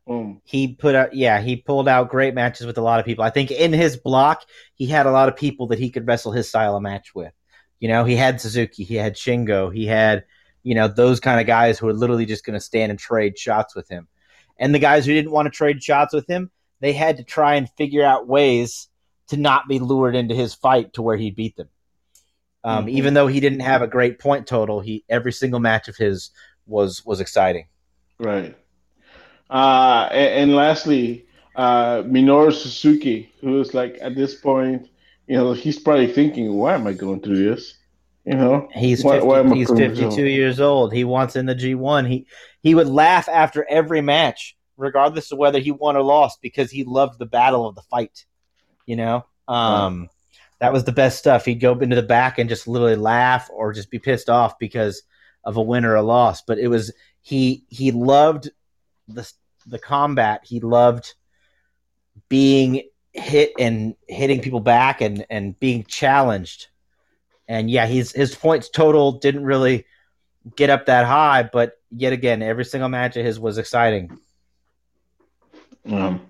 he 0.43 0.73
put 0.73 0.95
out 0.95 1.15
yeah 1.15 1.39
he 1.39 1.55
pulled 1.55 1.87
out 1.87 2.09
great 2.09 2.33
matches 2.33 2.67
with 2.67 2.77
a 2.77 2.81
lot 2.81 2.99
of 2.99 3.05
people. 3.05 3.23
I 3.23 3.29
think 3.29 3.51
in 3.51 3.71
his 3.71 3.95
block 3.95 4.43
he 4.75 4.85
had 4.85 5.05
a 5.05 5.11
lot 5.11 5.29
of 5.29 5.37
people 5.37 5.67
that 5.67 5.79
he 5.79 5.89
could 5.91 6.05
wrestle 6.05 6.33
his 6.33 6.49
style 6.49 6.75
of 6.75 6.83
match 6.83 7.15
with. 7.15 7.31
You 7.79 7.87
know, 7.87 8.03
he 8.03 8.17
had 8.17 8.41
Suzuki, 8.41 8.83
he 8.83 8.95
had 8.95 9.15
Shingo, 9.15 9.73
he 9.73 9.85
had 9.85 10.25
you 10.63 10.75
know 10.75 10.89
those 10.89 11.21
kind 11.21 11.39
of 11.39 11.47
guys 11.47 11.79
who 11.79 11.87
are 11.87 11.93
literally 11.93 12.25
just 12.25 12.43
going 12.43 12.55
to 12.55 12.59
stand 12.59 12.89
and 12.89 12.99
trade 12.99 13.39
shots 13.39 13.77
with 13.77 13.87
him. 13.87 14.09
And 14.57 14.75
the 14.75 14.79
guys 14.79 15.05
who 15.05 15.13
didn't 15.13 15.31
want 15.31 15.45
to 15.45 15.51
trade 15.51 15.81
shots 15.81 16.13
with 16.13 16.27
him, 16.27 16.51
they 16.81 16.91
had 16.91 17.15
to 17.15 17.23
try 17.23 17.55
and 17.55 17.69
figure 17.77 18.03
out 18.03 18.27
ways 18.27 18.89
to 19.29 19.37
not 19.37 19.69
be 19.69 19.79
lured 19.79 20.17
into 20.17 20.35
his 20.35 20.53
fight 20.53 20.91
to 20.95 21.01
where 21.01 21.15
he 21.15 21.31
beat 21.31 21.55
them. 21.55 21.69
Um, 22.65 22.87
mm-hmm. 22.87 22.97
Even 22.97 23.13
though 23.13 23.27
he 23.27 23.39
didn't 23.39 23.61
have 23.61 23.81
a 23.81 23.87
great 23.87 24.19
point 24.19 24.47
total, 24.47 24.81
he 24.81 25.05
every 25.07 25.31
single 25.31 25.61
match 25.61 25.87
of 25.87 25.95
his 25.95 26.31
was 26.71 27.05
was 27.05 27.19
exciting. 27.19 27.67
Right. 28.17 28.55
Uh, 29.49 30.07
and, 30.11 30.43
and 30.43 30.55
lastly, 30.55 31.25
uh, 31.55 32.03
Minoru 32.03 32.53
Suzuki, 32.53 33.31
who 33.41 33.59
is 33.59 33.73
like 33.73 33.97
at 34.01 34.15
this 34.15 34.35
point, 34.35 34.89
you 35.27 35.37
know, 35.37 35.53
he's 35.53 35.77
probably 35.77 36.11
thinking, 36.11 36.53
"Why 36.53 36.73
am 36.73 36.87
I 36.87 36.93
going 36.93 37.21
through 37.21 37.43
this?" 37.49 37.75
You 38.25 38.35
know, 38.35 38.69
he's 38.73 39.01
50, 39.01 39.25
why, 39.25 39.41
why 39.41 39.55
he's 39.55 39.69
fifty 39.69 40.09
two 40.09 40.27
years 40.27 40.59
old. 40.59 40.93
He 40.93 41.03
wants 41.03 41.35
in 41.35 41.45
the 41.47 41.55
G 41.55 41.75
one. 41.75 42.05
He 42.05 42.27
he 42.61 42.75
would 42.75 42.87
laugh 42.87 43.27
after 43.27 43.65
every 43.69 44.01
match, 44.01 44.55
regardless 44.77 45.31
of 45.31 45.37
whether 45.37 45.59
he 45.59 45.71
won 45.71 45.97
or 45.97 46.03
lost, 46.03 46.39
because 46.41 46.71
he 46.71 46.83
loved 46.83 47.19
the 47.19 47.25
battle 47.25 47.67
of 47.67 47.75
the 47.75 47.81
fight. 47.83 48.25
You 48.85 48.95
know, 48.95 49.25
um, 49.47 50.09
that 50.59 50.71
was 50.71 50.83
the 50.83 50.91
best 50.91 51.17
stuff. 51.17 51.45
He'd 51.45 51.55
go 51.55 51.77
into 51.79 51.95
the 51.95 52.03
back 52.03 52.37
and 52.37 52.47
just 52.47 52.67
literally 52.67 52.95
laugh 52.95 53.49
or 53.51 53.73
just 53.73 53.89
be 53.89 53.99
pissed 53.99 54.29
off 54.29 54.59
because 54.59 55.01
of 55.43 55.57
a 55.57 55.61
win 55.61 55.85
or 55.85 55.95
a 55.95 56.01
loss, 56.01 56.41
but 56.41 56.59
it 56.59 56.67
was 56.67 56.91
he 57.21 57.63
he 57.69 57.91
loved 57.91 58.49
the 59.07 59.31
the 59.65 59.79
combat. 59.79 60.41
He 60.43 60.59
loved 60.59 61.13
being 62.29 62.83
hit 63.13 63.51
and 63.59 63.95
hitting 64.07 64.41
people 64.41 64.59
back 64.59 65.01
and 65.01 65.25
and 65.29 65.59
being 65.59 65.83
challenged. 65.83 66.67
And 67.47 67.69
yeah, 67.69 67.85
he's 67.87 68.11
his 68.11 68.35
points 68.35 68.69
total 68.69 69.13
didn't 69.13 69.43
really 69.43 69.85
get 70.55 70.69
up 70.69 70.85
that 70.87 71.05
high, 71.05 71.43
but 71.43 71.79
yet 71.91 72.13
again, 72.13 72.41
every 72.41 72.65
single 72.65 72.89
match 72.89 73.17
of 73.17 73.25
his 73.25 73.39
was 73.39 73.57
exciting. 73.57 74.17
Um, 75.85 76.21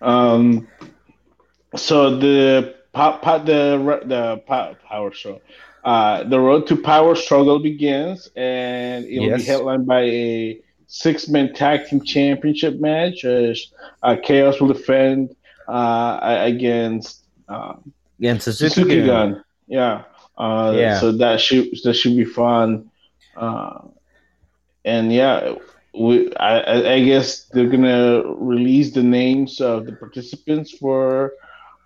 um 0.00 0.68
so 1.76 2.16
the 2.16 2.74
pop, 2.92 3.22
pop 3.22 3.46
the 3.46 4.00
the 4.04 4.76
power 4.88 5.12
show, 5.12 5.40
uh, 5.84 6.22
the 6.24 6.38
road 6.38 6.66
to 6.68 6.76
power 6.76 7.14
struggle 7.14 7.58
begins, 7.58 8.28
and 8.36 9.04
it 9.04 9.18
will 9.18 9.28
yes. 9.28 9.40
be 9.40 9.46
headlined 9.46 9.86
by 9.86 10.02
a 10.02 10.60
six 10.86 11.28
man 11.28 11.52
tag 11.54 11.86
team 11.86 12.02
championship 12.02 12.78
match. 12.78 13.24
Uh, 13.24 13.54
uh, 14.02 14.16
Chaos 14.22 14.60
will 14.60 14.68
defend 14.68 15.34
uh, 15.66 16.18
against 16.22 17.24
um, 17.48 17.92
against 18.18 18.44
Suzuki. 18.44 19.04
Gun. 19.04 19.42
Yeah. 19.66 20.04
Uh, 20.38 20.72
yeah. 20.76 21.00
So 21.00 21.12
that 21.12 21.40
should 21.40 21.70
that 21.84 21.94
should 21.94 22.16
be 22.16 22.24
fun. 22.24 22.90
Uh, 23.36 23.80
and 24.84 25.12
yeah, 25.12 25.54
we 25.94 26.34
I, 26.36 26.94
I 26.94 27.04
guess 27.04 27.44
they're 27.46 27.68
gonna 27.68 28.22
release 28.26 28.92
the 28.92 29.02
names 29.02 29.60
of 29.60 29.86
the 29.86 29.92
participants 29.92 30.70
for 30.70 31.32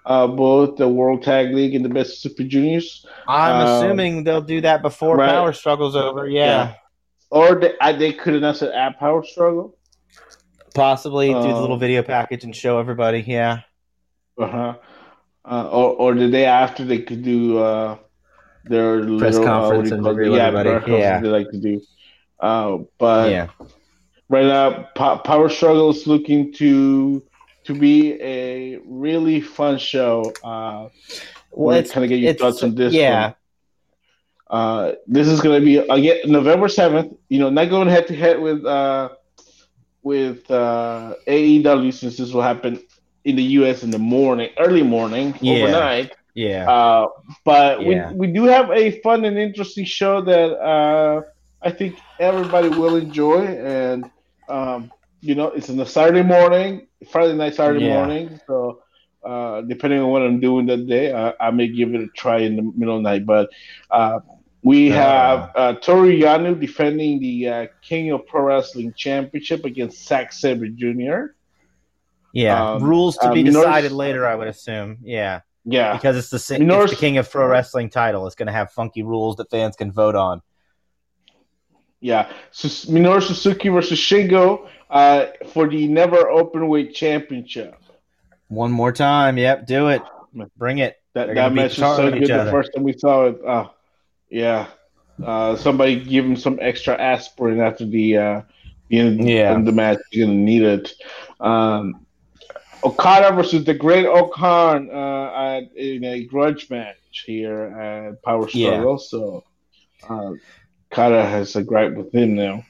uh, 0.07 0.27
both 0.29 0.77
the 0.77 0.89
World 0.89 1.23
Tag 1.23 1.53
League 1.53 1.75
and 1.75 1.85
the 1.85 1.89
Best 1.89 2.23
Super 2.23 2.45
Juniors. 2.45 3.05
I'm 3.27 3.67
um, 3.67 3.85
assuming 3.85 4.25
they'll 4.25 4.41
do 4.41 4.61
that 4.61 4.81
before 4.81 5.17
right. 5.17 5.29
Power 5.29 5.53
Struggle's 5.53 5.97
over. 5.97 6.29
Yeah. 6.29 6.45
yeah. 6.45 6.75
Or 7.31 7.57
they, 7.57 7.75
they 7.99 8.13
could 8.13 8.35
announce 8.35 8.63
it 8.63 8.73
at 8.73 9.01
Power 9.01 9.25
Struggle. 9.25 9.77
Possibly 10.75 11.35
um, 11.35 11.43
do 11.43 11.49
the 11.49 11.61
little 11.61 11.75
um, 11.75 11.81
video 11.81 12.03
package 12.03 12.45
and 12.45 12.55
show 12.55 12.79
everybody. 12.79 13.25
Yeah. 13.27 13.61
Uh-huh. 14.39 14.77
Uh, 15.45 15.69
or 15.71 15.95
or 15.95 16.15
the 16.15 16.29
day 16.29 16.45
after 16.45 16.85
they 16.85 16.99
could 16.99 17.23
do 17.23 17.59
uh, 17.59 17.97
their 18.65 18.99
press 19.19 19.35
little, 19.35 19.43
uh, 19.43 19.47
conference 19.47 19.93
uh, 19.93 19.95
and 19.97 20.35
yeah, 20.35 20.47
everybody. 20.47 20.93
Yeah, 20.93 21.21
they 21.21 21.29
like 21.29 21.51
to 21.51 21.59
do. 21.59 21.81
Uh, 22.39 22.79
but 22.99 23.31
yeah, 23.31 23.49
right 24.29 24.45
now, 24.45 24.89
Power 25.19 25.49
Struggle 25.49 25.91
is 25.91 26.07
looking 26.07 26.53
to 26.55 27.23
to 27.67 27.75
be 27.75 28.21
a 28.23 28.79
really 28.85 29.41
fun 29.41 29.79
show. 29.79 30.33
Uh, 30.43 30.89
well, 31.51 31.83
kind 31.85 32.05
of 32.05 32.09
get 32.09 32.21
your 32.21 32.35
thoughts 32.35 32.62
on 32.62 32.75
this. 32.75 32.93
Yeah. 32.93 33.25
One. 33.25 33.35
Uh, 34.49 34.93
this 35.07 35.27
is 35.27 35.41
going 35.41 35.61
to 35.61 35.64
be 35.64 35.79
again 35.79 36.19
November 36.27 36.69
seventh. 36.69 37.17
You 37.29 37.41
know, 37.41 37.51
not 37.51 37.69
going 37.69 37.89
head 37.89 38.07
to 38.09 38.14
head 38.14 38.41
with 38.41 38.64
uh, 38.64 39.11
with 40.03 40.49
uh, 40.51 41.14
AEW 41.27 41.93
since 41.93 42.17
this 42.17 42.33
will 42.33 42.43
happen 42.43 42.81
in 43.25 43.35
the 43.35 43.43
U.S. 43.43 43.83
in 43.83 43.91
the 43.91 43.99
morning, 43.99 44.51
early 44.59 44.85
morning, 44.85 45.35
yeah. 45.41 45.64
overnight. 45.64 46.12
Yeah. 46.35 46.71
Uh, 46.71 47.09
but 47.45 47.83
yeah. 47.83 48.12
we 48.12 48.29
we 48.29 48.33
do 48.33 48.45
have 48.45 48.71
a 48.71 49.01
fun 49.01 49.25
and 49.25 49.37
interesting 49.37 49.85
show 49.85 50.21
that 50.21 50.53
uh, 50.61 51.23
I 51.61 51.71
think 51.71 51.99
everybody 52.21 52.69
will 52.69 52.95
enjoy, 52.95 53.47
and 53.47 54.09
um, 54.49 54.93
you 55.21 55.35
know, 55.35 55.49
it's 55.49 55.69
in 55.69 55.77
the 55.77 55.87
Saturday 55.87 56.23
morning, 56.23 56.87
Friday 57.11 57.35
night, 57.35 57.55
Saturday 57.55 57.87
yeah. 57.87 57.95
morning. 57.95 58.41
So 58.47 58.83
uh, 59.25 59.62
depending 59.62 60.01
on 60.01 60.11
what 60.11 60.23
I'm 60.23 60.41
doing 60.41 60.67
that 60.67 60.87
day, 60.87 61.12
I, 61.12 61.35
I, 61.41 61.51
may 61.51 61.69
give 61.69 61.95
it 61.95 62.01
a 62.01 62.07
try 62.09 62.39
in 62.39 62.57
the 62.57 62.62
middle 62.62 62.97
of 62.97 63.03
the 63.03 63.11
night. 63.11 63.27
But 63.27 63.51
uh, 63.91 64.21
we 64.62 64.89
have 64.91 65.51
uh, 65.55 65.75
Toru 65.75 66.17
Yano 66.17 66.59
defending 66.59 67.21
the 67.21 67.49
uh, 67.49 67.67
King 67.83 68.12
of 68.12 68.27
Pro 68.27 68.43
Wrestling 68.43 68.95
Championship 68.97 69.64
against 69.64 70.07
Zack 70.07 70.33
Sabre 70.33 70.69
Jr. 70.69 71.35
Yeah, 72.33 72.73
um, 72.73 72.85
rules 72.85 73.17
to 73.19 73.29
uh, 73.29 73.33
be 73.35 73.43
decided 73.43 73.93
later, 73.93 74.27
I 74.27 74.35
would 74.35 74.49
assume. 74.49 74.99
Yeah. 75.03 75.41
Yeah. 75.64 75.95
Because 75.95 76.17
it's 76.17 76.31
the, 76.31 76.37
it's 76.37 76.91
the 76.91 76.97
King 76.97 77.19
of 77.19 77.31
Pro 77.31 77.49
Wrestling 77.49 77.91
title. 77.91 78.27
It's 78.27 78.37
going 78.37 78.47
to 78.47 78.53
have 78.53 78.71
funky 78.71 79.03
rules 79.03 79.37
that 79.37 79.51
fans 79.51 79.75
can 79.75 79.91
vote 79.91 80.14
on. 80.14 80.41
Yeah. 82.01 82.31
So 82.53 82.69
Minoru 82.93 83.23
Suzuki 83.23 83.69
versus 83.69 83.99
Shingo 83.99 84.69
uh, 84.91 85.26
for 85.53 85.68
the 85.68 85.87
Never 85.89 86.28
Open 86.28 86.68
Weight 86.68 86.95
Championship. 86.95 87.76
One 88.49 88.70
more 88.70 88.93
time. 88.93 89.39
Yep, 89.39 89.66
do 89.66 89.89
it. 89.89 90.03
Bring 90.57 90.78
it. 90.78 90.97
That, 91.14 91.34
that 91.34 91.53
match 91.55 91.78
was 91.78 91.97
so 91.97 92.11
good 92.11 92.28
the 92.28 92.51
first 92.51 92.70
time 92.74 92.84
we 92.84 92.93
saw 92.93 93.26
it. 93.26 93.41
Oh, 93.47 93.72
yeah. 94.28 94.66
Uh, 95.22 95.57
somebody 95.57 95.99
give 95.99 96.24
him 96.26 96.37
some 96.37 96.59
extra 96.61 96.95
aspirin 96.95 97.61
after 97.61 97.87
the 97.87 98.16
uh, 98.18 98.43
the 98.89 98.99
end, 98.99 99.26
yeah. 99.26 99.51
end 99.51 99.61
of 99.61 99.64
the 99.64 99.72
match. 99.72 99.99
You're 100.12 100.26
gonna 100.26 100.39
need 100.39 100.62
it. 100.62 100.93
Um, 101.41 102.07
Okada 102.84 103.34
versus 103.34 103.64
the 103.64 103.72
Great 103.74 104.05
O-Khan 104.07 104.91
uh, 104.91 105.32
at, 105.34 105.74
in 105.74 106.05
a 106.05 106.24
grudge 106.24 106.68
match 106.68 107.24
here 107.24 107.62
at 107.62 108.22
Power 108.22 108.47
Struggle. 108.47 108.93
Yeah. 108.93 108.97
So 108.99 109.45
uh, 110.09 110.32
Okada 110.93 111.24
has 111.24 111.57
a 111.57 111.62
gripe 111.62 111.95
with 111.95 112.14
him 112.14 112.34
now. 112.34 112.64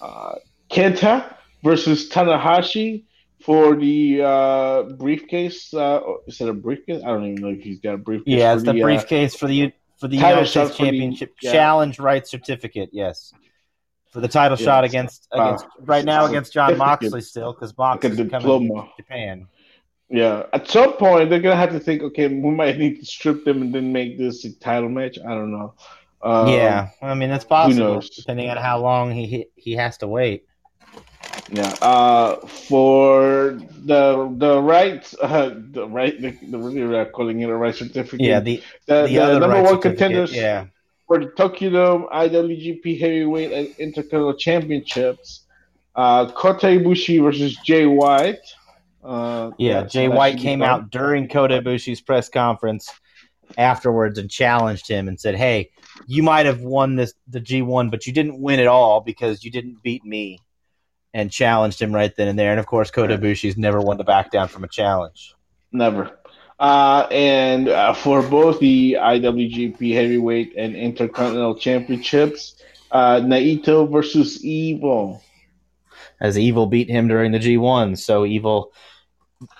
Uh, 0.00 0.36
Kenta 0.70 1.36
versus 1.62 2.08
Tanahashi 2.08 3.04
for 3.42 3.76
the 3.76 4.22
uh, 4.22 4.82
briefcase. 4.94 5.72
Uh, 5.74 6.00
is 6.26 6.40
it 6.40 6.48
a 6.48 6.52
briefcase? 6.52 7.02
I 7.02 7.08
don't 7.08 7.24
even 7.24 7.42
know 7.42 7.50
if 7.50 7.62
he's 7.62 7.80
got 7.80 7.94
a 7.94 7.98
briefcase. 7.98 8.38
Yeah, 8.38 8.54
it's 8.54 8.62
the, 8.62 8.72
the, 8.72 8.82
uh, 8.82 8.84
briefcase 8.84 9.34
uh, 9.34 9.38
for 9.38 9.46
the 9.48 9.72
for 9.98 10.08
the 10.08 10.16
United 10.16 10.46
States 10.46 10.76
Championship 10.76 11.34
the, 11.40 11.48
yeah. 11.48 11.52
Challenge 11.52 11.98
Right 11.98 12.26
Certificate. 12.26 12.90
Yes, 12.92 13.32
for 14.10 14.20
the 14.20 14.28
title 14.28 14.58
yeah, 14.58 14.64
shot 14.64 14.84
against 14.84 15.28
against 15.32 15.66
right 15.80 16.04
now 16.04 16.26
against 16.26 16.52
Jon 16.52 16.76
Moxley 16.76 17.20
still 17.20 17.52
because 17.52 17.76
Moxley's 17.76 18.18
like 18.18 18.30
coming 18.30 18.68
to 18.68 18.88
Japan. 18.96 19.46
Yeah, 20.08 20.44
at 20.52 20.68
some 20.68 20.92
point 20.94 21.30
they're 21.30 21.40
gonna 21.40 21.56
have 21.56 21.70
to 21.70 21.80
think, 21.80 22.02
okay, 22.02 22.28
we 22.28 22.50
might 22.50 22.78
need 22.78 23.00
to 23.00 23.06
strip 23.06 23.44
them 23.44 23.62
and 23.62 23.74
then 23.74 23.92
make 23.92 24.18
this 24.18 24.44
a 24.44 24.52
title 24.52 24.90
match. 24.90 25.18
I 25.18 25.30
don't 25.30 25.50
know. 25.50 25.74
Um, 26.20 26.48
yeah, 26.48 26.90
I 27.00 27.14
mean 27.14 27.30
that's 27.30 27.44
possible 27.44 28.02
depending 28.14 28.50
on 28.50 28.58
how 28.58 28.78
long 28.78 29.10
he 29.12 29.46
he 29.56 29.72
has 29.72 29.96
to 29.98 30.06
wait. 30.06 30.44
Yeah. 31.52 31.74
Uh, 31.82 32.36
for 32.46 33.58
the 33.84 34.34
the 34.38 34.60
rights, 34.60 35.14
uh, 35.22 35.54
the 35.70 35.86
right, 35.86 36.18
the, 36.20 36.30
the 36.50 36.58
really 36.58 36.96
are 36.96 37.04
calling 37.06 37.40
it 37.40 37.50
a 37.50 37.54
right 37.54 37.74
certificate. 37.74 38.20
Yeah. 38.26 38.40
The 38.40 38.62
the, 38.86 39.02
the, 39.02 39.18
the 39.18 39.38
number 39.38 39.62
one 39.62 39.80
contenders. 39.80 40.34
Yeah. 40.34 40.66
For 41.06 41.18
the 41.18 41.26
Tokyo 41.26 41.70
Dome 41.70 42.08
IWGP 42.10 42.98
Heavyweight 42.98 43.52
and 43.52 43.68
Intercontinental 43.76 44.34
Championships, 44.34 45.42
uh, 45.94 46.30
Kota 46.32 46.68
Ibushi 46.68 47.22
versus 47.22 47.54
Jay 47.64 47.84
White. 47.84 48.40
Uh, 49.04 49.50
yeah, 49.58 49.82
Jay 49.82 50.08
White 50.08 50.38
came 50.38 50.62
out 50.62 50.90
during 50.90 51.28
Kota 51.28 51.60
Ibushi's 51.60 52.00
press 52.00 52.30
conference 52.30 52.88
afterwards 53.58 54.16
and 54.16 54.30
challenged 54.30 54.88
him 54.88 55.06
and 55.06 55.20
said, 55.20 55.34
"Hey, 55.34 55.70
you 56.06 56.22
might 56.22 56.46
have 56.46 56.62
won 56.62 56.96
this 56.96 57.12
the 57.28 57.40
G1, 57.40 57.90
but 57.90 58.06
you 58.06 58.14
didn't 58.14 58.40
win 58.40 58.58
it 58.58 58.68
all 58.68 59.02
because 59.02 59.44
you 59.44 59.50
didn't 59.50 59.82
beat 59.82 60.06
me." 60.06 60.38
And 61.14 61.30
challenged 61.30 61.80
him 61.80 61.94
right 61.94 62.14
then 62.16 62.28
and 62.28 62.38
there. 62.38 62.50
And 62.50 62.60
of 62.60 62.66
course, 62.66 62.90
Kota 62.90 63.18
Ibushi's 63.18 63.56
never 63.56 63.80
one 63.80 63.98
to 63.98 64.04
back 64.04 64.30
down 64.30 64.48
from 64.48 64.64
a 64.64 64.68
challenge. 64.68 65.34
Never. 65.70 66.18
Uh, 66.58 67.08
and 67.10 67.68
uh, 67.68 67.92
for 67.92 68.22
both 68.22 68.60
the 68.60 68.96
IWGP 69.00 69.94
Heavyweight 69.94 70.54
and 70.56 70.76
Intercontinental 70.76 71.56
Championships, 71.56 72.54
uh, 72.90 73.16
Naito 73.16 73.90
versus 73.90 74.44
Evil. 74.44 75.22
As 76.20 76.38
Evil 76.38 76.66
beat 76.66 76.88
him 76.88 77.08
during 77.08 77.32
the 77.32 77.38
G1. 77.38 77.98
So 77.98 78.24
Evil 78.24 78.72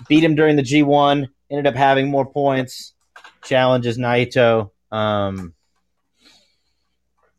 beat 0.09 0.23
him 0.23 0.37
during 0.37 0.57
the 0.57 0.63
G1, 0.63 1.29
ended 1.51 1.67
up 1.67 1.75
having 1.75 2.09
more 2.09 2.27
points, 2.27 2.95
challenges 3.45 3.99
Naito. 3.99 4.71
Um, 4.93 5.55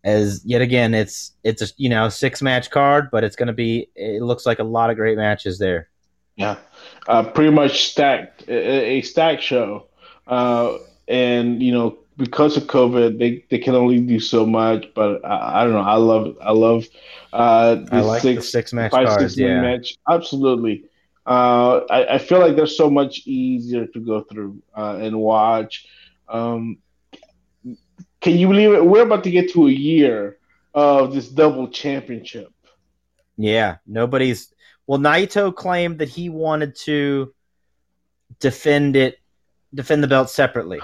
as 0.04 0.42
yet 0.44 0.62
again 0.62 0.94
it's 0.94 1.32
it's 1.44 1.62
a 1.62 1.68
you 1.78 1.90
know 1.90 2.10
six 2.10 2.42
match 2.42 2.70
card 2.70 3.10
but 3.12 3.24
it's 3.24 3.36
going 3.36 3.48
to 3.48 3.54
be 3.54 3.90
it 3.96 4.22
looks 4.22 4.46
like 4.46 4.60
a 4.60 4.64
lot 4.64 4.90
of 4.90 4.96
great 4.96 5.18
matches 5.18 5.58
there. 5.60 5.90
Yeah. 6.36 6.58
Uh, 7.08 7.24
pretty 7.24 7.52
much 7.52 7.92
stacked 7.92 8.48
a, 8.48 8.98
a 8.98 9.02
stacked 9.02 9.44
show. 9.44 9.88
Uh, 10.26 10.78
and 11.08 11.62
you 11.62 11.72
know 11.72 11.98
because 12.16 12.56
of 12.56 12.64
covid 12.64 13.20
they, 13.20 13.44
they 13.50 13.58
can 13.58 13.76
only 13.76 14.00
do 14.00 14.20
so 14.20 14.46
much 14.46 14.86
but 14.96 15.24
i, 15.26 15.62
I 15.62 15.64
don't 15.64 15.74
know. 15.74 15.82
I 15.82 15.96
love 15.96 16.38
i 16.42 16.52
love 16.52 16.86
uh 17.34 17.76
the 17.76 17.96
I 17.96 18.00
like 18.02 18.22
six, 18.22 18.44
the 18.44 18.48
six 18.48 18.74
match 18.74 18.92
five, 18.92 19.08
cards, 19.08 19.24
six 19.24 19.38
yeah. 19.38 19.62
match. 19.62 19.98
Absolutely. 20.10 20.86
Uh 21.26 21.82
I, 21.90 22.16
I 22.16 22.18
feel 22.20 22.40
like 22.40 22.56
they're 22.56 22.68
so 22.68 22.90
much 22.90 23.24
easier 23.26 23.88
to 23.88 24.00
go 24.00 24.22
through 24.22 24.62
uh, 24.78 24.98
and 25.02 25.18
watch. 25.20 25.88
Um 26.30 26.78
can 28.24 28.38
you 28.38 28.48
believe 28.48 28.74
it? 28.74 28.84
We're 28.84 29.04
about 29.04 29.24
to 29.26 29.32
get 29.32 29.52
to 29.52 29.68
a 29.68 29.72
year 29.72 30.38
of 30.74 31.14
this 31.14 31.28
double 31.28 31.68
championship. 31.68 32.52
Yeah, 33.38 33.78
nobody's. 33.86 34.54
Well, 34.88 35.00
Naito 35.00 35.54
claimed 35.54 36.00
that 36.00 36.10
he 36.10 36.30
wanted 36.30 36.76
to 36.86 37.34
defend 38.40 38.96
it, 38.96 39.20
defend 39.74 40.04
the 40.04 40.08
belt 40.08 40.30
separately, 40.30 40.80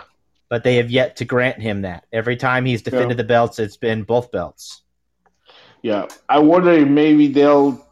but 0.50 0.64
they 0.64 0.76
have 0.76 0.92
yet 0.92 1.16
to 1.18 1.26
grant 1.26 1.62
him 1.62 1.82
that. 1.84 2.06
Every 2.12 2.36
time 2.36 2.66
he's 2.66 2.82
defended 2.82 3.12
yeah. 3.12 3.24
the 3.24 3.24
belts, 3.24 3.58
it's 3.58 3.78
been 3.78 4.04
both 4.04 4.32
belts. 4.32 4.84
Yeah, 5.82 6.08
I 6.28 6.40
wonder 6.40 6.72
if 6.72 6.88
maybe 6.88 7.28
they'll 7.28 7.86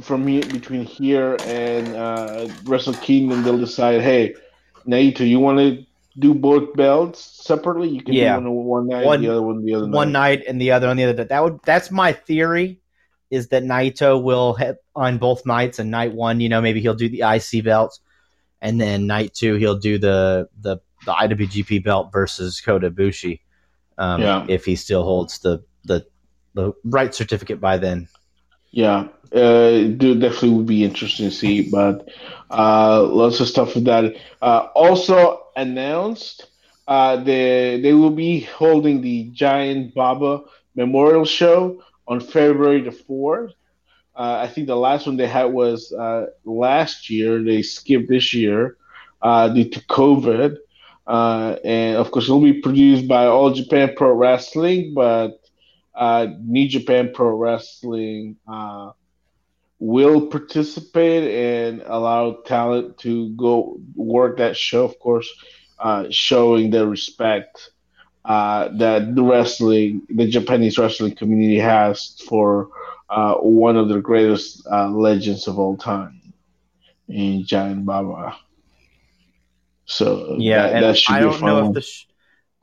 from 0.00 0.26
here 0.26 0.42
between 0.42 0.84
here 0.84 1.36
and 1.44 1.88
uh, 1.94 2.48
Wrestle 2.64 2.94
Kingdom, 2.94 3.42
they'll 3.42 3.58
decide, 3.58 4.00
hey, 4.00 4.34
Naito, 4.86 5.26
you 5.26 5.40
want 5.40 5.58
to 5.58 5.84
do 6.18 6.34
both 6.34 6.74
belts 6.74 7.20
separately? 7.44 7.88
You 7.88 8.02
can 8.02 8.14
Yeah. 8.14 8.38
do 8.38 8.50
one 8.50 8.64
one 8.66 8.88
night, 8.88 9.04
One- 9.06 9.20
the 9.22 9.28
other 9.30 9.42
one 9.42 9.64
the 9.64 9.74
other 9.74 9.86
night. 9.86 9.94
one 9.96 10.12
night. 10.12 10.42
and 10.46 10.60
the 10.60 10.70
other 10.72 10.88
on 10.88 10.96
the 10.96 11.04
other. 11.04 11.24
That 11.24 11.42
would 11.42 11.58
that's 11.64 11.90
my 11.90 12.12
theory. 12.12 12.80
Is 13.30 13.48
that 13.48 13.64
Naito 13.64 14.22
will 14.22 14.54
hit 14.54 14.76
on 14.94 15.18
both 15.18 15.44
nights, 15.44 15.78
and 15.80 15.90
night 15.90 16.12
one, 16.12 16.40
you 16.40 16.48
know, 16.48 16.60
maybe 16.60 16.80
he'll 16.80 16.94
do 16.94 17.08
the 17.08 17.22
IC 17.24 17.62
belts, 17.64 17.98
and 18.62 18.80
then 18.80 19.06
night 19.08 19.34
two 19.34 19.54
he'll 19.56 19.78
do 19.78 19.98
the 19.98 20.48
the 20.60 20.78
the 21.04 21.12
IWGP 21.12 21.82
belt 21.82 22.12
versus 22.12 22.60
Kota 22.60 22.90
Ibushi. 22.90 23.40
Um, 23.98 24.20
Yeah. 24.22 24.44
if 24.48 24.64
he 24.64 24.76
still 24.76 25.02
holds 25.02 25.38
the 25.40 25.62
the 25.84 26.06
the 26.54 26.72
right 26.84 27.12
certificate 27.14 27.60
by 27.60 27.78
then. 27.78 28.06
Yeah, 28.70 29.08
uh, 29.34 29.82
definitely 29.88 30.50
would 30.50 30.66
be 30.66 30.84
interesting 30.84 31.28
to 31.30 31.34
see, 31.34 31.68
but 31.70 32.08
uh, 32.50 33.02
lots 33.02 33.40
of 33.40 33.48
stuff 33.48 33.74
with 33.74 33.84
that. 33.84 34.14
Uh, 34.42 34.66
also 34.74 35.40
announced, 35.56 36.46
uh, 36.86 37.16
they 37.16 37.80
they 37.80 37.92
will 37.92 38.10
be 38.10 38.40
holding 38.40 39.00
the 39.00 39.24
Giant 39.32 39.94
Baba 39.94 40.42
Memorial 40.74 41.24
Show 41.24 41.82
on 42.06 42.20
February 42.20 42.82
the 42.82 42.92
fourth. 42.92 43.52
Uh, 44.16 44.38
I 44.42 44.48
think 44.48 44.66
the 44.66 44.76
last 44.76 45.06
one 45.06 45.16
they 45.16 45.26
had 45.26 45.46
was 45.46 45.92
uh, 45.92 46.26
last 46.44 47.10
year. 47.10 47.42
They 47.42 47.62
skipped 47.62 48.08
this 48.08 48.32
year 48.32 48.76
uh, 49.22 49.48
due 49.48 49.68
to 49.70 49.80
COVID, 49.80 50.56
uh, 51.06 51.56
and 51.64 51.96
of 51.96 52.10
course, 52.10 52.28
it 52.28 52.32
will 52.32 52.40
be 52.40 52.60
produced 52.60 53.08
by 53.08 53.26
All 53.26 53.50
Japan 53.52 53.92
Pro 53.96 54.12
Wrestling, 54.12 54.94
but 54.94 55.40
uh, 55.94 56.26
New 56.40 56.68
Japan 56.68 57.10
Pro 57.14 57.30
Wrestling 57.36 58.36
uh, 58.46 58.92
will 59.84 60.26
participate 60.26 61.24
and 61.30 61.82
allow 61.86 62.32
talent 62.46 62.98
to 62.98 63.30
go 63.36 63.78
work 63.94 64.38
that 64.38 64.56
show, 64.56 64.84
of 64.84 64.98
course, 64.98 65.28
uh, 65.78 66.04
showing 66.10 66.70
the 66.70 66.86
respect 66.86 67.70
uh, 68.24 68.68
that 68.78 69.14
the 69.14 69.22
wrestling, 69.22 70.02
the 70.08 70.26
Japanese 70.28 70.78
wrestling 70.78 71.14
community 71.14 71.58
has 71.58 72.16
for 72.28 72.68
uh, 73.10 73.34
one 73.36 73.76
of 73.76 73.88
the 73.88 74.00
greatest 74.00 74.66
uh, 74.70 74.88
legends 74.88 75.46
of 75.48 75.58
all 75.58 75.76
time, 75.76 76.20
in 77.08 77.44
Giant 77.44 77.84
Baba. 77.84 78.36
So 79.86 80.42
Yeah, 80.42 80.68
that, 80.70 80.78
that 80.78 80.96
should 80.96 81.06
I 81.06 81.20
be 81.20 81.30
don't 81.30 81.42
fun 81.42 81.56
know 81.56 81.58
if 81.58 81.72
the 81.72 81.80
sh- 81.82 82.06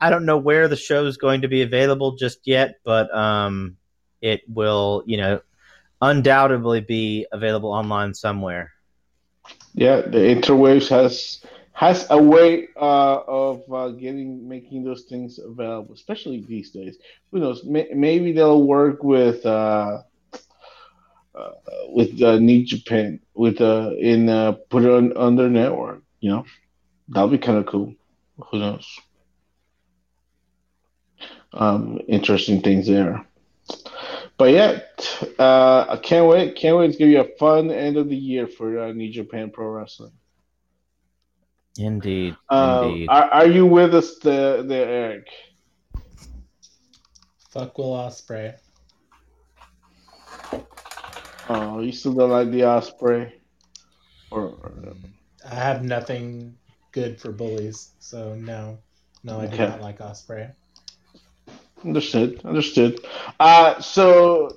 I 0.00 0.10
don't 0.10 0.26
know 0.26 0.38
where 0.38 0.68
the 0.68 0.76
show 0.76 1.06
is 1.06 1.16
going 1.16 1.42
to 1.42 1.48
be 1.48 1.62
available 1.62 2.16
just 2.16 2.40
yet, 2.46 2.76
but 2.84 3.14
um, 3.16 3.76
it 4.20 4.42
will, 4.48 5.02
you 5.06 5.16
know, 5.18 5.40
undoubtedly 6.02 6.80
be 6.80 7.26
available 7.32 7.70
online 7.70 8.12
somewhere. 8.12 8.72
Yeah, 9.74 10.02
the 10.02 10.18
interwaves 10.18 10.88
has 10.88 11.42
has 11.72 12.06
a 12.10 12.22
way 12.22 12.68
uh, 12.76 13.20
of 13.26 13.62
uh, 13.72 13.88
getting 13.90 14.46
making 14.46 14.84
those 14.84 15.04
things 15.04 15.38
available, 15.38 15.94
especially 15.94 16.44
these 16.46 16.70
days. 16.70 16.98
Who 17.30 17.40
knows? 17.40 17.64
May, 17.64 17.88
maybe 17.94 18.32
they'll 18.32 18.62
work 18.62 19.02
with 19.02 19.44
uh, 19.46 20.02
uh, 21.34 21.50
with 21.88 22.20
uh, 22.20 22.38
New 22.38 22.64
Japan 22.66 23.20
with 23.34 23.60
uh, 23.60 23.92
in 23.98 24.26
put 24.68 24.84
it 24.84 24.90
on, 24.90 25.16
on 25.16 25.36
their 25.36 25.48
network. 25.48 26.02
You 26.20 26.30
know, 26.30 26.44
that'll 27.08 27.30
be 27.30 27.38
kind 27.38 27.58
of 27.58 27.66
cool. 27.66 27.94
Who 28.50 28.58
knows? 28.58 28.86
Um, 31.54 32.00
interesting 32.08 32.60
things 32.60 32.86
there. 32.86 33.24
But 34.42 34.54
yeah, 34.54 34.80
uh, 35.38 35.86
I 35.88 35.96
can't 35.98 36.26
wait. 36.26 36.56
Can't 36.56 36.76
wait. 36.76 36.90
It's 36.90 36.98
gonna 36.98 37.12
be 37.12 37.16
a 37.16 37.36
fun 37.38 37.70
end 37.70 37.96
of 37.96 38.08
the 38.08 38.16
year 38.16 38.48
for 38.48 38.76
uh, 38.76 38.92
New 38.92 39.08
Japan 39.08 39.52
Pro 39.52 39.68
Wrestling. 39.68 40.10
Indeed, 41.78 42.34
Um, 42.48 42.82
indeed. 42.82 43.08
are, 43.08 43.30
are 43.30 43.46
you 43.46 43.66
with 43.66 43.94
us 43.94 44.18
there, 44.18 44.64
there, 44.64 44.88
Eric? 44.88 45.28
Fuck 47.50 47.78
Will 47.78 47.92
Ospreay. 47.92 48.56
Oh, 51.48 51.78
you 51.78 51.92
still 51.92 52.14
don't 52.14 52.30
like 52.30 52.50
the 52.50 52.62
Ospreay? 52.62 53.30
Or, 54.32 54.40
or 54.40 54.72
I 55.48 55.54
have 55.54 55.84
nothing 55.84 56.56
good 56.90 57.20
for 57.20 57.30
bullies, 57.30 57.92
so 58.00 58.34
no, 58.34 58.76
no, 59.22 59.38
I 59.38 59.46
do 59.46 59.58
Okay. 59.58 59.68
not 59.68 59.80
like 59.80 60.00
Ospreay. 60.00 60.52
Understood, 61.84 62.40
understood. 62.44 63.00
Uh, 63.38 63.80
so 63.80 64.56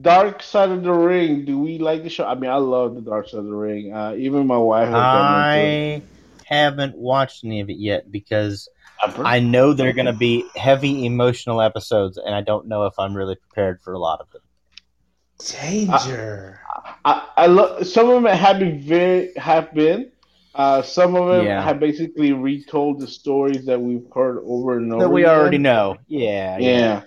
Dark 0.00 0.42
Side 0.42 0.70
of 0.70 0.82
the 0.82 0.92
Ring. 0.92 1.44
Do 1.44 1.58
we 1.58 1.78
like 1.78 2.02
the 2.02 2.08
show? 2.08 2.24
I 2.24 2.34
mean, 2.34 2.50
I 2.50 2.56
love 2.56 2.94
the 2.94 3.00
Dark 3.00 3.28
Side 3.28 3.40
of 3.40 3.46
the 3.46 3.54
Ring. 3.54 3.92
Uh, 3.92 4.14
even 4.16 4.46
my 4.46 4.58
wife 4.58 4.88
has 4.88 4.94
gotten 4.94 5.58
into 5.58 5.68
it. 5.68 6.02
I 6.50 6.54
haven't 6.54 6.96
watched 6.96 7.44
any 7.44 7.60
of 7.60 7.70
it 7.70 7.78
yet 7.78 8.10
because 8.10 8.68
Ever? 9.04 9.24
I 9.24 9.40
know 9.40 9.72
they're 9.72 9.92
going 9.92 10.06
to 10.06 10.12
be 10.12 10.44
heavy 10.54 11.04
emotional 11.06 11.60
episodes, 11.60 12.18
and 12.18 12.34
I 12.34 12.40
don't 12.40 12.68
know 12.68 12.86
if 12.86 12.94
I'm 12.98 13.14
really 13.14 13.34
prepared 13.34 13.80
for 13.82 13.92
a 13.94 13.98
lot 13.98 14.20
of 14.20 14.30
them. 14.30 14.42
Danger. 15.38 16.60
I, 17.04 17.28
I 17.36 17.46
love 17.46 17.84
some 17.86 18.08
of 18.08 18.22
them 18.22 18.32
have 18.32 18.60
been 18.60 18.80
very 18.80 19.32
have 19.36 19.74
been. 19.74 20.11
Uh, 20.54 20.82
some 20.82 21.14
of 21.16 21.28
them 21.28 21.46
Yeah. 21.46 21.58
have 21.58 21.80
basically 21.80 22.32
retold 22.32 23.00
the 23.00 23.06
stories 23.06 23.66
that 23.66 23.80
we've 23.80 24.06
heard 24.14 24.38
over 24.44 24.76
and 24.78 24.92
over. 24.92 25.06
That 25.06 25.08
we 25.10 25.24
again. 25.24 25.26
already 25.26 25.58
know. 25.58 25.98
Yeah, 26.08 26.58
yeah. 26.58 27.00
Yeah, 27.00 27.02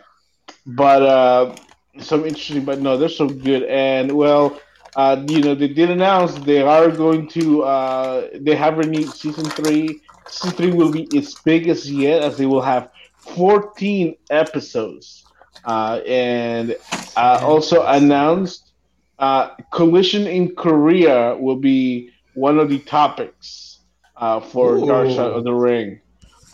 but 0.66 1.02
uh, 1.04 1.56
some 2.00 2.26
interesting. 2.26 2.66
But 2.66 2.80
no, 2.80 2.98
they're 2.98 3.10
so 3.10 3.28
good. 3.30 3.64
And 3.64 4.12
well, 4.12 4.60
uh, 4.96 5.24
you 5.28 5.42
know, 5.42 5.56
they 5.56 5.68
did 5.68 5.90
announce 5.90 6.36
they 6.36 6.62
are 6.62 6.90
going 6.90 7.28
to. 7.30 7.64
Uh, 7.64 8.28
they 8.42 8.56
have 8.56 8.78
renewed 8.78 9.14
season 9.14 9.52
three. 9.52 10.02
Season 10.28 10.56
three 10.56 10.72
will 10.72 10.92
be 10.92 11.04
its 11.04 11.36
biggest 11.36 11.88
yet, 11.88 12.22
as 12.22 12.38
they 12.38 12.46
will 12.46 12.62
have 12.62 12.90
fourteen 13.36 14.16
episodes. 14.30 15.26
Uh, 15.64 16.00
and 16.08 16.76
uh, 17.16 17.40
also 17.44 17.84
announced 17.86 18.72
uh, 19.20 19.50
collision 19.72 20.28
in 20.28 20.56
Korea 20.56 21.36
will 21.38 21.60
be 21.60 22.10
one 22.36 22.60
of 22.60 22.70
the 22.70 22.80
topics 22.80 23.80
uh, 24.16 24.40
for 24.40 24.78
Ooh. 24.78 24.88
Dark 24.88 25.10
Side 25.10 25.32
of 25.32 25.44
the 25.44 25.54
Ring, 25.54 26.02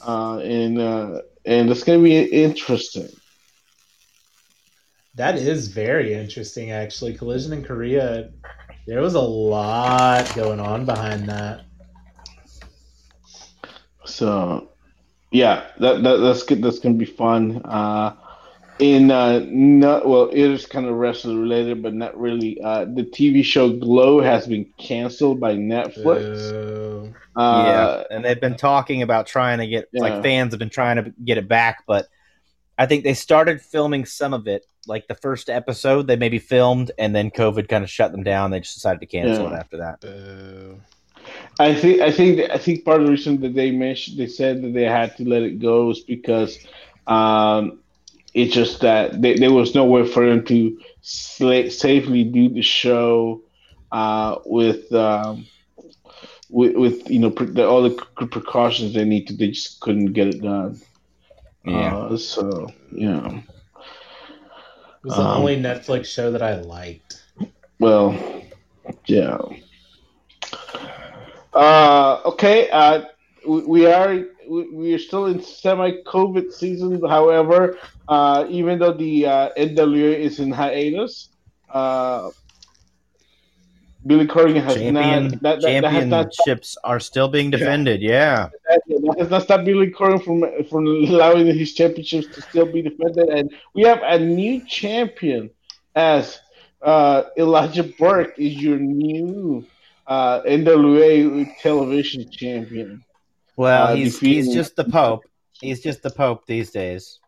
uh, 0.06 0.38
and 0.38 0.80
uh, 0.80 1.22
and 1.46 1.70
it's 1.70 1.84
going 1.84 2.00
to 2.00 2.04
be 2.04 2.18
interesting. 2.18 3.10
That 5.16 5.36
is 5.36 5.68
very 5.68 6.14
interesting, 6.14 6.72
actually. 6.72 7.14
Collision 7.16 7.52
in 7.54 7.64
Korea. 7.64 8.32
There 8.88 9.02
was 9.02 9.16
a 9.16 9.22
lot 9.22 10.34
going 10.36 10.60
on 10.60 10.86
behind 10.86 11.28
that. 11.30 11.66
So, 14.06 14.70
yeah, 15.32 15.68
that, 15.80 16.04
that 16.04 16.18
that's 16.18 16.44
good. 16.44 16.64
That's 16.64 16.80
gonna 16.80 16.96
be 16.96 17.06
fun. 17.06 17.62
Uh, 17.64 18.16
in 18.82 19.12
uh, 19.12 19.46
not 19.48 20.08
well, 20.08 20.28
it 20.30 20.40
is 20.40 20.66
kind 20.66 20.88
of 20.88 20.96
wrestling 20.96 21.40
related, 21.40 21.82
but 21.84 21.94
not 21.94 22.20
really. 22.20 22.60
Uh, 22.62 22.86
the 22.86 23.04
TV 23.04 23.44
show 23.46 23.70
Glow 23.70 24.20
has 24.22 24.48
been 24.48 24.66
canceled 24.78 25.40
by 25.40 25.54
Netflix. 25.56 26.52
Boo. 26.52 27.14
Uh, 27.36 27.64
yeah, 27.66 28.04
and 28.16 28.26
they've 28.26 28.42
been 28.42 28.58
talking 28.58 29.04
about 29.04 29.28
trying 29.28 29.60
to 29.60 29.68
get 29.68 29.88
Yeah. 29.94 30.02
like 30.02 30.24
fans 30.24 30.52
have 30.52 30.60
been 30.60 30.70
trying 30.70 30.98
to 30.98 31.14
get 31.24 31.38
it 31.38 31.48
back, 31.48 31.84
but 31.88 32.08
I 32.78 32.88
think 32.88 33.04
they 33.04 33.14
started 33.14 33.62
filming 33.62 34.06
some 34.06 34.34
of 34.34 34.48
it. 34.48 34.66
Like 34.88 35.08
the 35.08 35.16
first 35.16 35.48
episode, 35.50 36.08
they 36.08 36.16
maybe 36.16 36.40
filmed, 36.40 36.92
and 36.98 37.16
then 37.16 37.30
COVID 37.30 37.70
kind 37.70 37.84
of 37.84 37.90
shut 37.90 38.12
them 38.12 38.24
down. 38.24 38.50
They 38.50 38.62
just 38.62 38.74
decided 38.74 39.00
to 39.02 39.06
cancel 39.06 39.46
Yeah. 39.46 39.52
it 39.54 39.60
after 39.60 39.78
that. 39.78 40.02
Boo. 40.02 40.82
I 41.60 41.76
think 41.76 42.02
I 42.02 42.12
think 42.12 42.50
I 42.50 42.58
think 42.58 42.84
part 42.84 43.00
of 43.00 43.06
the 43.06 43.12
reason 43.12 43.40
that 43.42 43.54
they 43.54 43.70
mentioned 43.70 44.18
they 44.18 44.26
said 44.28 44.64
that 44.64 44.74
they 44.74 44.86
had 44.86 45.16
to 45.18 45.24
let 45.30 45.44
it 45.44 45.60
go 45.60 45.92
is 45.92 46.00
because 46.00 46.58
um, 47.06 47.80
it's 48.34 48.54
just 48.54 48.82
that 48.82 49.22
they, 49.22 49.36
there 49.36 49.52
was 49.52 49.76
no 49.76 49.86
way 49.86 50.06
for 50.08 50.26
them 50.28 50.46
to 50.46 50.80
sla- 51.04 51.72
safely 51.72 52.24
do 52.24 52.50
the 52.50 52.62
show 52.62 53.42
uh, 53.92 54.38
with, 54.46 54.92
um, 54.94 55.46
with 56.50 56.76
with 56.76 57.10
you 57.10 57.20
know 57.20 57.32
pre- 57.32 57.48
the, 57.48 57.68
all 57.68 57.82
the 57.84 57.90
c- 58.20 58.26
precautions 58.28 58.94
they 58.94 59.06
need 59.06 59.28
to. 59.28 59.34
They 59.36 59.50
just 59.52 59.80
couldn't 59.82 60.14
get 60.14 60.28
it 60.28 60.42
done. 60.42 60.80
Uh, 61.68 62.18
so 62.18 62.68
yeah. 62.92 63.28
It 63.38 65.06
was 65.06 65.16
the 65.16 65.22
Um, 65.22 65.38
only 65.42 65.58
Netflix 65.58 66.06
show 66.06 66.32
that 66.32 66.42
I 66.42 66.60
liked. 66.62 67.24
Well, 67.80 68.18
yeah. 69.08 69.38
Uh, 71.54 72.22
okay. 72.26 72.70
Uh, 72.70 73.04
we, 73.48 73.62
we 73.64 73.86
are 73.86 74.26
we, 74.48 74.94
are 74.94 75.00
still 75.00 75.28
in 75.28 75.42
semi-COVID 75.42 76.52
season. 76.52 77.02
However, 77.08 77.78
uh, 78.08 78.46
even 78.50 78.80
though 78.80 78.94
the 78.94 79.26
uh, 79.26 79.50
NWA 79.58 80.16
is 80.16 80.40
in 80.40 80.52
hiatus, 80.52 81.30
uh, 81.70 82.32
Billy 84.06 84.26
Corgan 84.26 84.64
has 84.64 84.76
Champion 84.76 85.28
not 85.28 85.42
that, 85.42 85.62
that, 85.62 85.82
that 85.82 86.08
not 86.08 86.32
championships 86.32 86.76
are 86.84 87.00
still 87.00 87.28
being 87.28 87.52
defended. 87.52 88.02
Yeah. 88.02 88.50
that, 88.68 88.82
that 88.88 89.16
has 89.20 89.30
not 89.30 89.44
stopped 89.44 89.66
Billy 89.66 89.92
Corgan 89.92 90.24
from 90.24 90.44
from 90.66 90.88
allowing 90.88 91.46
his 91.46 91.74
championships 91.74 92.28
to 92.36 92.42
still 92.42 92.66
be 92.66 92.82
defended, 92.82 93.30
and 93.30 93.52
we 93.76 93.84
have 93.84 94.02
a 94.04 94.18
new 94.18 94.66
champion 94.66 95.52
as 95.96 96.40
uh, 96.82 97.24
Elijah 97.38 97.84
Burke 97.84 98.34
is 98.40 98.56
your 98.56 98.78
new 98.78 99.66
uh, 100.08 100.42
NWA 100.42 101.48
television 101.62 102.30
champion. 102.32 103.04
Well, 103.62 103.90
Uh, 103.90 103.96
he's 103.96 104.14
defeating- 104.16 104.46
he's 104.46 104.54
just 104.56 104.76
the 104.76 104.86
Pope. 104.86 105.24
He's 105.52 105.82
just 105.82 106.02
the 106.02 106.10
Pope 106.10 106.48
these 106.48 106.72
days. 106.72 107.20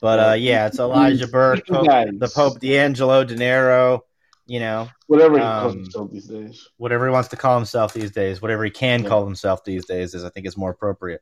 But 0.00 0.18
uh, 0.20 0.32
yeah, 0.34 0.68
it's 0.68 0.78
Elijah 0.78 1.26
Burke, 1.26 1.66
Pope, 1.66 1.86
the 1.86 2.30
Pope 2.32 2.60
D'Angelo 2.60 3.24
Dinero. 3.24 4.04
You 4.46 4.60
know, 4.60 4.88
whatever 5.08 5.34
he 5.38 5.40
calls 5.42 5.72
um, 5.72 5.78
himself 5.80 6.10
these 6.12 6.26
days. 6.28 6.68
whatever 6.76 7.06
he 7.06 7.10
wants 7.12 7.30
to 7.30 7.36
call 7.36 7.56
himself 7.56 7.92
these 7.92 8.12
days, 8.12 8.40
whatever 8.40 8.62
he 8.64 8.70
can 8.70 9.02
Yeah. 9.02 9.08
call 9.08 9.24
himself 9.24 9.64
these 9.64 9.84
days, 9.86 10.14
is 10.14 10.22
I 10.24 10.28
think 10.28 10.46
is 10.46 10.56
more 10.56 10.70
appropriate. 10.70 11.20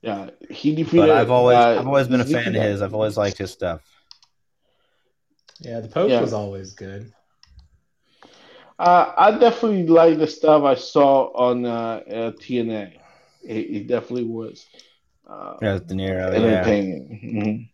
Yeah, 0.00 0.30
he 0.50 0.74
defeated. 0.74 1.06
But 1.06 1.10
I've 1.10 1.30
always 1.30 1.56
uh, 1.56 1.78
I've 1.78 1.86
always 1.86 2.08
been 2.08 2.20
a 2.20 2.24
fan 2.24 2.56
of 2.56 2.60
his. 2.62 2.82
I've 2.82 2.94
always 2.94 3.16
liked 3.16 3.38
his 3.38 3.52
stuff. 3.52 3.82
Yeah, 5.60 5.78
the 5.78 5.86
Pope 5.88 6.10
Yeah. 6.10 6.20
was 6.20 6.32
always 6.32 6.72
good. 6.72 7.12
Uh, 8.78 9.12
I 9.16 9.30
definitely 9.38 9.86
like 9.86 10.18
the 10.18 10.26
stuff 10.26 10.64
I 10.64 10.74
saw 10.74 11.30
on 11.34 11.64
uh, 11.64 12.00
uh, 12.08 12.30
TNA. 12.32 12.98
It, 13.44 13.56
it 13.56 13.86
definitely 13.86 14.24
was 14.24 14.66
uh, 15.28 15.54
Yeah, 15.62 15.78
Dinero. 15.84 16.30
Yeah. 16.32 16.36
entertaining. 16.38 17.68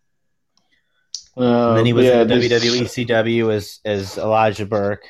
Mhm. 1.36 1.40
Uh, 1.40 1.68
And 1.70 1.78
then 1.78 1.86
he 1.86 1.92
was 1.92 2.06
yeah, 2.06 2.22
in 2.22 2.28
this- 2.28 2.48
WWE 2.50 2.82
CW 2.88 3.54
as 3.54 3.80
as 3.84 4.18
Elijah 4.18 4.66
Burke. 4.66 5.04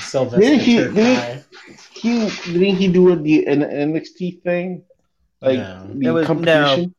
Sylvester 0.00 0.40
Didn't 0.40 0.60
he- 0.60 0.76
didn't- 0.78 0.94
guy. 0.94 1.44
He 1.92 2.28
didn't 2.46 2.76
he 2.76 2.88
do 2.88 3.14
the 3.14 3.46
an 3.46 3.60
NXT 3.62 4.42
thing? 4.42 4.82
Like 5.42 5.58
No. 5.58 5.86
the 5.94 6.08
It 6.08 6.10
was- 6.12 6.26
competition? 6.26 6.94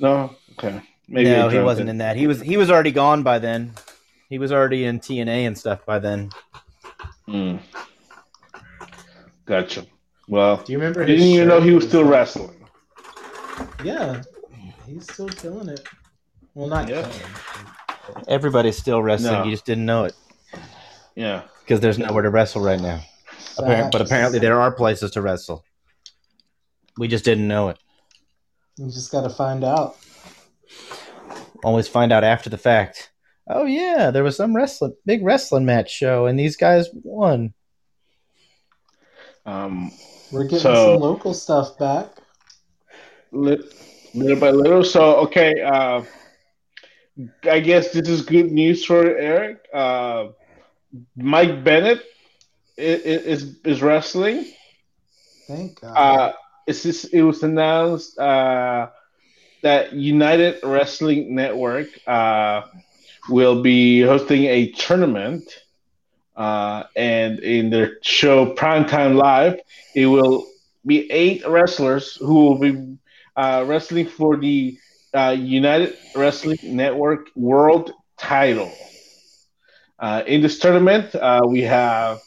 No. 0.00 0.34
Okay. 0.58 0.80
Maybe 1.06 1.30
no, 1.30 1.48
he 1.50 1.58
wasn't 1.60 1.88
it. 1.88 1.92
in 1.92 1.98
that. 1.98 2.16
He 2.16 2.26
was 2.26 2.40
he 2.40 2.56
was 2.56 2.70
already 2.70 2.90
gone 2.90 3.22
by 3.22 3.38
then. 3.38 3.74
He 4.28 4.38
was 4.38 4.50
already 4.50 4.84
in 4.84 4.98
TNA 5.00 5.46
and 5.46 5.56
stuff 5.56 5.84
by 5.86 5.98
then. 6.00 6.30
Mm. 7.28 7.60
Gotcha. 9.46 9.86
Well, 10.28 10.56
Do 10.58 10.72
you 10.72 10.78
remember? 10.78 11.02
I 11.02 11.06
his 11.06 11.20
didn't 11.20 11.34
even 11.34 11.48
know 11.48 11.60
he 11.60 11.72
was 11.72 11.86
still 11.86 12.04
wrestling. 12.04 12.64
Yeah, 13.84 14.22
he's 14.86 15.04
still 15.12 15.28
killing 15.28 15.68
it. 15.68 15.86
Well, 16.54 16.68
not 16.68 16.88
Yeah. 16.88 17.02
killing. 17.02 18.24
Everybody's 18.28 18.78
still 18.78 19.02
wrestling. 19.02 19.32
No. 19.32 19.44
You 19.44 19.50
just 19.50 19.64
didn't 19.66 19.86
know 19.86 20.04
it 20.04 20.14
Yeah. 21.14 21.42
because 21.62 21.80
there's 21.80 21.98
nowhere 21.98 22.22
to 22.22 22.30
wrestle 22.30 22.62
right 22.62 22.80
now. 22.80 23.00
Appar- 23.58 23.90
but 23.92 24.00
apparently 24.00 24.38
there 24.38 24.60
are 24.60 24.72
places 24.72 25.10
to 25.12 25.22
wrestle. 25.22 25.64
We 26.98 27.08
just 27.08 27.24
didn't 27.24 27.48
know 27.48 27.68
it. 27.70 27.78
you 28.76 28.86
just 28.90 29.12
got 29.12 29.22
to 29.22 29.30
find 29.30 29.62
out. 29.64 29.96
Always 31.62 31.86
find 31.88 32.12
out 32.12 32.24
after 32.24 32.50
the 32.50 32.58
fact. 32.58 33.10
Oh 33.46 33.66
yeah, 33.66 34.10
there 34.10 34.24
was 34.24 34.36
some 34.36 34.56
wrestling 34.56 34.94
big 35.04 35.22
wrestling 35.24 35.64
match 35.66 35.90
show 35.90 36.26
and 36.26 36.38
these 36.38 36.56
guys 36.56 36.88
won. 36.92 37.52
Um, 39.46 39.92
We're 40.32 40.44
getting 40.44 40.58
So- 40.60 40.94
some 40.94 41.00
local 41.02 41.34
stuff 41.34 41.78
back. 41.78 42.06
lit, 43.32 43.60
little 44.14 44.38
by 44.38 44.50
little. 44.50 44.84
So, 44.84 45.16
okay. 45.26 45.60
Uh, 45.60 46.02
I 47.44 47.60
guess 47.60 47.90
this 47.92 48.08
is 48.08 48.22
good 48.22 48.50
news 48.50 48.84
for 48.84 49.04
Eric. 49.04 49.58
Uh, 49.72 50.28
Mike 51.16 51.62
Bennett 51.64 52.02
is, 52.76 53.00
is 53.42 53.56
is 53.64 53.82
wrestling. 53.82 54.46
Thank 55.46 55.80
God. 55.80 55.94
Uh, 55.96 56.32
it's 56.66 56.82
just, 56.82 57.12
it 57.12 57.22
was 57.22 57.42
announced 57.42 58.18
uh, 58.18 58.88
that 59.62 59.92
United 59.92 60.60
Wrestling 60.64 61.34
Network 61.34 61.88
uh, 62.06 62.62
will 63.28 63.62
be 63.62 64.00
hosting 64.02 64.44
a 64.44 64.70
tournament, 64.72 65.44
uh, 66.36 66.84
and 66.96 67.38
in 67.40 67.70
their 67.70 67.98
show 68.02 68.54
Primetime 68.54 69.14
Live, 69.16 69.60
it 69.94 70.06
will 70.06 70.46
be 70.86 71.10
eight 71.10 71.46
wrestlers 71.48 72.16
who 72.16 72.34
will 72.34 72.58
be 72.58 72.98
uh, 73.36 73.64
wrestling 73.66 74.06
for 74.06 74.36
the 74.36 74.78
uh, 75.14 75.36
United 75.38 75.96
Wrestling 76.14 76.58
Network 76.62 77.28
World 77.34 77.92
Title. 78.16 78.72
Uh, 79.98 80.22
in 80.26 80.42
this 80.42 80.58
tournament, 80.58 81.14
uh, 81.14 81.40
we 81.46 81.62
have 81.62 82.20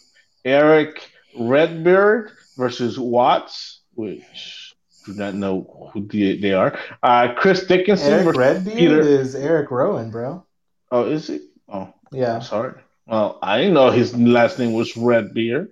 Eric 0.45 1.09
Redbeard 1.37 2.31
versus 2.55 2.97
Watts, 2.97 3.81
which 3.93 4.73
do 5.05 5.13
not 5.13 5.35
know 5.35 5.91
who 5.93 6.07
they 6.07 6.53
are. 6.53 6.77
Uh, 7.03 7.33
Chris 7.35 7.65
Dickinson 7.65 8.13
Eric 8.13 8.25
versus 8.25 8.37
Redbeard 8.37 8.77
Peter. 8.77 8.99
is 9.01 9.35
Eric 9.35 9.69
Rowan, 9.69 10.09
bro. 10.09 10.46
Oh, 10.91 11.05
is 11.05 11.27
he? 11.27 11.47
Oh, 11.67 11.93
Yeah, 12.11 12.35
I'm 12.35 12.41
sorry. 12.41 12.79
Well, 13.05 13.39
I 13.41 13.57
didn't 13.59 13.73
know 13.73 13.89
his 13.89 14.15
last 14.15 14.59
name 14.59 14.73
was 14.73 14.95
Redbeard. 14.97 15.71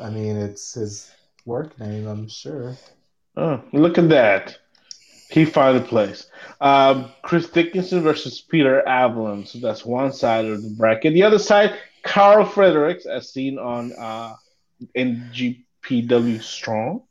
I 0.00 0.10
mean 0.10 0.36
it's 0.36 0.74
his 0.74 1.10
work 1.44 1.78
name, 1.78 2.06
I'm 2.06 2.28
sure. 2.28 2.76
Oh, 3.36 3.62
look 3.72 3.98
at 3.98 4.08
that. 4.10 4.58
He 5.30 5.44
found 5.44 5.78
a 5.78 5.80
place. 5.80 6.26
Um, 6.60 7.10
Chris 7.22 7.48
Dickinson 7.48 8.02
versus 8.02 8.40
Peter 8.40 8.86
Avalon. 8.86 9.46
So 9.46 9.58
that's 9.58 9.84
one 9.84 10.12
side 10.12 10.44
of 10.44 10.62
the 10.62 10.70
bracket. 10.70 11.14
The 11.14 11.22
other 11.24 11.38
side, 11.38 11.76
Carl 12.02 12.44
Fredericks, 12.46 13.06
as 13.06 13.32
seen 13.32 13.58
on 13.58 13.92
uh, 13.98 14.34
NJPW 14.96 16.42
Strong, 16.42 17.02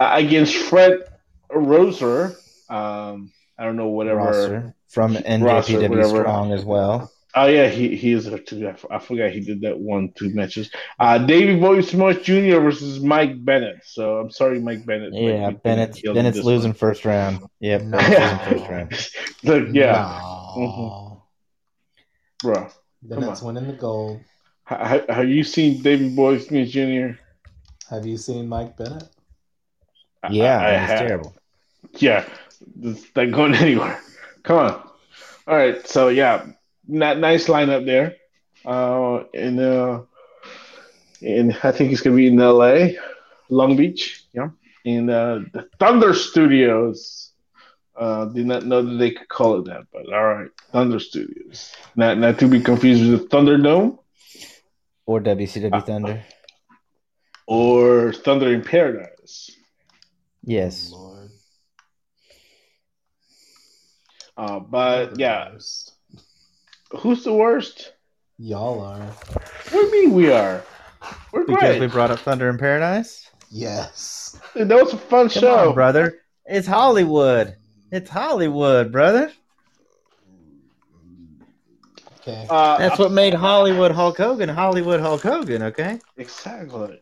uh, 0.00 0.10
against 0.14 0.54
Fred 0.56 1.00
Rosser. 1.50 2.36
Um, 2.70 3.32
I 3.58 3.64
don't 3.64 3.76
know, 3.76 3.88
whatever. 3.88 4.74
From 4.92 5.14
Rosser, 5.14 5.24
NJPW 5.78 5.88
whatever. 5.88 6.20
Strong 6.20 6.52
as 6.52 6.64
well. 6.64 7.10
Oh, 7.34 7.46
yeah, 7.46 7.68
he, 7.68 7.96
he 7.96 8.12
is 8.12 8.26
there 8.26 8.38
too. 8.38 8.66
I, 8.68 8.72
f- 8.72 8.84
I 8.90 8.98
forgot 8.98 9.30
he 9.30 9.40
did 9.40 9.62
that 9.62 9.78
one, 9.80 10.12
two 10.14 10.34
matches. 10.34 10.70
Uh, 11.00 11.16
Davey 11.16 11.58
Boy 11.58 11.80
Smith 11.80 12.22
Jr. 12.22 12.60
versus 12.60 13.00
Mike 13.00 13.42
Bennett. 13.42 13.80
So 13.86 14.18
I'm 14.18 14.30
sorry, 14.30 14.60
Mike 14.60 14.84
Bennett. 14.84 15.14
Yeah, 15.14 15.50
Bennett 15.52 15.94
kill 15.96 16.12
Bennett's 16.12 16.40
losing 16.44 16.72
one. 16.72 16.76
first 16.76 17.06
round. 17.06 17.40
Yeah, 17.58 17.78
No. 17.82 17.96
Bennett's 17.96 18.50
losing 18.50 18.58
first 18.58 18.70
round. 18.70 18.92
Look, 19.44 19.68
yeah, 19.74 20.20
No. 20.56 21.22
bro. 22.42 22.68
Bennett's 23.02 23.40
winning 23.42 23.66
the 23.66 23.72
gold. 23.74 24.20
Ha- 24.64 24.84
ha- 24.84 25.14
Have 25.14 25.28
you 25.30 25.42
seen 25.42 25.82
David 25.82 26.14
Boy 26.14 26.38
Smith 26.38 26.68
Jr.? 26.68 27.18
Have 27.88 28.04
you 28.06 28.16
seen 28.18 28.46
Mike 28.48 28.76
Bennett? 28.76 29.04
I- 30.22 30.30
Yeah, 30.32 30.58
I, 30.60 30.64
I 30.66 30.70
it's 30.82 30.90
have. 30.92 30.98
terrible. 31.08 31.34
Yeah, 31.96 32.24
it's 32.82 33.06
not 33.16 33.30
going 33.30 33.54
anywhere. 33.66 33.98
Come 34.42 34.58
on. 34.58 34.72
All 35.46 35.56
right, 35.56 35.86
so 35.86 36.08
yeah, 36.08 36.46
not 36.86 37.18
nice 37.18 37.46
lineup 37.48 37.84
there. 37.86 38.16
Uh, 38.64 39.24
and 39.34 39.58
uh, 39.60 40.02
and 41.20 41.56
I 41.62 41.72
think 41.72 41.92
it's 41.92 42.00
gonna 42.00 42.16
be 42.16 42.28
in 42.28 42.40
L.A., 42.40 42.96
Long 43.48 43.76
Beach. 43.76 44.24
Yeah, 44.32 44.50
in 44.84 45.10
uh, 45.10 45.40
the 45.52 45.68
Thunder 45.78 46.14
Studios. 46.14 47.18
Uh, 47.94 48.24
did 48.24 48.46
not 48.46 48.64
know 48.64 48.80
that 48.80 48.96
they 48.96 49.10
could 49.10 49.28
call 49.28 49.58
it 49.60 49.66
that, 49.66 49.82
but 49.92 50.10
all 50.12 50.24
right, 50.24 50.48
Thunder 50.72 50.98
Studios. 50.98 51.72
Not 51.94 52.16
not 52.18 52.38
to 52.38 52.48
be 52.48 52.60
confused 52.60 53.02
with 53.08 53.28
the 53.28 53.36
Thunderdome 53.36 53.98
Or 55.04 55.20
WCW 55.20 55.84
Thunder. 55.84 56.24
or 57.46 58.12
Thunder 58.14 58.54
in 58.54 58.62
Paradise. 58.62 59.50
Yes. 60.42 60.90
Lord. 60.90 61.11
Uh, 64.36 64.58
but 64.60 65.18
yeah, 65.18 65.52
worst. 65.52 65.92
who's 66.98 67.24
the 67.24 67.32
worst? 67.32 67.92
Y'all 68.38 68.80
are. 68.80 68.98
What 69.00 69.70
do 69.70 69.76
you 69.78 69.92
mean 69.92 70.14
we 70.14 70.32
are? 70.32 70.62
We're 71.32 71.44
Because 71.44 71.60
great. 71.60 71.80
we 71.80 71.86
brought 71.86 72.10
up 72.10 72.20
Thunder 72.20 72.48
in 72.48 72.58
Paradise? 72.58 73.30
Yes. 73.50 74.40
Dude, 74.54 74.68
that 74.68 74.82
was 74.82 74.92
a 74.94 74.96
fun 74.98 75.28
Come 75.28 75.40
show. 75.40 75.68
on, 75.68 75.74
brother. 75.74 76.20
It's 76.46 76.66
Hollywood. 76.66 77.56
It's 77.90 78.08
Hollywood, 78.08 78.90
brother. 78.90 79.32
Okay. 82.20 82.46
Uh, 82.48 82.78
That's 82.78 82.98
what 82.98 83.10
made 83.12 83.34
Hollywood 83.34 83.90
Hulk 83.90 84.16
Hogan 84.16 84.48
Hollywood 84.48 85.00
Hulk 85.00 85.22
Hogan, 85.22 85.62
okay? 85.64 85.98
exactly. 86.16 87.00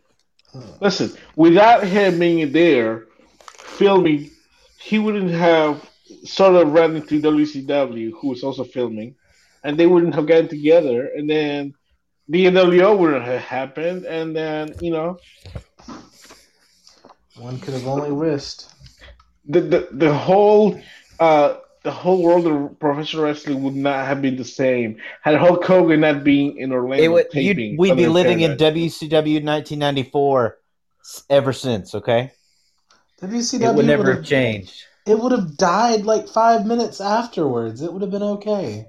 Listen, 0.81 1.12
without 1.37 1.85
him 1.85 2.18
being 2.18 2.51
there 2.53 3.07
filming, 3.59 4.31
he 4.78 4.99
wouldn't 4.99 5.31
have 5.31 5.89
sort 6.25 6.55
of 6.55 6.73
ran 6.73 6.97
into 6.97 7.21
WCW, 7.21 8.12
who 8.21 8.29
was 8.29 8.43
also 8.43 8.64
filming, 8.64 9.14
and 9.64 9.79
they 9.79 9.87
wouldn't 9.87 10.14
have 10.14 10.27
gotten 10.27 10.49
together, 10.49 11.07
and 11.07 11.29
then 11.29 11.75
the 12.29 12.47
NWO 12.47 12.97
wouldn't 12.97 13.25
have 13.25 13.41
happened, 13.41 14.05
and 14.05 14.35
then 14.35 14.75
you 14.81 14.93
know 14.93 15.18
One 17.37 17.59
could 17.59 17.75
have 17.75 17.87
only 17.87 18.12
wished. 18.12 18.66
the 19.47 19.61
the, 19.61 19.89
the 19.93 20.14
whole 20.14 20.81
uh 21.18 21.57
the 21.83 21.91
whole 21.91 22.23
world 22.23 22.47
of 22.47 22.79
professional 22.79 23.25
wrestling 23.25 23.62
would 23.62 23.75
not 23.75 24.07
have 24.07 24.21
been 24.21 24.37
the 24.37 24.45
same 24.45 24.99
had 25.23 25.37
Hulk 25.37 25.64
Hogan 25.64 26.01
not 26.01 26.25
being 26.25 26.59
in 26.59 26.73
Orlando 26.73 27.03
It 27.03 27.09
would 27.09 27.31
taping. 27.31 27.71
you'd, 27.71 27.79
we'd 27.79 27.97
be 27.97 28.07
living 28.07 28.41
in 28.41 28.57
WCW 28.57 29.43
1994 29.43 30.59
ever 31.31 31.53
since, 31.55 31.95
okay? 31.95 32.33
WCW 33.23 33.71
It 33.71 33.75
would 33.75 33.87
never 33.87 34.05
would 34.05 34.16
have 34.16 34.25
changed. 34.25 34.85
It 35.07 35.19
would 35.19 35.33
have 35.33 35.57
died 35.57 36.05
like 36.05 36.29
five 36.29 36.67
minutes 36.67 37.01
afterwards. 37.01 37.83
It 37.83 37.93
would 37.93 38.03
have 38.03 38.11
been 38.11 38.23
okay. 38.23 38.87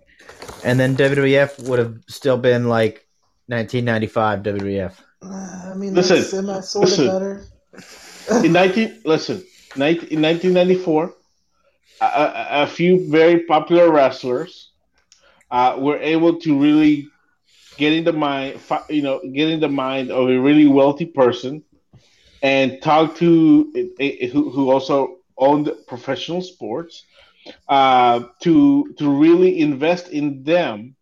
and 0.63 0.79
then 0.79 0.95
WWF 0.95 1.67
would 1.67 1.79
have 1.79 1.97
still 2.07 2.37
been 2.37 2.67
like 2.67 3.07
1995 3.47 4.43
WWF. 4.43 4.93
Uh, 5.23 5.71
I 5.71 5.73
mean, 5.75 5.93
Listen, 5.93 6.17
that's 6.17 6.29
semi 6.31 6.59
sort 6.61 6.91
of 6.91 6.97
better. 7.07 8.43
in 8.45 8.51
19 8.53 9.01
listen 9.05 9.43
19, 9.77 10.09
in 10.09 10.21
1994 10.21 11.13
a, 12.01 12.05
a, 12.05 12.47
a 12.63 12.67
few 12.67 13.09
very 13.09 13.45
popular 13.45 13.91
wrestlers 13.91 14.71
uh, 15.49 15.75
were 15.79 15.97
able 15.97 16.39
to 16.39 16.59
really 16.59 17.07
get 17.77 17.93
in 17.93 18.03
the 18.03 18.11
mind 18.13 18.59
you 18.89 19.01
know 19.01 19.21
get 19.33 19.49
in 19.49 19.59
the 19.61 19.69
mind 19.69 20.11
of 20.11 20.29
a 20.29 20.37
really 20.37 20.67
wealthy 20.67 21.05
person 21.05 21.63
and 22.43 22.81
talk 22.81 23.15
to 23.15 23.71
a, 23.99 24.03
a- 24.03 24.27
who, 24.27 24.49
who 24.49 24.69
also 24.71 25.17
owned 25.41 25.71
professional 25.87 26.41
sports 26.41 27.05
uh, 27.69 28.21
to 28.41 28.93
to 28.99 29.09
really 29.09 29.59
invest 29.59 30.09
in 30.09 30.43
them 30.43 30.95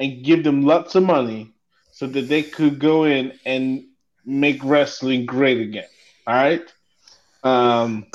and 0.00 0.24
give 0.24 0.44
them 0.44 0.62
lots 0.64 0.94
of 0.96 1.04
money 1.04 1.52
so 1.92 2.06
that 2.06 2.28
they 2.28 2.42
could 2.42 2.78
go 2.78 3.04
in 3.04 3.32
and 3.46 3.84
make 4.24 4.62
wrestling 4.64 5.26
great 5.26 5.60
again 5.60 5.88
all 6.26 6.34
right. 6.34 6.62
Um, 7.42 8.06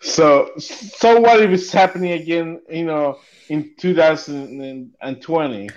so, 0.00 0.50
so 0.58 1.20
what 1.20 1.40
if 1.42 1.50
it's 1.50 1.72
happening 1.72 2.12
again? 2.12 2.60
You 2.68 2.84
know, 2.86 3.18
in 3.48 3.74
2020. 3.78 5.68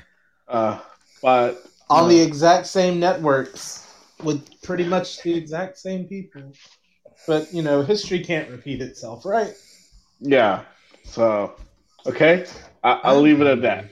Uh, 0.47 0.79
but 1.21 1.63
on 1.89 2.09
the 2.09 2.19
exact 2.19 2.67
same 2.67 2.99
networks 2.99 3.87
with 4.23 4.61
pretty 4.61 4.85
much 4.85 5.21
the 5.23 5.33
exact 5.35 5.77
same 5.77 6.05
people. 6.05 6.53
But 7.27 7.53
you 7.53 7.61
know, 7.61 7.81
history 7.81 8.23
can't 8.23 8.49
repeat 8.49 8.81
itself, 8.81 9.25
right? 9.25 9.53
yeah. 10.19 10.63
So, 11.03 11.55
okay, 12.05 12.45
I, 12.83 12.99
I'll 13.03 13.21
leave 13.21 13.41
it 13.41 13.47
at 13.47 13.61
that. 13.61 13.85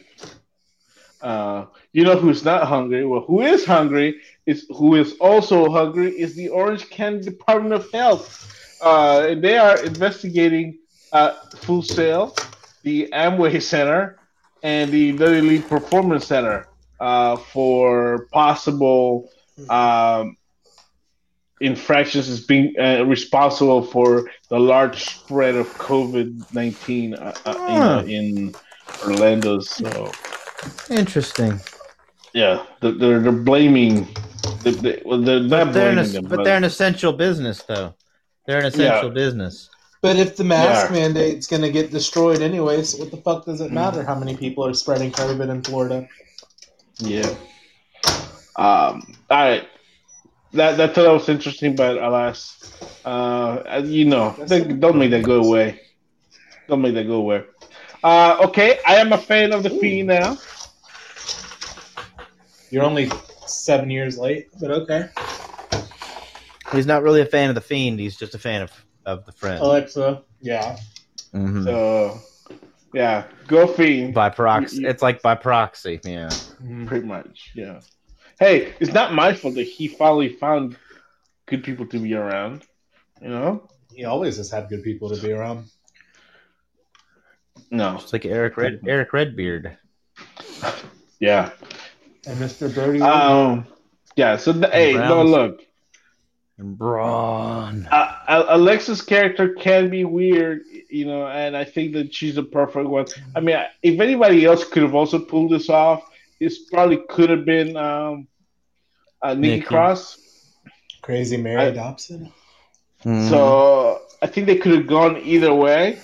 Uh, 1.21 1.65
you 1.93 2.03
know 2.03 2.15
who's 2.15 2.45
not 2.45 2.67
hungry? 2.67 3.05
Well, 3.05 3.21
who 3.21 3.41
is 3.41 3.65
hungry 3.65 4.21
is 4.45 4.65
who 4.69 4.95
is 4.95 5.15
also 5.19 5.69
hungry 5.69 6.11
is 6.11 6.35
the 6.35 6.49
Orange 6.49 6.89
County 6.89 7.21
Department 7.21 7.73
of 7.73 7.91
Health. 7.91 8.43
Uh, 8.81 9.33
they 9.35 9.57
are 9.57 9.83
investigating 9.83 10.77
uh, 11.11 11.33
Full 11.57 11.81
Sail, 11.81 12.35
the 12.83 13.09
Amway 13.13 13.61
Center, 13.61 14.19
and 14.61 14.91
the 14.91 15.13
Little 15.13 15.41
League 15.45 15.67
Performance 15.67 16.27
Center 16.27 16.67
uh, 16.99 17.35
for 17.35 18.27
possible 18.31 19.29
um, 19.69 20.36
infractions 21.61 22.27
is 22.29 22.39
being 22.45 22.73
uh, 22.79 23.03
responsible 23.05 23.81
for 23.83 24.29
the 24.49 24.59
large 24.59 25.03
spread 25.05 25.55
of 25.55 25.67
COVID 25.77 26.53
nineteen 26.53 27.13
uh, 27.15 27.33
uh, 27.45 27.53
Huh. 27.57 28.03
in, 28.05 28.09
in 28.09 28.55
Orlando. 29.05 29.59
So 29.59 30.11
Interesting. 30.89 31.59
yeah, 32.33 32.63
they're 32.81 32.91
they're, 32.91 33.19
they're 33.19 33.31
blaming. 33.31 34.07
They, 34.63 34.71
they, 34.71 35.01
well, 35.05 35.21
they're 35.21 35.39
not 35.41 35.49
But 35.49 35.73
they're, 35.73 35.89
an, 35.89 35.95
blaming 35.95 35.97
es- 35.99 36.13
them, 36.13 36.25
but 36.25 36.43
they're 36.43 36.57
an 36.57 36.63
essential 36.63 37.13
business, 37.13 37.63
though. 37.63 37.93
They're 38.45 38.59
an 38.59 38.65
essential 38.65 39.09
business. 39.09 39.69
But 40.01 40.15
if 40.15 40.37
the 40.37 40.43
mask 40.43 40.89
Yeah. 40.89 40.95
mandate's 40.99 41.47
going 41.47 41.63
to 41.63 41.71
get 41.71 41.91
destroyed 41.91 42.41
anyways, 42.41 42.95
what 42.95 43.11
the 43.11 43.17
fuck 43.17 43.45
does 43.45 43.61
it 43.61 43.71
matter 43.71 44.03
how 44.03 44.15
many 44.15 44.37
people 44.37 44.65
are 44.65 44.73
spreading 44.73 45.11
COVID 45.11 45.49
in 45.49 45.63
Florida? 45.63 46.07
Yeah. 46.99 47.33
Um. 48.55 49.15
All 49.29 49.37
right. 49.37 49.67
That 50.53 50.77
that 50.77 50.95
thought 50.95 51.03
that 51.03 51.11
was 51.13 51.29
interesting, 51.29 51.75
but 51.75 51.97
alas, 51.97 52.73
uh, 53.05 53.81
you 53.85 54.05
know, 54.05 54.31
they, 54.47 54.63
don't 54.63 54.97
make 54.97 55.11
that 55.11 55.23
go 55.23 55.43
away. 55.43 55.81
Don't 56.67 56.81
make 56.81 56.93
that 56.95 57.05
go 57.05 57.15
away. 57.15 57.43
Uh, 58.03 58.37
okay, 58.45 58.79
I 58.87 58.95
am 58.95 59.11
a 59.13 59.17
fan 59.17 59.51
of 59.53 59.63
the 59.63 59.69
Fiend 59.69 60.07
now. 60.07 60.37
You're 62.69 62.83
only 62.83 63.09
seven 63.45 63.89
years 63.89 64.17
late, 64.17 64.47
but 64.59 64.71
okay. 64.71 65.09
He's 66.71 66.85
not 66.85 67.01
really 67.03 67.21
a 67.21 67.25
fan 67.25 67.49
of 67.49 67.55
the 67.55 67.61
Fiend. 67.61 67.99
He's 67.99 68.17
just 68.17 68.35
a 68.35 68.39
fan 68.39 68.61
of, 68.61 68.71
of 69.05 69.25
the 69.25 69.31
Friend. 69.31 69.61
Alexa, 69.61 70.23
yeah. 70.41 70.77
Mhm. 71.33 71.63
So, 71.63 72.19
yeah, 72.93 73.25
go 73.47 73.67
Fiend. 73.67 74.13
by 74.13 74.29
proxy. 74.29 74.77
you- 74.77 74.81
Mm-hmm. 74.83 74.89
It's 74.91 75.01
like 75.01 75.21
by 75.21 75.35
proxy. 75.35 75.99
Yeah. 76.03 76.29
Pretty 76.85 77.05
much, 77.05 77.51
yeah. 77.55 77.79
Hey, 78.39 78.73
it's 78.79 78.93
not 78.93 79.13
my 79.13 79.33
fault 79.33 79.55
that 79.55 79.63
he 79.63 79.87
finally 79.87 80.29
found 80.29 80.77
good 81.47 81.63
people 81.63 81.87
to 81.87 81.99
be 81.99 82.13
around. 82.13 82.63
You 83.21 83.29
know? 83.29 83.69
He 83.93 84.05
always 84.05 84.37
has 84.37 84.51
had 84.51 84.69
good 84.69 84.83
people 84.83 85.09
to 85.09 85.21
be 85.21 85.31
around. 85.31 85.65
No. 87.71 87.95
It's 87.95 88.13
like 88.13 88.25
Eric 88.25 88.57
Red 88.57 88.81
Eric 88.87 89.11
Redbeard. 89.11 89.77
Yeah. 91.19 91.51
And 92.27 92.37
Mr. 92.37 92.73
Birdie. 92.73 93.01
Um. 93.01 93.65
Yeah. 94.15 94.37
So 94.37 94.51
the, 94.51 94.69
hey, 94.69 94.93
no, 94.93 94.99
Browns. 94.99 95.29
look. 95.29 95.61
And 96.59 96.77
Braun. 96.77 97.87
uh, 97.91 98.45
Alexa's 98.49 99.01
character 99.01 99.53
can 99.53 99.91
be 99.91 100.05
weird, 100.05 100.61
you 100.89 101.05
know, 101.05 101.27
and 101.27 101.55
I 101.55 101.63
think 101.63 101.93
that 101.93 102.15
she's 102.15 102.33
the 102.33 102.43
perfect 102.43 102.89
one. 102.89 103.05
I 103.35 103.41
mean, 103.41 103.57
if 103.83 103.99
anybody 103.99 104.43
else 104.43 104.63
could 104.63 104.81
have 104.81 104.95
also 104.95 105.19
pulled 105.19 105.51
this 105.51 105.69
off, 105.69 106.06
this 106.39 106.69
probably 106.69 106.97
could 107.09 107.29
have 107.29 107.45
been 107.45 107.75
um, 107.77 108.27
uh, 109.21 109.33
Nikki, 109.33 109.55
Nikki. 109.57 109.61
Cross. 109.65 110.17
Crazy 111.01 111.37
Mary 111.37 111.61
I- 111.61 111.71
Dobson. 111.71 112.31
Mhm. 113.03 113.29
So 113.29 114.01
I 114.21 114.27
think 114.27 114.47
they 114.47 114.57
could 114.57 114.73
have 114.73 114.87
gone 114.87 115.17
either 115.17 115.53
way. 115.53 115.99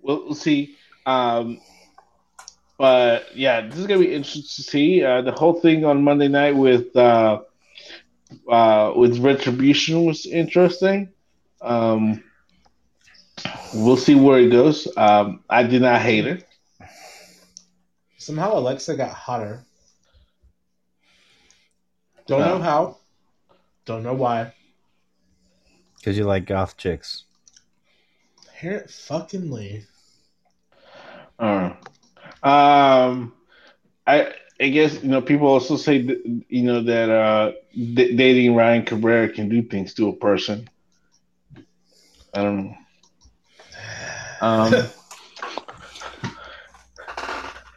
We'll, 0.00 0.24
we'll 0.24 0.34
see. 0.34 0.76
Um, 1.06 1.60
but 2.78 3.26
yeah, 3.36 3.60
this 3.60 3.78
is 3.78 3.86
gonna 3.86 4.00
be 4.00 4.12
interesting 4.12 4.42
to 4.42 4.62
see. 4.62 5.04
Uh, 5.04 5.22
the 5.22 5.32
whole 5.32 5.60
thing 5.60 5.84
on 5.84 6.02
Monday 6.02 6.28
night 6.28 6.56
with 6.56 6.94
uh, 6.96 7.42
uh, 8.48 8.92
with 8.96 9.18
Retribution 9.18 10.04
was 10.04 10.26
interesting. 10.26 11.10
Um, 11.60 12.24
we'll 13.74 13.96
see 13.96 14.16
where 14.16 14.40
it 14.40 14.50
goes. 14.50 14.88
Um, 14.96 15.44
I 15.48 15.62
did 15.62 15.82
not 15.82 16.00
hate 16.00 16.26
it. 16.26 16.44
Somehow 18.22 18.56
Alexa 18.56 18.96
got 18.96 19.10
hotter. 19.10 19.64
Don't 22.28 22.38
No. 22.38 22.58
know 22.58 22.62
how. 22.62 22.98
Don't 23.84 24.04
know 24.04 24.14
why. 24.14 24.54
Because 25.96 26.16
you 26.16 26.22
like 26.22 26.46
goth 26.46 26.76
chicks. 26.76 27.24
Parent 28.60 28.88
fucking 28.88 29.50
Lee. 29.50 29.86
Uh, 31.36 31.72
um, 32.44 33.32
I 34.06 34.32
I 34.60 34.68
guess 34.68 35.02
you 35.02 35.08
know 35.08 35.20
people 35.20 35.48
also 35.48 35.76
say 35.76 36.02
that, 36.02 36.44
you 36.48 36.62
know 36.62 36.80
that 36.84 37.10
uh, 37.10 37.52
d- 37.74 38.14
dating 38.14 38.54
Ryan 38.54 38.84
Cabrera 38.84 39.28
can 39.30 39.48
do 39.48 39.62
things 39.62 39.94
to 39.94 40.08
a 40.10 40.12
person. 40.12 40.70
I 42.32 42.42
don't 42.42 42.64
know. 42.64 42.76
Um, 44.40 44.72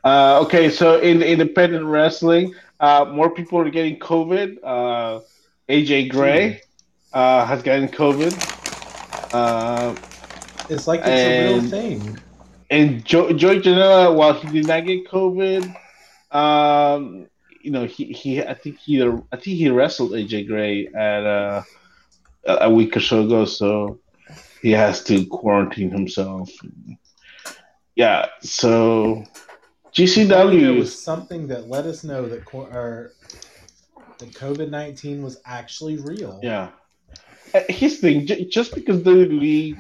uh, 0.05 0.39
okay, 0.43 0.69
so 0.69 0.99
in 0.99 1.21
independent 1.21 1.85
wrestling, 1.85 2.53
uh, 2.79 3.05
more 3.11 3.29
people 3.29 3.59
are 3.59 3.69
getting 3.69 3.99
COVID. 3.99 4.57
Uh, 4.63 5.21
AJ 5.69 6.11
Gray 6.11 6.61
uh, 7.13 7.45
has 7.45 7.63
gotten 7.63 7.87
COVID. 7.89 8.33
Uh, 9.33 9.95
It's 10.69 10.87
like 10.87 11.01
it's 11.03 11.09
a 11.09 11.47
real 11.47 11.61
thing. 11.61 12.19
and 12.69 13.03
Joe, 13.05 13.31
Joey 13.33 13.59
Janela, 13.61 14.15
while 14.15 14.33
he 14.33 14.47
did 14.49 14.67
not 14.67 14.85
get 14.85 15.07
COVID, 15.07 15.75
um, 16.31 17.27
you 17.61 17.71
know, 17.71 17.85
he, 17.85 18.05
he 18.05 18.41
I 18.43 18.53
think 18.53 18.77
he 18.79 19.01
I 19.03 19.37
think 19.37 19.57
he 19.57 19.69
wrestled 19.69 20.11
AJ 20.11 20.47
Gray 20.47 20.87
at 20.87 21.25
uh, 21.25 21.63
a 22.45 22.69
week 22.69 22.95
or 22.95 22.99
so 22.99 23.23
ago, 23.23 23.45
so 23.45 23.99
he 24.61 24.71
has 24.71 25.03
to 25.05 25.25
quarantine 25.27 25.91
himself. 25.91 26.51
Yeah, 27.95 28.27
so 28.41 29.23
GCW. 29.95 30.79
was 30.79 31.01
something 31.01 31.47
that 31.47 31.69
let 31.69 31.85
us 31.85 32.03
know 32.03 32.27
that 32.27 32.45
co- 32.45 32.65
or, 32.65 33.13
that 34.19 34.31
COVID 34.33 34.69
nineteen 34.69 35.23
was 35.23 35.39
actually 35.45 35.97
real. 35.97 36.39
Yeah. 36.43 36.69
Uh, 37.53 37.61
Here's 37.69 37.99
the 37.99 38.13
thing: 38.13 38.27
j- 38.27 38.45
just 38.45 38.75
because 38.75 39.01
WWE, 39.01 39.77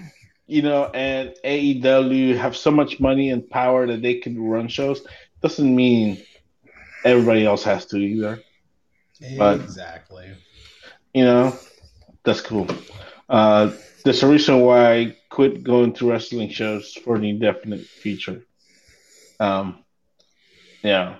you 0.47 0.61
know, 0.61 0.85
and 0.93 1.35
AEW 1.43 2.37
have 2.37 2.55
so 2.55 2.71
much 2.71 2.99
money 2.99 3.29
and 3.29 3.47
power 3.49 3.85
that 3.87 4.01
they 4.01 4.15
can 4.15 4.41
run 4.41 4.69
shows, 4.69 5.05
doesn't 5.41 5.75
mean 5.75 6.23
everybody 7.03 7.45
else 7.45 7.63
has 7.63 7.85
to 7.87 7.97
either. 7.97 8.41
But- 9.37 9.61
exactly. 9.61 10.31
You 11.13 11.23
know, 11.23 11.59
that's 12.25 12.41
cool. 12.41 12.67
Uh, 13.29 13.71
there's 14.03 14.21
a 14.21 14.27
reason 14.27 14.59
why 14.59 14.93
I 14.93 15.17
quit 15.29 15.63
going 15.63 15.93
to 15.93 16.09
wrestling 16.09 16.49
shows 16.49 16.93
for 16.93 17.17
the 17.17 17.29
indefinite 17.29 17.85
future. 17.85 18.43
Um, 19.39 19.84
yeah. 20.85 21.17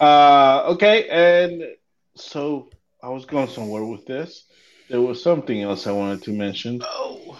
Uh, 0.00 0.64
okay, 0.74 1.08
and 1.08 1.62
so 2.16 2.70
I 3.02 3.08
was 3.10 3.26
going 3.26 3.48
somewhere 3.48 3.84
with 3.84 4.06
this. 4.06 4.44
There 4.88 5.00
was 5.02 5.22
something 5.22 5.62
else 5.62 5.86
I 5.86 5.92
wanted 5.92 6.22
to 6.24 6.32
mention. 6.32 6.80
Oh, 6.82 7.38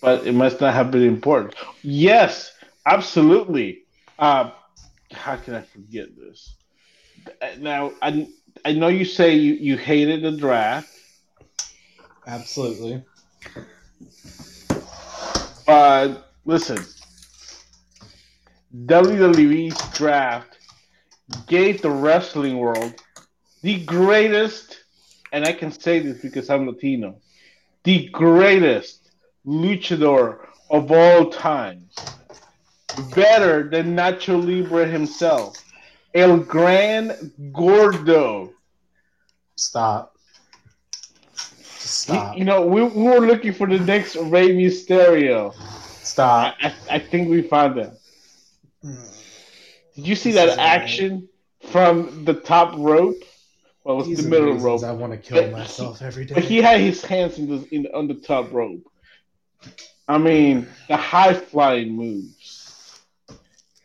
but 0.00 0.26
it 0.26 0.32
must 0.34 0.60
not 0.60 0.74
have 0.74 0.90
been 0.90 1.02
important. 1.02 1.54
Yes, 1.82 2.52
absolutely. 2.86 3.84
Uh, 4.18 4.50
how 5.12 5.36
can 5.36 5.54
I 5.54 5.62
forget 5.62 6.08
this? 6.16 6.56
Now, 7.58 7.92
I 8.02 8.28
I 8.64 8.72
know 8.72 8.88
you 8.88 9.04
say 9.04 9.34
you, 9.34 9.54
you 9.54 9.76
hated 9.76 10.22
the 10.22 10.32
draft, 10.32 10.88
Absolutely. 12.26 13.04
but 15.66 16.32
listen, 16.44 16.78
WWE's 18.74 19.96
draft 19.96 20.58
gave 21.46 21.82
the 21.82 21.90
wrestling 21.90 22.56
world 22.58 22.94
the 23.62 23.84
greatest, 23.84 24.78
and 25.32 25.44
I 25.44 25.52
can 25.52 25.70
say 25.70 25.98
this 25.98 26.20
because 26.20 26.48
I'm 26.48 26.66
Latino, 26.66 27.16
the 27.84 28.08
greatest 28.08 29.10
luchador 29.46 30.46
of 30.70 30.90
all 30.90 31.30
time. 31.30 31.88
Better 33.14 33.68
than 33.68 33.94
Nacho 33.96 34.42
Libre 34.42 34.86
himself. 34.86 35.56
El 36.14 36.38
Gran 36.38 37.32
Gordo. 37.52 38.52
Stop. 39.56 40.16
You, 41.34 41.38
stop. 41.78 42.36
you 42.36 42.44
know, 42.44 42.66
we, 42.66 42.82
we 42.82 43.02
were 43.04 43.20
looking 43.20 43.52
for 43.52 43.66
the 43.66 43.78
next 43.78 44.16
Rey 44.16 44.50
Mysterio. 44.50 45.54
Stop. 46.02 46.56
I, 46.60 46.68
I, 46.68 46.74
I 46.96 46.98
think 46.98 47.28
we 47.28 47.42
found 47.42 47.78
him. 47.78 47.92
Did 48.82 50.06
you 50.06 50.14
see 50.14 50.32
that 50.32 50.50
right. 50.50 50.58
action 50.58 51.28
from 51.70 52.24
the 52.24 52.34
top 52.34 52.74
rope? 52.78 53.22
Well, 53.84 53.96
it 53.96 53.98
was 53.98 54.06
These 54.08 54.24
the 54.24 54.28
middle 54.30 54.46
reasons 54.52 54.62
rope. 54.64 54.84
I 54.84 54.92
want 54.92 55.12
to 55.12 55.18
kill 55.18 55.42
But- 55.42 55.52
myself 55.52 56.02
every 56.02 56.24
day. 56.24 56.34
But 56.34 56.44
he 56.44 56.58
had 56.58 56.80
his 56.80 57.04
hands 57.04 57.38
in 57.38 57.48
the 57.48 57.66
in 57.74 57.86
on 57.94 58.08
the 58.08 58.14
top 58.14 58.52
rope. 58.52 58.82
I 60.08 60.18
mean, 60.18 60.66
the 60.88 60.96
high 60.96 61.34
flying 61.34 61.92
moves. 61.96 63.00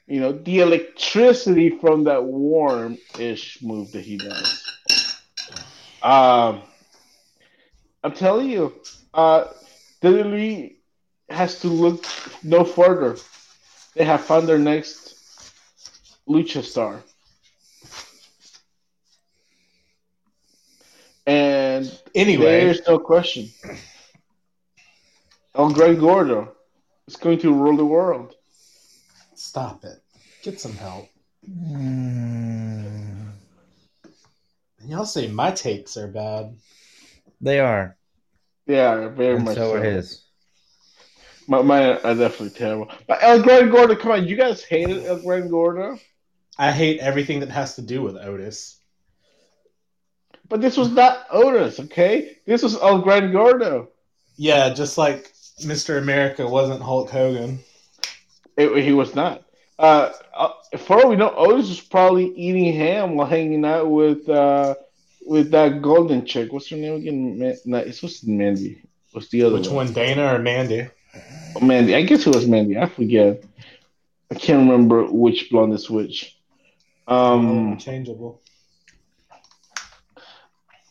You 0.08 0.20
know, 0.22 0.32
the 0.32 0.60
electricity 0.60 1.70
from 1.70 2.06
that 2.06 2.24
warm 2.24 2.98
ish 3.20 3.62
move 3.62 3.92
that 3.92 4.06
he 4.06 4.18
does. 4.18 4.64
Um, 6.02 6.62
I'm 8.04 8.14
telling 8.14 8.50
you, 8.50 8.74
uh, 9.14 9.46
WWE 10.02 10.76
has 11.30 11.60
to 11.62 11.68
look 11.68 12.06
no 12.44 12.64
further. 12.64 13.18
They 13.98 14.04
have 14.06 14.22
found 14.22 14.48
their 14.48 14.60
next 14.60 15.16
lucha 16.30 16.64
star. 16.64 17.02
And 21.26 21.92
Anyway, 22.14 22.46
there's 22.64 22.82
no 22.88 23.00
question. 23.00 23.50
El 25.56 25.74
Gran 25.74 25.96
Gordo 26.00 26.54
is 27.08 27.16
going 27.16 27.40
to 27.40 27.52
rule 27.54 27.76
the 27.76 27.86
world. 27.86 28.36
stop 29.34 29.84
it. 29.84 30.00
Get 30.44 30.60
some 30.62 30.74
help. 30.74 31.10
Mm, 31.50 33.32
And 34.80 34.90
y'all 34.90 35.06
say 35.06 35.28
my 35.28 35.50
takes 35.52 35.98
are 35.98 36.08
bad. 36.08 36.56
they 37.42 37.60
are. 37.60 37.98
Yeah, 38.68 39.08
very 39.10 39.38
And 39.38 39.46
much 39.46 39.56
so 39.56 39.72
so. 39.72 39.76
are 39.76 39.84
his. 39.84 40.24
My, 41.48 41.62
mine 41.62 41.84
are 42.04 42.16
definitely 42.16 42.52
terrible. 42.52 42.92
But 43.08 43.20
El 43.22 43.42
Gran 43.42 43.70
Gordo, 43.70 43.96
come 43.96 44.12
on, 44.12 44.28
you 44.28 44.36
guys 44.36 44.64
hated 44.64 45.06
El 45.06 45.22
Gran 45.22 45.48
Gordo? 45.48 45.98
I 46.58 46.72
hate 46.72 47.00
everything 47.00 47.40
that 47.40 47.50
has 47.50 47.76
to 47.76 47.82
do 47.82 48.02
with 48.02 48.18
Otis. 48.18 48.78
But 50.50 50.62
this 50.62 50.78
was 50.78 50.90
not 50.90 51.26
Otis, 51.32 51.80
okay? 51.80 52.38
This 52.46 52.64
was 52.64 52.76
El 52.76 53.02
Gran 53.02 53.32
Gordo. 53.32 53.90
Yeah, 54.36 54.74
just 54.74 54.98
like 54.98 55.34
Mr. 55.62 55.98
America 55.98 56.48
wasn't 56.48 56.82
Hulk 56.82 57.10
Hogan. 57.10 57.60
It, 58.58 58.84
he 58.84 58.92
was 58.92 59.16
not. 59.16 59.44
Uh, 59.80 60.12
uh, 60.36 60.50
for 60.78 61.02
all 61.02 61.10
we 61.10 61.16
know, 61.16 61.34
Otis 61.36 61.70
was 61.70 61.82
probably 61.82 62.34
eating 62.36 62.74
ham 62.74 63.16
while 63.16 63.28
hanging 63.28 63.64
out 63.64 63.90
with 63.90 64.28
uh, 64.28 64.76
with 65.26 65.52
that 65.52 65.82
golden 65.82 66.26
chick. 66.26 66.52
What's 66.52 66.70
her 66.70 66.78
name 66.78 66.96
again? 66.96 67.40
Ma- 67.40 67.54
no, 67.66 67.78
it's 67.78 68.00
supposed 68.00 68.22
to 68.22 68.26
be 68.26 68.32
Mandy. 68.34 68.82
What's 69.12 69.30
the 69.30 69.44
other 69.44 69.58
Which 69.58 69.68
one, 69.68 69.94
Dana 69.94 70.34
or 70.34 70.40
Mandy? 70.40 70.90
Mandy. 71.62 71.96
I 71.96 72.02
guess 72.04 72.26
it 72.28 72.34
was 72.36 72.48
Mandy. 72.48 72.78
I 72.78 72.86
forget. 72.88 73.44
I 74.32 74.36
can't 74.36 74.70
remember 74.70 75.06
which 75.06 75.50
blonde 75.50 75.74
is 75.74 75.90
which. 75.90 76.38
Um, 77.08 77.72
Interchangeable. 77.74 78.42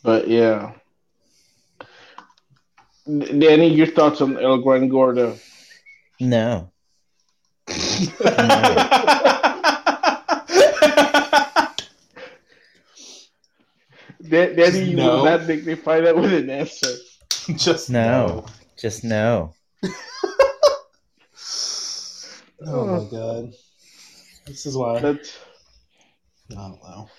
but 0.03 0.27
yeah. 0.29 0.73
Danny, 3.07 3.69
your 3.69 3.87
thoughts 3.87 4.21
on 4.21 4.37
El 4.39 4.59
Gran 4.63 4.89
Gordo? 4.89 5.37
No. 6.19 6.71
Danny, 14.29 14.91
you 14.91 14.97
No. 14.97 15.17
will 15.17 15.25
not 15.25 15.47
dignify 15.47 16.01
that 16.01 16.17
with 16.17 16.33
an 16.33 16.51
answer. 16.51 16.89
Just 17.57 17.91
No. 17.91 18.47
Just 18.77 19.05
no. 19.05 19.53
No. 19.87 19.93
Oh 22.69 22.87
my 22.87 23.11
god. 23.11 23.53
This 24.47 24.67
is 24.67 24.77
why 24.77 24.97
I 24.97 25.01
That's. 25.01 25.39
don't 26.49 26.81
know. 26.83 27.09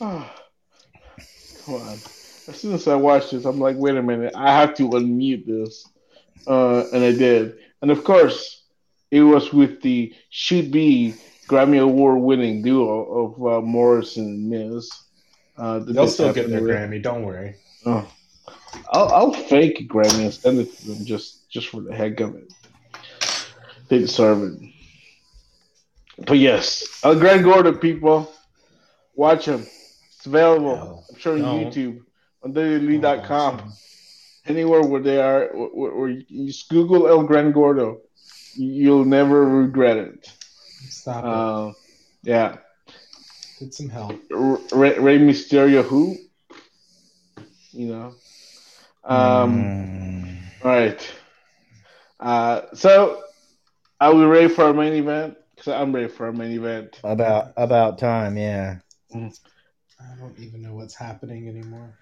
Oh, 0.00 0.28
come 1.64 1.74
on. 1.76 1.92
As 1.92 2.56
soon 2.56 2.74
as 2.74 2.88
I 2.88 2.96
watched 2.96 3.30
this, 3.30 3.44
I'm 3.44 3.60
like, 3.60 3.76
wait 3.76 3.96
a 3.96 4.02
minute, 4.02 4.32
I 4.34 4.52
have 4.52 4.74
to 4.74 4.88
unmute 4.90 5.46
this. 5.46 5.88
Uh, 6.46 6.84
and 6.92 7.04
I 7.04 7.12
did. 7.12 7.56
And 7.80 7.92
of 7.92 8.02
course, 8.02 8.64
it 9.10 9.22
was 9.22 9.52
with 9.52 9.80
the 9.82 10.12
should 10.30 10.72
be 10.72 11.14
Grammy 11.46 11.80
Award 11.80 12.20
winning 12.20 12.62
duo 12.62 13.04
of 13.04 13.46
uh, 13.46 13.60
Morrison 13.60 14.24
and 14.24 14.50
Miz. 14.50 14.90
Uh, 15.56 15.78
that 15.78 15.92
They'll 15.92 16.08
still 16.08 16.32
get 16.32 16.50
their. 16.50 16.60
Grammy, 16.60 17.00
don't 17.00 17.24
worry. 17.24 17.54
Oh. 17.86 18.06
I'll, 18.90 19.08
I'll 19.12 19.32
fake 19.32 19.80
a 19.80 19.84
Grammy 19.84 20.24
and 20.24 20.34
send 20.34 20.58
it 20.60 20.76
to 20.78 20.86
them 20.88 21.04
just, 21.04 21.48
just 21.50 21.68
for 21.68 21.80
the 21.80 21.94
heck 21.94 22.20
of 22.20 22.36
it. 22.36 22.52
They 23.88 23.98
deserve 23.98 24.42
it. 24.42 24.70
But 26.26 26.38
yes, 26.38 27.00
El 27.02 27.18
Gran 27.18 27.42
Gordo, 27.42 27.72
people, 27.76 28.32
watch 29.14 29.46
him. 29.46 29.66
It's 30.16 30.26
available. 30.26 30.76
No, 30.76 31.04
I'm 31.10 31.18
sure 31.18 31.34
on. 31.34 31.40
YouTube, 31.64 32.02
on 32.42 32.52
WWE.com, 32.54 33.72
anywhere 34.46 34.82
where 34.82 35.02
they 35.02 35.20
are, 35.20 35.48
where, 35.52 35.94
where 35.94 36.08
you 36.08 36.46
just 36.46 36.68
Google 36.68 37.08
El 37.08 37.24
Gran 37.24 37.52
Gordo. 37.52 38.00
You'll 38.56 39.04
never 39.04 39.44
regret 39.44 39.96
it. 39.96 40.30
Stop 40.88 41.24
Uh, 41.24 41.72
yeah, 42.22 42.54
it. 42.54 42.60
Get 43.58 43.74
some 43.74 43.88
help. 43.88 44.14
R- 44.32 44.60
Rey, 44.72 44.98
Rey 44.98 45.18
Mysterio, 45.18 45.82
who? 45.82 46.16
You 47.72 47.86
know. 47.88 48.14
Um. 49.04 49.64
Mm, 49.64 50.38
All 50.64 50.70
right. 50.70 51.14
Uh, 52.20 52.62
so, 52.74 53.22
are 54.00 54.14
we 54.14 54.24
ready 54.24 54.48
for 54.48 54.64
our 54.64 54.72
main 54.72 54.94
event? 54.94 55.36
Because 55.54 55.72
I'm 55.72 55.94
ready 55.94 56.08
for 56.08 56.26
our 56.26 56.32
main 56.32 56.52
event. 56.52 57.00
about 57.04 57.52
about 57.56 57.98
time, 57.98 58.36
yeah. 58.38 58.78
I 59.14 59.30
don't 60.18 60.38
even 60.38 60.62
know 60.62 60.74
what's 60.74 60.94
happening 60.94 61.48
anymore. 61.48 61.98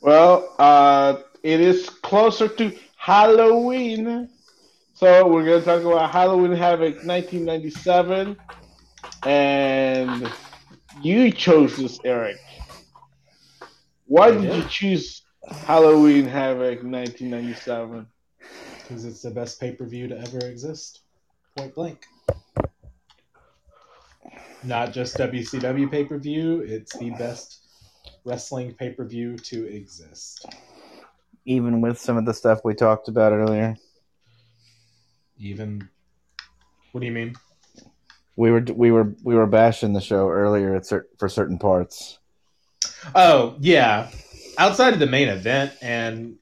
Well, 0.00 0.54
uh, 0.58 1.18
it 1.42 1.60
is 1.60 1.88
closer 1.88 2.48
to 2.48 2.76
Halloween. 2.96 4.28
So, 4.94 5.26
we're 5.28 5.44
going 5.44 5.60
to 5.60 5.64
talk 5.64 5.82
about 5.82 6.10
Halloween 6.10 6.52
Havoc 6.52 7.04
1997. 7.04 8.36
And 9.24 10.32
you 11.02 11.30
chose 11.30 11.76
this, 11.76 12.00
Eric. 12.04 12.38
Why 14.06 14.30
did 14.32 14.42
did. 14.42 14.56
you 14.56 14.62
choose 14.68 15.22
Halloween 15.50 16.26
Havoc 16.26 16.82
1997? 16.82 18.06
Because 18.82 19.04
it's 19.04 19.22
the 19.22 19.30
best 19.30 19.60
pay 19.60 19.72
per 19.72 19.84
view 19.86 20.08
to 20.08 20.18
ever 20.18 20.38
exist. 20.46 21.02
Point 21.56 21.74
blank. 21.74 22.06
Not 24.62 24.92
just 24.92 25.16
WCW 25.16 25.90
pay 25.90 26.04
per 26.04 26.18
view, 26.18 26.60
it's 26.60 26.96
the 26.98 27.10
best 27.10 27.60
wrestling 28.24 28.74
pay 28.74 28.90
per 28.90 29.04
view 29.04 29.36
to 29.36 29.64
exist. 29.66 30.46
Even 31.46 31.80
with 31.80 31.98
some 31.98 32.16
of 32.16 32.24
the 32.26 32.34
stuff 32.34 32.60
we 32.64 32.74
talked 32.74 33.08
about 33.08 33.32
earlier, 33.32 33.76
Even. 35.38 35.88
What 36.92 37.00
do 37.00 37.06
you 37.06 37.12
mean? 37.12 37.34
we 38.36 38.50
were 38.50 38.60
we 38.74 38.90
were 38.90 39.14
we 39.22 39.34
were 39.34 39.46
bashing 39.46 39.92
the 39.92 40.00
show 40.00 40.28
earlier 40.28 40.74
at 40.74 40.86
cer- 40.86 41.08
for 41.18 41.28
certain 41.28 41.58
parts. 41.58 42.18
Oh, 43.14 43.56
yeah. 43.60 44.10
Outside 44.60 44.92
of 44.92 45.00
the 45.00 45.06
main 45.06 45.28
event, 45.28 45.72
and 45.82 46.36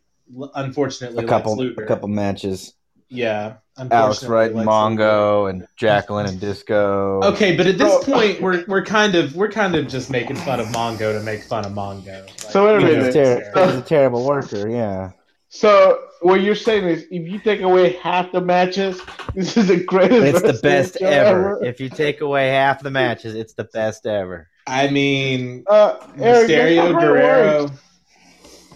unfortunately, 0.55 1.25
A 1.25 1.27
couple 1.27 1.61
a 1.61 1.87
couple 1.87 2.09
matches. 2.09 2.75
Yeah. 3.09 3.55
Alex 3.91 4.25
Wright 4.25 4.49
and 4.49 4.57
Lex 4.57 4.69
Mongo 4.69 5.49
and 5.49 5.67
Jacqueline 5.77 6.27
and 6.27 6.41
Disco. 6.41 7.21
Okay, 7.23 7.57
but 7.57 7.67
at 7.69 7.79
this 7.79 8.05
Bro. 8.05 8.15
point, 8.15 8.41
we're 8.43 8.65
we're 8.67 8.85
kind 8.85 9.15
of 9.15 9.37
we're 9.37 9.51
kind 9.51 9.77
of 9.77 9.87
just 9.87 10.11
making 10.11 10.35
fun 10.37 10.59
of 10.61 10.67
Mongo 10.69 11.17
to 11.17 11.23
make 11.23 11.45
fun 11.45 11.65
of 11.65 11.73
Mongo. 11.73 12.27
Like, 12.27 12.39
So 12.41 12.67
wait 12.67 12.77
a 12.77 12.81
minute. 12.81 13.07
it's 13.07 13.07
He's, 13.07 13.15
ter- 13.15 13.41
terrible. 13.53 13.67
he's 13.73 13.77
a 13.81 13.83
terrible 13.83 14.27
worker, 14.27 14.69
yeah. 14.69 15.13
So 15.49 16.01
what 16.21 16.41
you're 16.43 16.57
saying 16.57 16.85
is, 16.87 17.05
if 17.11 17.27
you 17.29 17.39
take 17.39 17.61
away 17.61 17.93
half 18.03 18.33
the 18.33 18.41
matches, 18.41 19.01
this 19.35 19.57
is 19.57 19.69
the 19.69 19.83
greatest. 19.85 20.45
It's 20.45 20.57
the 20.57 20.61
best 20.61 20.99
show 20.99 21.07
ever. 21.07 21.65
If 21.65 21.79
you 21.81 21.89
take 21.89 22.21
away 22.21 22.49
half 22.49 22.83
the 22.83 22.91
matches, 22.91 23.35
it's 23.37 23.55
the 23.55 23.65
best 23.65 24.07
ever. 24.07 24.49
I 24.67 24.89
mean, 24.89 25.65
Uh, 25.71 25.97
Eric, 26.19 26.51
Mysterio, 26.51 26.77
not 26.77 26.93
how 26.95 26.99
it 26.99 27.03
Guerrero. 27.03 27.63
works. 27.63 27.73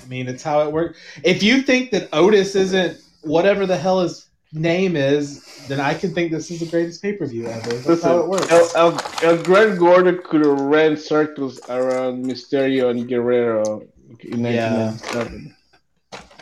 I 0.03 0.07
mean, 0.09 0.29
it's 0.29 0.43
how 0.43 0.62
it 0.66 0.73
works. 0.73 0.99
If 1.23 1.43
you 1.43 1.62
think 1.62 1.91
that 1.93 2.09
Otis 2.12 2.55
isn't 2.55 2.99
whatever 3.23 3.66
the 3.66 3.77
hell 3.77 4.01
his 4.01 4.29
name 4.53 4.97
is, 4.97 5.45
then 5.69 5.81
I 5.81 5.95
can 5.95 6.12
think 6.12 6.33
this 6.33 6.51
is 6.51 6.61
the 6.61 6.66
greatest 6.66 7.01
pay 7.03 7.12
per 7.15 7.27
view 7.27 7.47
ever. 7.47 7.61
That's 7.70 7.87
Listen, 7.87 8.09
how 8.11 8.19
it 8.19 8.29
works. 8.29 8.51
El, 8.51 8.70
El, 8.74 9.01
El 9.23 9.43
Gran 9.45 9.77
Gordo 9.79 10.19
could 10.19 10.45
have 10.45 10.59
ran 10.59 10.97
circles 10.97 11.61
around 11.69 12.24
Mysterio 12.24 12.91
and 12.91 13.09
Guerrero 13.09 13.83
in 14.20 14.41
Yeah. 14.45 14.91
1997. 14.91 15.57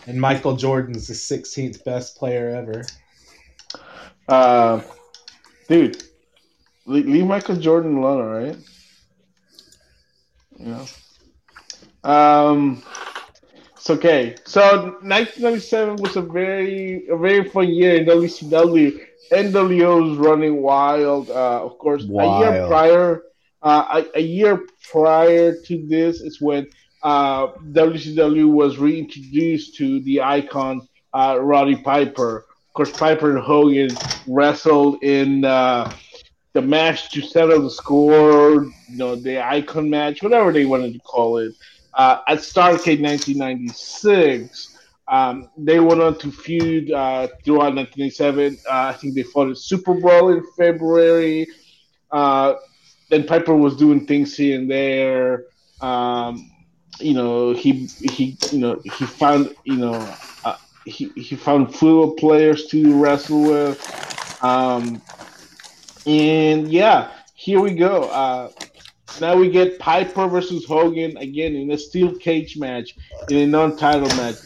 And 0.06 0.20
Michael 0.20 0.56
Jordan's 0.56 1.06
the 1.06 1.14
16th 1.14 1.84
best 1.84 2.16
player 2.16 2.48
ever. 2.50 2.84
Uh, 4.26 4.80
dude, 5.68 6.02
le- 6.86 6.98
leave 6.98 7.26
Michael 7.26 7.56
Jordan 7.56 7.96
alone, 7.98 8.20
all 8.20 8.40
right? 8.46 8.56
Know. 10.58 10.86
Um, 12.02 12.82
okay. 13.90 14.36
So 14.44 14.62
1997 15.02 15.96
was 15.96 16.16
a 16.16 16.22
very 16.22 17.06
a 17.08 17.16
very 17.16 17.48
fun 17.48 17.68
year 17.68 17.96
in 17.96 18.06
WCW. 18.06 19.00
NWO 19.32 20.10
was 20.10 20.18
running 20.18 20.62
wild. 20.62 21.30
Uh, 21.30 21.64
of 21.64 21.78
course, 21.78 22.04
a 22.04 22.38
year 22.38 22.66
prior, 22.66 23.22
uh, 23.62 24.02
a, 24.14 24.18
a 24.18 24.22
year 24.22 24.66
prior 24.90 25.54
to 25.66 25.86
this 25.86 26.20
is 26.20 26.40
when 26.40 26.66
uh, 27.02 27.48
WCW 27.72 28.50
was 28.50 28.78
reintroduced 28.78 29.76
to 29.76 30.00
the 30.00 30.22
icon 30.22 30.86
uh, 31.14 31.38
Roddy 31.40 31.76
Piper. 31.76 32.46
Of 32.68 32.74
course, 32.74 32.92
Piper 32.92 33.36
and 33.36 33.44
Hogan 33.44 33.90
wrestled 34.26 35.02
in 35.02 35.44
uh, 35.44 35.92
the 36.52 36.62
match 36.62 37.10
to 37.12 37.22
settle 37.22 37.62
the 37.62 37.70
score, 37.70 38.64
you 38.64 38.96
know, 38.96 39.16
the 39.16 39.44
icon 39.44 39.90
match, 39.90 40.22
whatever 40.22 40.52
they 40.52 40.64
wanted 40.64 40.92
to 40.94 41.00
call 41.00 41.38
it. 41.38 41.52
Uh, 41.94 42.20
at 42.28 42.38
Starrcade 42.38 43.02
1996, 43.02 44.78
um, 45.08 45.50
they 45.56 45.80
went 45.80 46.00
on 46.00 46.16
to 46.18 46.30
feud 46.30 46.92
uh, 46.92 47.26
throughout 47.44 47.74
1997. 47.74 48.58
Uh, 48.66 48.72
I 48.72 48.92
think 48.92 49.14
they 49.14 49.24
fought 49.24 49.48
at 49.48 49.56
SuperBrawl 49.56 50.36
in 50.36 50.44
February. 50.56 51.48
Uh, 52.12 52.54
then 53.08 53.24
Piper 53.26 53.56
was 53.56 53.76
doing 53.76 54.06
things 54.06 54.36
here 54.36 54.58
and 54.58 54.70
there. 54.70 55.46
Um, 55.80 56.50
you 57.00 57.14
know, 57.14 57.52
he 57.52 57.86
he 57.86 58.36
you 58.52 58.58
know 58.58 58.80
he 58.84 59.04
found 59.04 59.54
you 59.64 59.76
know 59.76 60.14
uh, 60.44 60.56
he 60.84 61.08
he 61.16 61.34
found 61.34 61.74
fluid 61.74 62.16
players 62.16 62.66
to 62.66 63.02
wrestle 63.02 63.42
with. 63.42 64.44
Um, 64.44 65.02
and 66.06 66.68
yeah, 66.68 67.10
here 67.34 67.60
we 67.60 67.74
go. 67.74 68.52
Now 69.20 69.36
we 69.36 69.50
get 69.50 69.78
Piper 69.78 70.28
versus 70.28 70.64
Hogan 70.64 71.16
again 71.16 71.54
in 71.56 71.70
a 71.70 71.78
steel 71.78 72.14
cage 72.16 72.56
match 72.56 72.96
in 73.28 73.36
a 73.38 73.46
non-title 73.46 74.08
match. 74.16 74.36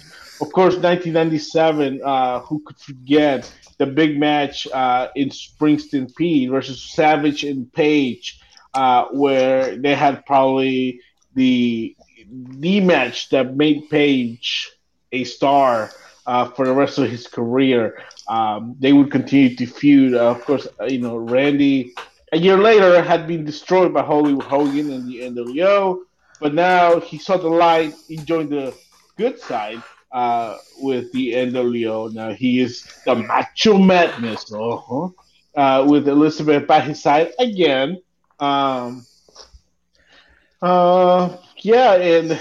Of 0.40 0.52
course, 0.52 0.74
1997. 0.74 2.00
Uh, 2.04 2.40
who 2.40 2.60
could 2.60 2.78
forget 2.78 3.50
the 3.78 3.86
big 3.86 4.18
match 4.18 4.66
uh, 4.68 5.08
in 5.14 5.30
Spring 5.30 5.78
Stampede 5.78 6.50
versus 6.50 6.82
Savage 6.82 7.44
and 7.44 7.72
Page, 7.72 8.40
uh, 8.74 9.06
where 9.12 9.76
they 9.76 9.94
had 9.94 10.24
probably 10.26 11.00
the 11.34 11.96
the 12.30 12.80
match 12.80 13.28
that 13.30 13.56
made 13.56 13.88
Page 13.90 14.70
a 15.12 15.24
star 15.24 15.90
uh, 16.26 16.48
for 16.50 16.66
the 16.66 16.72
rest 16.72 16.98
of 16.98 17.10
his 17.10 17.26
career. 17.26 18.02
Um, 18.28 18.76
they 18.78 18.92
would 18.92 19.10
continue 19.10 19.54
to 19.56 19.66
feud. 19.66 20.14
Uh, 20.14 20.30
of 20.30 20.44
course, 20.44 20.66
uh, 20.80 20.84
you 20.84 21.00
know 21.00 21.16
Randy. 21.16 21.94
A 22.34 22.36
year 22.36 22.58
later, 22.58 23.00
had 23.00 23.28
been 23.28 23.44
destroyed 23.44 23.94
by 23.94 24.02
Hollywood 24.02 24.42
Hogan 24.42 24.90
and 24.90 25.06
the 25.08 25.20
NWO, 25.20 26.00
but 26.40 26.52
now 26.52 26.98
he 26.98 27.16
saw 27.16 27.36
the 27.36 27.48
light. 27.48 27.94
He 28.08 28.16
joined 28.16 28.50
the 28.50 28.74
good 29.16 29.38
side 29.38 29.80
uh, 30.10 30.56
with 30.80 31.12
the 31.12 31.32
NWO. 31.32 32.12
Now 32.12 32.32
he 32.32 32.58
is 32.58 32.82
the 33.06 33.14
Macho 33.14 33.78
Madness, 33.78 34.52
uh-huh, 34.52 35.10
uh, 35.54 35.86
with 35.86 36.08
Elizabeth 36.08 36.66
by 36.66 36.80
his 36.80 37.00
side 37.00 37.30
again. 37.38 38.02
Um, 38.40 39.06
uh, 40.60 41.36
yeah, 41.58 41.92
and 41.94 42.40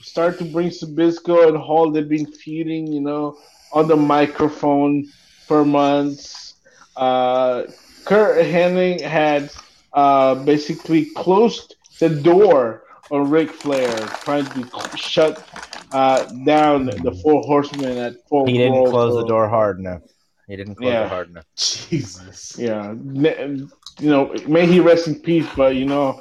start 0.00 0.38
to 0.38 0.44
bring 0.44 0.68
Sabisco 0.68 1.48
and 1.48 1.56
Hall. 1.56 1.90
They've 1.90 2.08
been 2.08 2.30
feuding, 2.30 2.86
you 2.86 3.00
know, 3.00 3.36
on 3.72 3.88
the 3.88 3.96
microphone 3.96 5.06
for 5.48 5.64
months. 5.64 6.54
Uh, 6.94 7.64
Curt 8.04 8.44
Hennig 8.44 9.00
had 9.00 9.50
uh, 9.92 10.34
basically 10.36 11.06
closed 11.16 11.76
the 12.00 12.08
door 12.08 12.82
on 13.10 13.30
Ric 13.30 13.50
Flair, 13.50 13.94
trying 14.24 14.46
to 14.46 14.96
shut 14.96 15.46
uh, 15.92 16.24
down 16.44 16.86
the 16.86 17.12
Four 17.22 17.42
Horsemen 17.42 17.98
at 17.98 18.26
Full 18.28 18.46
He 18.46 18.54
didn't 18.58 18.72
Brawl. 18.72 18.90
close 18.90 19.14
the 19.16 19.26
door 19.26 19.48
hard 19.48 19.78
enough. 19.78 20.02
He 20.48 20.56
didn't 20.56 20.74
close 20.76 20.88
Yeah. 20.92 21.04
it 21.04 21.08
hard 21.08 21.30
enough. 21.30 21.44
Jesus. 21.56 22.58
Yeah, 22.58 22.92
you 22.92 23.68
know, 24.10 24.34
may 24.46 24.66
he 24.66 24.80
rest 24.80 25.06
in 25.06 25.14
peace. 25.20 25.46
But 25.56 25.76
you 25.76 25.84
know, 25.86 26.20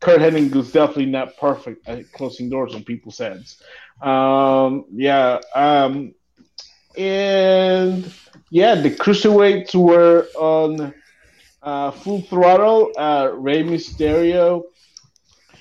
Curt 0.00 0.20
Hennig 0.20 0.54
was 0.54 0.72
definitely 0.72 1.06
not 1.06 1.36
perfect 1.36 1.86
at 1.88 2.10
closing 2.12 2.48
doors 2.48 2.74
on 2.74 2.82
people's 2.84 3.18
heads. 3.18 3.60
Um, 4.00 4.86
yeah, 4.92 5.38
um, 5.54 6.14
and 6.96 8.12
yeah, 8.50 8.74
the 8.74 8.90
cruiserweights 8.90 9.74
were 9.74 10.28
on 10.36 10.94
uh, 11.62 11.90
full 11.90 12.22
throttle. 12.22 12.92
Uh, 12.96 13.30
Rey 13.34 13.62
Mysterio, 13.62 14.64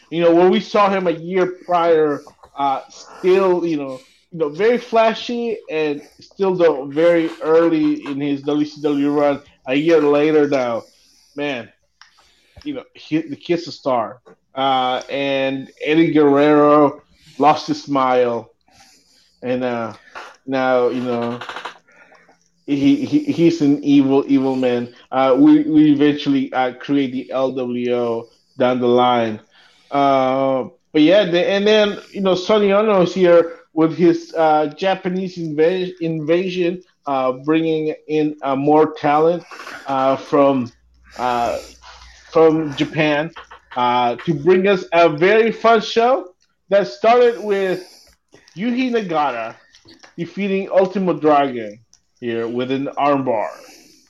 you 0.09 0.21
know, 0.21 0.33
when 0.33 0.49
we 0.49 0.59
saw 0.59 0.89
him 0.89 1.07
a 1.07 1.11
year 1.11 1.57
prior, 1.65 2.21
uh, 2.57 2.81
still, 2.89 3.65
you 3.65 3.77
know, 3.77 3.99
you 4.31 4.39
know, 4.39 4.49
very 4.49 4.77
flashy 4.77 5.57
and 5.69 6.01
still 6.19 6.85
very 6.87 7.29
early 7.41 8.05
in 8.05 8.19
his 8.19 8.43
WCW 8.43 9.15
run. 9.15 9.41
A 9.67 9.75
year 9.75 10.01
later 10.01 10.47
now, 10.47 10.83
man, 11.35 11.69
you 12.63 12.73
know, 12.73 12.83
he, 12.93 13.21
the 13.21 13.35
kid's 13.35 13.67
a 13.67 13.71
star. 13.71 14.21
Uh, 14.55 15.01
and 15.09 15.71
Eddie 15.83 16.11
Guerrero 16.11 17.01
lost 17.37 17.67
his 17.67 17.83
smile, 17.83 18.51
and 19.41 19.63
uh, 19.63 19.93
now 20.47 20.89
you 20.89 21.01
know 21.01 21.39
he, 22.65 23.05
he 23.05 23.19
he's 23.25 23.61
an 23.61 23.83
evil 23.83 24.23
evil 24.27 24.55
man. 24.55 24.93
Uh, 25.11 25.35
we 25.37 25.63
we 25.63 25.91
eventually 25.91 26.51
uh, 26.53 26.73
create 26.73 27.11
the 27.11 27.31
LWO 27.33 28.27
down 28.57 28.79
the 28.79 28.87
line. 28.87 29.39
Uh, 29.91 30.65
but 30.93 31.01
yeah, 31.01 31.25
the, 31.25 31.45
and 31.47 31.65
then 31.67 31.97
you 32.11 32.21
know 32.21 32.35
Sonny 32.35 32.71
Onoo 32.71 33.03
is 33.03 33.13
here 33.13 33.59
with 33.73 33.95
his 33.97 34.33
uh, 34.37 34.67
Japanese 34.77 35.37
inva- 35.37 35.91
invasion, 36.01 36.81
uh, 37.05 37.33
bringing 37.45 37.93
in 38.07 38.35
uh, 38.41 38.55
more 38.55 38.93
talent 38.93 39.43
uh, 39.85 40.15
from 40.17 40.71
uh, 41.17 41.59
from 42.31 42.75
Japan 42.75 43.31
uh, 43.75 44.15
to 44.25 44.33
bring 44.33 44.67
us 44.67 44.85
a 44.93 45.09
very 45.09 45.51
fun 45.51 45.81
show 45.81 46.33
that 46.69 46.87
started 46.87 47.41
with 47.43 47.81
Yuji 48.57 48.91
Nagata 48.91 49.55
defeating 50.17 50.69
Ultimo 50.69 51.13
Dragon 51.13 51.79
here 52.19 52.47
with 52.47 52.71
an 52.71 52.87
armbar. 52.97 53.49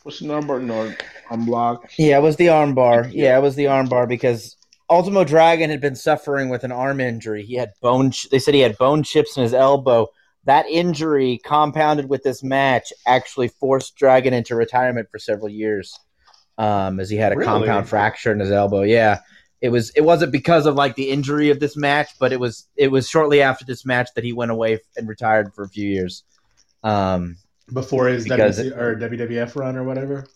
What's 0.03 0.21
an 0.21 0.29
armbar? 0.29 0.61
No, 0.63 0.93
unblock. 1.29 1.85
Yeah, 1.97 2.17
it 2.17 2.21
was 2.21 2.37
the 2.37 2.47
armbar. 2.47 3.09
Yeah, 3.13 3.37
it 3.37 3.41
was 3.41 3.55
the 3.55 3.65
armbar 3.65 4.07
because 4.07 4.55
Ultimo 4.89 5.23
Dragon 5.23 5.69
had 5.69 5.81
been 5.81 5.95
suffering 5.95 6.49
with 6.49 6.63
an 6.63 6.71
arm 6.71 7.01
injury. 7.01 7.43
He 7.43 7.55
had 7.55 7.73
bone. 7.81 8.11
Ch- 8.11 8.29
they 8.29 8.39
said 8.39 8.53
he 8.53 8.61
had 8.61 8.77
bone 8.77 9.03
chips 9.03 9.35
in 9.35 9.43
his 9.43 9.53
elbow. 9.53 10.07
That 10.45 10.65
injury, 10.67 11.41
compounded 11.43 12.07
with 12.09 12.23
this 12.23 12.41
match, 12.41 12.93
actually 13.05 13.49
forced 13.49 13.97
Dragon 13.97 14.33
into 14.33 14.55
retirement 14.55 15.09
for 15.11 15.19
several 15.19 15.49
years, 15.49 15.93
um, 16.57 17.01
as 17.01 17.09
he 17.09 17.17
had 17.17 17.33
a 17.33 17.35
Really? 17.35 17.45
compound 17.45 17.89
fracture 17.89 18.31
in 18.31 18.39
his 18.39 18.51
elbow. 18.51 18.83
Yeah, 18.83 19.19
it 19.61 19.69
was. 19.69 19.91
It 19.91 20.01
wasn't 20.01 20.31
because 20.31 20.65
of 20.65 20.75
like 20.75 20.95
the 20.95 21.09
injury 21.09 21.49
of 21.49 21.59
this 21.59 21.75
match, 21.75 22.09
but 22.19 22.31
it 22.31 22.39
was. 22.39 22.67
It 22.75 22.89
was 22.89 23.09
shortly 23.09 23.41
after 23.41 23.65
this 23.65 23.85
match 23.85 24.09
that 24.15 24.23
he 24.23 24.33
went 24.33 24.51
away 24.51 24.79
and 24.95 25.07
retired 25.07 25.53
for 25.53 25.63
a 25.63 25.69
few 25.69 25.87
years. 25.87 26.23
Um, 26.83 27.37
Before 27.73 28.07
his 28.07 28.23
Because 28.23 28.59
WC, 28.59 28.77
or 28.77 28.95
WWF 28.95 29.55
run 29.55 29.75
or 29.75 29.83
whatever. 29.83 30.27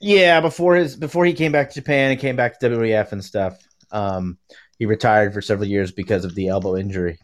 Yeah, 0.00 0.40
before 0.40 0.76
his 0.76 0.94
before 0.94 1.24
he 1.24 1.32
came 1.32 1.52
back 1.52 1.70
to 1.70 1.74
Japan 1.80 2.10
and 2.10 2.20
came 2.20 2.36
back 2.36 2.60
to 2.60 2.68
WWF 2.68 3.12
and 3.12 3.24
stuff, 3.24 3.58
um, 3.90 4.36
he 4.78 4.84
retired 4.84 5.32
for 5.32 5.40
several 5.40 5.68
years 5.68 5.90
because 5.90 6.24
of 6.24 6.34
the 6.34 6.48
elbow 6.48 6.76
injury. 6.76 7.18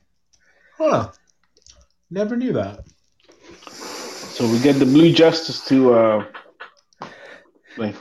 Huh. 0.79 1.11
Never 2.11 2.35
knew 2.37 2.53
that. 2.55 2.85
So 3.71 4.51
we 4.51 4.59
get 4.61 4.79
the 4.79 4.87
Blue 4.87 5.13
Justice 5.13 5.65
to 5.67 5.93
uh, 5.95 6.25
thank 6.25 6.33
for- 6.35 6.42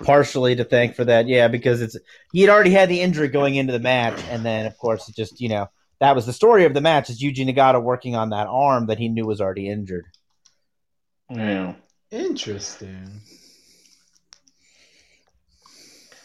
Partially 0.04 0.56
to 0.56 0.64
thank 0.64 0.96
for 0.96 1.06
that, 1.06 1.28
yeah, 1.28 1.48
because 1.48 1.82
it's 1.82 1.98
he 2.34 2.42
had 2.42 2.50
already 2.50 2.72
had 2.72 2.90
the 2.90 3.02
injury 3.02 3.28
going 3.28 3.56
into 3.56 3.74
the 3.74 3.80
match, 3.80 4.22
and 4.30 4.46
then 4.46 4.66
of 4.66 4.78
course 4.78 5.08
it 5.08 5.16
just 5.16 5.40
you 5.40 5.50
know 5.50 5.70
that 6.02 6.16
was 6.16 6.26
the 6.26 6.34
story 6.34 6.66
of 6.66 6.74
the 6.74 6.82
match 6.82 7.10
is 7.10 7.22
Yuji 7.22 7.48
Nagata 7.48 7.82
working 7.82 8.16
on 8.16 8.32
that 8.32 8.48
arm 8.48 8.88
that 8.88 8.98
he 8.98 9.08
knew 9.08 9.26
was 9.26 9.40
already 9.40 9.70
injured. 9.70 10.06
Yeah. 11.30 11.76
Interesting. 12.10 13.22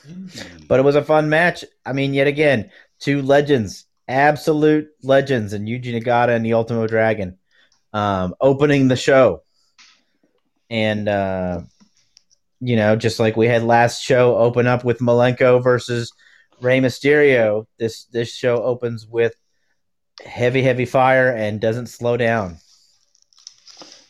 Indeed. 0.08 0.66
But 0.66 0.80
it 0.80 0.82
was 0.82 0.96
a 0.96 1.04
fun 1.04 1.28
match. 1.28 1.64
I 1.84 1.92
mean, 1.92 2.14
yet 2.14 2.26
again, 2.26 2.70
two 2.98 3.22
legends, 3.22 3.84
absolute 4.08 4.88
legends, 5.02 5.52
and 5.52 5.68
Yuji 5.68 5.94
Nagata 5.94 6.30
and 6.30 6.44
the 6.44 6.54
Ultimo 6.54 6.86
Dragon 6.86 7.38
um, 7.92 8.34
opening 8.40 8.88
the 8.88 8.96
show. 8.96 9.42
And, 10.70 11.08
uh, 11.08 11.60
you 12.60 12.76
know, 12.76 12.96
just 12.96 13.18
like 13.20 13.36
we 13.36 13.46
had 13.46 13.62
last 13.62 14.02
show 14.02 14.36
open 14.36 14.66
up 14.66 14.84
with 14.84 14.98
Malenko 15.00 15.62
versus 15.62 16.12
Rey 16.60 16.80
Mysterio, 16.80 17.66
this, 17.78 18.04
this 18.04 18.34
show 18.34 18.62
opens 18.62 19.06
with 19.06 19.34
heavy, 20.24 20.62
heavy 20.62 20.86
fire 20.86 21.30
and 21.30 21.60
doesn't 21.60 21.88
slow 21.88 22.16
down. 22.16 22.58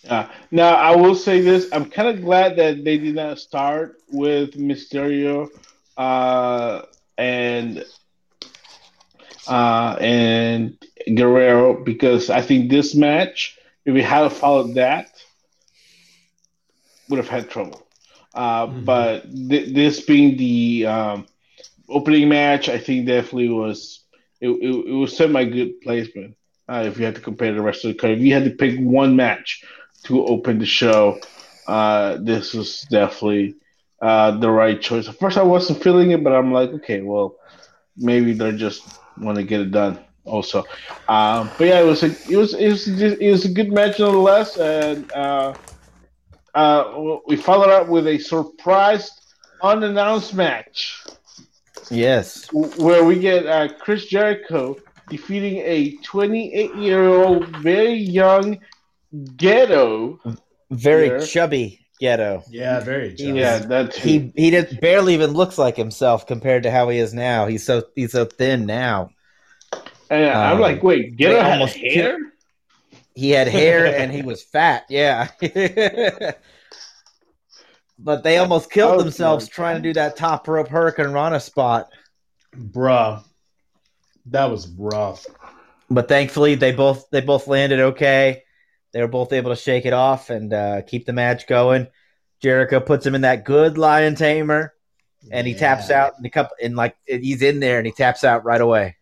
Uh, 0.08 0.28
now 0.50 0.74
I 0.74 0.94
will 0.94 1.14
say 1.14 1.40
this: 1.40 1.68
I'm 1.72 1.90
kind 1.90 2.08
of 2.08 2.24
glad 2.24 2.56
that 2.56 2.84
they 2.84 2.96
did 2.96 3.16
not 3.16 3.38
start 3.38 3.96
with 4.08 4.52
Mysterio 4.52 5.48
uh, 5.96 6.82
and 7.18 7.84
uh, 9.48 9.96
and 10.00 10.78
Guerrero 11.14 11.82
because 11.82 12.30
I 12.30 12.40
think 12.40 12.70
this 12.70 12.94
match, 12.94 13.58
if 13.84 13.94
we 13.94 14.02
had 14.02 14.28
followed 14.32 14.74
that, 14.74 15.08
would 17.08 17.18
have 17.18 17.28
had 17.28 17.50
trouble. 17.50 17.85
Uh, 18.36 18.66
Mhm. 18.68 18.84
But 18.84 19.22
th- 19.50 19.74
this 19.74 20.00
being 20.02 20.36
the 20.36 20.86
um, 20.86 21.26
opening 21.88 22.28
match, 22.28 22.68
I 22.68 22.78
think 22.78 23.06
definitely 23.06 23.48
was 23.48 24.04
it, 24.40 24.50
it, 24.50 24.86
it 24.88 24.92
was 24.92 25.16
semi 25.16 25.44
good 25.44 25.80
placement. 25.80 26.36
Uh, 26.68 26.84
if 26.86 26.98
you 26.98 27.04
had 27.04 27.14
to 27.16 27.20
compare 27.20 27.54
the 27.54 27.62
rest 27.62 27.84
of 27.84 27.92
the 27.92 27.98
card, 27.98 28.18
if 28.18 28.20
you 28.20 28.34
had 28.34 28.44
to 28.44 28.50
pick 28.50 28.78
one 28.80 29.16
match 29.16 29.64
to 30.04 30.24
open 30.26 30.58
the 30.58 30.66
show, 30.66 31.18
uh, 31.66 32.18
this 32.20 32.52
was 32.54 32.82
definitely 32.90 33.54
uh, 34.02 34.32
the 34.32 34.50
right 34.50 34.80
choice. 34.80 35.08
At 35.08 35.18
first, 35.18 35.38
I 35.38 35.42
wasn't 35.42 35.82
feeling 35.82 36.10
it, 36.10 36.22
but 36.24 36.32
I'm 36.34 36.52
like, 36.52 36.70
okay, 36.70 37.00
well, 37.02 37.36
maybe 37.96 38.32
they 38.34 38.52
just 38.52 38.82
want 39.18 39.38
to 39.38 39.44
get 39.44 39.60
it 39.60 39.70
done. 39.70 39.98
Also, 40.24 40.64
um, 41.08 41.50
but 41.56 41.68
yeah, 41.68 41.80
it 41.80 41.86
was 41.86 42.02
a 42.02 42.08
it 42.28 42.36
was 42.36 42.52
it 42.54 42.68
was 42.68 42.84
just, 42.84 43.20
it 43.20 43.30
was 43.30 43.44
a 43.44 43.48
good 43.48 43.72
match 43.72 44.00
nonetheless, 44.00 44.56
and 44.58 45.10
uh, 46.56 47.18
we 47.26 47.36
followed 47.36 47.70
up 47.70 47.86
with 47.88 48.06
a 48.08 48.18
surprise 48.18 49.10
unannounced 49.62 50.34
match 50.34 51.04
Yes. 51.90 52.48
where 52.52 53.04
we 53.04 53.18
get 53.20 53.46
uh, 53.46 53.68
Chris 53.78 54.06
Jericho 54.06 54.76
defeating 55.08 55.58
a 55.58 55.96
28 56.02 56.74
year 56.76 57.04
old, 57.08 57.46
very 57.58 57.92
young 57.94 58.58
Gedo. 59.14 60.18
Very 60.70 61.08
Yeah. 61.08 61.18
chubby 61.24 61.80
Gedo. 62.02 62.42
yeah, 62.50 62.80
very. 62.80 63.10
He 63.10 63.16
jealous. 63.16 63.36
Yeah, 63.40 63.58
that's 63.60 63.96
He 63.96 64.32
he 64.36 64.50
did, 64.50 64.80
barely 64.80 65.14
even 65.14 65.32
looks 65.32 65.58
like 65.58 65.76
himself 65.76 66.26
compared 66.26 66.64
to 66.64 66.70
how 66.70 66.88
he 66.88 66.98
is 66.98 67.14
now. 67.14 67.46
He's 67.46 67.64
so 67.64 67.84
he's 67.94 68.12
so 68.12 68.24
thin 68.24 68.66
now. 68.66 69.10
And 70.10 70.28
I'm 70.30 70.54
Um, 70.56 70.60
like, 70.60 70.82
wait, 70.82 71.16
Gedo 71.16 71.28
they 71.30 71.34
had 71.42 71.52
almost 71.52 71.76
hair? 71.76 72.18
He 73.16 73.30
had 73.30 73.48
hair 73.48 73.86
and 73.86 74.12
he 74.12 74.22
was 74.30 74.42
fat. 74.44 74.84
Yeah. 74.88 75.28
but 77.98 78.22
they 78.22 78.38
almost 78.38 78.70
killed 78.70 79.00
Oh, 79.00 79.02
themselves 79.02 79.48
trying 79.48 79.76
to 79.76 79.82
do 79.82 79.92
that 79.94 80.16
top 80.16 80.46
rope 80.46 80.68
hurricanrana 80.68 81.40
spot. 81.42 81.88
bruh, 82.54 83.24
that 84.26 84.50
was 84.50 84.68
rough. 84.68 85.26
But 85.90 86.08
thankfully, 86.08 86.56
they 86.56 86.72
both 86.72 87.08
they 87.10 87.20
both 87.20 87.46
landed 87.48 87.80
okay. 87.80 88.42
They 88.92 89.00
were 89.00 89.08
both 89.08 89.32
able 89.32 89.50
to 89.50 89.56
shake 89.56 89.86
it 89.86 89.92
off 89.92 90.30
and 90.30 90.52
uh, 90.52 90.82
keep 90.82 91.06
the 91.06 91.12
match 91.12 91.46
going. 91.46 91.86
Jericho 92.42 92.80
puts 92.80 93.06
him 93.06 93.14
in 93.14 93.20
that 93.22 93.44
good 93.44 93.78
lion 93.78 94.14
tamer, 94.14 94.74
and 95.30 95.46
he 95.46 95.54
taps 95.54 95.90
out 95.90 96.14
in 96.18 96.24
a 96.26 96.30
couple. 96.30 96.56
And 96.62 96.76
like 96.76 96.96
he's 97.06 97.40
in 97.42 97.60
there, 97.60 97.78
and 97.78 97.86
he 97.86 97.92
taps 97.92 98.24
out 98.24 98.44
right 98.44 98.60
away. 98.60 98.95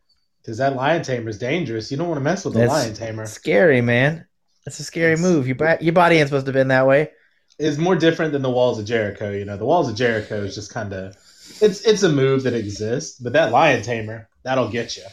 Because 0.44 0.58
that 0.58 0.76
lion 0.76 1.02
tamer 1.02 1.30
is 1.30 1.38
dangerous. 1.38 1.90
You 1.90 1.96
don't 1.96 2.08
want 2.08 2.18
to 2.18 2.22
mess 2.24 2.44
with 2.44 2.52
the 2.52 2.60
That's 2.60 2.72
lion 2.72 2.92
tamer. 2.94 3.24
Scary, 3.24 3.80
man. 3.80 4.26
That's 4.66 4.78
a 4.78 4.84
scary 4.84 5.14
It's- 5.14 5.22
move. 5.22 5.48
Your, 5.48 5.56
your 5.80 5.94
body 5.94 6.16
ain't 6.16 6.28
supposed 6.28 6.44
to 6.46 6.50
have 6.50 6.54
been 6.54 6.68
that 6.68 6.86
way. 6.86 7.10
It's 7.58 7.78
more 7.78 7.94
different 7.96 8.32
than 8.32 8.42
the 8.42 8.50
walls 8.50 8.78
of 8.78 8.84
Jericho. 8.84 9.30
You 9.30 9.44
know, 9.44 9.56
the 9.56 9.64
walls 9.64 9.88
of 9.88 9.94
Jericho 9.94 10.42
is 10.42 10.54
just 10.54 10.72
kind 10.74 10.92
of 10.92 11.16
it's 11.60 11.82
it's 11.86 12.02
a 12.02 12.08
move 12.08 12.42
that 12.42 12.52
exists, 12.52 13.18
but 13.20 13.32
that 13.34 13.52
lion 13.52 13.80
tamer 13.82 14.28
that'll 14.42 14.68
get 14.68 14.96
you. 14.96 15.04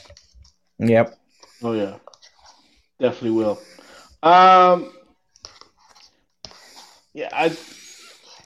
Yep. 0.79 1.17
Oh, 1.63 1.73
yeah. 1.73 1.97
Definitely 2.99 3.31
will. 3.31 3.61
Um, 4.23 4.91
yeah, 7.13 7.29
I, 7.31 7.55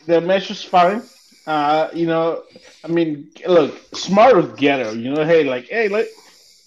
the 0.08 0.20
match 0.22 0.50
was 0.50 0.62
fine. 0.64 1.02
Uh, 1.48 1.90
you 1.94 2.08
know, 2.08 2.44
I 2.84 2.88
mean, 2.88 3.30
look, 3.48 3.80
smart 3.96 4.36
with 4.36 4.58
Gedo. 4.58 5.00
You 5.00 5.14
know, 5.14 5.24
hey, 5.24 5.44
like, 5.44 5.68
hey, 5.70 5.88
let 5.88 6.08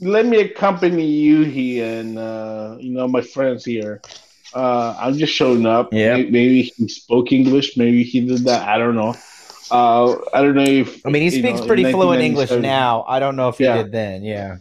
let 0.00 0.26
me 0.26 0.40
accompany 0.40 1.06
you 1.06 1.42
here, 1.44 2.00
and 2.00 2.18
uh, 2.18 2.76
you 2.80 2.92
know, 2.92 3.08
my 3.08 3.20
friends 3.20 3.64
here. 3.64 4.00
Uh, 4.54 4.96
I'm 4.98 5.18
just 5.18 5.32
showing 5.34 5.66
up. 5.66 5.92
Yeah. 5.92 6.16
May- 6.16 6.30
Maybe 6.30 6.62
he 6.62 6.88
spoke 6.88 7.32
English. 7.32 7.76
Maybe 7.76 8.02
he 8.02 8.20
did 8.26 8.44
that. 8.44 8.66
I 8.66 8.78
don't 8.78 8.94
know. 8.94 9.14
Uh, 9.70 10.16
I 10.32 10.40
don't 10.42 10.54
know 10.54 10.62
if. 10.62 11.04
I 11.06 11.10
mean, 11.10 11.22
he 11.22 11.30
speaks 11.30 11.60
know, 11.60 11.66
pretty 11.66 11.90
fluent 11.92 12.22
English 12.22 12.50
now. 12.50 13.04
I 13.06 13.18
don't 13.20 13.36
know 13.36 13.48
if 13.48 13.58
he 13.58 13.64
Yeah. 13.64 13.82
did 13.82 13.92
then. 13.92 14.22
Yeah. 14.22 14.56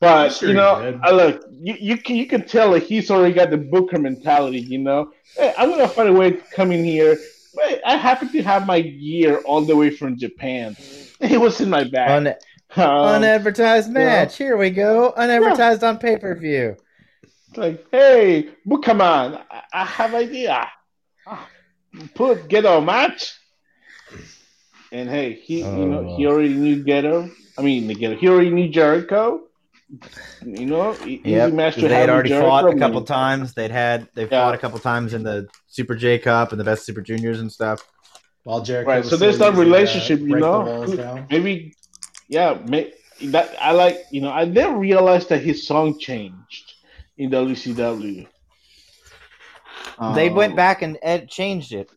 But 0.00 0.30
Sure 0.32 0.48
you 0.50 0.54
know. 0.54 0.98
I 1.02 1.10
look, 1.10 1.44
you, 1.50 1.74
you 1.78 1.96
can 1.98 2.16
you 2.16 2.26
can 2.26 2.46
tell 2.46 2.70
that 2.72 2.84
he's 2.84 3.10
already 3.10 3.34
got 3.34 3.50
the 3.50 3.58
Booker 3.58 3.98
mentality. 3.98 4.60
You 4.60 4.78
know, 4.78 5.12
hey, 5.36 5.52
I'm 5.58 5.68
gonna 5.70 5.88
find 5.88 6.08
a 6.08 6.12
way 6.12 6.30
to 6.30 6.36
come 6.54 6.72
in 6.72 6.84
here. 6.84 7.18
Wait, 7.54 7.80
I 7.84 7.96
happen 7.96 8.30
to 8.32 8.42
have 8.42 8.66
my 8.66 8.80
gear 8.80 9.38
all 9.44 9.60
the 9.62 9.74
way 9.76 9.90
from 9.90 10.16
Japan. 10.16 10.76
It 11.20 11.40
was 11.40 11.60
in 11.60 11.68
my 11.68 11.82
bag. 11.82 12.26
Un- 12.28 12.34
Um, 12.76 12.84
unadvertised 12.84 13.90
match. 13.90 14.36
Here 14.36 14.56
we 14.56 14.70
go. 14.70 15.12
Unadvertised 15.16 15.82
on 15.82 15.98
pay 15.98 16.18
per 16.18 16.34
view. 16.34 16.76
like, 17.56 17.86
hey, 17.90 18.50
but 18.66 18.78
come 18.82 19.00
on, 19.00 19.36
I, 19.50 19.62
I 19.72 19.84
have 19.84 20.14
idea. 20.14 20.68
Ah, 21.26 21.48
Put 22.14 22.48
Gedo 22.48 22.84
match. 22.84 23.34
And 24.92 25.08
hey, 25.08 25.32
he 25.32 25.58
you 25.60 25.86
know 25.86 26.14
he 26.16 26.26
Oh. 26.26 26.30
already 26.30 26.54
knew 26.54 26.84
Gedo. 26.84 27.30
I 27.58 27.62
mean 27.62 27.86
the 27.88 27.94
Gedo. 27.94 28.16
He 28.18 28.28
already 28.28 28.50
knew 28.50 28.68
Jericho. 28.68 29.42
You 30.44 30.66
know, 30.66 30.94
easy 31.06 31.30
Yep. 31.30 31.52
match 31.54 31.74
'cause 31.74 31.84
They 31.84 31.88
had 31.94 32.10
already 32.10 32.28
Jericho. 32.28 32.48
fought 32.48 32.64
I 32.66 32.70
a 32.70 32.78
couple 32.78 33.00
mean, 33.00 33.06
times. 33.06 33.54
They'd 33.54 33.70
had 33.70 34.08
they 34.14 34.22
Yeah. 34.24 34.28
fought 34.28 34.54
a 34.54 34.58
couple 34.58 34.78
times 34.78 35.14
in 35.14 35.22
the 35.22 35.48
Super 35.66 35.94
J 35.94 36.18
Cup 36.18 36.52
and 36.52 36.60
the 36.60 36.64
Best 36.64 36.84
Super 36.84 37.00
Juniors 37.00 37.40
and 37.40 37.50
stuff. 37.50 37.82
While 38.44 38.60
Jericho, 38.62 38.88
Right, 38.90 38.98
was 38.98 39.08
so 39.10 39.16
there's 39.16 39.34
still 39.36 39.50
that 39.52 39.58
using, 39.58 39.72
uh, 39.72 39.76
relationship, 39.76 40.20
you 40.20 40.36
know? 40.36 41.26
maybe 41.30 41.74
yeah 42.28 42.58
may, 42.66 42.92
that 43.26 43.56
i 43.60 43.72
like 43.72 43.98
you 44.10 44.20
know 44.20 44.30
i 44.30 44.44
didn't 44.44 44.78
realize 44.78 45.26
that 45.28 45.42
his 45.42 45.66
song 45.66 45.98
changed 45.98 46.74
in 47.16 47.30
wcw 47.30 48.26
they 50.14 50.28
Um, 50.28 50.34
went 50.34 50.54
back 50.54 50.82
and 50.82 50.96
Ed 51.02 51.28
changed 51.28 51.72
it. 51.72 51.90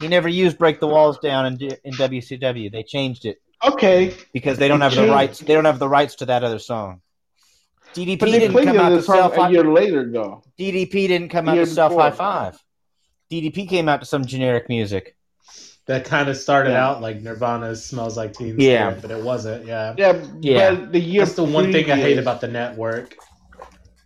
He 0.00 0.08
never 0.08 0.28
used 0.28 0.58
"Break 0.58 0.80
the 0.80 0.88
Walls 0.88 1.18
Down" 1.18 1.46
in, 1.46 1.56
D- 1.56 1.76
in 1.84 1.92
WCW. 1.92 2.72
They 2.72 2.82
changed 2.82 3.24
it 3.24 3.40
okay 3.62 4.16
because 4.32 4.58
they 4.58 4.66
don't 4.66 4.80
have 4.80 4.96
the 4.96 5.08
rights. 5.08 5.38
They 5.38 5.54
don't 5.54 5.64
have 5.64 5.78
the 5.78 5.88
rights 5.88 6.16
to 6.16 6.26
that 6.26 6.42
other 6.42 6.58
song. 6.58 7.00
DDP 7.94 8.18
didn't 8.18 8.64
come 8.64 8.80
out 8.80 8.96
to 8.96 9.02
self. 9.02 9.36
a 9.36 9.50
year 9.50 9.64
later 9.64 10.10
though 10.10 10.42
DDP 10.58 11.06
didn't 11.08 11.28
come 11.28 11.48
out 11.48 11.56
to 11.56 11.66
self 11.66 11.94
high 11.94 12.10
five. 12.10 12.58
DDP 13.30 13.68
came 13.68 13.88
out 13.88 14.00
to 14.00 14.06
some 14.06 14.24
generic 14.24 14.68
music. 14.68 15.16
That 15.92 16.06
kind 16.06 16.30
of 16.30 16.38
started 16.38 16.70
Yeah. 16.70 16.86
out 16.88 17.02
like 17.02 17.20
Nirvana's 17.20 17.84
"Smells 17.84 18.16
Like 18.16 18.32
Teen 18.32 18.58
Yeah. 18.58 18.88
Spirit," 18.88 19.02
but 19.02 19.10
it 19.10 19.22
wasn't. 19.22 19.66
Yeah, 19.66 19.94
yeah 19.98 20.22
Yeah. 20.40 20.70
but 20.74 20.92
the 20.92 21.00
year 21.00 21.22
that's 21.24 21.36
the 21.36 21.44
one 21.44 21.70
thing 21.70 21.90
I 21.90 21.96
hate 21.96 22.16
about 22.18 22.40
the 22.40 22.48
network. 22.48 23.14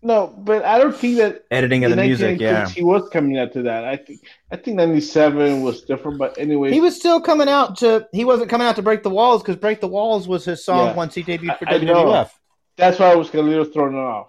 no 0.02 0.34
but 0.38 0.62
i 0.64 0.78
don't 0.78 0.94
think 0.94 1.16
that 1.16 1.44
Editing 1.50 1.82
of 1.84 1.90
the 1.90 1.96
music, 1.96 2.38
1996 2.38 2.40
yeah. 2.42 2.74
he 2.78 2.84
was 2.84 3.08
coming 3.08 3.38
out 3.38 3.50
to 3.54 3.62
that 3.62 3.82
i 3.84 3.96
think 3.96 4.20
i 4.52 4.56
think 4.56 4.76
97 4.76 5.62
was 5.62 5.82
different 5.82 6.18
but 6.18 6.36
anyway 6.38 6.70
He 6.70 6.80
was 6.82 6.94
still 6.94 7.20
coming 7.20 7.48
out 7.48 7.78
to. 7.78 8.06
He 8.12 8.24
wasn't 8.24 8.50
coming 8.50 8.66
out 8.68 8.76
to 8.76 8.82
break 8.82 9.02
the 9.02 9.10
walls 9.10 9.42
because 9.42 9.56
break 9.56 9.80
the 9.80 9.88
walls 9.88 10.28
was 10.28 10.44
his 10.44 10.64
song 10.64 10.88
Yeah. 10.88 10.94
once 11.02 11.14
he 11.14 11.22
debuted 11.22 11.58
for 11.58 11.68
I- 11.68 11.74
I 11.76 11.78
know. 11.78 12.28
That's 12.76 12.98
why 12.98 13.10
i 13.12 13.16
was 13.16 13.32
a 13.32 13.42
little 13.42 13.64
thrown 13.64 13.94
off 13.96 14.28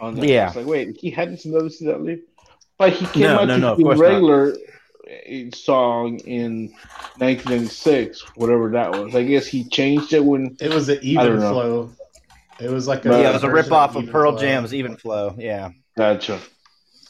on 0.00 0.14
that. 0.16 0.26
Yeah. 0.28 0.42
I 0.42 0.46
was 0.48 0.56
like 0.56 0.66
wait 0.66 0.96
he 1.00 1.10
hadn't 1.10 1.44
noticed 1.46 1.82
that 1.84 2.02
leave, 2.02 2.22
but 2.78 2.92
he 2.92 3.06
came 3.06 3.22
No, 3.22 3.38
out 3.40 3.48
no, 3.48 3.54
to 3.54 3.60
no, 3.60 3.72
of 3.72 3.78
the 3.78 3.84
not. 3.84 4.58
Regular 5.08 5.50
song 5.52 6.18
in 6.20 6.68
1996 7.18 8.24
whatever 8.36 8.70
that 8.70 8.90
was 8.92 9.14
i 9.14 9.22
guess 9.22 9.46
he 9.46 9.64
changed 9.68 10.12
it 10.12 10.24
when 10.24 10.56
It 10.60 10.72
was 10.72 10.88
an 10.88 10.98
even 11.02 11.38
flow. 11.38 11.92
It 12.60 12.70
was 12.70 12.88
like 12.88 13.04
a 13.06 13.08
Yeah, 13.10 13.30
it 13.30 13.32
was 13.32 13.44
a 13.44 13.48
version 13.48 13.70
rip 13.70 13.72
off 13.72 13.96
of 13.96 14.02
Even 14.02 14.12
Pearl 14.12 14.32
Flow. 14.32 14.40
Jam's 14.40 14.74
Even 14.74 14.96
Flow. 14.96 15.34
Yeah, 15.38 15.70
gotcha 15.96 16.40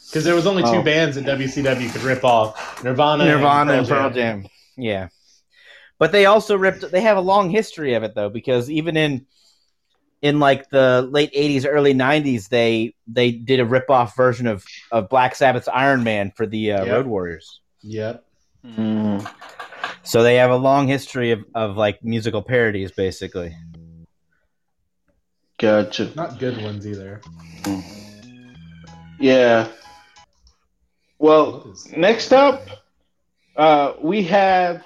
because 0.07 0.23
there 0.23 0.35
was 0.35 0.45
only 0.47 0.61
two 0.63 0.79
Oh. 0.79 0.83
bands 0.83 1.15
that 1.15 1.25
WCW 1.25 1.91
could 1.91 2.01
rip 2.03 2.23
off: 2.23 2.83
Nirvana, 2.83 3.25
Nirvana 3.25 3.71
and 3.71 3.79
and 3.79 3.87
Pearl 3.87 4.09
Jam. 4.11 4.45
Yeah, 4.77 5.07
but 5.97 6.11
they 6.11 6.25
also 6.25 6.55
ripped. 6.55 6.89
They 6.91 7.01
have 7.01 7.17
a 7.17 7.21
long 7.21 7.49
history 7.49 7.95
of 7.95 8.03
it 8.03 8.13
though, 8.15 8.29
because 8.29 8.69
even 8.69 8.95
in 8.95 9.25
in 10.21 10.39
like 10.39 10.69
the 10.69 11.07
late 11.09 11.33
'80s, 11.33 11.65
early 11.67 11.93
'90s, 11.95 12.47
they 12.49 12.93
they 13.07 13.31
did 13.31 13.59
a 13.59 13.65
rip 13.65 13.89
off 13.89 14.15
version 14.15 14.45
of 14.45 14.63
of 14.91 15.09
Black 15.09 15.33
Sabbath's 15.35 15.67
Iron 15.67 16.03
Man 16.03 16.31
for 16.35 16.45
the 16.45 16.73
uh, 16.73 16.85
Yep. 16.85 16.93
Road 16.95 17.07
Warriors. 17.07 17.61
Yep. 17.81 18.25
Mm. 18.65 19.33
So 20.03 20.23
they 20.23 20.35
have 20.35 20.51
a 20.51 20.57
long 20.57 20.87
history 20.87 21.31
of, 21.31 21.43
of 21.53 21.77
like 21.77 22.03
musical 22.03 22.41
parodies, 22.41 22.91
basically. 22.91 23.55
Gotcha. 25.57 26.11
Not 26.15 26.39
good 26.39 26.61
ones 26.63 26.87
either. 26.87 27.21
Yeah. 29.19 29.67
Well, 31.19 31.75
next 31.95 32.31
up, 32.31 32.65
uh, 33.57 33.93
we 34.01 34.23
have 34.23 34.85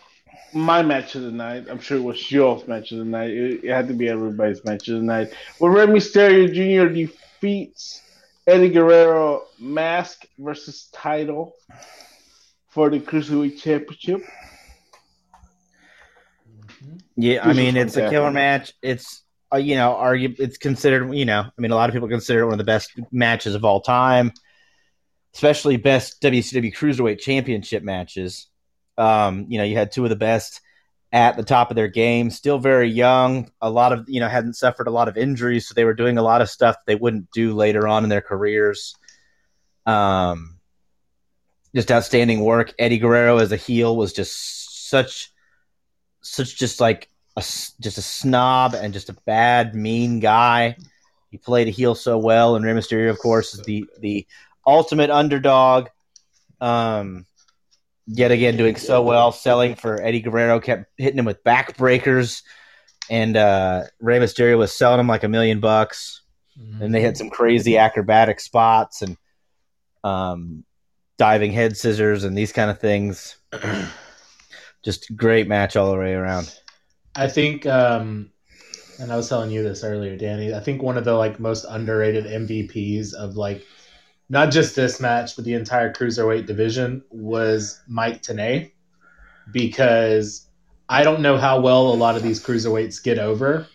my 0.51 0.81
match 0.81 1.15
of 1.15 1.21
the 1.21 1.31
night. 1.31 1.67
I'm 1.69 1.79
sure 1.79 1.97
it 1.97 2.03
was 2.03 2.31
your 2.31 2.63
match 2.65 2.91
of 2.91 2.97
the 2.97 3.05
night. 3.05 3.29
It, 3.29 3.63
it 3.63 3.71
had 3.71 3.87
to 3.87 3.93
be 3.93 4.09
everybody's 4.09 4.65
match 4.65 4.87
of 4.87 4.95
the 4.95 5.05
night. 5.05 5.31
Where 5.59 5.71
Rey 5.71 5.85
Mysterio 5.85 6.47
Jr. 6.47 6.93
defeats 6.93 8.01
Eddie 8.47 8.69
Guerrero 8.69 9.43
mask 9.59 10.25
versus 10.39 10.89
title 10.91 11.55
for 12.73 12.89
the 12.89 12.99
Cruiserweight 12.99 13.61
Championship. 13.61 14.21
Yeah, 17.15 17.47
I 17.47 17.53
mean 17.53 17.77
it's 17.77 17.95
a 17.95 18.09
killer 18.09 18.31
match. 18.31 18.73
It's 18.81 19.23
uh, 19.53 19.57
you 19.57 19.75
know, 19.75 19.93
argue 19.95 20.33
it's 20.39 20.57
considered. 20.57 21.13
You 21.13 21.25
know, 21.25 21.41
I 21.41 21.61
mean, 21.61 21.71
a 21.71 21.75
lot 21.75 21.89
of 21.89 21.93
people 21.93 22.09
consider 22.09 22.41
it 22.41 22.45
one 22.45 22.53
of 22.53 22.57
the 22.57 22.63
best 22.63 22.91
matches 23.11 23.53
of 23.53 23.63
all 23.63 23.81
time, 23.81 24.31
especially 25.35 25.77
best 25.77 26.21
WCW 26.21 26.75
Cruiserweight 26.75 27.19
Championship 27.19 27.83
matches. 27.83 28.47
Um, 28.97 29.45
you 29.49 29.59
know, 29.59 29.63
you 29.63 29.75
had 29.75 29.91
two 29.91 30.03
of 30.03 30.09
the 30.09 30.15
best 30.15 30.59
at 31.11 31.37
the 31.37 31.43
top 31.43 31.69
of 31.69 31.75
their 31.75 31.87
game, 31.87 32.31
still 32.31 32.57
very 32.57 32.89
young. 32.89 33.51
A 33.61 33.69
lot 33.69 33.93
of 33.93 34.09
you 34.09 34.19
know 34.19 34.27
hadn't 34.27 34.55
suffered 34.55 34.87
a 34.87 34.91
lot 34.91 35.07
of 35.07 35.17
injuries, 35.17 35.67
so 35.67 35.75
they 35.75 35.85
were 35.85 35.93
doing 35.93 36.17
a 36.17 36.23
lot 36.23 36.41
of 36.41 36.49
stuff 36.49 36.75
they 36.87 36.95
wouldn't 36.95 37.29
do 37.31 37.53
later 37.53 37.87
on 37.87 38.03
in 38.03 38.09
their 38.09 38.21
careers. 38.21 38.95
Um, 39.85 40.52
just 41.75 41.91
outstanding 41.91 42.41
work. 42.41 42.73
Eddie 42.77 42.99
Guerrero 42.99 43.37
as 43.37 43.51
a 43.51 43.57
heel 43.57 43.95
was 43.95 44.13
just 44.13 44.89
such, 44.89 45.31
such 46.21 46.57
just 46.57 46.79
like 46.79 47.09
a 47.35 47.41
just 47.41 47.97
a 47.97 48.01
snob 48.01 48.73
and 48.73 48.93
just 48.93 49.09
a 49.09 49.17
bad, 49.25 49.75
mean 49.75 50.19
guy. 50.19 50.77
He 51.31 51.37
played 51.37 51.67
a 51.67 51.71
heel 51.71 51.95
so 51.95 52.17
well, 52.17 52.55
and 52.55 52.63
Rey 52.63 52.73
Mysterio, 52.73 53.09
of 53.09 53.19
course, 53.19 53.55
is 53.55 53.61
the 53.61 53.85
the 53.99 54.27
ultimate 54.65 55.09
underdog. 55.09 55.87
Um, 56.61 57.25
yet 58.05 58.31
again, 58.31 58.55
doing 58.55 58.75
so 58.75 59.01
well, 59.01 59.31
selling 59.31 59.75
for 59.75 60.01
Eddie 60.01 60.21
Guerrero, 60.21 60.59
kept 60.59 60.85
hitting 60.97 61.17
him 61.19 61.25
with 61.25 61.43
backbreakers, 61.43 62.43
and 63.09 63.35
uh, 63.35 63.83
Rey 63.99 64.19
Mysterio 64.19 64.57
was 64.57 64.73
selling 64.73 64.99
him 64.99 65.07
like 65.07 65.23
a 65.23 65.27
million 65.29 65.59
bucks. 65.59 66.21
And 66.83 66.93
they 66.93 67.01
had 67.01 67.17
some 67.17 67.31
crazy 67.31 67.77
acrobatic 67.79 68.39
spots 68.39 69.01
and 69.01 69.17
um, 70.03 70.63
diving 71.17 71.51
head 71.51 71.77
scissors 71.77 72.23
and 72.23 72.37
these 72.37 72.51
kind 72.51 72.69
of 72.69 72.79
things. 72.79 73.37
Just 74.83 75.15
great 75.15 75.47
match 75.47 75.75
all 75.75 75.91
the 75.91 75.97
way 75.97 76.13
around. 76.13 76.53
I 77.15 77.27
think, 77.27 77.65
um, 77.65 78.31
and 78.99 79.11
I 79.11 79.15
was 79.15 79.29
telling 79.29 79.51
you 79.51 79.63
this 79.63 79.83
earlier, 79.83 80.17
Danny. 80.17 80.53
I 80.53 80.59
think 80.59 80.81
one 80.81 80.97
of 80.97 81.05
the 81.05 81.13
like 81.13 81.39
most 81.39 81.65
underrated 81.69 82.25
MVPs 82.25 83.13
of 83.13 83.35
like 83.35 83.65
not 84.29 84.51
just 84.51 84.75
this 84.75 84.99
match, 84.99 85.35
but 85.35 85.45
the 85.45 85.53
entire 85.53 85.93
cruiserweight 85.93 86.47
division 86.47 87.03
was 87.11 87.81
Mike 87.87 88.21
Tenay, 88.23 88.71
because 89.51 90.47
I 90.89 91.03
don't 91.03 91.21
know 91.21 91.37
how 91.37 91.59
well 91.59 91.93
a 91.93 91.95
lot 91.95 92.15
of 92.15 92.23
these 92.23 92.43
cruiserweights 92.43 93.03
get 93.03 93.19
over, 93.19 93.67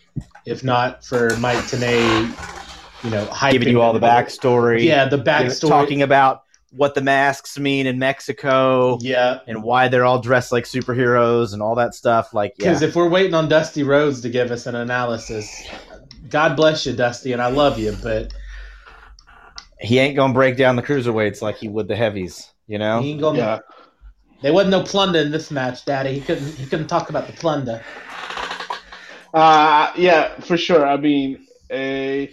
if 0.46 0.64
not 0.64 1.04
for 1.04 1.36
Mike 1.38 1.64
Tenay, 1.64 3.04
you 3.04 3.10
know, 3.10 3.30
Giving 3.50 3.68
you 3.68 3.80
all 3.80 3.92
the 3.92 4.00
backstory. 4.00 4.82
Yeah, 4.82 5.08
the 5.08 5.18
backstory. 5.18 5.68
Talking 5.68 6.02
about 6.02 6.42
what 6.70 6.94
the 6.94 7.00
masks 7.00 7.58
mean 7.58 7.86
in 7.86 7.98
Mexico 7.98 8.98
yeah, 9.00 9.40
and 9.46 9.62
why 9.62 9.88
they're 9.88 10.04
all 10.04 10.20
dressed 10.20 10.52
like 10.52 10.64
superheroes 10.64 11.52
and 11.52 11.62
all 11.62 11.74
that 11.74 11.94
stuff. 11.94 12.34
Like, 12.34 12.54
yeah. 12.58 12.66
Because 12.66 12.82
if 12.82 12.94
we're 12.94 13.08
waiting 13.08 13.34
on 13.34 13.48
Dusty 13.48 13.82
Rhodes 13.82 14.20
to 14.22 14.28
give 14.28 14.50
us 14.50 14.66
an 14.66 14.74
analysis, 14.74 15.66
God 16.28 16.56
bless 16.56 16.84
you, 16.84 16.92
Dusty, 16.94 17.32
and 17.32 17.40
I 17.40 17.48
love 17.48 17.78
you, 17.78 17.96
but 18.02 18.34
he 19.80 19.98
ain't 19.98 20.16
going 20.16 20.32
to 20.32 20.34
break 20.34 20.56
down 20.56 20.76
the 20.76 20.82
cruiserweights 20.82 21.40
like 21.40 21.56
he 21.56 21.68
would 21.68 21.88
the 21.88 21.96
heavies, 21.96 22.52
you 22.66 22.78
know? 22.78 23.00
he 23.00 23.12
ain't 23.12 23.20
gonna. 23.20 23.38
Yeah. 23.38 23.58
There 24.40 24.52
wasn't 24.52 24.70
no 24.70 24.82
plunder 24.84 25.18
in 25.18 25.32
this 25.32 25.50
match, 25.50 25.84
Daddy. 25.84 26.12
He 26.12 26.20
couldn't. 26.20 26.54
He 26.54 26.66
couldn't 26.66 26.86
talk 26.86 27.10
about 27.10 27.26
the 27.26 27.32
plunder. 27.32 27.82
Uh, 29.34 29.92
yeah, 29.96 30.38
for 30.40 30.56
sure. 30.56 30.86
I 30.86 30.96
mean, 30.96 31.46
uh, 31.70 31.74
I, 31.74 32.28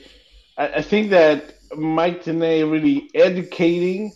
I 0.58 0.82
think 0.82 1.10
that 1.10 1.56
Mike 1.76 2.24
Tenay 2.24 2.70
really 2.70 3.10
educating 3.16 4.14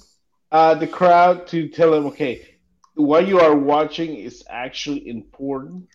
uh, 0.51 0.75
the 0.75 0.87
crowd 0.87 1.47
to 1.47 1.67
tell 1.69 1.91
them, 1.91 2.07
okay, 2.07 2.45
what 2.95 3.27
you 3.27 3.39
are 3.39 3.55
watching 3.55 4.15
is 4.15 4.43
actually 4.49 5.07
important. 5.07 5.87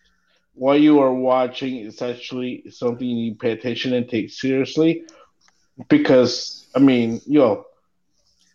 What 0.55 0.81
you 0.81 1.01
are 1.01 1.13
watching 1.13 1.77
is 1.79 2.01
actually 2.03 2.71
something 2.71 3.07
you 3.07 3.15
need 3.17 3.33
to 3.35 3.39
pay 3.39 3.53
attention 3.53 3.93
and 3.95 4.09
take 4.09 4.31
seriously. 4.31 5.05
Because, 5.89 6.67
I 6.75 6.79
mean, 6.81 7.21
yo, 7.27 7.65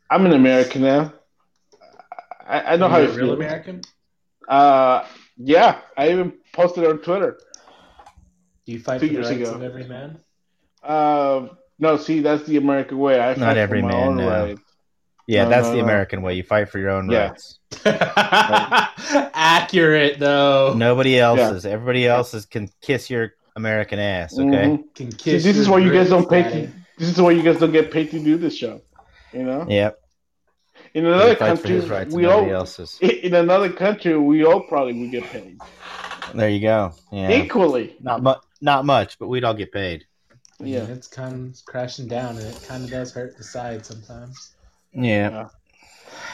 I'm 0.10 0.26
an 0.26 0.34
American 0.34 0.84
now. 0.84 1.14
I, 2.46 2.74
I 2.74 2.76
know 2.78 2.90
how 2.90 3.00
Are 3.00 3.04
it 3.04 3.14
you 3.14 3.26
a 3.26 3.28
real. 3.28 3.34
American? 3.34 3.82
Uh, 4.48 5.06
yeah, 5.38 5.82
I 5.98 6.12
even 6.12 6.34
posted 6.54 6.86
on 6.86 7.00
Twitter. 7.00 7.40
Do 8.66 8.72
you 8.74 8.80
fight 8.80 9.02
Two 9.02 9.08
for 9.08 9.14
the 9.14 9.20
years 9.20 9.30
rights 9.30 9.50
ago. 9.50 9.54
of 9.54 9.62
every 9.64 9.86
man? 9.86 10.20
Uh, 10.84 11.48
no, 11.80 11.98
see, 11.98 12.20
that's 12.22 12.44
the 12.46 12.58
American 12.58 12.98
way. 12.98 13.20
I 13.20 13.36
Not 13.36 13.56
fight 13.56 13.64
for 13.64 13.76
every 13.76 13.82
my 13.82 13.94
man, 13.94 14.10
own 14.10 14.18
no. 14.18 14.28
rights. 14.28 14.69
Yeah, 15.30 15.44
No, 15.44 15.50
that's 15.52 15.68
no, 15.68 15.72
the 15.74 15.78
no. 15.78 15.84
American 15.84 16.24
way. 16.24 16.34
You 16.34 16.42
fight 16.42 16.70
for 16.70 16.80
your 16.80 16.90
own 16.90 17.08
Yeah. 17.12 17.28
rights. 17.30 17.60
Accurate 19.36 20.18
though. 20.18 20.74
Nobody 20.76 21.20
else's. 21.20 21.66
Yeah. 21.66 21.72
Everybody 21.72 22.08
else's 22.08 22.48
can 22.48 22.68
kiss 22.82 23.12
your 23.12 23.34
American 23.56 24.00
ass, 24.00 24.34
okay? 24.34 24.48
Mhm. 24.48 24.84
Can 24.96 25.12
See, 25.12 25.18
kiss 25.18 25.44
this 25.44 25.56
is 25.58 25.70
why 25.70 25.78
you 25.80 25.92
guys 25.94 26.10
don't 26.10 26.28
pay. 26.28 26.42
To, 26.44 26.72
this 26.98 27.10
is 27.10 27.22
why 27.22 27.30
you 27.32 27.44
guys 27.44 27.60
don't 27.60 27.72
get 27.72 27.92
paid 27.92 28.10
to 28.10 28.20
do 28.20 28.38
this 28.38 28.56
show. 28.58 28.82
You 29.32 29.44
know, 29.44 29.68
Yep. 29.70 30.00
in 30.96 31.06
another 31.06 31.36
country, 31.36 31.80
we 32.10 32.26
all 32.26 32.38
nobody 32.38 32.52
else's. 32.52 32.98
in 33.02 33.36
another 33.36 33.72
country 33.72 34.18
we 34.18 34.44
all 34.44 34.62
probably 34.62 35.00
would 35.00 35.12
get 35.12 35.26
paid 35.26 35.60
There 36.34 36.50
you 36.50 36.60
go. 36.62 36.94
Yeah. 37.12 37.30
equally. 37.32 37.96
Not 38.02 38.24
much. 38.24 38.40
Not 38.62 38.84
much, 38.86 39.20
but 39.20 39.28
we'd 39.28 39.44
all 39.44 39.54
get 39.54 39.72
paid. 39.72 40.06
I 40.60 40.64
mean, 40.64 40.74
Yeah. 40.74 40.86
it's 40.86 41.08
kind 41.08 41.54
of 41.54 41.66
crashing 41.66 42.08
down, 42.08 42.38
and 42.38 42.48
it 42.48 42.66
kind 42.68 42.84
of 42.84 42.90
does 42.90 43.14
hurt 43.14 43.38
the 43.38 43.44
side 43.44 43.86
sometimes. 43.86 44.56
Yeah. 44.94 45.50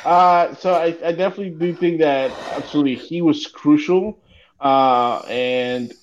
Uh, 0.04 0.54
so 0.56 0.74
I, 0.74 0.96
I 1.04 1.12
definitely 1.12 1.52
do 1.52 1.74
think 1.76 2.00
that 2.00 2.40
absolutely 2.52 2.96
he 2.96 3.22
was 3.22 3.46
crucial, 3.48 4.20
uh, 4.60 5.22
and 5.28 5.94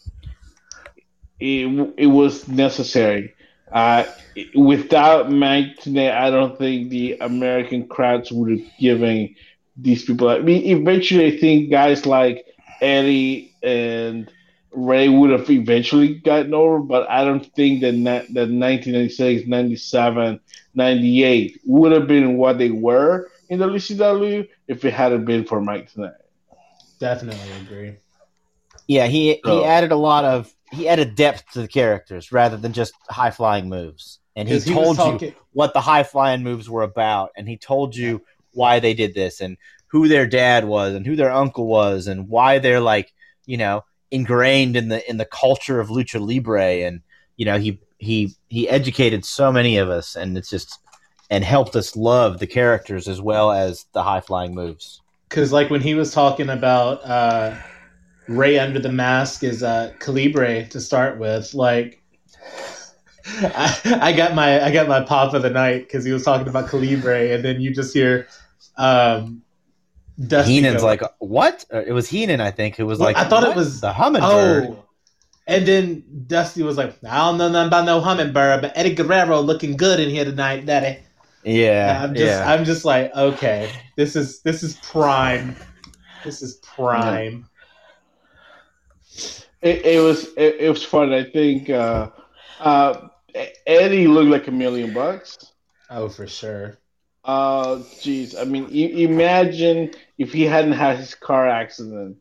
it, 1.41 1.95
it 1.97 2.07
was 2.07 2.49
necessary. 2.49 3.35
Uh, 3.73 4.05
without 4.55 5.31
Mike 5.31 5.77
Tenay, 5.81 6.11
I 6.13 6.31
don't 6.31 6.57
think 6.59 6.91
the 6.91 7.17
American 7.21 7.89
crowds 7.89 8.31
would 8.33 8.51
have 8.51 8.77
given 8.79 9.35
these 9.77 10.05
people. 10.05 10.29
I 10.29 10.39
mean, 10.41 10.65
eventually, 10.79 11.27
I 11.27 11.39
think 11.39 11.71
guys 11.71 12.07
like 12.07 12.45
Eddie 12.81 13.55
and 13.63 14.31
Rey 14.75 15.09
would 15.09 15.31
have 15.31 15.49
eventually 15.51 16.15
gotten 16.15 16.55
over, 16.55 16.79
but 16.79 17.09
I 17.09 17.25
don't 17.25 17.45
think 17.55 17.83
that 17.83 17.95
na- 17.95 18.23
that 18.31 18.49
1996, 18.51 19.47
97, 19.47 20.41
98 20.75 21.61
would 21.65 21.93
have 21.93 22.07
been 22.07 22.37
what 22.37 22.59
they 22.59 22.71
were 22.71 23.31
in 23.49 23.59
WCW 23.59 24.49
if 24.69 24.85
it 24.85 24.95
hadn't 24.95 25.25
been 25.27 25.45
for 25.45 25.61
Mike 25.61 25.93
Tenay. 25.93 26.15
Definitely 26.99 27.51
agree. 27.61 27.97
Yeah. 28.87 29.07
He 29.07 29.41
So- 29.45 29.59
he 29.61 29.65
added 29.65 29.93
a 29.93 29.97
lot 29.97 30.25
of 30.25 30.53
he 30.71 30.89
added 30.89 31.15
depth 31.15 31.53
to 31.53 31.61
the 31.61 31.69
characters 31.69 32.33
rather 32.33 32.57
than 32.57 32.73
just 32.73 32.95
high 33.11 33.31
flying 33.31 33.69
moves. 33.69 34.21
And 34.35 34.49
he 34.49 34.59
he, 34.59 34.73
told 34.73 34.97
was 34.97 35.23
you 35.23 35.35
what 35.53 35.75
the 35.75 35.83
high 35.83 36.03
flying 36.05 36.43
moves 36.43 36.71
were 36.71 36.83
about, 36.83 37.33
and 37.37 37.47
he 37.47 37.59
told 37.59 37.95
you 37.95 38.23
why 38.55 38.81
they 38.81 38.95
did 38.95 39.15
this 39.15 39.43
and 39.43 39.59
who 39.89 40.09
their 40.09 40.27
dad 40.27 40.65
was 40.65 40.95
and 40.95 41.07
who 41.07 41.17
their 41.17 41.31
uncle 41.31 41.67
was 41.67 42.07
and 42.07 42.29
why 42.29 42.59
they're 42.59 42.81
like 42.81 43.13
you 43.45 43.59
know 43.59 43.85
ingrained 44.13 44.77
in 44.77 44.89
the 44.89 45.09
in 45.11 45.17
the 45.17 45.25
culture 45.25 45.81
of 45.81 45.89
lucha 45.89 46.21
libre 46.21 46.87
and 46.87 47.01
you 47.37 47.45
know 47.45 47.59
he 47.59 47.81
he 47.99 48.35
he 48.49 48.69
educated 48.69 49.25
so 49.25 49.51
many 49.51 49.77
of 49.77 49.89
us 49.89 50.15
and 50.15 50.37
it's 50.37 50.51
just 50.51 50.79
and 51.31 51.45
helped 51.45 51.75
us 51.75 51.97
love 51.97 52.39
the 52.39 52.47
characters 52.47 53.09
as 53.09 53.21
well 53.21 53.51
as 53.51 53.87
the 53.93 54.03
high 54.03 54.21
flying 54.21 54.55
moves 54.55 55.01
Because 55.29 55.53
like 55.53 55.71
when 55.71 55.81
he 55.81 55.95
was 55.95 56.13
talking 56.13 56.51
about 56.51 57.03
uh, 57.05 57.57
Rey 58.29 58.59
under 58.59 58.79
the 58.79 58.93
mask 58.93 59.43
is 59.43 59.63
uh, 59.63 59.93
Colibri 59.99 60.69
to 60.71 60.81
start 60.81 61.19
with, 61.19 61.55
like. 61.55 62.03
I, 63.25 63.99
I 64.01 64.13
got 64.13 64.35
my 64.35 64.61
I 64.65 64.73
got 64.73 64.89
my 64.89 65.01
pop 65.01 65.33
of 65.33 65.43
the 65.43 65.51
night 65.51 65.87
because 65.87 66.05
he 66.05 66.11
was 66.11 66.25
talking 66.25 66.49
about 66.49 66.69
Colibri, 66.69 67.33
and 67.33 67.45
then 67.45 67.61
you 67.61 67.73
just 67.73 67.95
hear 67.95 68.27
um, 68.77 69.42
Dusty 70.27 70.55
Heenan's 70.55 70.83
go, 70.83 70.87
like 70.87 71.03
what 71.19 71.65
Uh, 71.73 71.83
it 71.87 71.93
was 71.93 72.09
Heenan 72.09 72.41
I 72.41 72.51
think 72.51 72.77
who 72.77 72.87
was 72.87 72.99
Well, 72.99 73.09
like 73.09 73.17
I 73.17 73.25
thought 73.29 73.45
it 73.45 73.57
was- 73.57 73.81
the 73.81 73.93
hummingbird 73.93 74.65
oh, 74.71 74.85
And 75.47 75.67
then 75.67 76.05
Dusty 76.27 76.63
was 76.63 76.77
like, 76.77 76.95
I 77.05 77.19
don't 77.19 77.39
know 77.39 77.49
nothing 77.49 77.69
about 77.69 77.85
no 77.85 78.01
hummingbird, 78.01 78.63
but 78.63 78.73
Eddie 78.77 78.95
Guerrero 78.95 79.41
looking 79.41 79.77
good 79.77 79.99
in 79.99 80.09
here 80.11 80.25
tonight, 80.25 80.67
Daddy. 80.67 80.99
Yeah, 81.45 82.01
I'm 82.05 82.15
just 82.15 82.25
yeah. 82.25 82.53
I'm 82.53 82.65
just 82.65 82.85
like, 82.85 83.13
okay, 83.17 83.69
this 83.97 84.15
is 84.15 84.43
this 84.43 84.63
is 84.63 84.77
prime. 84.77 85.57
This 86.25 86.41
is 86.43 86.55
prime. 86.57 87.47
It, 89.61 89.85
it 89.85 90.01
was 90.01 90.29
it, 90.37 90.57
it 90.61 90.71
was 90.71 90.85
fun. 90.85 91.13
I 91.13 91.25
think 91.25 91.69
uh, 91.69 92.11
uh, 92.61 93.09
Eddie 93.67 94.07
looked 94.07 94.31
like 94.31 94.47
a 94.47 94.53
million 94.53 94.93
bucks. 94.95 95.53
Oh, 95.91 96.09
for 96.09 96.27
sure. 96.27 96.79
Uh, 97.25 97.77
jeez. 98.01 98.35
I 98.39 98.45
mean, 98.45 98.65
I- 98.67 99.01
imagine 99.03 99.91
if 100.19 100.33
he 100.33 100.43
hadn't 100.43 100.73
had 100.73 100.97
his 100.99 101.15
car 101.15 101.49
accident. 101.49 102.17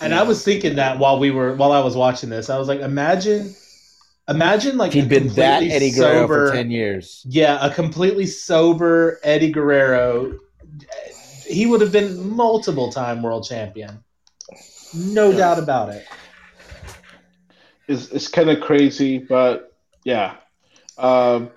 And 0.00 0.14
I 0.14 0.22
was 0.22 0.44
thinking 0.44 0.76
that 0.76 1.00
while 1.00 1.18
we 1.18 1.32
were 1.32 1.56
while 1.56 1.72
I 1.72 1.80
was 1.80 1.96
watching 1.96 2.30
this, 2.30 2.48
I 2.50 2.58
was 2.58 2.68
like, 2.68 2.78
imagine, 2.80 3.52
imagine 4.28 4.76
like 4.78 4.92
he'd 4.92 5.08
been 5.08 5.26
that 5.34 5.58
completely 5.58 5.74
Eddie 5.74 5.90
Guerrero 5.90 6.20
sober- 6.22 6.46
for 6.50 6.52
ten 6.54 6.70
years. 6.70 7.22
Yeah, 7.28 7.58
a 7.60 7.74
completely 7.74 8.26
sober 8.26 9.18
Eddie 9.24 9.50
Guerrero. 9.50 10.38
He 11.48 11.66
would 11.66 11.80
have 11.80 11.90
been 11.90 12.28
multiple 12.30 12.92
time 12.92 13.22
world 13.22 13.44
champion. 13.48 14.04
No 14.94 15.30
Yeah. 15.30 15.36
doubt 15.38 15.58
about 15.58 15.88
it. 15.88 16.06
It's 17.88 18.08
it's 18.10 18.28
kind 18.28 18.50
of 18.50 18.60
crazy, 18.60 19.18
but 19.18 19.72
yeah. 20.04 20.36
Um, 20.96 21.50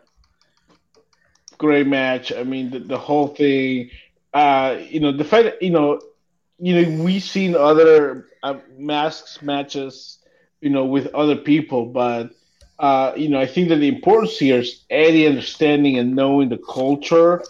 great 1.61 1.87
match. 1.87 2.33
I 2.33 2.43
mean, 2.43 2.71
the, 2.71 2.79
the 2.79 2.97
whole 2.99 3.29
thing. 3.29 3.91
Uh, 4.33 4.77
you 4.89 4.99
know, 5.01 5.11
the 5.15 5.25
fact 5.25 5.45
that, 5.45 5.63
you 5.63 5.71
know, 5.71 6.01
you 6.59 6.73
know, 6.75 7.03
we've 7.03 7.23
seen 7.23 7.55
other 7.55 8.27
uh, 8.43 8.55
masks 8.77 9.41
matches, 9.41 10.19
you 10.61 10.69
know, 10.69 10.85
with 10.85 11.07
other 11.15 11.37
people, 11.37 11.85
but 11.87 12.31
uh, 12.79 13.13
you 13.15 13.29
know, 13.29 13.39
I 13.39 13.47
think 13.47 13.69
that 13.69 13.77
the 13.77 13.89
importance 13.89 14.37
here 14.37 14.59
is 14.59 14.85
Eddie 14.89 15.27
understanding 15.27 15.97
and 15.97 16.15
knowing 16.15 16.49
the 16.49 16.59
culture 16.73 17.45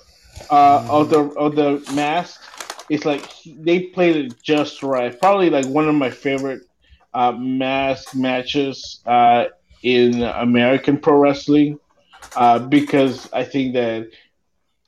uh, 0.50 0.82
of 0.90 1.10
the 1.10 1.20
of 1.20 1.56
the 1.56 1.84
mask. 1.88 2.42
It's 2.90 3.06
like 3.06 3.26
he- 3.28 3.58
they 3.60 3.80
played 3.96 4.18
it 4.18 4.42
just 4.44 4.84
right. 4.84 5.18
Probably 5.20 5.50
like 5.50 5.68
one 5.68 5.88
of 5.90 5.96
my 5.96 6.12
favorite 6.12 6.62
uh, 7.14 7.32
mask 7.34 8.10
matches 8.14 9.02
uh, 9.06 9.46
in 9.84 10.22
American 10.24 11.00
pro 11.00 11.18
wrestling 11.18 11.80
uh, 12.36 12.60
because 12.60 13.30
I 13.34 13.44
think 13.44 13.74
that 13.74 14.08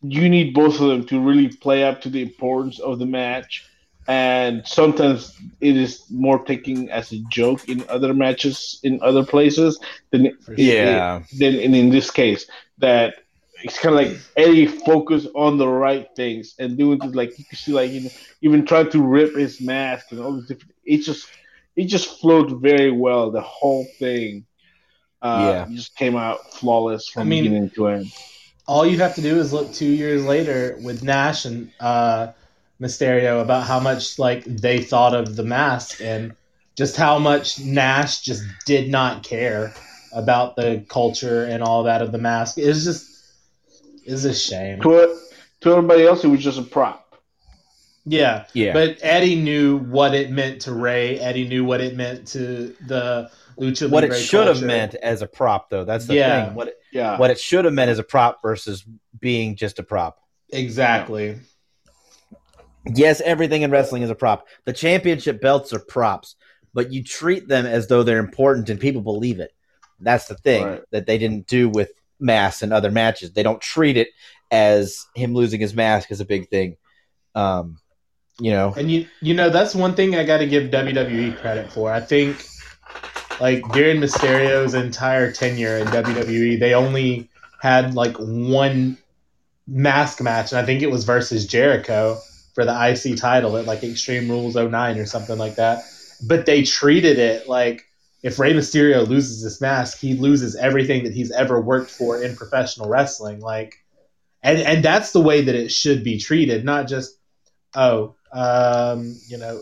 you 0.01 0.30
need 0.30 0.53
both 0.53 0.80
of 0.80 0.88
them 0.88 1.05
to 1.07 1.19
really 1.19 1.47
play 1.49 1.84
up 1.84 2.01
to 2.01 2.10
the 2.10 2.22
importance 2.22 2.80
of 2.80 2.99
the 2.99 3.05
match. 3.05 3.65
And 4.07 4.65
sometimes 4.65 5.34
it 5.61 5.76
is 5.77 6.03
more 6.10 6.43
taken 6.43 6.89
as 6.89 7.11
a 7.11 7.19
joke 7.30 7.68
in 7.69 7.84
other 7.89 8.14
matches 8.14 8.80
in 8.84 8.99
other 9.01 9.23
places 9.26 9.80
than 10.11 10.27
it, 10.27 10.34
Yeah. 10.57 11.22
than 11.38 11.55
in, 11.55 11.73
in 11.73 11.89
this 11.89 12.10
case. 12.11 12.47
That 12.80 13.15
it's 13.64 13.80
kind 13.80 13.95
of 13.95 14.01
like 14.05 14.18
Eddie 14.35 14.65
focus 14.68 15.27
on 15.35 15.57
the 15.57 15.68
right 15.68 16.07
things 16.15 16.55
and 16.60 16.77
doing 16.77 16.99
this 16.99 17.15
like 17.15 17.38
you 17.38 17.45
can 17.45 17.57
see 17.57 17.72
like 17.72 17.91
you 17.91 18.01
know 18.01 18.10
even 18.41 18.65
trying 18.65 18.89
to 18.91 19.01
rip 19.01 19.35
his 19.35 19.61
mask 19.61 20.11
and 20.11 20.19
all 20.19 20.34
these 20.35 20.47
different. 20.47 20.73
It 20.85 20.97
just 20.99 21.27
it 21.76 21.85
just 21.85 22.19
flowed 22.19 22.61
very 22.61 22.91
well. 22.91 23.31
The 23.31 23.41
whole 23.41 23.85
thing, 23.99 24.45
uh, 25.24 25.66
just 25.70 25.95
came 25.95 26.16
out 26.16 26.54
flawless 26.54 27.08
from 27.10 27.22
I 27.22 27.26
mean- 27.26 27.44
beginning 27.45 27.70
to 27.72 27.88
end. 27.88 28.12
all 28.68 28.86
you 28.86 28.98
have 29.00 29.16
to 29.16 29.22
do 29.22 29.40
is 29.40 29.52
look 29.54 29.74
two 29.74 29.86
years 29.91 30.24
later 30.26 30.78
with 30.84 31.02
Nash 31.04 31.45
and 31.45 31.72
uh, 31.80 32.28
Mysterio 32.82 33.41
about 33.41 33.66
how 33.66 33.80
much 33.80 34.20
like 34.20 34.44
they 34.45 34.82
thought 34.82 35.16
of 35.16 35.36
the 35.36 35.44
mask 35.44 36.02
and 36.02 36.34
just 36.76 36.98
how 36.98 37.20
much 37.20 37.60
Nash 37.60 38.22
just 38.22 38.44
did 38.66 38.90
not 38.90 39.24
care 39.24 39.74
about 40.14 40.56
the 40.56 40.84
culture 40.90 41.45
and 41.45 41.64
all 41.64 41.84
that 41.84 42.02
of 42.02 42.12
the 42.12 42.18
mask. 42.18 42.58
It's 42.58 42.84
just 42.84 43.10
it's 44.06 44.26
a 44.26 44.34
shame. 44.34 44.82
To 44.82 45.18
to 45.62 45.72
everybody 45.72 46.06
else, 46.06 46.24
it 46.24 46.28
was 46.28 46.44
just 46.44 46.60
a 46.60 46.64
prop. 46.64 47.00
Yeah, 48.06 48.45
Yeah. 48.54 48.74
but 48.74 48.98
Eddie 49.02 49.36
knew 49.36 49.78
what 49.78 50.14
it 50.14 50.30
meant 50.30 50.62
to 50.64 50.74
Rey. 50.74 51.18
Eddie 51.20 51.48
knew 51.48 51.64
what 51.64 51.80
it 51.80 51.95
meant 51.95 52.28
to 52.30 52.76
the 52.86 53.32
Lucha 53.59 53.89
what 53.89 54.03
it 54.03 54.07
Libre 54.11 54.19
should 54.19 54.47
have 54.47 54.61
meant 54.63 54.95
as 54.95 55.21
a 55.21 55.27
prop, 55.27 55.69
though, 55.69 55.84
that's 55.85 56.05
the 56.07 56.15
Yeah. 56.15 56.45
thing. 56.47 56.55
What 56.55 56.67
it, 56.69 56.75
Yeah, 56.91 57.17
what 57.17 57.31
it 57.31 57.39
should 57.39 57.65
have 57.65 57.73
meant 57.73 57.89
as 57.91 57.99
a 57.99 58.03
prop 58.03 58.41
versus 58.41 58.84
being 59.19 59.55
just 59.55 59.80
a 59.80 59.84
prop. 59.84 60.19
exactly. 60.51 61.39
Yes, 62.95 63.21
everything 63.21 63.61
in 63.61 63.71
wrestling 63.71 64.01
is 64.03 64.09
a 64.09 64.15
prop. 64.15 64.47
The 64.65 64.73
championship 64.73 65.39
belts 65.39 65.71
are 65.73 65.80
props, 65.80 66.35
but 66.73 66.91
you 66.91 67.03
treat 67.03 67.47
them 67.47 67.65
as 67.65 67.88
though 67.88 68.03
they're 68.03 68.19
important 68.19 68.69
and 68.69 68.80
people 68.80 69.01
believe 69.01 69.39
it. 69.39 69.51
That's 69.99 70.25
the 70.25 70.35
thing 70.35 70.63
Right. 70.65 70.81
that 70.91 71.05
they 71.05 71.17
didn't 71.17 71.47
do 71.47 71.69
with 71.69 71.91
Mass 72.19 72.61
and 72.61 72.71
other 72.73 72.91
matches. 72.91 73.31
They 73.31 73.43
don't 73.43 73.59
treat 73.61 73.97
it 73.97 74.09
as 74.51 75.05
him 75.15 75.34
losing 75.34 75.59
his 75.59 75.73
mask 75.73 76.11
is 76.11 76.19
a 76.21 76.25
big 76.25 76.49
thing. 76.49 76.77
Um, 77.35 77.77
you 78.39 78.51
know, 78.51 78.73
And 78.77 78.89
you 78.91 79.07
you 79.21 79.34
know 79.34 79.49
that's 79.49 79.75
one 79.75 79.93
thing 79.95 80.15
I 80.15 80.23
got 80.23 80.38
to 80.39 80.45
give 80.47 80.69
WWE 80.71 81.31
credit 81.39 81.71
for. 81.71 81.91
I 81.91 81.99
think 81.99 82.45
like 83.44 83.70
during 83.74 83.99
Mysterio's 83.99 84.74
entire 84.74 85.30
tenure 85.30 85.78
in 85.78 85.88
WWE, 85.88 86.57
they 86.57 86.74
only 86.74 87.30
had 87.60 87.94
like 87.94 88.15
one 88.15 88.98
mask 89.68 90.22
match, 90.22 90.53
and 90.53 90.60
I 90.60 90.65
think 90.65 90.82
it 90.82 90.90
was 90.90 91.03
versus 91.03 91.45
Jericho 91.45 92.22
for 92.53 92.64
the 92.64 92.72
IC 92.72 93.18
title 93.18 93.57
at 93.57 93.65
like 93.65 93.84
Extreme 93.84 94.30
Rules 94.30 94.56
09 94.56 94.98
or 94.98 95.06
something 95.06 95.38
like 95.38 95.56
that. 95.56 95.84
But 96.26 96.45
they 96.45 96.64
treated 96.64 97.20
it 97.20 97.49
like 97.49 97.84
if 98.22 98.40
Rey 98.40 98.53
Mysterio 98.53 99.06
loses 99.06 99.44
this 99.44 99.60
mask, 99.60 99.99
he 99.99 100.14
loses 100.14 100.56
everything 100.56 101.03
that 101.03 101.11
he's 101.11 101.32
ever 101.32 101.60
worked 101.60 101.91
for 101.91 102.24
in 102.24 102.38
professional 102.38 102.88
wrestling. 102.88 103.41
Like, 103.41 103.76
and 104.41 104.57
and 104.60 104.86
that's 104.86 105.11
the 105.11 105.20
way 105.20 105.41
that 105.41 105.53
it 105.53 105.70
should 105.70 106.06
be 106.06 106.18
treated, 106.18 106.64
not 106.64 106.88
just 106.88 107.18
oh, 107.76 108.15
um, 108.32 109.18
you 109.28 109.38
know, 109.38 109.61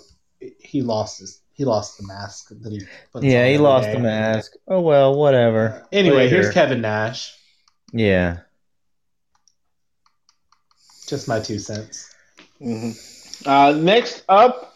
he 0.59 0.83
lost 0.83 1.17
his 1.17 1.40
he 1.61 1.65
lost 1.65 1.97
the 1.99 2.07
mask 2.07 2.49
that 2.49 2.71
he. 2.73 2.81
puts 3.13 3.23
yeah, 3.23 3.43
on 3.45 3.49
he 3.53 3.57
lost 3.59 3.85
day. 3.85 3.93
the 3.93 3.99
mask. 3.99 4.53
Oh 4.67 4.81
well, 4.81 5.13
whatever. 5.15 5.85
Anyway, 5.91 6.25
Later. 6.25 6.35
here's 6.41 6.49
Kevin 6.51 6.81
Nash. 6.81 7.37
Yeah, 7.93 8.37
Just 11.07 11.27
my 11.27 11.39
two 11.39 11.59
cents. 11.59 12.09
Mhm. 12.59 12.97
Uh, 13.45 13.73
next 13.77 14.23
up, 14.29 14.73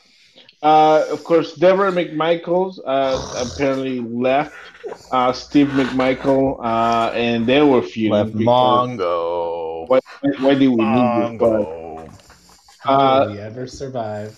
uh, 0.62 1.06
of 1.10 1.24
course, 1.24 1.54
Debra 1.56 1.92
McMichaels 1.92 2.78
uh, 2.86 3.18
apparently 3.46 4.00
left 4.02 4.54
uh, 5.12 5.32
Steve 5.34 5.70
McMichael, 5.70 6.60
uh, 6.64 7.12
and 7.16 7.48
they 7.48 7.62
were 7.62 7.82
feuding. 7.82 8.12
left 8.14 8.38
because- 8.38 8.90
Mongo. 9.00 9.88
Why, 9.90 10.00
why 10.40 10.54
did 10.54 10.68
we 10.70 10.76
need 10.76 11.10
this? 11.32 11.40
But 11.40 11.50
Mongo. 11.50 12.10
How 12.80 12.94
Uh, 12.94 13.26
will 13.26 13.34
we 13.34 13.40
ever 13.40 13.66
survive? 13.66 14.38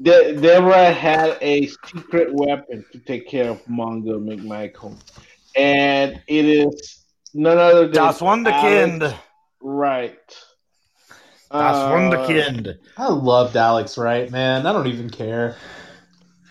De- 0.00 0.34
Debra 0.36 0.92
had 0.92 1.36
a 1.40 1.66
secret 1.66 2.32
weapon 2.32 2.84
to 2.92 2.98
take 3.00 3.28
care 3.28 3.50
of 3.50 3.64
Mongo 3.66 4.18
McMichael, 4.22 4.94
and 5.56 6.20
it 6.28 6.44
is 6.44 7.04
none 7.34 7.58
other 7.58 7.84
than 7.86 7.94
Das 7.94 8.20
Wunderkind. 8.20 9.02
Alex 9.02 9.18
Right. 9.60 10.18
Das 11.50 11.76
Uh, 11.76 11.90
Wunderkind. 11.92 12.78
I 12.96 13.08
loved 13.08 13.56
Alex 13.56 13.98
Wright, 13.98 14.30
man. 14.30 14.66
I 14.66 14.72
don't 14.72 14.86
even 14.86 15.10
care. 15.10 15.56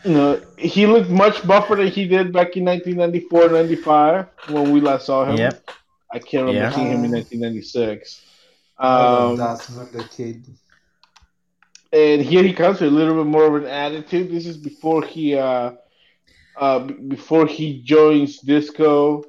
You 0.04 0.12
know, 0.14 0.42
he 0.58 0.86
looked 0.86 1.10
much 1.10 1.46
buffer 1.48 1.76
than 1.76 1.88
he 1.88 2.08
did 2.08 2.34
back 2.34 2.58
in 2.58 2.66
1994 2.66 3.50
95 3.50 4.26
when 4.50 4.72
we 4.72 4.82
last 4.82 5.06
saw 5.06 5.24
him. 5.26 5.38
Yep. 5.38 5.72
I 6.12 6.20
can't 6.20 6.48
remember 6.48 6.54
Yeah. 6.70 6.72
seeing 6.72 6.88
him 6.92 7.04
in 7.06 7.12
1996. 7.12 8.22
I 8.78 8.88
love 9.04 9.32
Um, 9.32 9.38
Das 9.38 9.70
Wunderkind. 9.70 10.44
And 11.94 12.22
here 12.22 12.44
he 12.44 12.54
comes 12.54 12.82
with 12.82 12.92
a 12.92 12.96
little 12.96 13.16
bit 13.16 13.26
more 13.30 13.46
of 13.46 13.64
an 13.64 13.70
attitude. 13.70 14.32
This 14.32 14.46
is 14.46 14.58
before 14.58 15.04
he 15.04 15.36
uh, 15.36 15.72
uh, 16.60 16.80
before 16.80 17.48
he 17.48 17.82
joins 17.82 18.40
disco. 18.40 19.24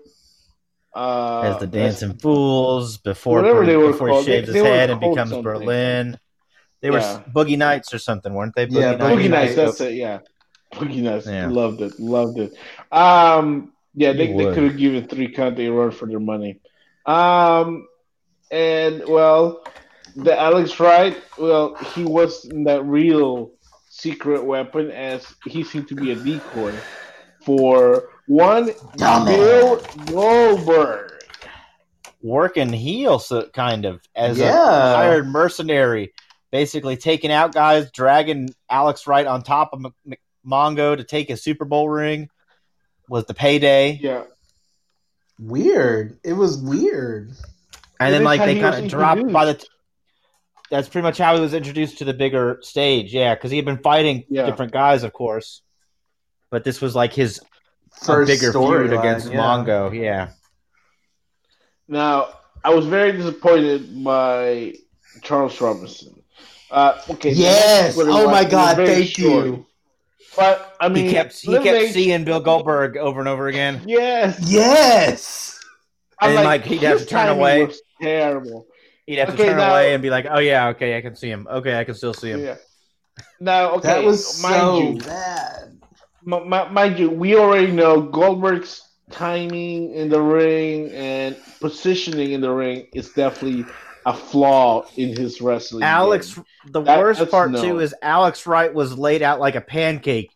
Uh, 0.95 1.43
As 1.55 1.61
the 1.61 1.67
Dancing 1.67 2.15
Fools 2.15 2.97
before 2.97 3.37
Whatever 3.43 3.65
they 3.67 3.77
were 3.77 3.93
before 3.93 4.09
he 4.09 4.13
called. 4.15 4.27
They- 4.27 4.33
shaves 4.41 4.49
they 4.49 4.55
his 4.55 4.63
were 4.63 4.69
head 4.69 4.91
and 4.91 5.01
becomes 5.01 5.31
something. 5.31 5.43
Berlin. 5.43 6.19
They 6.81 6.91
were 6.91 7.01
Boogie 7.35 7.59
Nights 7.59 7.93
or 7.93 7.99
something, 7.99 8.33
weren't 8.33 8.55
they? 8.55 8.67
Yeah, 8.67 8.95
Boogie 8.95 8.99
Boogie 8.99 9.31
Nights, 9.31 9.57
Nights. 9.57 9.79
that's 9.79 9.81
it. 9.81 9.95
Yeah, 9.95 10.21
Boogie 10.73 11.03
Nights. 11.03 11.27
Yeah. 11.27 11.49
Loved 11.49 11.81
it. 11.83 11.99
Loved 11.99 12.39
it. 12.39 12.55
Um, 12.93 13.73
yeah, 13.95 14.13
they, 14.13 14.33
they 14.33 14.55
could 14.55 14.63
have 14.63 14.77
given 14.77 15.07
three 15.09 15.33
count 15.33 15.57
they 15.57 15.69
run 15.69 15.91
for 15.91 16.07
their 16.07 16.21
money. 16.21 16.61
Um, 17.05 17.89
and 18.51 19.03
well, 19.09 19.65
the 20.25 20.39
Alex 20.39 20.79
Wright. 20.81 21.17
Well, 21.39 21.75
he 21.95 22.05
was 22.05 22.43
that 22.65 22.85
real 22.85 23.53
secret 23.89 24.45
weapon 24.45 24.91
as 24.91 25.27
he 25.47 25.65
seemed 25.65 25.89
to 25.89 25.95
be 25.95 26.13
a 26.13 26.17
decoy 26.17 26.75
for 27.45 28.09
one 28.27 28.71
Dummy. 28.97 29.37
Bill 29.37 29.81
Goldberg. 30.07 31.13
Working 32.21 32.73
heel, 32.73 33.19
so, 33.21 33.49
kind 33.49 33.85
of 33.85 34.01
as 34.17 34.41
a 34.41 34.51
hired 34.97 35.29
mercenary, 35.29 36.13
basically 36.51 36.97
taking 36.97 37.31
out 37.31 37.55
guys, 37.55 37.91
dragging 37.93 38.49
Alex 38.69 39.07
Wright 39.07 39.25
on 39.27 39.43
top 39.43 39.71
of 39.73 39.85
M- 39.85 39.95
M- 40.11 40.15
Mongo 40.45 40.97
to 40.97 41.05
take 41.05 41.31
a 41.31 41.37
Super 41.37 41.65
Bowl 41.65 41.89
ring. 41.89 42.29
was 43.09 43.25
the 43.27 43.35
payday, 43.35 43.99
Yeah. 44.03 44.25
Weird. 45.41 46.19
It 46.25 46.33
was 46.33 46.59
weird. 46.59 47.31
and 48.01 48.09
It 48.09 48.13
then 48.19 48.25
like 48.25 48.41
they 48.41 48.55
he 48.57 48.61
kind 48.61 48.85
of 48.85 48.91
dropped 48.91 49.33
by 49.33 49.45
the. 49.45 49.51
introduced. 49.53 49.71
That's 50.71 50.89
pretty 50.89 51.03
much 51.03 51.19
how 51.19 51.35
he 51.35 51.41
was 51.41 51.55
introduced 51.55 51.99
to 51.99 52.05
the 52.05 52.15
bigger 52.15 52.59
stage. 52.63 53.13
Yeah, 53.15 53.35
because 53.35 53.51
he 53.51 53.57
had 53.57 53.65
been 53.67 53.79
fighting 53.79 54.25
Yeah. 54.29 54.47
different 54.47 54.73
guys, 54.73 55.03
of 55.03 55.13
course, 55.13 55.63
but 56.51 56.65
this 56.65 56.81
was 56.81 56.95
like 56.95 57.13
his 57.13 57.41
First 58.05 58.29
bigger 58.29 58.53
feud 58.53 58.63
storyline, 58.91 58.99
against 58.99 59.31
yeah. 59.33 59.39
Mongo. 59.39 59.93
Yeah, 59.99 60.31
Now, 61.89 62.29
I 62.65 62.75
was 62.75 62.87
very 62.87 63.13
disappointed 63.13 64.05
by 64.05 64.75
Charles 65.23 65.61
Robinson. 65.61 66.23
Uh, 66.71 67.01
okay. 67.11 67.31
Yes. 67.31 67.97
Oh 67.99 68.27
my 68.31 68.43
was 68.43 68.51
God. 68.53 68.77
Thank 68.77 69.07
short. 69.09 69.47
you. 69.47 69.67
But 70.37 70.77
I 70.79 70.89
mean, 70.89 71.07
he 71.07 71.13
kept 71.13 71.35
he 71.41 71.59
kept 71.59 71.93
seeing 71.95 72.25
Bill 72.25 72.41
Goldberg 72.41 72.97
over 72.97 73.19
and 73.21 73.29
over 73.29 73.49
again. 73.49 73.81
Yes. 73.87 74.39
Yes. 74.47 75.61
I'm 76.21 76.37
And, 76.37 76.45
like, 76.45 76.65
he'd 76.65 76.83
have 76.83 76.99
to 76.99 77.07
turn 77.07 77.29
away. 77.31 77.69
terrible. 78.01 78.67
He'd 79.09 79.19
have 79.21 79.31
to 79.35 79.37
turn 79.43 79.57
now- 79.57 79.71
away 79.71 79.95
and 79.95 80.03
be 80.03 80.11
like, 80.11 80.27
"Oh 80.31 80.39
yeah, 80.39 80.69
okay, 80.69 80.97
I 80.97 81.01
can 81.01 81.17
see 81.17 81.31
him. 81.31 81.47
Okay, 81.51 81.79
I 81.79 81.85
can 81.85 81.95
still 81.95 82.13
see 82.13 82.31
him." 82.31 82.41
Yeah. 82.45 82.57
Now, 83.41 83.71
okay, 83.77 83.89
that 83.89 84.05
was 84.05 84.43
mind 84.43 84.55
so 84.55 84.79
you, 84.81 84.99
bad. 85.01 85.79
m- 86.27 86.53
m- 86.53 86.75
mind 86.75 86.99
you, 86.99 87.09
we 87.11 87.35
already 87.37 87.73
know 87.73 88.03
Goldberg's 88.03 88.83
timing 89.11 89.95
in 89.95 90.11
the 90.11 90.21
ring 90.21 90.91
and 90.93 91.35
positioning 91.61 92.33
in 92.33 92.41
the 92.43 92.51
ring 92.51 92.87
is 92.95 93.09
definitely 93.11 93.65
a 94.05 94.13
flaw 94.13 94.85
in 94.97 95.17
his 95.17 95.41
wrestling. 95.41 95.83
Alex, 95.83 96.35
game. 96.35 96.45
the 96.71 96.83
That- 96.83 96.99
worst 96.99 97.31
part 97.31 97.51
no. 97.51 97.63
too 97.63 97.81
is 97.81 97.95
Alex 98.03 98.47
Wright 98.47 98.73
was 98.73 98.97
laid 98.99 99.23
out 99.23 99.41
like 99.41 99.55
a 99.55 99.61
pancake. 99.63 100.31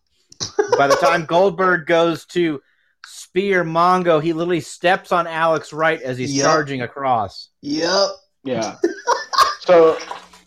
By 0.79 0.89
the 0.89 0.97
time 0.97 1.27
Goldberg 1.27 1.87
goes 1.87 2.25
to 2.27 2.61
spear 3.07 3.65
Mongo, 3.65 4.21
he 4.23 4.33
literally 4.33 4.61
steps 4.61 5.13
on 5.13 5.27
Alex 5.27 5.73
Wright 5.73 6.01
as 6.03 6.17
he's 6.19 6.35
Yep. 6.35 6.45
charging 6.45 6.83
across. 6.83 7.51
Yep. 7.61 8.09
Yeah. 8.45 8.77
so, 9.61 9.99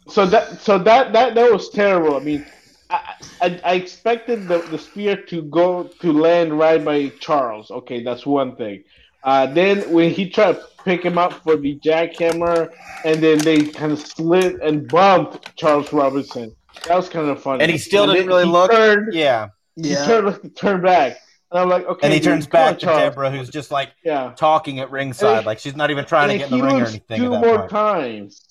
so 0.08 0.26
that 0.26 0.62
so 0.62 0.78
that 0.80 1.14
that 1.14 1.36
that 1.36 1.52
was 1.52 1.70
terrible. 1.70 2.16
I 2.16 2.20
mean, 2.20 2.46
I 2.90 3.14
I, 3.42 3.62
I 3.64 3.74
expected 3.76 4.48
the, 4.48 4.60
the 4.60 4.78
spear 4.78 5.16
to 5.16 5.42
go 5.44 5.84
to 5.84 6.12
land 6.14 6.58
right 6.58 6.84
by 6.84 7.10
Charles. 7.20 7.72
Okay, 7.72 8.04
that's 8.04 8.26
one 8.26 8.56
thing. 8.56 8.84
Uh, 9.24 9.48
then 9.48 9.92
when 9.92 10.12
he 10.12 10.30
tried 10.30 10.54
to 10.54 10.66
pick 10.84 11.04
him 11.04 11.18
up 11.18 11.34
for 11.44 11.58
the 11.58 11.80
jackhammer, 11.80 12.72
and 13.04 13.22
then 13.22 13.40
they 13.40 13.64
kind 13.66 13.92
of 13.92 14.00
slid 14.00 14.56
and 14.62 14.88
bumped 14.88 15.56
Charles 15.56 15.92
Robinson. 15.92 16.56
That 16.88 16.96
was 16.96 17.10
kind 17.10 17.28
of 17.30 17.42
funny. 17.42 17.64
And 17.64 17.72
he 17.72 17.78
still 17.80 18.06
didn't 18.06 18.28
really 18.28 18.46
he 18.46 18.52
look- 18.52 18.70
Turned, 18.72 19.14
Yeah, 19.14 19.48
He 19.76 19.94
Yeah. 19.94 20.06
turned 20.06 20.56
turned 20.56 20.84
back, 20.84 21.18
and 21.56 21.62
I'm 21.64 21.70
like, 21.70 21.86
okay. 21.88 22.08
and 22.08 22.14
he 22.14 22.20
dude, 22.20 22.26
turns 22.26 22.48
come 22.48 22.62
on, 22.62 22.72
back 22.74 22.80
to 22.80 22.86
Charles. 22.86 23.02
Debra, 23.02 23.32
who's 23.32 23.50
just 23.50 23.72
like 23.72 23.92
Yeah. 24.04 24.34
talking 24.36 24.80
at 24.80 24.92
ringside, 24.92 25.38
And- 25.38 25.46
like 25.46 25.60
she's 25.60 25.76
not 25.76 25.90
even 25.90 26.04
trying 26.06 26.30
to 26.30 26.38
get 26.38 26.52
in 26.52 26.58
the 26.60 26.64
ring 26.66 26.82
or 26.82 26.86
anything. 26.86 27.20
Two 27.22 27.34
At 27.34 27.42
that 27.42 27.48
more 27.48 27.58
point. 27.60 27.70
times. 27.72 28.42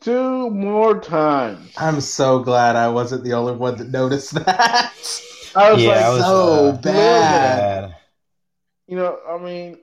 Two 0.00 0.50
more 0.50 1.00
times. 1.00 1.72
I'm 1.76 2.00
so 2.00 2.38
glad 2.40 2.76
I 2.76 2.88
wasn't 2.88 3.24
the 3.24 3.32
only 3.34 3.52
one 3.54 3.76
that 3.78 3.88
noticed 3.88 4.32
that. 4.34 4.92
I 5.56 5.72
was 5.72 5.82
Yeah, 5.82 5.88
like, 5.90 6.04
I 6.04 6.10
was, 6.10 6.20
so 6.22 6.66
uh, 6.68 6.72
bad. 6.82 6.82
Bad. 7.90 7.96
you 8.86 8.96
know, 8.96 9.18
I 9.28 9.38
mean, 9.38 9.78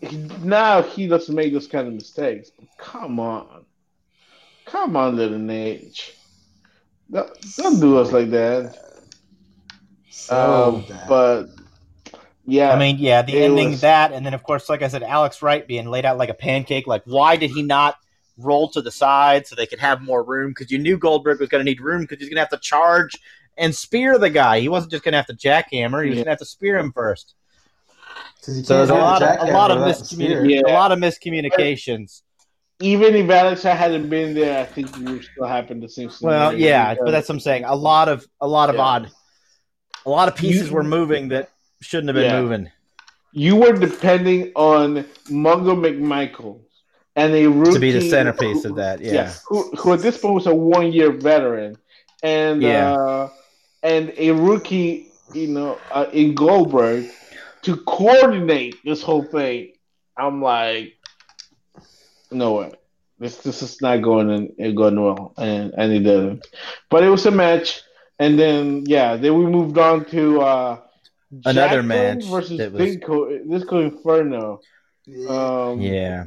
he, 0.00 0.16
now 0.42 0.82
he 0.82 1.08
doesn't 1.08 1.34
make 1.34 1.52
those 1.52 1.66
kind 1.66 1.88
of 1.88 1.94
mistakes. 1.94 2.50
But 2.58 2.68
come 2.78 3.18
on, 3.20 3.64
come 4.66 4.96
on, 4.96 5.16
little 5.16 5.38
Nate. 5.38 6.14
Don't, 7.10 7.30
don't 7.56 7.80
do 7.80 7.98
us 7.98 8.12
like 8.12 8.30
that. 8.30 8.76
So 10.18 10.84
Um, 10.90 10.96
but 11.08 11.46
yeah, 12.44 12.72
I 12.72 12.78
mean, 12.78 12.98
yeah, 12.98 13.22
the 13.22 13.40
ending 13.42 13.70
was- 13.70 13.80
that, 13.82 14.12
and 14.12 14.24
then 14.26 14.34
of 14.34 14.42
course, 14.42 14.68
like 14.68 14.82
I 14.82 14.88
said, 14.88 15.02
Alex 15.02 15.42
Wright 15.42 15.66
being 15.66 15.88
laid 15.88 16.04
out 16.04 16.18
like 16.18 16.28
a 16.28 16.34
pancake. 16.34 16.86
Like, 16.86 17.02
why 17.04 17.36
did 17.36 17.50
he 17.50 17.62
not 17.62 17.96
roll 18.36 18.68
to 18.70 18.82
the 18.82 18.90
side 18.90 19.46
so 19.46 19.54
they 19.54 19.66
could 19.66 19.78
have 19.80 20.02
more 20.02 20.22
room? 20.22 20.50
Because 20.50 20.70
you 20.70 20.78
knew 20.78 20.98
Goldberg 20.98 21.40
was 21.40 21.48
going 21.48 21.64
to 21.64 21.70
need 21.70 21.80
room 21.80 22.02
because 22.02 22.18
he's 22.18 22.28
going 22.28 22.36
to 22.36 22.40
have 22.40 22.50
to 22.50 22.58
charge 22.58 23.12
and 23.56 23.74
spear 23.74 24.18
the 24.18 24.30
guy. 24.30 24.60
He 24.60 24.68
wasn't 24.68 24.90
just 24.92 25.04
going 25.04 25.12
to 25.12 25.18
have 25.18 25.26
to 25.26 25.34
jackhammer; 25.34 26.02
he 26.04 26.10
was 26.10 26.18
Yeah. 26.18 26.24
going 26.24 26.24
to 26.24 26.30
have 26.30 26.38
to 26.40 26.44
spear 26.44 26.78
him 26.78 26.92
first. 26.92 27.34
So 28.40 28.52
there's 28.52 28.90
a 28.90 28.94
lot 28.94 29.22
of 29.22 29.48
a 29.48 29.52
lot 29.52 29.70
of 29.70 29.78
without 29.78 29.94
miscommunication. 29.96 30.50
Yeah. 30.50 30.72
A 30.72 30.74
lot 30.74 30.90
of 30.92 30.98
miscommunications. 30.98 32.22
even 32.80 33.14
if 33.16 33.28
Alex 33.28 33.62
hadn't 33.64 34.08
been 34.08 34.34
there, 34.34 34.60
I 34.60 34.64
think 34.64 34.96
we 34.96 35.04
would 35.12 35.24
still 35.24 35.46
happen 35.46 35.80
the 35.80 35.88
same. 35.88 36.10
Well, 36.22 36.56
yeah, 36.56 36.94
but 36.94 37.10
that's 37.10 37.28
what 37.28 37.34
I'm 37.34 37.40
saying. 37.40 37.64
A 37.64 37.74
lot 37.74 38.08
of 38.08 38.26
a 38.40 38.46
lot 38.48 38.70
of 38.70 38.76
Yeah. 38.76 38.82
odd, 38.82 39.10
a 40.06 40.10
lot 40.10 40.28
of 40.28 40.36
pieces 40.36 40.68
You- 40.68 40.74
were 40.74 40.82
moving 40.84 41.28
that 41.28 41.50
shouldn't 41.80 42.08
have 42.08 42.14
been 42.14 42.24
Yeah. 42.24 42.40
moving. 42.42 42.70
you 43.32 43.54
were 43.56 43.74
depending 43.74 44.50
on 44.56 45.04
Mongo 45.30 45.76
McMichael 45.76 46.60
and 47.14 47.34
a 47.34 47.46
rookie 47.46 47.72
To 47.74 47.78
be 47.78 47.92
the 47.92 48.00
centerpiece 48.08 48.62
who- 48.62 48.70
of 48.70 48.76
that, 48.76 49.00
yeah. 49.02 49.32
who, 49.46 49.70
who 49.76 49.92
at 49.92 50.00
this 50.00 50.16
point 50.18 50.34
was 50.34 50.46
a 50.46 50.54
one-year 50.54 51.12
veteran, 51.12 51.76
and 52.22 52.62
Yeah. 52.62 52.94
uh, 52.94 53.28
and 53.82 54.12
a 54.16 54.30
rookie, 54.32 55.12
you 55.34 55.48
know, 55.48 55.78
uh, 55.92 56.06
in 56.12 56.34
Goldberg 56.34 57.10
to 57.62 57.76
coordinate 57.76 58.76
this 58.84 59.02
whole 59.02 59.22
thing. 59.24 59.72
I'm 60.16 60.40
like, 60.42 60.94
no 62.30 62.54
way. 62.54 62.72
This 63.20 63.36
this 63.38 63.62
is 63.62 63.80
not 63.82 64.00
going 64.02 64.30
in, 64.30 64.52
in 64.58 64.74
going 64.74 65.00
well, 65.00 65.34
and 65.36 65.74
and 65.76 65.92
it 65.92 66.00
didn't. 66.00 66.46
But 66.88 67.02
it 67.04 67.08
was 67.10 67.26
a 67.26 67.30
match, 67.30 67.82
and 68.18 68.38
then 68.38 68.84
yeah, 68.86 69.16
then 69.16 69.38
we 69.38 69.46
moved 69.46 69.78
on 69.78 70.04
to 70.06 70.40
uh, 70.40 70.80
Another 71.44 71.82
Jackson 71.82 71.86
match 71.88 72.24
versus 72.24 72.58
that 72.58 72.72
was- 72.72 72.82
Disco 72.96 73.38
Disco 73.48 73.80
Inferno. 73.80 74.60
Um, 75.28 75.80
Yeah. 75.80 76.26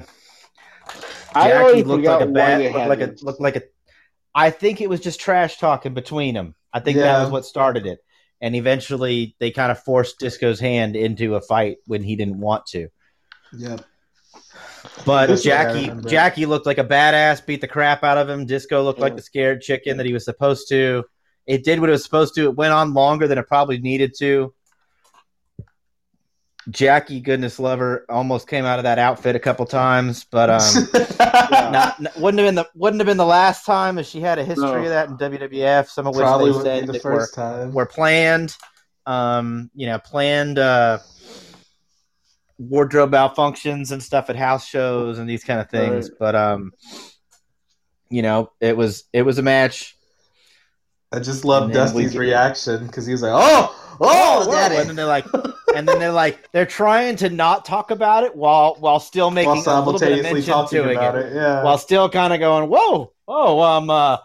I 1.34 1.48
Jackie 1.48 1.54
already 1.64 1.84
looked 1.84 2.04
like 2.06 2.22
a 2.22 2.26
bad, 2.28 2.62
looked 2.62 2.76
had 2.76 2.90
like 2.90 3.02
a 3.02 3.16
looked 3.22 3.42
like 3.42 3.56
a. 3.56 3.62
I 4.36 4.50
think 4.50 4.82
it 4.82 4.90
was 4.90 5.00
just 5.00 5.20
trash 5.20 5.58
talking 5.58 5.94
between 5.94 6.34
them. 6.36 6.56
I 6.74 6.80
think 6.80 6.98
that 6.98 7.22
was 7.22 7.30
what 7.32 7.46
started 7.46 7.86
it, 7.86 8.00
and 8.42 8.56
eventually 8.56 9.36
they 9.40 9.52
kind 9.52 9.72
of 9.72 9.80
forced 9.84 10.20
Disco's 10.20 10.60
hand 10.60 10.96
into 10.96 11.36
a 11.36 11.42
fight 11.42 11.78
when 11.86 12.04
he 12.04 12.16
didn't 12.16 12.40
want 12.40 12.66
to. 12.68 12.90
Yep. 13.58 13.82
But 15.06 15.28
This 15.28 15.42
is 15.42 15.46
what 15.48 15.56
I 15.58 15.74
Jackie. 15.88 16.10
Jackie 16.10 16.46
looked 16.46 16.66
like 16.66 16.78
a 16.80 16.84
badass, 16.84 17.46
beat 17.46 17.62
the 17.62 17.68
crap 17.68 18.04
out 18.04 18.18
of 18.18 18.28
him. 18.30 18.46
Disco 18.46 18.84
looked 18.84 19.00
like 19.00 19.12
Yeah. 19.12 19.18
the 19.18 19.22
scared 19.22 19.62
chicken 19.62 19.98
that 19.98 20.06
he 20.06 20.14
was 20.14 20.26
supposed 20.26 20.68
to. 20.70 21.04
It 21.48 21.64
did 21.64 21.80
what 21.80 21.90
it 21.90 21.94
was 21.94 22.04
supposed 22.04 22.36
to. 22.36 22.46
It 22.46 22.56
went 22.56 22.74
on 22.74 22.94
longer 22.94 23.28
than 23.28 23.38
it 23.38 23.48
probably 23.48 23.80
needed 23.80 24.14
to. 24.20 24.54
Jackie, 26.70 27.20
goodness 27.20 27.58
lover, 27.60 28.06
almost 28.08 28.48
came 28.48 28.66
out 28.66 28.78
of 28.78 28.84
that 28.84 29.00
outfit 29.00 29.36
a 29.36 29.40
couple 29.40 29.66
times, 29.66 30.26
but 30.26 30.48
um, 30.52 30.88
not, 31.72 32.00
not- 32.00 32.18
wouldn't 32.20 32.40
have 32.40 32.48
been 32.48 32.56
the 32.56 32.70
wouldn't 32.76 33.00
have 33.00 33.08
been 33.08 33.18
the 33.18 33.26
last 33.26 33.66
time 33.66 33.98
if 33.98 34.06
she 34.06 34.22
had 34.22 34.38
a 34.38 34.46
history 34.46 34.68
No. 34.68 34.76
of 34.84 34.90
that 34.90 35.10
in 35.10 35.18
WWF. 35.18 35.88
Some 35.88 36.06
of 36.06 36.16
which 36.16 36.22
Probably 36.24 36.52
they 36.54 36.62
said 36.64 36.88
the 36.88 36.94
that 36.94 37.04
were, 37.04 37.28
time. 37.34 37.74
were 37.74 37.88
planned. 37.88 38.56
Um, 39.08 39.72
you 39.74 39.88
know, 39.88 39.98
planned 39.98 40.60
uh, 40.60 41.00
wardrobe 42.60 43.12
malfunctions 43.12 43.92
and 43.92 44.02
stuff 44.02 44.30
at 44.30 44.36
house 44.36 44.68
shows 44.68 45.18
and 45.18 45.28
these 45.28 45.44
kind 45.44 45.60
of 45.60 45.70
things. 45.72 46.10
Right. 46.12 46.20
But 46.20 46.36
um, 46.36 46.74
you 48.12 48.22
know, 48.22 48.52
it 48.62 48.78
was 48.78 49.06
it 49.14 49.24
was 49.24 49.40
a 49.40 49.42
match. 49.44 49.98
I 51.12 51.20
just 51.20 51.44
love 51.44 51.64
And 51.64 51.74
then 51.74 51.94
we 51.94 52.04
Dusty's 52.04 52.18
reaction 52.18 52.88
because 52.88 53.06
he 53.06 53.12
was 53.12 53.22
like, 53.22 53.34
"Oh, 53.34 53.98
oh, 54.00 54.46
whoa," 54.46 54.52
daddy!" 54.52 54.78
and 54.78 54.88
then 54.90 54.96
they're 54.96 55.06
like, 55.06 55.26
and 55.76 55.88
then 55.88 56.00
they're 56.00 56.12
like, 56.12 56.50
they're 56.52 56.66
trying 56.66 57.18
to 57.18 57.30
not 57.30 57.66
talk 57.66 57.92
about 57.92 58.24
it 58.24 58.36
while 58.36 58.76
while 58.80 59.00
still 59.00 59.30
making 59.30 59.50
while 59.50 59.58
a 59.58 59.84
little 59.84 59.94
bit 59.94 59.96
of 59.96 60.00
simultaneously 60.00 60.34
mention 60.34 60.54
talking 60.54 60.84
to 60.84 60.90
it. 60.90 60.96
about 60.96 61.16
it. 61.18 61.34
Yeah. 61.34 61.64
while 61.64 61.78
still 61.78 62.10
kind 62.10 62.34
of 62.34 62.40
going, 62.40 62.70
"Whoa, 62.70 63.12
oh, 63.28 63.62
um, 63.62 63.90
uh, 63.90 64.18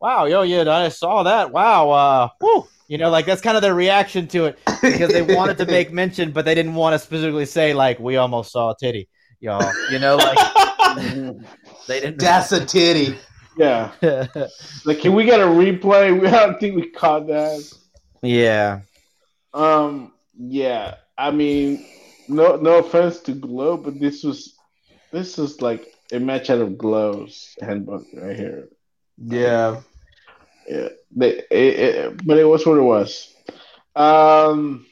wow, 0.00 0.24
yo, 0.24 0.42
yeah, 0.42 0.68
I 0.68 0.88
saw 0.88 1.22
that. 1.24 1.52
Wow, 1.52 1.90
uh, 1.90 2.28
whoo." 2.40 2.66
You 2.88 2.98
know, 2.98 3.10
like 3.10 3.26
that's 3.26 3.42
kind 3.42 3.56
of 3.56 3.62
their 3.62 3.74
reaction 3.74 4.26
to 4.28 4.46
it 4.46 4.58
because 4.82 5.12
they 5.12 5.22
wanted 5.22 5.58
to 5.58 5.66
make 5.66 5.92
mention, 6.02 6.32
but 6.32 6.44
they 6.44 6.54
didn't 6.54 6.74
want 6.74 6.94
to 6.94 6.98
specifically 6.98 7.46
say 7.46 7.74
like, 7.74 8.00
"We 8.00 8.16
almost 8.16 8.50
saw 8.50 8.70
a 8.70 8.76
titty," 8.80 9.08
y'all. 9.40 9.70
You 9.92 9.98
know, 9.98 10.16
like 10.16 10.38
they 11.86 12.00
didn't. 12.00 12.18
That's 12.18 12.50
a 12.52 12.64
titty. 12.64 13.16
Yeah. 13.56 13.92
Like, 14.84 15.00
can 15.00 15.14
we 15.14 15.24
get 15.24 15.40
a 15.40 15.44
replay? 15.44 16.18
We 16.20 16.26
I 16.28 16.46
don't 16.46 16.58
think 16.60 16.76
we 16.76 16.90
caught 16.90 17.26
that. 17.28 17.62
yeah, 18.22 18.80
Um, 19.52 20.12
yeah. 20.38 20.96
I 21.18 21.30
mean, 21.30 21.84
no, 22.28 22.56
no 22.56 22.78
offense 22.78 23.20
to 23.20 23.32
Glow, 23.32 23.76
but 23.76 23.98
this 24.00 24.22
was, 24.24 24.54
this 25.12 25.38
is 25.38 25.60
like 25.60 25.86
a 26.12 26.18
match 26.18 26.50
out 26.50 26.60
of 26.60 26.78
Glow's 26.78 27.54
handbook 27.60 28.04
right 28.14 28.36
here. 28.36 28.68
Yeah. 29.18 29.80
Yeah, 30.68 30.88
they, 31.10 31.38
it, 31.38 31.46
it, 31.50 32.26
but 32.26 32.38
it 32.38 32.44
was 32.44 32.64
what 32.66 32.78
it 32.78 32.82
was. 32.82 33.34
Um, 33.96 34.86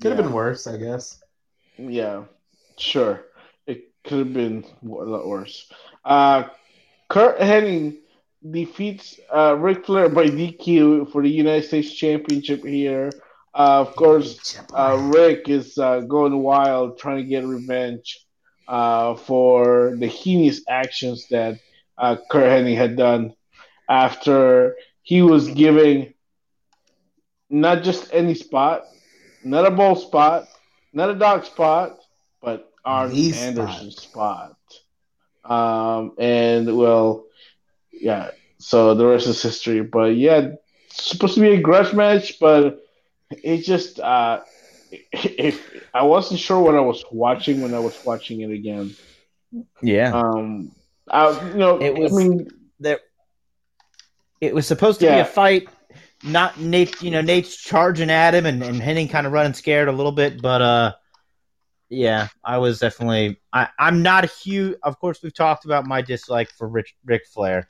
Could 0.00 0.12
have 0.12 0.18
been 0.22 0.32
worse, 0.32 0.66
I 0.66 0.76
guess. 0.78 1.22
Yeah, 1.78 2.24
sure. 2.76 3.24
It 3.66 3.92
could 4.04 4.18
have 4.18 4.32
been 4.32 4.64
a 4.82 4.86
lot 4.86 5.26
worse. 5.26 5.70
Uh, 6.04 6.44
Curt 7.12 7.38
Hennig 7.40 7.98
defeats 8.50 9.20
uh, 9.34 9.56
Ric 9.56 9.86
Flair 9.86 10.10
by 10.10 10.30
DQ 10.30 11.12
for 11.12 11.22
the 11.22 11.30
United 11.30 11.66
States 11.68 11.94
Championship 11.94 12.64
here 12.64 13.10
Uh, 13.54 13.80
of 13.86 13.96
course, 13.96 14.58
uh, 14.74 14.96
Ric 15.14 15.48
is 15.48 15.78
uh, 15.78 16.00
going 16.00 16.38
wild 16.42 16.98
trying 16.98 17.18
to 17.18 17.24
get 17.24 17.44
revenge 17.44 18.26
uh, 18.68 19.14
for 19.16 19.96
the 20.00 20.08
heinous 20.08 20.62
actions 20.68 21.28
that 21.30 21.60
uh, 21.98 22.16
Curt 22.30 22.48
Hennig 22.50 22.76
had 22.76 22.96
done 22.96 23.34
after 23.88 24.76
he 25.02 25.22
was 25.22 25.48
giving 25.50 26.14
not 27.50 27.82
just 27.84 28.08
any 28.12 28.34
spot, 28.34 28.84
not 29.44 29.66
a 29.66 29.70
bull 29.70 29.96
spot, 29.96 30.48
not 30.92 31.10
a 31.10 31.14
dog 31.14 31.44
spot, 31.44 31.98
but 32.42 32.72
Arn 32.84 33.12
Anderson 33.32 33.90
spot. 33.92 34.56
Um, 35.44 36.12
and 36.18 36.76
well, 36.76 37.26
yeah. 37.92 38.30
So 38.58 38.94
the 38.94 39.06
rest 39.06 39.26
is 39.26 39.42
history. 39.42 39.82
But 39.82 40.16
yeah, 40.16 40.52
supposed 40.90 41.34
to 41.34 41.40
be 41.40 41.50
a 41.52 41.60
grudge 41.60 41.92
match, 41.92 42.38
but 42.40 42.84
it 43.30 43.58
just 43.58 43.98
uh, 44.00 44.40
if 45.12 45.68
I 45.92 46.04
wasn't 46.04 46.40
sure 46.40 46.60
what 46.60 46.74
I 46.74 46.80
was 46.80 47.04
watching 47.10 47.60
when 47.60 47.74
I 47.74 47.78
was 47.78 47.98
watching 48.04 48.40
it 48.42 48.50
again. 48.50 48.94
Yeah. 49.82 50.12
Um, 50.12 50.72
I 51.08 51.30
you 51.48 51.58
know 51.58 51.78
It 51.80 51.94
was- 51.96 52.12
I 52.12 52.16
mean 52.16 52.48
there 52.80 53.00
it 54.40 54.54
was 54.54 54.66
supposed 54.66 55.00
to 55.00 55.06
be 55.06 55.20
a 55.20 55.24
fight 55.24 55.68
not 56.24 56.58
nate 56.60 57.00
you 57.02 57.10
know 57.10 57.20
nate's 57.20 57.56
charging 57.56 58.10
at 58.10 58.34
him 58.34 58.46
and, 58.46 58.62
and 58.62 58.80
hennig 58.80 59.10
kind 59.10 59.26
of 59.26 59.32
running 59.32 59.52
scared 59.54 59.88
a 59.88 59.92
little 59.92 60.12
bit 60.12 60.40
but 60.40 60.62
uh 60.62 60.92
yeah 61.92 62.28
i 62.44 62.58
was 62.58 62.78
definitely 62.78 63.40
I, 63.52 63.68
i'm 63.78 64.02
not 64.02 64.24
a 64.24 64.28
huge 64.28 64.76
of 64.82 64.98
course 64.98 65.22
we've 65.22 65.34
talked 65.34 65.64
about 65.64 65.86
my 65.86 66.02
dislike 66.02 66.50
for 66.50 66.68
rich 66.68 66.94
ric 67.04 67.26
flair 67.26 67.66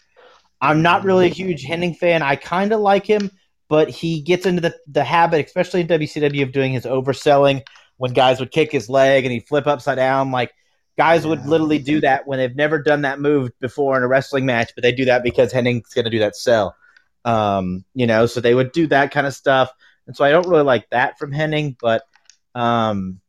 i'm 0.60 0.82
not 0.82 1.04
really 1.04 1.26
a 1.26 1.30
huge 1.30 1.64
hennig 1.64 1.96
fan 1.96 2.22
i 2.22 2.36
kind 2.36 2.72
of 2.72 2.80
like 2.80 3.06
him 3.06 3.30
but 3.68 3.88
he 3.88 4.20
gets 4.20 4.46
into 4.46 4.60
the, 4.60 4.74
the 4.86 5.04
habit 5.04 5.46
especially 5.46 5.80
in 5.80 5.88
wcw 5.88 6.42
of 6.42 6.52
doing 6.52 6.72
his 6.72 6.84
overselling 6.84 7.62
when 7.96 8.12
guys 8.12 8.40
would 8.40 8.50
kick 8.50 8.70
his 8.72 8.88
leg 8.88 9.24
and 9.24 9.32
he'd 9.32 9.46
flip 9.46 9.66
upside 9.66 9.96
down 9.96 10.30
like 10.30 10.52
guys 10.98 11.26
would 11.26 11.46
literally 11.46 11.78
do 11.78 12.00
that 12.00 12.26
when 12.26 12.38
they've 12.38 12.56
never 12.56 12.80
done 12.80 13.02
that 13.02 13.20
move 13.20 13.50
before 13.60 13.96
in 13.96 14.02
a 14.02 14.08
wrestling 14.08 14.46
match, 14.46 14.72
but 14.74 14.82
they 14.82 14.92
do 14.92 15.06
that 15.06 15.22
because 15.22 15.52
Hennig's 15.52 15.94
going 15.94 16.04
to 16.04 16.10
do 16.10 16.18
that 16.18 16.36
sell. 16.36 16.76
Um, 17.24 17.84
you 17.94 18.06
know, 18.06 18.26
so 18.26 18.40
they 18.40 18.54
would 18.54 18.72
do 18.72 18.86
that 18.88 19.10
kind 19.10 19.26
of 19.26 19.34
stuff, 19.34 19.70
and 20.06 20.16
so 20.16 20.24
I 20.24 20.30
don't 20.30 20.48
really 20.48 20.64
like 20.64 20.88
that 20.90 21.18
from 21.18 21.32
Hennig. 21.32 21.76
But, 21.80 22.02
um, 22.54 23.20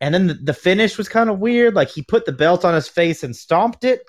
and 0.00 0.14
then 0.14 0.26
the, 0.26 0.34
the 0.34 0.54
finish 0.54 0.98
was 0.98 1.08
kind 1.08 1.30
of 1.30 1.38
weird. 1.38 1.74
Like 1.74 1.90
he 1.90 2.02
put 2.02 2.26
the 2.26 2.32
belt 2.32 2.64
on 2.64 2.74
his 2.74 2.88
face 2.88 3.22
and 3.22 3.34
stomped 3.34 3.84
it, 3.84 4.02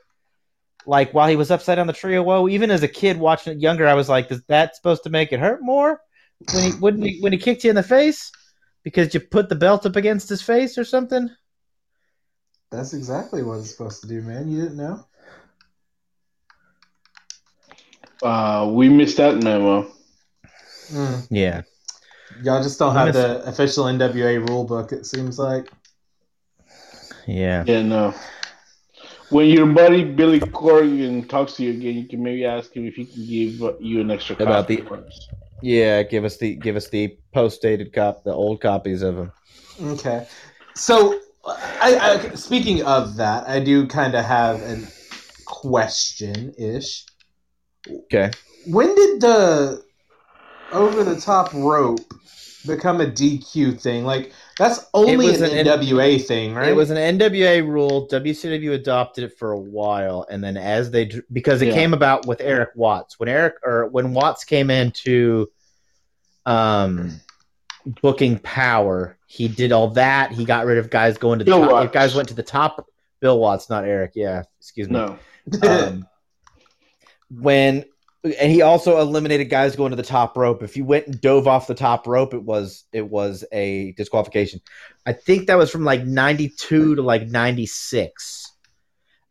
like 0.86 1.14
while 1.14 1.30
he 1.30 1.36
was 1.36 1.52
upside 1.52 1.78
down 1.78 1.88
the 1.88 1.94
tree 1.94 2.16
of 2.16 2.26
woe. 2.26 2.48
Even 2.48 2.72
as 2.72 2.84
a 2.84 2.88
kid 2.88 3.18
watching 3.18 3.54
it 3.54 3.62
younger, 3.62 3.88
I 3.88 3.94
was 3.94 4.10
like, 4.10 4.32
"Is 4.32 4.44
that 4.48 4.76
supposed 4.76 5.04
to 5.04 5.10
make 5.10 5.32
it 5.32 5.40
hurt 5.40 5.62
more?" 5.62 6.02
When 6.54 6.64
he 6.64 6.72
when 6.80 7.02
he 7.02 7.20
when 7.22 7.32
he 7.32 7.38
kicked 7.38 7.64
you 7.64 7.70
in 7.70 7.76
the 7.76 7.84
face 7.84 8.32
because 8.84 9.14
you 9.14 9.20
put 9.20 9.50
the 9.50 9.56
belt 9.56 9.86
up 9.86 9.96
against 9.96 10.30
his 10.30 10.42
face 10.42 10.78
or 10.78 10.84
something. 10.84 11.30
That's 12.72 12.94
exactly 12.94 13.42
what 13.44 13.60
it's 13.60 13.72
supposed 13.72 14.02
to 14.02 14.08
do, 14.08 14.22
man. 14.22 14.50
You 14.50 14.64
didn't 14.64 14.78
know? 14.78 15.06
uh, 18.24 18.70
we 18.72 18.90
missed 18.90 19.18
that 19.18 19.44
memo. 19.44 19.92
Mm. 20.90 21.28
Yeah. 21.30 21.62
Y'all 22.44 22.62
just 22.62 22.80
don't 22.80 22.96
have 22.96 23.14
the 23.14 23.44
official 23.46 23.86
NWA 23.86 24.48
rule 24.48 24.64
book, 24.64 24.92
it 24.92 25.06
seems 25.06 25.40
like. 25.40 25.72
Yeah. 27.28 27.64
Yeah, 27.66 27.82
no. 27.82 28.14
When 29.30 29.48
your 29.48 29.66
buddy 29.66 30.04
Billy 30.04 30.40
Corgan 30.40 31.28
talks 31.28 31.54
to 31.54 31.64
you 31.64 31.72
again, 31.72 31.96
you 31.96 32.08
can 32.08 32.22
maybe 32.22 32.46
ask 32.46 32.74
him 32.76 32.86
if 32.86 32.96
he 32.96 33.06
can 33.06 33.26
give 33.26 33.82
you 33.82 34.02
an 34.02 34.12
extra 34.12 34.36
About 34.36 34.64
copy 34.64 34.78
the- 34.78 34.88
first. 34.88 35.30
Yeah, 35.62 36.04
give 36.04 36.26
us 36.26 36.38
the 36.38 36.56
give 36.56 36.76
us 36.76 36.90
the 36.90 37.18
post 37.34 37.62
dated 37.62 37.94
cop, 37.94 38.24
the 38.24 38.34
old 38.34 38.62
copies 38.62 39.02
of 39.02 39.16
them. 39.16 39.32
Okay. 39.82 40.28
So, 40.76 41.20
I, 41.46 42.20
I 42.32 42.36
speaking 42.36 42.84
of 42.84 43.16
that, 43.16 43.48
I 43.48 43.62
do 43.62 43.88
kind 43.88 44.16
of 44.16 44.26
have 44.26 44.62
a 44.62 44.86
question 45.46 46.54
ish. 46.58 47.06
Okay. 47.90 48.32
When 48.68 48.94
did 48.96 49.22
the 49.22 49.84
over 50.76 51.04
the 51.04 51.20
top 51.20 51.54
rope 51.54 52.00
become 52.66 53.02
a 53.02 53.06
DQ 53.06 53.80
thing? 53.80 54.06
Like 54.06 54.32
that's 54.58 54.86
only 54.94 55.28
was 55.28 55.42
an, 55.42 55.52
an 55.58 55.68
N- 55.68 55.80
NWA 55.80 56.24
thing, 56.24 56.54
right? 56.54 56.70
It 56.70 56.76
was 56.76 56.90
an 56.92 57.18
NWA 57.20 57.68
rule. 57.68 58.08
WCW 58.10 58.74
adopted 58.74 59.24
it 59.26 59.38
for 59.38 59.52
a 59.52 59.60
while, 59.60 60.26
and 60.30 60.44
then 60.44 60.58
as 60.58 60.92
they 60.92 61.12
because 61.32 61.62
it 61.62 61.68
Yeah. 61.68 61.74
came 61.74 61.94
about 61.94 62.26
with 62.28 62.42
Eric 62.42 62.70
Watts 62.76 63.20
when 63.20 63.30
Eric 63.30 63.56
or 63.64 63.88
when 63.88 64.14
Watts 64.14 64.44
came 64.44 64.70
into 64.70 65.48
um 66.46 67.20
booking 68.02 68.40
power, 68.40 69.18
he 69.28 69.48
did 69.48 69.72
all 69.72 69.90
that. 69.90 70.32
He 70.32 70.46
got 70.46 70.66
rid 70.66 70.78
of 70.78 70.90
guys 70.90 71.18
going 71.18 71.40
to 71.40 71.46
the 71.46 71.52
Bill 71.52 71.62
top. 71.62 71.72
Watts. 71.72 71.94
Guys 71.94 72.16
went 72.16 72.28
to 72.30 72.34
the 72.36 72.44
top. 72.44 72.86
Bill 73.20 73.40
Watts, 73.40 73.70
not 73.70 73.86
Eric. 73.86 74.12
Yeah, 74.16 74.44
excuse 74.60 74.90
me. 74.90 74.94
No. 74.96 75.18
um, 75.64 76.08
when 77.30 77.86
and 78.26 78.52
he 78.52 78.62
also 78.62 79.00
eliminated 79.00 79.50
guys 79.50 79.76
going 79.76 79.92
to 79.92 79.96
the 79.96 80.04
top 80.04 80.36
rope. 80.36 80.64
If 80.64 80.76
you 80.76 80.84
went 80.84 81.08
and 81.08 81.22
dove 81.22 81.48
off 81.48 81.68
the 81.68 81.76
top 81.76 82.08
rope, 82.08 82.34
it 82.34 82.44
was 82.44 82.86
it 82.92 83.08
was 83.08 83.46
a 83.52 83.94
disqualification. 83.94 84.62
I 85.06 85.14
think 85.14 85.48
that 85.48 85.58
was 85.58 85.70
from 85.70 85.84
like 85.84 86.04
ninety 86.04 86.50
two 86.50 86.96
to 86.96 87.02
like 87.02 87.28
ninety 87.28 87.66
six, 87.66 88.52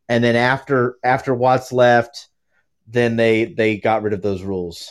and 0.09 0.23
then 0.23 0.37
after 0.37 0.97
after 1.03 1.35
Watts 1.35 1.73
left, 1.73 2.29
then 2.87 3.17
they 3.17 3.45
they 3.45 3.77
got 3.77 4.03
rid 4.03 4.13
of 4.13 4.23
those 4.23 4.43
rules 4.43 4.89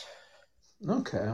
okay. 0.89 1.34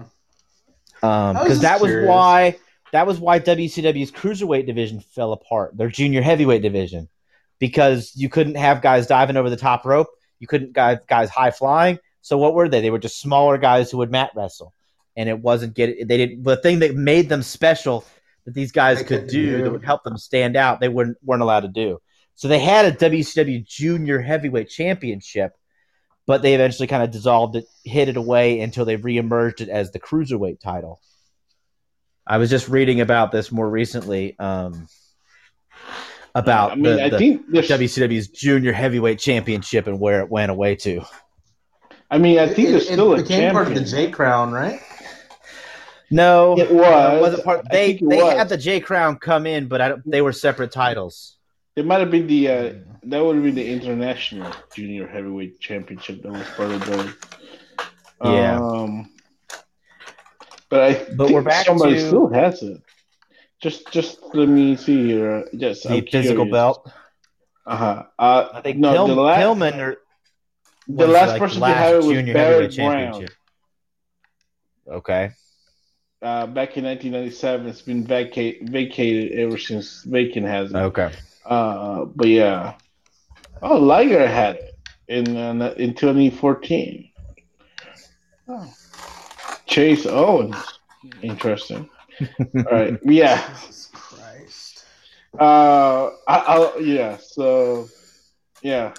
Um, 1.01 1.33
because 1.33 1.49
was 1.49 1.49
just 1.49 1.61
that 1.61 1.81
was 1.81 2.07
why 2.07 2.57
that 2.91 3.07
was 3.07 3.19
why 3.19 3.39
WCW's 3.39 4.11
cruiserweight 4.11 4.65
division 4.65 4.99
fell 4.99 5.33
apart. 5.33 5.77
Their 5.77 5.89
junior 5.89 6.21
heavyweight 6.21 6.61
division, 6.61 7.07
because 7.59 8.11
you 8.15 8.29
couldn't 8.29 8.55
have 8.55 8.81
guys 8.81 9.07
diving 9.07 9.37
over 9.37 9.49
the 9.49 9.57
top 9.57 9.85
rope. 9.85 10.07
You 10.39 10.47
couldn't 10.47 10.73
guys 10.73 10.99
guys 11.07 11.29
high 11.29 11.51
flying. 11.51 11.99
So 12.21 12.37
what 12.37 12.53
were 12.53 12.69
they? 12.69 12.81
They 12.81 12.91
were 12.91 12.99
just 12.99 13.19
smaller 13.19 13.57
guys 13.57 13.91
who 13.91 13.97
would 13.97 14.11
mat 14.11 14.31
wrestle, 14.35 14.73
and 15.15 15.29
it 15.29 15.39
wasn't 15.39 15.75
get. 15.75 16.07
They 16.07 16.17
didn't. 16.17 16.43
The 16.43 16.57
thing 16.57 16.79
that 16.79 16.95
made 16.95 17.29
them 17.29 17.43
special 17.43 18.05
that 18.45 18.53
these 18.53 18.71
guys 18.71 19.03
could 19.03 19.27
do 19.27 19.57
do. 19.57 19.63
that 19.63 19.71
would 19.71 19.85
help 19.85 20.03
them 20.03 20.17
stand 20.17 20.55
out. 20.55 20.79
They 20.79 20.89
weren't 20.89 21.17
weren't 21.23 21.41
allowed 21.41 21.61
to 21.61 21.67
do. 21.67 22.01
So 22.35 22.47
they 22.47 22.59
had 22.59 22.85
a 22.85 22.91
WCW 22.91 23.65
Junior 23.65 24.19
Heavyweight 24.21 24.69
Championship, 24.69 25.57
but 26.25 26.41
they 26.41 26.55
eventually 26.55 26.87
kind 26.87 27.03
of 27.03 27.11
dissolved 27.11 27.57
it, 27.57 27.65
hid 27.83 28.07
it 28.07 28.15
away 28.15 28.61
until 28.61 28.85
they 28.85 28.97
reemerged 28.97 29.61
it 29.61 29.69
as 29.69 29.91
the 29.91 29.99
cruiserweight 29.99 30.59
title. 30.61 31.01
I 32.25 32.37
was 32.37 32.49
just 32.49 32.69
reading 32.69 33.01
about 33.01 33.31
this 33.31 33.51
more 33.51 33.69
recently, 33.69 34.37
um, 34.39 34.87
about 36.33 36.71
I 36.71 36.75
mean, 36.75 36.83
the, 36.83 37.03
I 37.03 37.09
the 37.09 37.17
think 37.17 37.45
there's, 37.49 37.67
WCW's 37.67 38.29
Junior 38.29 38.71
Heavyweight 38.71 39.19
Championship 39.19 39.87
and 39.87 39.99
where 39.99 40.21
it 40.21 40.29
went 40.29 40.51
away 40.51 40.75
to. 40.77 41.01
I 42.11 42.17
mean, 42.17 42.39
I 42.39 42.47
think 42.47 42.69
it, 42.69 42.71
there's 42.71 42.89
it 42.89 42.93
still 42.93 43.13
a 43.13 43.17
became 43.17 43.39
champion. 43.41 43.53
part 43.53 43.67
of 43.67 43.75
the 43.75 43.83
J 43.83 44.09
Crown, 44.11 44.51
right? 44.51 44.79
No, 46.11 46.57
It 46.57 46.71
uh, 46.71 46.73
was. 46.73 47.21
wasn't 47.21 47.43
part. 47.43 47.65
They 47.71 47.91
it 47.91 48.09
they 48.09 48.23
was. 48.23 48.33
had 48.33 48.49
the 48.49 48.57
J 48.57 48.79
Crown 48.79 49.17
come 49.17 49.45
in, 49.45 49.67
but 49.67 49.79
I 49.79 49.89
don't, 49.89 50.09
they 50.09 50.21
were 50.21 50.33
separate 50.33 50.71
titles. 50.71 51.37
It 51.75 51.85
might 51.85 51.99
have 51.99 52.09
been 52.09 52.25
the 52.25 52.47
uh, 52.49 52.73
that 53.03 53.23
would 53.23 53.35
have 53.35 53.43
been 53.45 53.53
the 53.55 53.69
international 53.71 54.51
junior 54.73 55.07
heavyweight 55.07 55.59
championship 55.59 56.23
that 56.23 56.31
was 56.31 56.47
part 56.57 56.71
of 56.71 56.85
the. 56.85 57.15
Yeah. 58.23 58.59
Um, 58.59 59.11
but 60.69 60.81
I 60.81 60.93
But 61.15 61.27
think 61.27 61.31
we're 61.31 61.41
back 61.43 61.65
somebody 61.67 61.93
to- 61.95 62.07
still 62.07 62.27
has 62.29 62.63
it. 62.63 62.81
Just 63.61 63.91
just 63.91 64.19
let 64.33 64.49
me 64.49 64.75
see 64.77 65.05
here. 65.05 65.45
Just 65.57 65.87
The 65.87 66.01
physical 66.01 66.45
belt. 66.49 66.89
Uh-huh. 67.67 68.03
Uh 68.17 68.47
I 68.53 68.61
think 68.61 68.77
no, 68.79 68.93
Pil- 68.93 69.07
the 69.15 69.21
last 69.21 69.41
Pillman 69.41 69.77
or 69.79 69.97
the 70.89 71.07
last 71.07 71.29
like, 71.29 71.39
person 71.39 71.61
last 71.61 71.73
to 71.73 71.77
have 71.77 71.93
it 71.93 71.97
was 71.97 72.05
junior 72.07 72.33
Barry 72.33 72.67
Brown. 72.67 72.71
championship. 72.71 73.35
Okay. 74.87 75.31
Uh, 76.21 76.47
back 76.47 76.75
in 76.75 76.83
1997, 76.83 77.67
it's 77.67 77.81
been 77.81 78.03
vacate, 78.03 78.67
vacated 78.69 79.39
ever 79.39 79.57
since 79.57 80.03
Vacant 80.03 80.45
has 80.45 80.71
it. 80.71 80.75
Okay. 80.75 81.11
Uh, 81.45 82.05
but 82.05 82.27
yeah. 82.27 82.73
Oh, 83.61 83.77
Liger 83.77 84.27
had 84.27 84.55
it 84.55 84.77
in 85.07 85.37
uh, 85.37 85.73
in 85.77 85.93
2014. 85.93 87.11
Oh. 88.47 88.73
Chase 89.65 90.05
Owens. 90.05 90.55
Interesting. 91.21 91.89
All 92.39 92.63
right. 92.71 92.99
Yeah. 93.05 93.47
Jesus 93.59 93.89
Christ. 93.93 94.85
Uh, 95.39 96.09
I, 96.27 96.37
I'll, 96.37 96.81
yeah. 96.81 97.17
So, 97.17 97.87
yeah. 98.61 98.93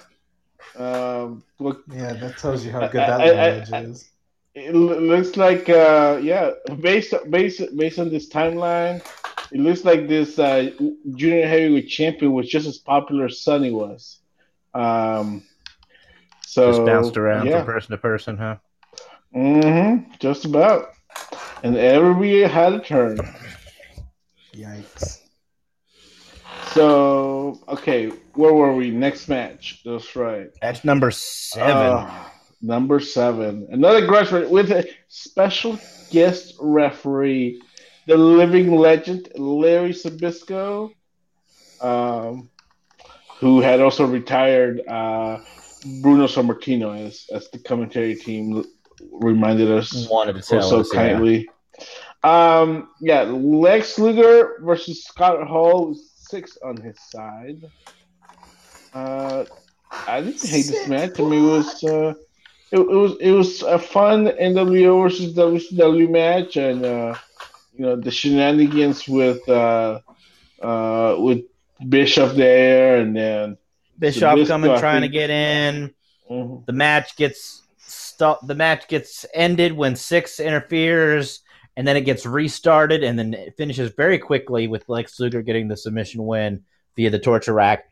Um, 0.77 1.43
look, 1.59 1.83
Yeah, 1.91 2.13
that 2.13 2.37
tells 2.37 2.65
you 2.65 2.71
how 2.71 2.87
good 2.87 3.01
I- 3.01 3.07
that 3.07 3.21
I- 3.21 3.23
I- 3.23 3.49
lineage 3.51 3.71
I- 3.73 3.81
is. 3.83 4.09
it 4.55 4.73
looks 4.75 5.37
like 5.37 5.69
uh, 5.69 6.19
yeah. 6.21 6.51
Based 6.79 7.13
based 7.29 7.61
based 7.77 7.99
on 7.99 8.09
this 8.09 8.29
timeline, 8.29 9.01
it 9.51 9.59
looks 9.59 9.83
like 9.85 10.07
this 10.07 10.39
uh, 10.39 10.69
junior 11.15 11.47
heavyweight 11.47 11.87
champion 11.89 12.31
was 12.33 12.47
just 12.49 12.67
as 12.67 12.77
popular 12.77 13.25
as 13.25 13.41
Sonny 13.41 13.71
was. 13.71 14.19
Um, 14.73 15.43
so 16.45 16.71
Just 16.71 16.85
bounced 16.85 17.17
around 17.17 17.47
Yeah. 17.47 17.57
from 17.63 17.65
person 17.73 17.91
to 17.91 17.97
person, 17.97 18.37
huh? 18.37 18.55
Mm-hmm. 19.35 20.11
Just 20.19 20.45
about. 20.45 20.91
and 21.63 21.75
everybody 21.77 22.41
had 22.43 22.73
a 22.73 22.79
turn. 22.79 23.17
Yikes. 24.53 25.20
So 26.73 27.59
okay, 27.67 28.07
where 28.33 28.53
were 28.53 28.73
we? 28.73 28.91
Next 28.91 29.27
match. 29.27 29.81
That's 29.83 30.15
right. 30.15 30.49
Match 30.61 30.85
number 30.85 31.11
seven. 31.11 31.75
Uh, 31.75 32.29
number 32.61 32.99
seven. 32.99 33.67
Another 33.71 34.05
grudge 34.05 34.31
match 34.31 34.47
with 34.49 34.71
a 34.71 34.87
special 35.09 35.77
guest 36.11 36.55
referee, 36.59 37.61
the 38.07 38.17
living 38.17 38.75
legend 38.75 39.29
Larry 39.35 39.91
Zbyszko, 39.91 40.91
um, 41.81 42.49
who 43.39 43.59
had 43.61 43.81
also 43.81 44.05
retired. 44.05 44.81
Uh, 44.87 45.39
Bruno 46.01 46.27
Sammartino, 46.27 47.07
as 47.07 47.25
as 47.33 47.49
the 47.49 47.59
commentary 47.59 48.15
team 48.15 48.63
reminded 49.11 49.71
us 49.71 50.07
Wanted 50.09 50.35
to 50.35 50.41
tell 50.41 50.61
so 50.61 50.79
us, 50.81 50.93
yeah. 50.93 51.07
kindly. 51.07 51.49
Um, 52.23 52.89
yeah, 53.01 53.23
Lex 53.23 53.97
Luger 53.97 54.59
versus 54.61 55.03
Scott 55.03 55.47
Hall 55.47 55.89
with 55.89 56.10
Syxx 56.31 56.57
on 56.63 56.77
his 56.77 56.97
side. 56.99 57.69
Uh, 58.93 59.45
I 60.07 60.21
didn't 60.21 60.41
hate 60.41 60.65
this 60.67 60.87
match. 60.87 61.19
I 61.19 61.23
mean, 61.23 61.45
it 61.45 61.51
was 61.51 61.83
uh, 61.83 62.13
it, 62.71 62.79
it 62.79 62.85
was 63.03 63.17
it 63.19 63.31
was 63.31 63.61
a 63.63 63.77
fun 63.77 64.27
NWO 64.27 65.03
versus 65.03 65.33
WCW 65.35 66.09
match, 66.09 66.55
and 66.57 66.85
uh, 66.85 67.15
you 67.73 67.85
know 67.85 67.95
the 67.95 68.11
shenanigans 68.11 69.07
with 69.07 69.47
uh, 69.49 69.99
uh, 70.61 71.15
with 71.19 71.41
Bischoff 71.89 72.35
there, 72.35 72.97
and 72.97 73.15
then 73.15 73.57
Bischoff 73.99 74.37
Zbyszko, 74.37 74.47
coming 74.47 74.77
trying 74.79 75.01
to 75.01 75.09
get 75.09 75.29
in. 75.29 75.93
mhm. 76.29 76.65
The 76.65 76.73
match 76.73 77.15
gets 77.17 77.61
stu- 77.79 78.41
The 78.47 78.55
match 78.55 78.87
gets 78.87 79.25
ended 79.33 79.73
when 79.73 79.95
six 79.95 80.39
interferes, 80.39 81.41
and 81.77 81.87
then 81.87 81.97
it 81.97 82.01
gets 82.01 82.25
restarted, 82.25 83.03
and 83.03 83.17
then 83.17 83.33
it 83.33 83.55
finishes 83.57 83.91
very 83.95 84.17
quickly 84.17 84.67
with 84.67 84.87
Lex 84.89 85.19
Luger 85.19 85.41
getting 85.41 85.67
the 85.67 85.77
submission 85.77 86.25
win 86.25 86.63
via 86.95 87.09
the 87.09 87.19
torture 87.19 87.53
rack. 87.53 87.85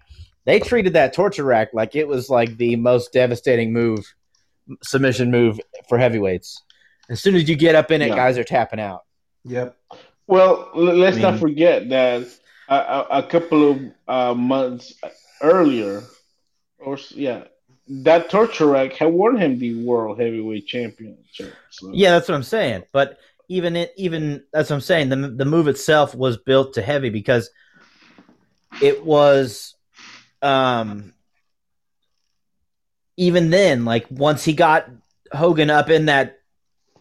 They 0.45 0.60
treated 0.60 0.93
that 0.93 1.14
torture 1.14 1.43
rack 1.43 1.69
like 1.73 1.95
it 1.95 2.07
was 2.07 2.30
like 2.30 2.57
the 2.57 2.76
most 2.76 3.14
devastating 3.14 3.72
move, 3.72 4.14
submission 4.84 5.31
move 5.31 5.60
for 5.88 5.97
heavyweights. 5.97 6.64
As 7.10 7.22
soon 7.22 7.35
as 7.35 7.47
you 7.49 7.56
get 7.56 7.76
up 7.76 7.91
in 7.91 8.01
it, 8.01 8.10
Yeah. 8.10 8.15
guys 8.15 8.38
are 8.38 8.43
tapping 8.43 8.80
out. 8.80 9.03
Yep. 9.45 9.76
Well, 10.27 10.69
let's 10.76 11.18
I 11.18 11.22
not 11.22 11.39
forget 11.39 11.89
that 11.89 12.27
a, 12.68 12.76
a, 12.76 13.07
a 13.19 13.23
couple 13.23 13.72
of 13.72 13.81
uh, 14.07 14.34
months 14.35 14.93
earlier, 15.41 16.03
or 16.77 16.97
yeah, 17.11 17.45
that 17.88 18.30
torture 18.30 18.68
rack 18.68 18.93
had 18.93 19.07
won 19.11 19.38
him 19.38 19.57
the 19.57 19.84
world 19.84 20.19
heavyweight 20.19 20.68
championship. 20.68 21.53
So. 21.72 21.91
Yeah, 21.93 22.11
that's 22.11 22.30
what 22.30 22.35
I'm 22.35 22.43
saying. 22.43 22.84
But 22.91 23.18
even 23.50 23.76
it, 23.76 23.94
even 23.98 24.44
that's 24.54 24.70
what 24.70 24.78
I'm 24.78 24.82
saying. 24.82 25.10
The 25.10 25.16
the 25.16 25.46
move 25.46 25.68
itself 25.68 26.16
was 26.16 26.38
built 26.38 26.76
to 26.76 26.82
heavy 26.82 27.10
because 27.10 27.50
it 28.82 29.04
was, 29.04 29.76
um, 30.42 31.14
even 33.18 33.50
then, 33.50 33.84
like 33.84 34.06
once 34.10 34.46
he 34.46 34.54
got 34.54 34.90
Hogan 35.34 35.70
up 35.70 35.90
in 35.90 36.06
that 36.06 36.38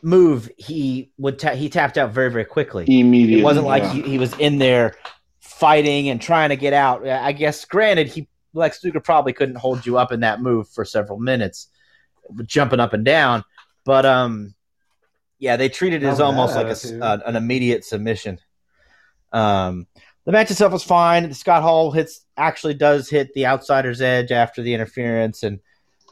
move, 0.02 0.50
he 0.56 1.12
would 1.18 1.38
ta- 1.38 1.54
he 1.54 1.68
tapped 1.68 1.98
out 1.98 2.12
very 2.12 2.30
very 2.30 2.46
quickly. 2.46 2.86
immediately. 2.88 3.42
It 3.42 3.44
wasn't 3.44 3.66
like 3.66 3.82
yeah. 3.84 3.92
he, 3.92 4.02
he 4.02 4.18
was 4.18 4.32
in 4.38 4.58
there 4.58 4.96
fighting 5.40 6.08
and 6.08 6.20
trying 6.20 6.48
to 6.48 6.56
get 6.56 6.72
out. 6.72 7.06
I 7.06 7.32
guess, 7.32 7.64
granted, 7.66 8.08
he 8.08 8.26
Lex 8.54 8.82
Luger 8.82 9.00
probably 9.00 9.34
couldn't 9.34 9.56
hold 9.56 9.84
you 9.84 9.98
up 9.98 10.12
in 10.12 10.20
that 10.20 10.40
move 10.40 10.68
for 10.68 10.84
several 10.84 11.18
minutes, 11.18 11.68
jumping 12.46 12.80
up 12.80 12.94
and 12.94 13.04
down. 13.04 13.44
But 13.84 14.06
um, 14.06 14.54
yeah, 15.38 15.56
they 15.56 15.68
treated 15.68 16.02
it 16.02 16.06
as 16.06 16.20
almost 16.20 16.56
like 16.56 16.66
a 16.66 17.04
uh, 17.04 17.18
an 17.26 17.36
immediate 17.36 17.84
submission. 17.84 18.38
Um, 19.32 19.86
the 20.24 20.32
match 20.32 20.50
itself 20.50 20.72
was 20.72 20.82
fine. 20.84 21.32
Scott 21.34 21.62
Hall 21.62 21.90
hits 21.90 22.24
actually 22.36 22.74
does 22.74 23.08
hit 23.08 23.32
the 23.34 23.46
outsider's 23.46 24.00
edge 24.00 24.30
after 24.32 24.62
the 24.62 24.74
interference, 24.74 25.42
and 25.42 25.60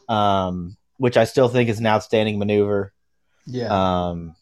um, 0.08 0.76
which 0.98 1.16
I 1.16 1.24
still 1.24 1.48
think 1.48 1.68
is 1.68 1.78
an 1.80 1.86
outstanding 1.86 2.38
maneuver 2.38 2.92
Yeah. 3.46 4.08
um, 4.08 4.34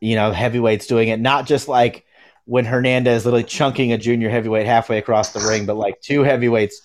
you 0.00 0.16
know, 0.16 0.32
heavyweights 0.32 0.86
doing 0.86 1.08
it, 1.08 1.20
not 1.20 1.46
just 1.46 1.68
like 1.68 2.04
when 2.44 2.64
Hernandez 2.66 3.24
literally 3.24 3.44
chunking 3.44 3.92
a 3.92 3.98
junior 3.98 4.28
heavyweight 4.28 4.66
halfway 4.66 4.98
across 4.98 5.32
the 5.32 5.40
ring, 5.40 5.64
but 5.64 5.76
like 5.76 6.00
two 6.02 6.22
heavyweights 6.22 6.82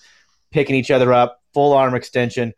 picking 0.50 0.76
each 0.76 0.90
other 0.90 1.12
up, 1.12 1.42
full 1.52 1.74
arm 1.74 1.94
extension, 1.94 2.54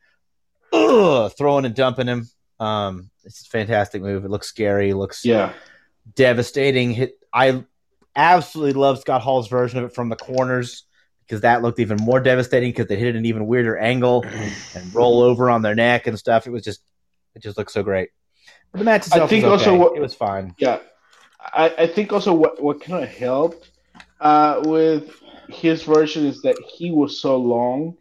ugh, 0.73 1.33
throwing 1.37 1.65
and 1.65 1.75
dumping 1.75 2.07
him. 2.07 2.29
Um, 2.61 3.11
it's 3.25 3.47
a 3.47 3.51
fantastic 3.51 4.03
move. 4.03 4.25
It 4.25 4.31
looks 4.31 4.47
scary, 4.49 4.93
looks 4.93 5.25
yeah, 5.25 5.53
devastating. 6.15 6.93
Hit. 6.93 7.19
I 7.33 7.65
absolutely 8.17 8.75
love 8.81 8.99
Scott 9.01 9.23
Hall's 9.23 9.49
version 9.49 9.79
of 9.79 9.85
it 9.87 9.95
from 9.95 10.09
the 10.09 10.17
corners 10.17 10.85
because 11.27 11.43
that 11.43 11.63
looked 11.63 11.79
even 11.79 11.97
more 11.99 12.21
devastating 12.21 12.71
because 12.71 12.87
they 12.87 12.97
hit 12.97 13.09
it 13.09 13.17
an 13.17 13.25
even 13.27 13.47
weirder 13.47 13.79
angle 13.79 14.25
and 14.75 14.95
roll 14.95 15.23
over 15.23 15.49
on 15.51 15.63
their 15.63 15.75
neck 15.75 16.07
and 16.07 16.19
stuff. 16.19 16.47
It 16.47 16.51
was 16.51 16.63
just, 16.63 16.83
it 17.35 17.43
just 17.43 17.57
looked 17.57 17.71
so 17.71 17.83
great. 17.83 18.11
But 18.73 18.79
the 18.79 18.85
match 18.85 19.07
itself 19.07 19.31
think 19.31 19.45
was 19.45 19.53
also 19.53 19.77
what- 19.77 19.97
it 19.97 20.01
was 20.01 20.15
fine. 20.15 20.55
yeah. 20.59 20.79
I, 21.41 21.75
I 21.77 21.87
think 21.89 22.13
also 22.13 22.33
what 22.33 22.63
what 22.63 22.81
kind 22.81 23.03
of 23.03 23.11
helped 23.11 23.69
uh, 24.21 24.63
with 24.65 25.11
his 25.49 25.83
version 25.83 26.25
is 26.25 26.41
that 26.43 26.57
he 26.73 26.93
was 26.93 27.21
so 27.21 27.37
long 27.37 27.97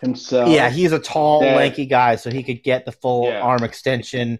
himself. 0.00 0.48
Yeah, 0.48 0.70
he's 0.70 0.92
a 0.92 1.00
tall, 1.00 1.40
that- 1.40 1.56
lanky 1.56 1.86
guy, 1.86 2.14
so 2.14 2.30
he 2.30 2.44
could 2.44 2.62
get 2.62 2.84
the 2.84 2.92
full 2.92 3.26
Yeah. 3.26 3.40
arm 3.40 3.64
extension. 3.64 4.38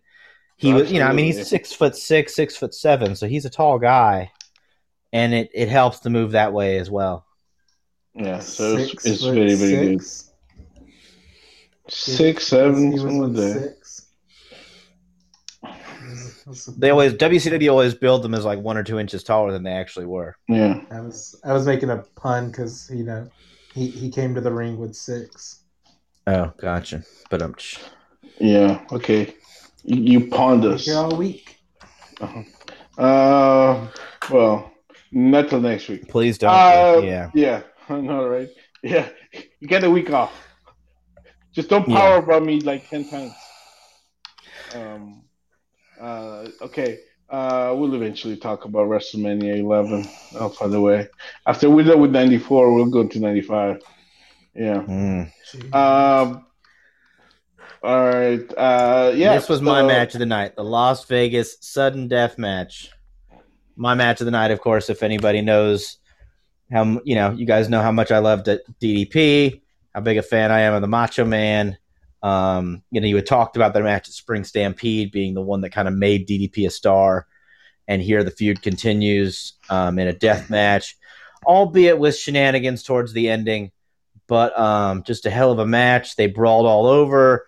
He 0.57 0.73
was, 0.73 0.91
you 0.91 1.01
know, 1.01 1.07
I 1.07 1.13
mean, 1.13 1.27
he's 1.27 1.47
six 1.49 1.73
foot 1.73 1.97
six, 1.97 2.35
six 2.35 2.57
foot 2.57 2.75
seven, 2.75 3.17
so 3.17 3.27
he's 3.27 3.45
a 3.45 3.51
tall 3.51 3.79
guy, 3.79 4.31
and 5.13 5.35
it 5.35 5.51
it 5.53 5.69
helps 5.69 6.01
to 6.01 6.11
move 6.11 6.33
that 6.33 6.53
way 6.53 6.79
as 6.79 6.91
well. 6.91 7.27
yeah. 8.15 8.39
So 8.39 8.77
it's, 8.77 8.91
Six 8.91 9.07
it's 9.07 9.21
foot 9.23 9.35
very 9.35 9.55
very 9.55 9.97
six. 9.97 10.25
good. 10.25 10.31
Six, 11.93 12.47
seven, 12.47 12.93
He 12.93 12.93
was 12.93 13.01
something 13.03 13.19
with 13.21 13.37
like 13.37 13.55
that. 13.55 13.63
six. 13.63 14.01
They 16.79 16.91
always 16.91 17.15
WCW 17.15 17.71
always 17.71 17.95
build 17.95 18.23
them 18.23 18.35
as 18.35 18.45
like 18.45 18.59
one 18.59 18.77
or 18.77 18.83
two 18.83 18.99
inches 18.99 19.23
taller 19.23 19.53
than 19.53 19.63
they 19.63 19.73
actually 19.73 20.07
were. 20.07 20.37
Yeah. 20.49 20.81
I 20.91 21.01
was 21.01 21.41
I 21.45 21.53
was 21.53 21.67
making 21.67 21.91
a 21.91 22.05
pun 22.17 22.49
because 22.51 22.91
you 22.93 23.05
know 23.05 23.31
he, 23.75 23.89
he 23.89 24.11
came 24.11 24.35
to 24.35 24.41
the 24.41 24.53
ring 24.53 24.79
with 24.79 24.95
six. 24.95 25.61
Oh, 26.27 26.53
gotcha. 26.59 27.03
But 27.29 27.43
um, 27.43 27.55
Yeah. 28.39 28.85
Okay. 28.93 29.35
You, 29.85 29.97
you 30.21 30.31
pawned 30.31 30.65
us. 30.65 30.87
Here 30.87 30.97
all 30.97 31.17
week. 31.17 31.59
Uh-huh. 32.21 32.43
Uh, 33.03 33.89
well, 34.31 34.73
not 35.13 35.49
till 35.51 35.61
next 35.61 35.89
week. 35.89 36.09
please 36.09 36.39
don't. 36.39 36.51
Uh, 36.51 37.01
yeah, 37.05 37.31
Yeah. 37.35 37.63
I 37.89 38.01
know, 38.01 38.27
right? 38.27 38.49
Yeah. 38.83 39.09
You 39.61 39.69
get 39.69 39.85
a 39.85 39.91
week 39.91 40.11
off. 40.11 40.33
Just 41.53 41.69
don't 41.69 41.89
Yeah. 41.89 41.97
power 41.99 42.23
bomb 42.23 42.47
me 42.47 42.61
like 42.61 42.89
ten 42.89 43.09
times. 43.09 43.33
Um. 44.75 45.23
Uh. 46.01 46.49
Okay. 46.63 46.99
Uh. 47.29 47.75
We'll 47.77 47.95
eventually 47.95 48.37
talk 48.37 48.65
about 48.65 48.89
WrestleMania 48.89 49.59
11. 49.59 50.07
I'll 50.41 50.51
find 50.51 50.75
a 50.75 50.81
way. 50.81 51.09
After 51.47 51.69
we're 51.71 51.85
done 51.85 52.01
with 52.01 52.11
94, 52.11 52.73
we'll 52.75 52.87
go 52.87 53.07
to 53.07 53.21
95. 53.21 53.81
Yeah. 54.55 54.83
Mm. 54.83 55.75
Um. 55.75 56.47
All 57.85 58.03
right. 58.03 58.41
Uh. 58.57 59.13
Yeah. 59.15 59.35
this 59.35 59.47
was 59.47 59.61
my 59.61 59.83
match 59.83 60.15
of 60.15 60.21
the 60.21 60.25
night, 60.25 60.57
the 60.57 60.65
Las 60.65 61.05
Vegas 61.05 61.59
sudden 61.61 62.09
death 62.09 62.39
match. 62.39 62.91
My 63.77 63.95
match 63.95 64.23
of 64.23 64.25
the 64.25 64.31
night, 64.31 64.53
of 64.53 64.63
course, 64.63 64.89
if 64.89 65.03
anybody 65.03 65.43
knows 65.43 65.99
how 66.73 67.03
you 67.05 67.15
know, 67.15 67.33
you 67.33 67.45
guys 67.45 67.69
know 67.69 67.83
how 67.83 67.93
much 67.93 68.11
I 68.11 68.21
loved 68.21 68.47
DDP, 68.81 69.61
how 69.95 70.01
big 70.01 70.17
a 70.17 70.23
fan 70.23 70.51
I 70.51 70.61
am 70.61 70.73
of 70.73 70.81
the 70.81 70.89
Macho 70.89 71.27
Man. 71.27 71.77
Um, 72.23 72.83
you 72.91 73.03
know, 73.03 73.07
you 73.07 73.17
had 73.17 73.27
talked 73.27 73.55
about 73.55 73.75
the 73.75 73.83
match 73.83 74.09
at 74.09 74.15
Spring 74.15 74.45
Stampede 74.45 75.13
being 75.13 75.35
the 75.35 75.43
one 75.43 75.61
that 75.61 75.71
kind 75.71 75.87
of 75.87 75.93
made 75.93 76.27
DDP 76.27 76.67
a 76.67 76.71
star, 76.71 77.27
and 77.87 78.01
here 78.01 78.25
the 78.25 78.31
feud 78.31 78.63
continues 78.63 79.59
um, 79.69 79.99
in 79.99 80.09
a 80.09 80.15
death 80.15 80.49
match, 80.49 80.97
albeit 81.45 81.99
with 81.99 82.17
shenanigans 82.17 82.83
towards 82.83 83.13
the 83.13 83.29
ending. 83.29 83.73
But 84.27 84.59
um, 84.59 85.03
just 85.03 85.27
a 85.27 85.31
hell 85.31 85.53
of 85.53 85.59
a 85.59 85.67
match. 85.67 86.17
They 86.17 86.29
brawled 86.29 86.65
all 86.65 86.87
over. 86.87 87.47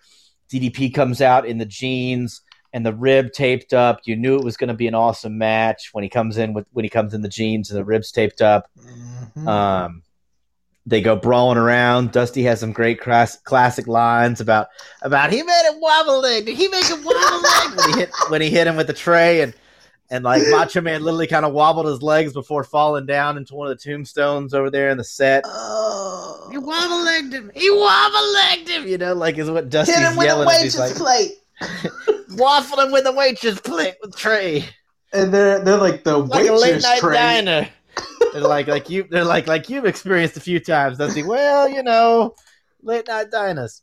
DDP 0.51 0.93
comes 0.93 1.21
out 1.21 1.45
in 1.45 1.57
the 1.57 1.65
jeans 1.65 2.41
and 2.73 2.85
the 2.85 2.93
rib 2.93 3.31
taped 3.31 3.73
up. 3.73 4.01
You 4.05 4.15
knew 4.15 4.35
it 4.37 4.43
was 4.43 4.57
going 4.57 4.67
to 4.67 4.73
be 4.73 4.87
an 4.87 4.95
awesome 4.95 5.37
match 5.37 5.89
when 5.93 6.03
he 6.03 6.09
comes 6.09 6.37
in 6.37 6.53
with 6.53 6.65
when 6.73 6.83
he 6.83 6.89
comes 6.89 7.13
in 7.13 7.21
the 7.21 7.29
jeans 7.29 7.69
and 7.71 7.79
the 7.79 7.85
ribs 7.85 8.11
taped 8.11 8.41
up. 8.41 8.69
Mhm. 8.77 9.47
Um, 9.47 10.03
they 10.85 11.01
go 11.01 11.17
brawling 11.17 11.57
around. 11.57 12.13
Dusty 12.13 12.43
has 12.43 12.61
some 12.61 12.71
great 12.71 13.01
class, 13.01 13.37
classic 13.43 13.87
lines 13.87 14.39
about 14.39 14.67
about 15.01 15.31
he 15.33 15.43
made 15.43 15.63
it 15.65 15.79
wobble 15.81 16.21
leg. 16.21 16.45
Did 16.45 16.55
he 16.55 16.67
make 16.69 16.89
it 16.89 17.03
wobble 17.03 17.41
leg 17.41 17.75
when 17.77 17.93
he 17.93 17.99
hit 17.99 18.09
when 18.29 18.41
he 18.41 18.49
hit 18.49 18.67
him 18.67 18.77
with 18.77 18.87
the 18.87 18.93
tray 18.93 19.41
and 19.41 19.53
and 20.09 20.23
like 20.23 20.43
Macho 20.49 20.81
Man 20.81 21.03
literally 21.03 21.27
kind 21.27 21.45
of 21.45 21.53
wobbled 21.53 21.85
his 21.85 22.01
legs 22.01 22.33
before 22.33 22.63
falling 22.63 23.05
down 23.05 23.37
into 23.37 23.55
one 23.55 23.69
of 23.69 23.77
the 23.77 23.83
tombstones 23.83 24.53
over 24.53 24.69
there 24.69 24.89
in 24.89 24.97
the 24.97 25.03
set. 25.03 25.43
oh. 25.45 26.47
He 26.51 26.57
wobble 26.57 27.03
legged 27.03 27.33
him. 27.33 27.51
He 27.53 27.69
wobble 27.69 28.33
legged 28.33 28.69
him. 28.69 28.87
You 28.87 28.97
know, 28.97 29.13
like 29.13 29.37
is 29.37 29.49
what 29.49 29.69
Dusty's 29.69 29.95
Hit 29.95 30.09
him 30.09 30.15
with 30.15 30.25
a 30.25 30.27
yelling. 30.27 30.47
as 30.49 30.77
waitress 30.77 30.77
like, 30.77 30.95
plate. 30.95 31.31
waffling 32.31 32.91
with 32.93 33.05
a 33.05 33.11
waitress 33.11 33.59
plate 33.59 33.95
with 34.01 34.15
tray. 34.15 34.65
and 35.11 35.33
they're 35.33 35.59
they're 35.59 35.77
like 35.77 36.03
the 36.03 36.17
like 36.17 36.43
waitress 36.43 36.61
late 36.61 36.81
night 36.83 36.99
train. 36.99 37.13
diner. 37.45 37.69
they're 38.33 38.41
like 38.41 38.67
like 38.67 38.89
you. 38.89 39.03
They're 39.09 39.25
like 39.25 39.47
like 39.47 39.69
you've 39.69 39.85
experienced 39.85 40.37
a 40.37 40.41
few 40.41 40.59
times, 40.59 40.97
doesn't 40.97 41.17
he? 41.17 41.23
Well, 41.23 41.67
you 41.67 41.83
know, 41.83 42.35
late 42.81 43.07
night 43.07 43.31
diners 43.31 43.81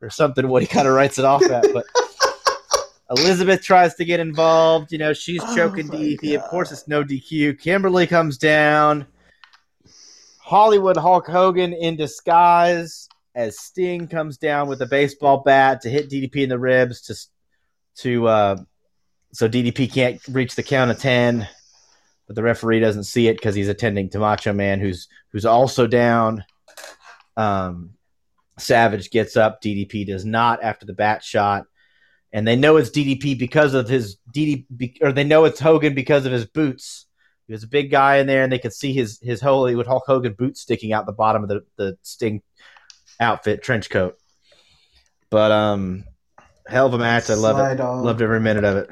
or 0.00 0.10
something. 0.10 0.48
What 0.48 0.62
he 0.62 0.68
kind 0.68 0.88
of 0.88 0.94
writes 0.94 1.18
it 1.18 1.24
off 1.24 1.42
at, 1.42 1.66
but. 1.74 1.84
Elizabeth 3.10 3.62
tries 3.62 3.94
to 3.94 4.04
get 4.04 4.20
involved. 4.20 4.92
You 4.92 4.98
know, 4.98 5.12
she's 5.12 5.42
Oh 5.42 5.56
choking 5.56 5.88
DDP. 5.88 6.36
Of 6.36 6.42
course, 6.44 6.70
it's 6.72 6.88
no 6.88 7.02
DQ. 7.02 7.58
Kimberly 7.60 8.06
comes 8.06 8.36
down. 8.36 9.06
Hollywood 10.40 10.96
Hulk 10.96 11.26
Hogan 11.26 11.72
in 11.72 11.96
disguise 11.96 13.08
as 13.34 13.58
Sting 13.58 14.08
comes 14.08 14.38
down 14.38 14.68
with 14.68 14.80
a 14.82 14.86
baseball 14.86 15.42
bat 15.44 15.82
to 15.82 15.90
hit 15.90 16.10
DDP 16.10 16.42
in 16.42 16.48
the 16.48 16.58
ribs 16.58 17.02
to 17.02 17.14
to 18.02 18.26
uh, 18.28 18.56
so 19.32 19.48
DDP 19.48 19.92
can't 19.92 20.20
reach 20.28 20.54
the 20.54 20.62
count 20.62 20.90
of 20.90 20.98
ten, 20.98 21.46
but 22.26 22.36
the 22.36 22.42
referee 22.42 22.80
doesn't 22.80 23.04
see 23.04 23.28
it 23.28 23.36
because 23.36 23.54
he's 23.54 23.68
attending 23.68 24.08
to 24.10 24.18
Macho 24.18 24.52
Man, 24.52 24.80
who's 24.80 25.08
who's 25.32 25.44
also 25.44 25.86
down. 25.86 26.44
Um, 27.36 27.90
Savage 28.58 29.10
gets 29.10 29.36
up. 29.36 29.62
DDP 29.62 30.06
does 30.06 30.24
not 30.24 30.62
after 30.62 30.86
the 30.86 30.94
bat 30.94 31.22
shot, 31.22 31.66
and 32.32 32.46
they 32.46 32.56
know 32.56 32.76
it's 32.76 32.90
DDP 32.90 33.38
because 33.38 33.74
of 33.74 33.88
his 33.88 34.18
DDP, 34.34 34.98
or 35.00 35.12
they 35.12 35.24
know 35.24 35.44
it's 35.44 35.60
Hogan 35.60 35.94
because 35.94 36.26
of 36.26 36.32
his 36.32 36.46
boots. 36.46 37.06
He 37.46 37.52
was 37.52 37.62
a 37.62 37.68
big 37.68 37.90
guy 37.90 38.16
in 38.16 38.26
there, 38.26 38.42
and 38.42 38.52
they 38.52 38.58
could 38.58 38.74
see 38.74 38.92
his 38.92 39.18
his 39.22 39.40
Hollywood 39.40 39.86
Hulk 39.86 40.04
Hogan 40.06 40.34
boots 40.34 40.60
sticking 40.60 40.92
out 40.92 41.06
the 41.06 41.12
bottom 41.12 41.42
of 41.42 41.48
the 41.48 41.64
the 41.76 41.98
Sting 42.02 42.42
outfit 43.20 43.62
trench 43.62 43.88
coat. 43.90 44.18
But 45.30 45.50
um, 45.50 46.04
hell 46.66 46.86
of 46.86 46.94
a 46.94 46.98
match. 46.98 47.30
I 47.30 47.34
love 47.34 47.56
it. 47.56 47.60
Slide 47.60 47.80
on. 47.80 48.04
Loved 48.04 48.22
every 48.22 48.40
minute 48.40 48.64
of 48.64 48.76
it. 48.76 48.90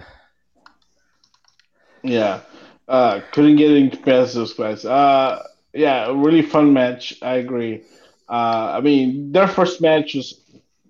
Yeah. 2.03 2.41
Uh, 2.89 3.21
couldn't 3.33 3.57
get 3.57 3.71
any 3.71 3.91
competitors, 3.91 4.53
guys. 4.53 4.85
Uh, 4.85 5.43
yeah, 5.73 6.07
a 6.07 6.15
really 6.15 6.43
fun 6.43 6.73
match. 6.73 7.17
I 7.21 7.37
agree. 7.37 7.83
Uh, 8.29 8.75
I 8.77 8.81
mean, 8.81 9.33
their 9.33 9.49
first 9.49 9.81
match 9.81 10.15
was 10.15 10.41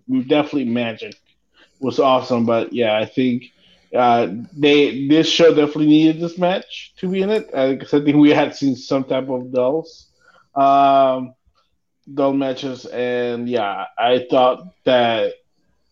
we 0.06 0.22
definitely 0.22 0.66
magic. 0.66 1.14
Was 1.80 1.98
awesome, 1.98 2.46
but 2.46 2.72
yeah, 2.72 2.96
I 2.96 3.04
think 3.04 3.44
uh, 3.94 4.28
they 4.56 5.06
this 5.08 5.28
show 5.28 5.50
definitely 5.54 5.86
needed 5.86 6.20
this 6.20 6.38
match 6.38 6.92
to 6.98 7.08
be 7.08 7.22
in 7.22 7.30
it 7.30 7.48
I 7.54 7.76
think 7.78 8.16
we 8.16 8.30
had 8.30 8.54
seen 8.54 8.76
some 8.76 9.04
type 9.04 9.28
of 9.28 9.52
dulls, 9.52 10.06
um, 10.54 11.34
dull 12.12 12.32
matches, 12.32 12.86
and 12.86 13.48
yeah, 13.48 13.84
I 13.98 14.26
thought 14.30 14.60
that 14.84 15.34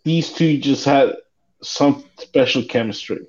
these 0.05 0.33
two 0.33 0.59
just 0.59 0.85
had 0.85 1.15
some 1.63 2.05
special 2.19 2.63
chemistry 2.65 3.27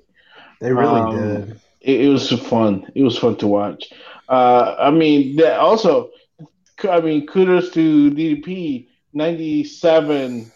They 0.60 0.72
really 0.72 1.02
Um, 1.02 1.10
did. 1.10 1.60
it, 1.80 2.00
it 2.02 2.08
was 2.08 2.30
fun. 2.30 2.90
It 2.94 3.02
was 3.02 3.18
fun 3.18 3.36
to 3.36 3.46
watch. 3.46 3.84
Uh, 4.28 4.74
I 4.78 4.90
mean, 4.90 5.36
that 5.36 5.58
also, 5.58 6.10
I 6.88 7.00
mean, 7.00 7.26
kudos 7.26 7.70
to 7.72 8.10
DDP. 8.10 8.88
Ninety-seven, 9.12 10.50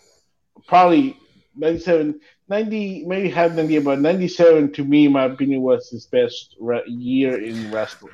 probably 0.67 1.17
97, 1.61 2.19
90, 2.49 3.05
maybe 3.07 3.31
have 3.31 3.53
an 3.53 3.65
idea, 3.67 3.81
but 3.81 4.01
ninety-seven 4.01 4.73
to 4.73 4.85
me, 4.85 5.07
in 5.07 5.13
my 5.13 5.25
opinion, 5.25 5.61
was 5.63 5.89
his 5.91 6.07
best 6.07 6.57
re- 6.59 6.83
year 6.87 7.41
in 7.41 7.71
wrestling. 7.71 8.13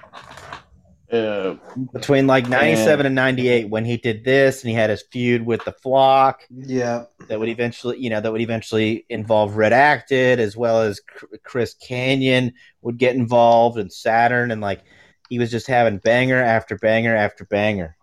Uh, 1.11 1.55
Between 1.93 2.27
like 2.27 2.49
97 2.49 3.07
and 3.07 3.15
98, 3.15 3.69
when 3.69 3.85
he 3.85 3.97
did 3.97 4.25
this 4.25 4.63
and 4.63 4.71
he 4.71 4.75
had 4.75 4.91
his 4.91 5.03
feud 5.13 5.47
with 5.47 5.65
the 5.65 5.71
flock, 5.73 6.43
Yeah. 6.51 7.05
that 7.29 7.39
would 7.39 7.49
eventually, 7.49 7.97
you 7.99 8.11
know, 8.11 8.21
that 8.21 8.33
would 8.33 8.41
eventually 8.41 9.07
involve 9.09 9.57
Red 9.57 9.73
Acted 9.73 10.41
as 10.41 10.57
well 10.57 10.83
as 10.83 11.01
Chris 11.45 11.77
Kanyon 11.81 12.53
would 12.83 12.99
get 12.99 13.15
involved 13.15 13.79
and 13.79 13.93
Saturn 13.93 14.51
and 14.51 14.61
like 14.61 14.83
he 15.31 15.39
was 15.39 15.49
just 15.51 15.69
having 15.69 15.99
banger 15.99 16.43
after 16.43 16.77
banger 16.77 17.15
after 17.15 17.45
banger. 17.45 17.97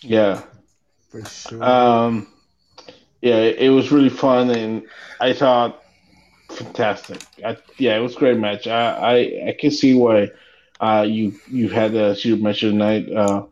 yeah. 0.00 0.42
For 1.10 1.24
sure. 1.24 1.62
Um, 1.64 2.28
yeah, 3.24 3.36
it 3.66 3.70
was 3.70 3.90
really 3.90 4.10
fun, 4.10 4.50
and 4.50 4.82
I 5.20 5.32
thought 5.32 5.82
fantastic. 6.50 7.22
I, 7.44 7.56
yeah, 7.78 7.96
it 7.96 8.00
was 8.00 8.14
a 8.16 8.18
great 8.18 8.38
match. 8.38 8.66
I, 8.66 8.86
I, 9.12 9.14
I 9.48 9.56
can 9.58 9.70
see 9.70 9.94
why 9.94 10.30
uh, 10.80 11.04
you 11.08 11.34
you 11.48 11.68
had 11.68 11.94
a 11.94 12.14
your 12.20 12.36
match 12.36 12.62
of 12.62 12.72
the 12.72 12.78
night. 12.78 13.10
Uh, 13.10 13.46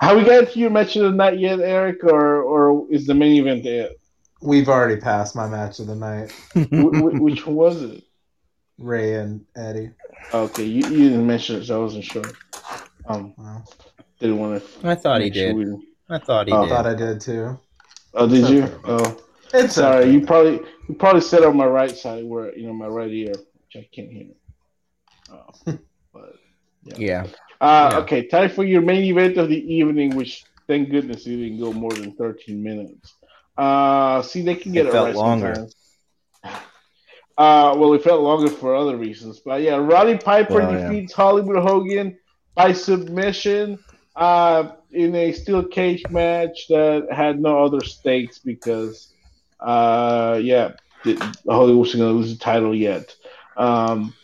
have 0.00 0.16
we 0.16 0.24
got 0.24 0.50
to 0.50 0.58
your 0.58 0.70
match 0.70 0.96
of 0.96 1.04
the 1.04 1.10
night 1.12 1.38
yet, 1.38 1.60
Eric, 1.60 2.02
or 2.04 2.42
or 2.42 2.86
is 2.90 3.06
the 3.06 3.14
main 3.14 3.40
event 3.40 3.62
there? 3.64 3.90
We've 4.42 4.68
already 4.68 5.00
passed 5.00 5.34
my 5.36 5.48
match 5.48 5.78
of 5.80 5.86
the 5.86 5.94
night. 5.96 6.32
Wh- 6.54 6.98
wh- 6.98 7.20
which 7.22 7.46
one 7.46 7.54
was 7.56 7.82
it? 7.82 8.02
Rey 8.78 9.14
and 9.14 9.44
Eddie. 9.56 9.90
Okay, 10.34 10.64
you, 10.64 10.82
you 10.88 11.08
didn't 11.10 11.26
mention 11.26 11.56
it, 11.56 11.64
so 11.66 11.78
I 11.80 11.82
wasn't 11.82 12.04
sure. 12.04 12.24
Um, 13.06 13.32
Wow. 13.38 13.62
didn't 14.18 14.38
want 14.38 14.62
to. 14.82 14.88
I 14.88 14.94
thought 14.96 15.20
he 15.22 15.30
did. 15.30 15.56
I 16.10 16.18
thought 16.18 16.48
he 16.48 16.52
Oh. 16.52 16.58
I 16.58 16.62
did. 16.64 16.70
thought 16.70 16.86
I 16.86 16.94
did 16.94 17.20
too. 17.20 17.58
Oh, 18.14 18.26
did 18.28 18.48
you? 18.48 18.64
Oh, 18.84 19.16
It's 19.54 19.74
sorry. 19.74 20.04
okay. 20.04 20.10
You 20.10 20.20
probably 20.26 20.60
you 20.88 20.94
probably 20.94 21.20
sat 21.20 21.44
on 21.44 21.56
my 21.56 21.66
right 21.66 21.96
side, 21.96 22.24
where 22.24 22.56
you 22.56 22.66
know 22.66 22.74
my 22.74 22.86
right 22.88 23.10
ear, 23.10 23.32
which 23.32 23.76
I 23.84 23.88
can't 23.94 24.10
hear. 24.12 24.32
Oh, 25.30 25.52
but 26.12 26.34
Yeah. 26.84 27.26
Uh, 27.60 27.90
Yeah. 27.90 27.98
Okay, 28.02 28.26
time 28.26 28.50
for 28.50 28.64
your 28.64 28.82
main 28.82 29.04
event 29.04 29.36
of 29.38 29.48
the 29.48 29.60
evening, 29.74 30.14
which 30.14 30.44
thank 30.66 30.90
goodness 30.90 31.26
it 31.26 31.36
didn't 31.36 31.58
go 31.60 31.72
more 31.72 31.94
than 31.94 32.14
13 32.16 32.62
minutes. 32.62 33.14
Uh, 33.56 34.22
see, 34.22 34.42
they 34.42 34.54
can 34.56 34.72
get 34.72 34.86
It 34.86 34.86
it, 34.86 34.92
felt 34.92 35.06
right 35.06 35.14
longer. 35.14 35.54
sometimes. 35.54 35.74
Uh, 37.36 37.74
well, 37.76 37.92
it 37.94 38.02
felt 38.02 38.20
longer 38.22 38.48
for 38.48 38.74
other 38.76 38.96
reasons, 38.96 39.40
but 39.44 39.60
yeah, 39.60 39.74
Roddy 39.76 40.16
Piper 40.16 40.60
Well, 40.60 40.72
yeah. 40.72 40.88
defeats 40.88 41.12
Hollywood 41.12 41.56
Hogan 41.58 42.16
by 42.54 42.72
submission 42.72 43.78
uh, 44.14 44.70
in 44.94 45.14
a 45.14 45.32
steel 45.32 45.64
cage 45.64 46.02
match 46.10 46.68
that 46.68 47.08
had 47.10 47.40
no 47.40 47.64
other 47.64 47.80
stakes 47.80 48.38
because, 48.38 49.12
uh, 49.60 50.40
yeah, 50.42 50.72
the, 51.04 51.16
Hollywood 51.46 51.78
wasn't 51.78 52.00
going 52.02 52.12
to 52.14 52.18
lose 52.18 52.32
the 52.32 52.38
title 52.42 52.74
yet. 52.74 53.14
Um, 53.56 54.14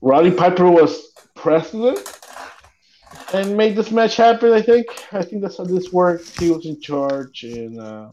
Roddy 0.00 0.30
Piper 0.30 0.70
was 0.70 1.12
president 1.34 1.98
and 3.34 3.56
made 3.56 3.76
this 3.76 3.90
match 3.90 4.16
happen. 4.16 4.52
I 4.52 4.62
think. 4.62 4.86
I 5.12 5.22
think 5.22 5.42
that's 5.42 5.58
how 5.58 5.64
this 5.64 5.92
worked. 5.92 6.38
He 6.38 6.50
was 6.50 6.66
in 6.66 6.80
charge 6.80 7.42
and 7.44 7.80
uh, 7.80 8.10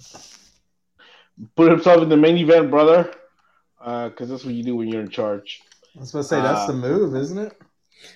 put 1.56 1.72
himself 1.72 2.02
in 2.02 2.10
the 2.10 2.18
main 2.18 2.38
event, 2.38 2.72
brother. 2.72 3.14
Because 3.80 4.30
that's 4.30 4.44
what 4.44 4.54
you 4.54 4.64
do 4.64 4.76
when 4.76 4.90
you're 4.90 5.02
in 5.02 5.10
charge. 5.10 5.62
I 5.96 6.00
was 6.00 6.10
supposed 6.10 6.30
to 6.30 6.36
say 6.36 6.42
that's 6.42 6.62
Uh, 6.62 6.68
the 6.68 6.74
move, 6.74 7.16
isn't 7.16 7.38
it? 7.38 7.54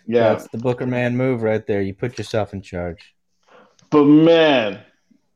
Yeah, 0.05 0.33
That's 0.33 0.47
the 0.49 0.57
Booker 0.57 0.85
man 0.85 1.15
move 1.17 1.41
right 1.41 1.65
there. 1.65 1.81
You 1.81 1.93
put 1.93 2.17
yourself 2.17 2.53
in 2.53 2.61
charge. 2.61 3.13
But 3.91 4.05
man, 4.05 4.79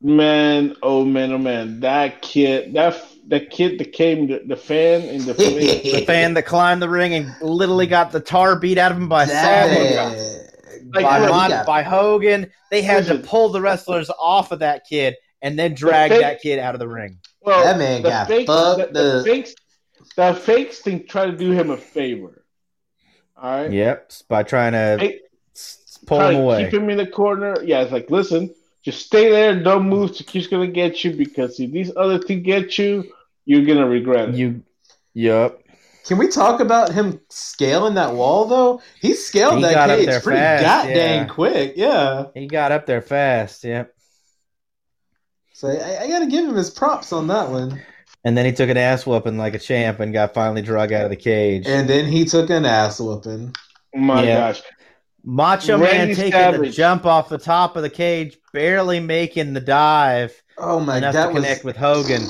man, 0.02 0.76
oh 0.82 1.06
man, 1.06 1.32
oh 1.32 1.38
man, 1.38 1.80
that 1.82 2.22
kid, 2.22 2.73
that 2.73 3.06
that 3.27 3.49
kid 3.49 3.80
that 3.80 3.91
came, 3.91 4.27
the, 4.27 4.44
the 4.45 4.56
fan 4.56 5.02
in 5.03 5.26
the 5.26 5.34
The 5.94 6.03
fan 6.06 6.34
that 6.36 6.45
climbed 6.45 6.82
the 6.82 6.90
ring 6.90 7.14
and 7.14 7.36
literally 7.41 7.88
got 7.88 8.11
the 8.11 8.19
tar 8.19 8.57
beat 8.60 8.77
out 8.77 8.91
of 8.91 8.98
him 8.98 9.07
by 9.10 9.26
Sawhooker. 9.26 10.41
Like, 10.94 11.03
by, 11.03 11.19
Mon- 11.27 11.65
by 11.65 11.82
Hogan. 11.82 12.52
They 12.72 12.82
had 12.82 13.06
to 13.06 13.18
pull 13.19 13.49
the 13.49 13.60
wrestlers 13.61 14.10
off 14.19 14.52
of 14.52 14.60
that 14.60 14.86
kid 14.88 15.15
and 15.41 15.57
then 15.57 15.73
drag 15.73 16.11
fake- 16.11 16.22
that 16.22 16.41
kid 16.41 16.60
out 16.60 16.76
of 16.76 16.80
the 16.80 16.88
ring. 16.88 17.18
well, 17.41 17.64
That 17.64 17.77
man 17.80 18.02
the 18.03 18.10
got 18.10 18.27
fakes, 18.27 18.48
fucked 18.48 18.94
the, 18.94 19.02
the 19.02 19.19
up. 19.19 19.26
fakes, 19.26 19.56
the 20.15 20.34
fakes 20.36 20.80
thing 20.80 21.06
try 21.07 21.26
to 21.26 21.36
do 21.36 21.52
him 21.52 21.72
a 21.72 21.77
favor. 21.77 22.45
All 23.36 23.49
right. 23.64 23.72
Yep, 23.72 24.11
by 24.30 24.44
trying 24.44 24.73
to 24.73 24.98
Hey, 24.99 25.15
s- 25.15 25.19
pull 26.06 26.22
him 26.22 26.36
away. 26.41 26.64
Keep 26.65 26.73
him 26.82 26.90
in 26.90 26.98
the 26.98 27.07
corner. 27.07 27.56
Yeah, 27.64 27.82
it's 27.82 27.91
like, 27.91 28.10
listen, 28.10 28.53
just 28.84 29.06
stay 29.06 29.30
there, 29.30 29.61
don't 29.61 29.90
move. 29.90 30.15
He's 30.15 30.48
gonna 30.48 30.68
get 30.68 31.03
you 31.03 31.11
because 31.11 31.60
if 31.60 31.72
these 31.72 31.91
other 31.95 32.19
two 32.19 32.40
get 32.40 32.77
you, 32.77 33.11
you're 33.45 33.65
gonna 33.65 33.88
regret 33.88 34.30
it. 34.30 34.36
You, 34.36 34.64
yep. 35.14 35.61
Can 36.06 36.19
we 36.19 36.27
talk 36.27 36.60
about 36.60 36.91
him 36.91 37.19
scaling 37.30 37.95
that 37.95 38.14
wall 38.14 38.45
though? 38.45 38.82
He 39.02 39.14
scaled 39.15 39.56
He 39.56 39.61
that 39.64 39.90
cage 39.90 40.06
there 40.06 40.19
pretty 40.22 40.38
fast, 40.38 40.64
goddamn 40.64 41.26
yeah. 41.27 41.34
quick. 41.34 41.73
Yeah. 41.76 42.26
He 42.36 42.45
got 42.48 42.72
up 42.72 42.86
there 42.86 43.02
fast. 43.02 43.64
Yep. 43.64 43.91
So 45.53 45.69
I, 45.69 46.03
I 46.03 46.07
got 46.07 46.19
to 46.19 46.27
give 46.27 46.48
him 46.48 46.53
his 46.56 46.69
props 46.69 47.11
on 47.11 47.27
that 47.27 47.49
one. 47.49 47.82
And 48.23 48.38
then 48.38 48.45
he 48.45 48.52
took 48.52 48.69
an 48.69 48.77
ass 48.77 49.06
whooping 49.06 49.38
like 49.38 49.56
a 49.56 49.60
champ 49.60 49.99
and 49.99 50.14
got 50.14 50.34
finally 50.34 50.61
drug 50.61 50.91
out 50.91 51.06
of 51.06 51.10
the 51.10 51.15
cage. 51.15 51.65
And 51.65 51.90
then 51.90 52.06
he 52.06 52.26
took 52.26 52.49
an 52.49 52.65
ass 52.65 52.99
whooping. 52.99 53.56
oh 53.95 53.99
my 53.99 54.23
Yeah. 54.23 54.52
gosh. 54.52 54.61
Macho 55.28 55.80
Randy 55.80 56.14
Man 56.14 56.32
taking 56.32 56.62
the 56.62 56.70
jump 56.70 57.06
off 57.06 57.30
the 57.30 57.40
top 57.40 57.76
of 57.76 57.82
the 57.82 57.90
cage, 57.90 58.38
barely 58.54 59.00
making 59.00 59.54
the 59.54 59.60
dive 59.60 60.40
Oh 60.56 60.80
my, 60.80 60.98
enough 61.00 61.14
that 61.14 61.28
to 61.28 61.34
was 61.34 61.44
connect 61.44 61.64
with 61.66 61.76
Hogan. 61.76 62.22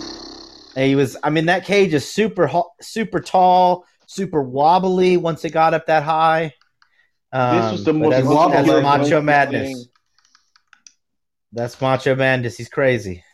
And 0.77 0.85
he 0.87 0.95
was, 0.95 1.17
I 1.21 1.29
mean, 1.29 1.47
that 1.47 1.65
cage 1.65 1.93
is 1.93 2.09
super, 2.09 2.47
ho- 2.47 2.71
super 2.81 3.19
tall, 3.19 3.85
super 4.07 4.41
wobbly 4.41 5.17
once 5.17 5.43
it 5.43 5.49
got 5.49 5.73
up 5.73 5.87
that 5.87 6.03
high. 6.03 6.53
Um, 7.33 7.61
This 7.61 7.71
was 7.73 7.83
the 7.83 7.93
most 7.93 8.11
that's, 8.11 8.25
wobbly 8.27 8.55
that's 8.55 8.69
thing. 8.69 8.83
Macho 8.83 9.21
Madness. 9.21 9.73
thing. 9.73 9.85
That's 11.51 11.81
Macho 11.81 12.15
Madness. 12.15 12.55
He's 12.57 12.69
crazy. 12.69 13.24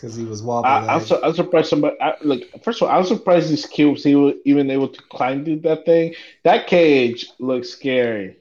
Because 0.00 0.16
he 0.16 0.24
was 0.24 0.42
wobbly. 0.42 0.70
I, 0.70 0.94
I'm, 0.94 1.00
su- 1.00 1.20
I'm 1.22 1.34
surprised 1.34 1.68
somebody. 1.68 1.96
I, 2.00 2.14
like, 2.22 2.50
first 2.62 2.80
of 2.80 2.88
all, 2.88 2.96
I'm 2.96 3.04
surprised 3.04 3.50
this 3.52 3.66
he 3.66 3.84
was 3.84 4.06
even 4.06 4.70
able 4.70 4.88
to 4.88 5.02
climb 5.10 5.44
through 5.44 5.60
that 5.60 5.84
thing. 5.84 6.14
That 6.44 6.66
cage 6.66 7.26
looks 7.38 7.68
scary. 7.68 8.38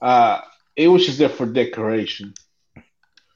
Uh, 0.00 0.40
it 0.76 0.88
was 0.88 1.06
just 1.06 1.18
there 1.18 1.28
for 1.28 1.46
decoration. 1.46 2.34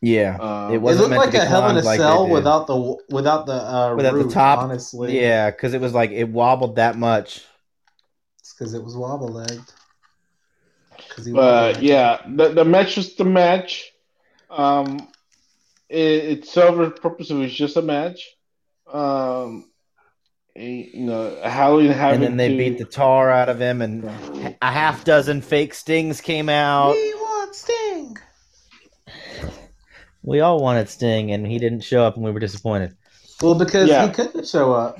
Yeah, 0.02 0.36
Um, 0.38 0.74
it 0.74 0.76
it 0.76 0.80
wasn't 0.80 1.10
looked 1.10 1.10
meant 1.10 1.22
like 1.24 1.32
to 1.32 1.38
be 1.38 1.44
a 1.44 1.46
hell 1.46 1.70
in 1.70 1.76
a 1.76 1.82
like 1.82 1.98
cell 1.98 2.28
without 2.28 2.66
the 2.66 2.96
without 3.08 3.46
the 3.46 3.54
uh, 3.54 3.96
Without 3.96 4.18
the 4.18 4.28
top. 4.28 4.58
Honestly, 4.60 5.20
Yeah, 5.20 5.50
because 5.50 5.72
it 5.74 5.80
was 5.80 5.94
like 5.94 6.10
it 6.10 6.28
wobbled 6.28 6.76
that 6.76 6.96
much. 6.96 7.44
it's 8.38 8.52
because 8.52 8.74
it 8.74 8.82
was 8.84 8.96
wobble 8.96 9.28
legged. 9.28 9.60
But 11.32 11.82
yeah, 11.82 12.20
the 12.28 12.48
the 12.48 12.64
match 12.64 12.96
was 12.96 13.16
the 13.16 13.24
match. 13.24 13.90
Um, 14.50 15.08
it, 15.88 15.98
it 16.38 16.44
served 16.46 16.78
the 16.78 16.90
purpose. 17.00 17.30
It 17.30 17.34
was 17.34 17.52
just 17.52 17.76
a 17.76 17.82
match. 17.82 18.28
Um, 18.92 19.70
a- 20.56 20.90
you 20.94 21.06
know, 21.06 21.36
Halloween 21.42 21.90
having 21.90 22.22
and 22.22 22.22
then 22.24 22.36
they 22.36 22.48
to, 22.50 22.56
beat 22.56 22.78
the 22.78 22.84
tar 22.84 23.30
out 23.30 23.48
of 23.48 23.60
him, 23.60 23.82
and 23.82 24.04
a 24.62 24.70
half 24.72 25.04
dozen 25.04 25.40
fake 25.42 25.74
stings 25.74 26.20
came 26.20 26.48
out. 26.48 26.92
we 26.92 27.14
want 27.14 27.54
Sting. 27.54 28.16
We 30.22 30.40
all 30.40 30.60
wanted 30.60 30.88
Sting, 30.88 31.30
and 31.32 31.46
he 31.46 31.58
didn't 31.58 31.80
show 31.82 32.02
up, 32.02 32.16
and 32.16 32.24
we 32.24 32.30
were 32.32 32.40
disappointed. 32.40 32.96
Well, 33.40 33.54
because 33.54 33.88
Yeah. 33.88 34.06
he 34.08 34.12
couldn't 34.12 34.46
show 34.48 34.72
up. 34.72 34.96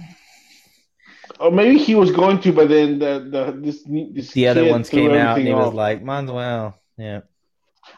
or 1.40 1.50
maybe 1.50 1.78
he 1.78 1.94
was 1.94 2.12
going 2.12 2.40
to, 2.40 2.52
but 2.52 2.68
then 2.68 2.98
the 2.98 3.26
the 3.30 3.58
this 3.60 3.82
this 4.14 4.32
The 4.32 4.48
other 4.48 4.64
ones 4.70 4.88
came 4.88 5.10
out, 5.10 5.38
and 5.38 5.46
he 5.46 5.52
everything 5.52 5.56
was 5.56 5.74
like, 5.74 6.02
"Might 6.02 6.24
as 6.24 6.30
well." 6.30 6.78
Yeah, 6.96 7.20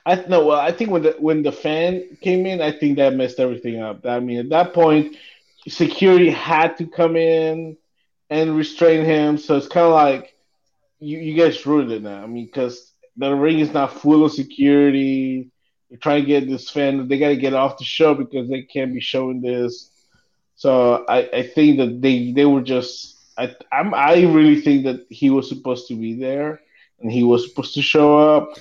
I 0.06 0.16
no, 0.28 0.46
well, 0.46 0.58
I 0.58 0.72
think 0.72 0.90
when 0.90 1.02
the 1.02 1.16
when 1.18 1.42
the 1.42 1.52
fan 1.52 2.16
came 2.20 2.46
in, 2.46 2.60
I 2.60 2.72
think 2.72 2.96
that 2.96 3.14
messed 3.14 3.40
everything 3.40 3.80
up. 3.80 4.06
I 4.06 4.20
mean, 4.20 4.38
at 4.38 4.48
that 4.50 4.72
point, 4.74 5.16
security 5.68 6.30
had 6.30 6.76
to 6.78 6.86
come 6.86 7.16
in 7.16 7.76
and 8.30 8.56
restrain 8.56 9.04
him. 9.04 9.38
So 9.38 9.56
it's 9.56 9.68
kind 9.68 9.86
of 9.86 9.92
like 9.92 10.34
you 10.98 11.18
you 11.18 11.34
guys 11.36 11.64
ruined 11.66 11.92
it 11.92 12.02
now. 12.02 12.22
I 12.22 12.26
mean, 12.26 12.46
because 12.46 12.92
the 13.16 13.34
ring 13.34 13.58
is 13.60 13.72
not 13.72 13.92
full 13.92 14.24
of 14.24 14.32
security. 14.32 15.50
You're 15.90 15.98
trying 16.00 16.22
to 16.22 16.26
get 16.26 16.48
this 16.48 16.70
fan. 16.70 17.08
They 17.08 17.18
got 17.18 17.28
to 17.28 17.36
get 17.36 17.54
off 17.54 17.78
the 17.78 17.84
show 17.84 18.14
because 18.14 18.48
they 18.48 18.62
can't 18.62 18.92
be 18.92 19.00
showing 19.00 19.40
this. 19.40 19.90
So 20.56 21.04
I, 21.08 21.28
I 21.32 21.42
think 21.42 21.78
that 21.78 22.00
they 22.00 22.32
they 22.32 22.44
were 22.44 22.62
just. 22.62 23.16
I 23.36 23.54
I'm, 23.72 23.94
I 23.94 24.22
really 24.22 24.60
think 24.60 24.84
that 24.84 25.06
he 25.08 25.30
was 25.30 25.48
supposed 25.48 25.88
to 25.88 25.94
be 25.94 26.14
there 26.14 26.60
and 27.00 27.10
he 27.10 27.22
was 27.22 27.48
supposed 27.48 27.74
to 27.74 27.82
show 27.82 28.18
up. 28.18 28.54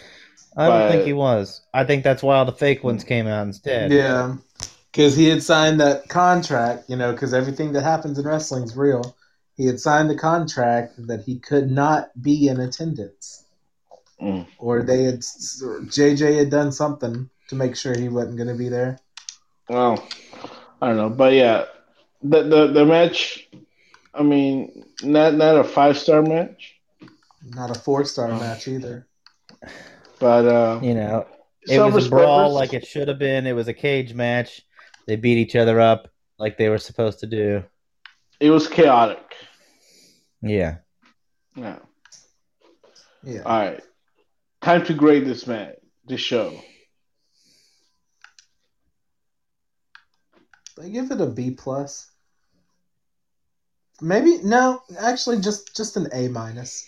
I 0.57 0.67
don't 0.67 0.79
But- 0.79 0.91
think 0.91 1.05
he 1.05 1.13
was. 1.13 1.61
I 1.73 1.83
think 1.83 2.03
that's 2.03 2.23
why 2.23 2.35
all 2.37 2.45
the 2.45 2.51
fake 2.51 2.83
ones 2.83 3.03
came 3.03 3.27
out 3.27 3.45
instead. 3.45 3.91
Yeah, 3.91 4.35
because 4.91 5.15
he 5.15 5.29
had 5.29 5.43
signed 5.43 5.79
that 5.79 6.09
contract. 6.09 6.85
You 6.89 6.95
know, 6.97 7.11
because 7.11 7.33
everything 7.33 7.73
that 7.73 7.83
happens 7.83 8.17
in 8.17 8.25
wrestling 8.25 8.63
is 8.63 8.75
real. 8.75 9.15
He 9.55 9.65
had 9.67 9.79
signed 9.79 10.09
the 10.09 10.15
contract 10.17 10.93
that 11.07 11.21
he 11.23 11.39
could 11.39 11.69
not 11.71 12.09
be 12.21 12.47
in 12.47 12.59
attendance, 12.59 13.43
Mm. 14.21 14.45
or 14.57 14.81
they 14.83 15.03
had 15.03 15.23
or 15.63 15.81
JJ 15.81 16.35
had 16.37 16.49
done 16.49 16.71
something 16.71 17.29
to 17.49 17.55
make 17.55 17.75
sure 17.75 17.95
he 17.97 18.09
wasn't 18.09 18.37
going 18.37 18.49
to 18.49 18.55
be 18.55 18.69
there. 18.69 18.99
Well, 19.69 20.03
I 20.81 20.87
don't 20.87 20.97
know, 20.97 21.09
but 21.09 21.33
yeah, 21.33 21.65
the 22.23 22.43
the, 22.43 22.67
the 22.67 22.85
match. 22.85 23.47
I 24.13 24.23
mean, 24.23 24.83
not 25.03 25.35
not 25.35 25.57
a 25.57 25.63
five 25.63 25.97
star 25.99 26.23
match, 26.23 26.75
Not 27.43 27.69
a 27.75 27.79
four 27.79 28.03
star 28.05 28.31
Oh. 28.31 28.39
match 28.39 28.67
either. 28.67 29.05
but 30.19 30.45
uh, 30.45 30.79
You 30.81 30.93
know, 30.93 31.25
it 31.67 31.79
was 31.79 32.07
a 32.07 32.09
brawl 32.09 32.49
respecters- 32.51 32.53
like 32.55 32.73
it 32.73 32.87
should 32.87 33.07
have 33.07 33.19
been. 33.19 33.45
It 33.47 33.53
was 33.53 33.67
a 33.67 33.73
cage 33.73 34.13
match. 34.13 34.61
They 35.05 35.15
beat 35.15 35.37
each 35.37 35.55
other 35.55 35.79
up 35.79 36.09
like 36.37 36.57
they 36.57 36.69
were 36.69 36.77
supposed 36.77 37.19
to 37.19 37.27
do. 37.27 37.63
it 38.39 38.49
was 38.49 38.67
chaotic. 38.67 39.35
Yeah. 40.41 40.77
Yeah. 41.55 41.79
Yeah. 43.23 43.41
All 43.41 43.59
right, 43.59 43.81
time 44.61 44.85
to 44.85 44.93
grade 44.93 45.25
this 45.25 45.47
match, 45.47 45.75
this 46.05 46.21
show. 46.21 46.53
I 50.81 50.89
give 50.89 51.11
it 51.11 51.19
a 51.21 51.25
B 51.25 51.51
plus. 51.51 52.11
Maybe 53.99 54.37
no, 54.43 54.81
actually, 54.99 55.41
just 55.41 55.75
just 55.75 55.97
an 55.97 56.07
A 56.13 56.27
minus. 56.27 56.87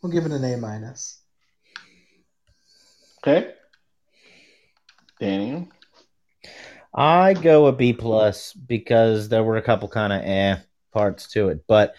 We'll 0.00 0.12
give 0.12 0.24
it 0.26 0.32
an 0.32 0.44
A 0.44 0.56
minus. 0.56 1.20
Okay, 3.26 3.54
Daniel. 5.18 5.66
I 6.94 7.32
go 7.32 7.64
a 7.64 7.72
B 7.72 7.94
plus 7.94 8.52
because 8.52 9.30
there 9.30 9.42
were 9.42 9.56
a 9.56 9.62
couple 9.62 9.88
kind 9.88 10.12
of 10.12 10.20
eh 10.20 10.56
parts 10.92 11.28
to 11.28 11.48
it, 11.48 11.64
but 11.66 11.94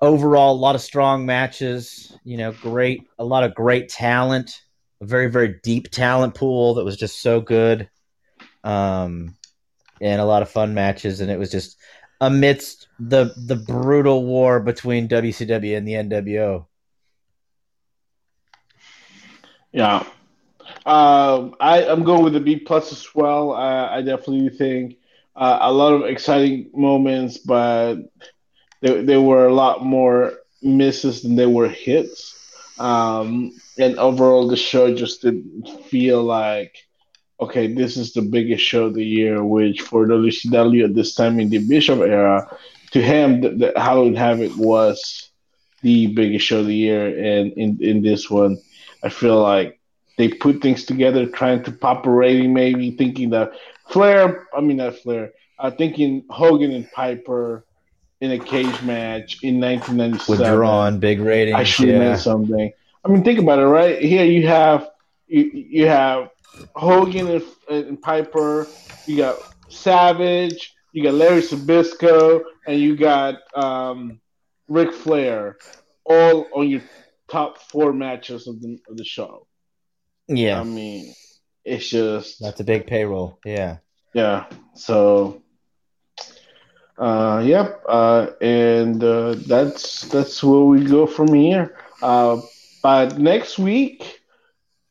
overall, 0.00 0.54
a 0.54 0.56
lot 0.56 0.76
of 0.76 0.80
strong 0.80 1.26
matches. 1.26 2.16
You 2.24 2.38
know, 2.38 2.52
great, 2.52 3.02
a 3.18 3.24
lot 3.24 3.44
of 3.44 3.54
great 3.54 3.90
talent, 3.90 4.62
a 5.02 5.04
very 5.04 5.30
very 5.30 5.60
deep 5.62 5.90
talent 5.90 6.34
pool 6.34 6.72
that 6.72 6.86
was 6.86 6.96
just 6.96 7.20
so 7.20 7.42
good, 7.42 7.90
um, 8.64 9.36
and 10.00 10.22
a 10.22 10.24
lot 10.24 10.40
of 10.40 10.48
fun 10.48 10.72
matches. 10.72 11.20
And 11.20 11.30
it 11.30 11.38
was 11.38 11.50
just 11.50 11.76
amidst 12.22 12.88
the 12.98 13.34
the 13.36 13.56
brutal 13.56 14.24
war 14.24 14.58
between 14.58 15.06
WCW 15.06 15.76
and 15.76 15.86
the 15.86 15.92
NWO. 15.92 16.66
Yeah. 19.74 20.04
Um, 20.86 21.54
I, 21.60 21.84
I'm 21.86 22.04
going 22.04 22.24
with 22.24 22.36
a 22.36 22.40
B 22.40 22.56
plus 22.56 22.92
as 22.92 23.14
well. 23.14 23.52
Uh, 23.52 23.88
I 23.90 24.02
definitely 24.02 24.50
think 24.50 24.98
uh, 25.34 25.58
a 25.62 25.72
lot 25.72 25.94
of 25.94 26.02
exciting 26.04 26.70
moments, 26.74 27.38
but 27.38 27.96
there, 28.80 29.02
there 29.02 29.20
were 29.20 29.46
a 29.46 29.54
lot 29.54 29.84
more 29.84 30.34
misses 30.62 31.22
than 31.22 31.36
there 31.36 31.48
were 31.48 31.68
hits. 31.68 32.32
Um, 32.78 33.52
and 33.78 33.98
overall, 33.98 34.46
the 34.48 34.56
show 34.56 34.94
just 34.94 35.22
didn't 35.22 35.68
feel 35.86 36.22
like, 36.22 36.86
okay, 37.40 37.72
this 37.72 37.96
is 37.96 38.12
the 38.12 38.22
biggest 38.22 38.62
show 38.62 38.86
of 38.86 38.94
the 38.94 39.04
year, 39.04 39.42
which 39.42 39.80
for 39.80 40.06
WCW 40.06 40.84
at 40.84 40.94
this 40.94 41.14
time 41.14 41.40
in 41.40 41.48
the 41.48 41.66
Bischoff 41.66 42.00
era, 42.00 42.56
to 42.92 43.02
him, 43.02 43.40
the, 43.40 43.48
the 43.50 43.72
Halloween 43.80 44.14
Havoc 44.14 44.56
was 44.56 45.30
the 45.82 46.08
biggest 46.08 46.46
show 46.46 46.60
of 46.60 46.66
the 46.66 46.76
year. 46.76 47.06
And 47.06 47.52
in, 47.54 47.78
in 47.80 48.02
this 48.02 48.30
one, 48.30 48.58
I 49.02 49.08
feel 49.08 49.40
like 49.40 49.80
they 50.16 50.28
put 50.28 50.62
things 50.62 50.84
together, 50.84 51.26
trying 51.26 51.62
to 51.64 51.72
pop 51.72 52.06
a 52.06 52.10
rating, 52.10 52.52
maybe 52.52 52.92
thinking 52.92 53.30
that 53.30 53.52
Flair, 53.88 54.46
I 54.56 54.60
mean 54.60 54.78
not 54.78 54.96
Flair, 54.96 55.32
uh, 55.58 55.70
thinking 55.70 56.24
Hogan 56.30 56.72
and 56.72 56.90
Piper 56.92 57.64
in 58.20 58.32
a 58.32 58.38
cage 58.38 58.82
match 58.82 59.42
in 59.42 59.60
1997 59.60 60.26
With 60.28 60.46
drawn 60.46 60.98
big 60.98 61.20
ratings, 61.20 61.56
I 61.56 61.64
should 61.64 61.88
have 61.88 62.02
yeah. 62.02 62.16
something. 62.16 62.72
I 63.04 63.08
mean, 63.08 63.22
think 63.22 63.38
about 63.38 63.58
it, 63.58 63.66
right? 63.66 64.00
Here 64.00 64.24
you 64.24 64.46
have 64.46 64.90
you, 65.26 65.50
you 65.52 65.86
have 65.86 66.30
Hogan 66.74 67.28
and, 67.28 67.44
and 67.68 68.00
Piper, 68.00 68.66
you 69.06 69.18
got 69.18 69.36
Savage, 69.68 70.74
you 70.92 71.02
got 71.02 71.14
Larry 71.14 71.42
Zbyszko, 71.42 72.44
and 72.66 72.80
you 72.80 72.96
got 72.96 73.36
um, 73.54 74.20
Ric 74.68 74.92
Flair, 74.92 75.58
all 76.04 76.46
on 76.54 76.68
your 76.68 76.82
top 77.28 77.58
four 77.58 77.92
matches 77.92 78.46
of 78.46 78.60
the 78.62 78.78
of 78.88 78.96
the 78.96 79.04
show. 79.04 79.46
Yeah. 80.28 80.60
I 80.60 80.64
mean, 80.64 81.14
it's 81.64 81.88
just 81.88 82.40
That's 82.40 82.60
a 82.60 82.64
big 82.64 82.86
payroll. 82.86 83.38
Yeah. 83.44 83.78
yeah. 84.12 84.46
So, 84.74 85.42
uh, 86.98 87.42
yep. 87.44 87.82
Uh, 87.88 88.28
and 88.40 89.02
uh, 89.02 89.34
that's 89.46 90.02
that's 90.08 90.42
where 90.42 90.60
we 90.60 90.84
go 90.84 91.06
from 91.06 91.32
here. 91.32 91.76
Uh, 92.02 92.40
but 92.82 93.18
next 93.18 93.58
week, 93.58 94.20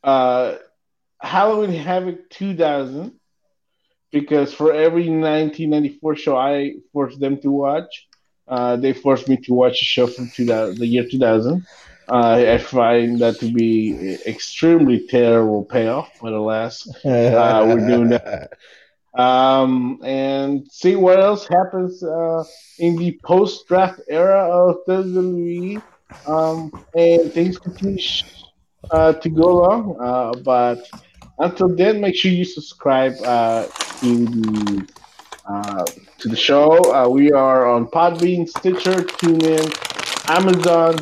uh, 0.02 0.56
Halloween 1.20 1.72
Havoc 1.72 2.28
2000, 2.30 3.12
because 4.12 4.52
for 4.52 4.72
every 4.72 5.08
1994 5.08 6.16
show 6.16 6.36
I 6.36 6.74
forced 6.92 7.20
them 7.20 7.40
to 7.40 7.50
watch, 7.50 8.08
uh, 8.46 8.76
they 8.76 8.92
forced 8.92 9.28
me 9.28 9.36
to 9.38 9.54
watch 9.54 9.80
a 9.80 9.84
show 9.84 10.06
from 10.06 10.28
2000, 10.28 10.78
the 10.78 10.86
year 10.86 11.06
2000. 11.08 11.66
Uh, 12.08 12.44
I 12.54 12.58
find 12.58 13.18
that 13.20 13.38
to 13.40 13.50
be 13.52 14.16
extremely 14.26 15.06
terrible 15.08 15.64
payoff, 15.64 16.10
but 16.20 16.32
alas, 16.32 16.86
Uh, 17.04 17.64
we're 17.68 17.86
doing 17.86 18.08
that. 18.16 18.52
um, 19.14 20.00
and 20.04 20.66
see 20.70 20.96
what 20.96 21.20
else 21.20 21.46
happens 21.46 22.02
uh, 22.02 22.44
in 22.78 22.96
the 22.96 23.18
post 23.24 23.66
draft 23.68 24.00
era 24.08 24.42
of 24.50 24.76
WWE. 24.88 25.82
Um, 26.26 26.70
and 26.94 27.32
things 27.32 27.58
continue 27.58 27.98
uh, 28.90 29.12
to 29.14 29.28
go 29.28 29.48
along. 29.60 29.96
Uh, 30.00 30.32
but 30.44 30.78
until 31.38 31.74
then, 31.74 32.00
make 32.00 32.14
sure 32.16 32.30
you 32.30 32.44
subscribe 32.44 33.14
uh, 33.24 33.66
to 34.00 34.26
the 34.26 34.88
uh, 35.48 35.84
to 36.18 36.28
the 36.28 36.36
show. 36.36 36.68
Uh, 36.94 37.08
we 37.08 37.32
are 37.32 37.66
on 37.66 37.86
Podbean, 37.86 38.48
Stitcher, 38.48 39.02
TuneIn, 39.20 39.66
Amazon, 40.30 40.94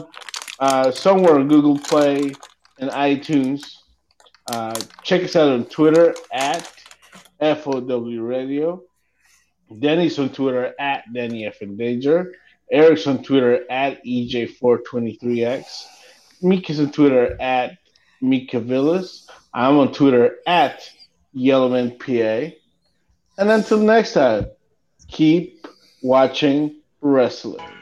uh, 0.63 0.93
somewhere 0.93 1.35
on 1.35 1.49
Google 1.49 1.77
Play 1.77 2.33
and 2.79 2.89
iTunes. 2.91 3.79
Uh, 4.49 4.73
check 5.03 5.25
us 5.25 5.35
out 5.35 5.51
on 5.51 5.65
Twitter 5.65 6.15
at 6.33 6.73
FOW 7.41 8.21
Radio. 8.21 8.81
Denny's 9.81 10.21
on 10.21 10.29
Twitter 10.29 10.73
at 10.79 11.03
Danny 11.13 11.47
F 11.47 11.63
and 11.63 11.77
Danger. 11.77 12.35
Eric's 12.71 13.09
on 13.09 13.25
Twitter 13.25 13.65
at 13.71 14.05
EJ423X. 14.05 15.65
Mika's 16.43 16.79
on 16.79 16.93
Twitter 16.93 17.37
at 17.41 17.79
Mika 18.21 18.61
Villas. 18.61 19.29
I'm 19.53 19.79
on 19.79 19.93
Twitter 19.93 20.37
at 20.47 20.89
Yellowman 21.33 21.99
PA. 21.99 22.55
And 23.37 23.51
until 23.51 23.79
next 23.79 24.13
time, 24.13 24.47
keep 25.09 25.67
watching 26.03 26.77
wrestling. 27.01 27.82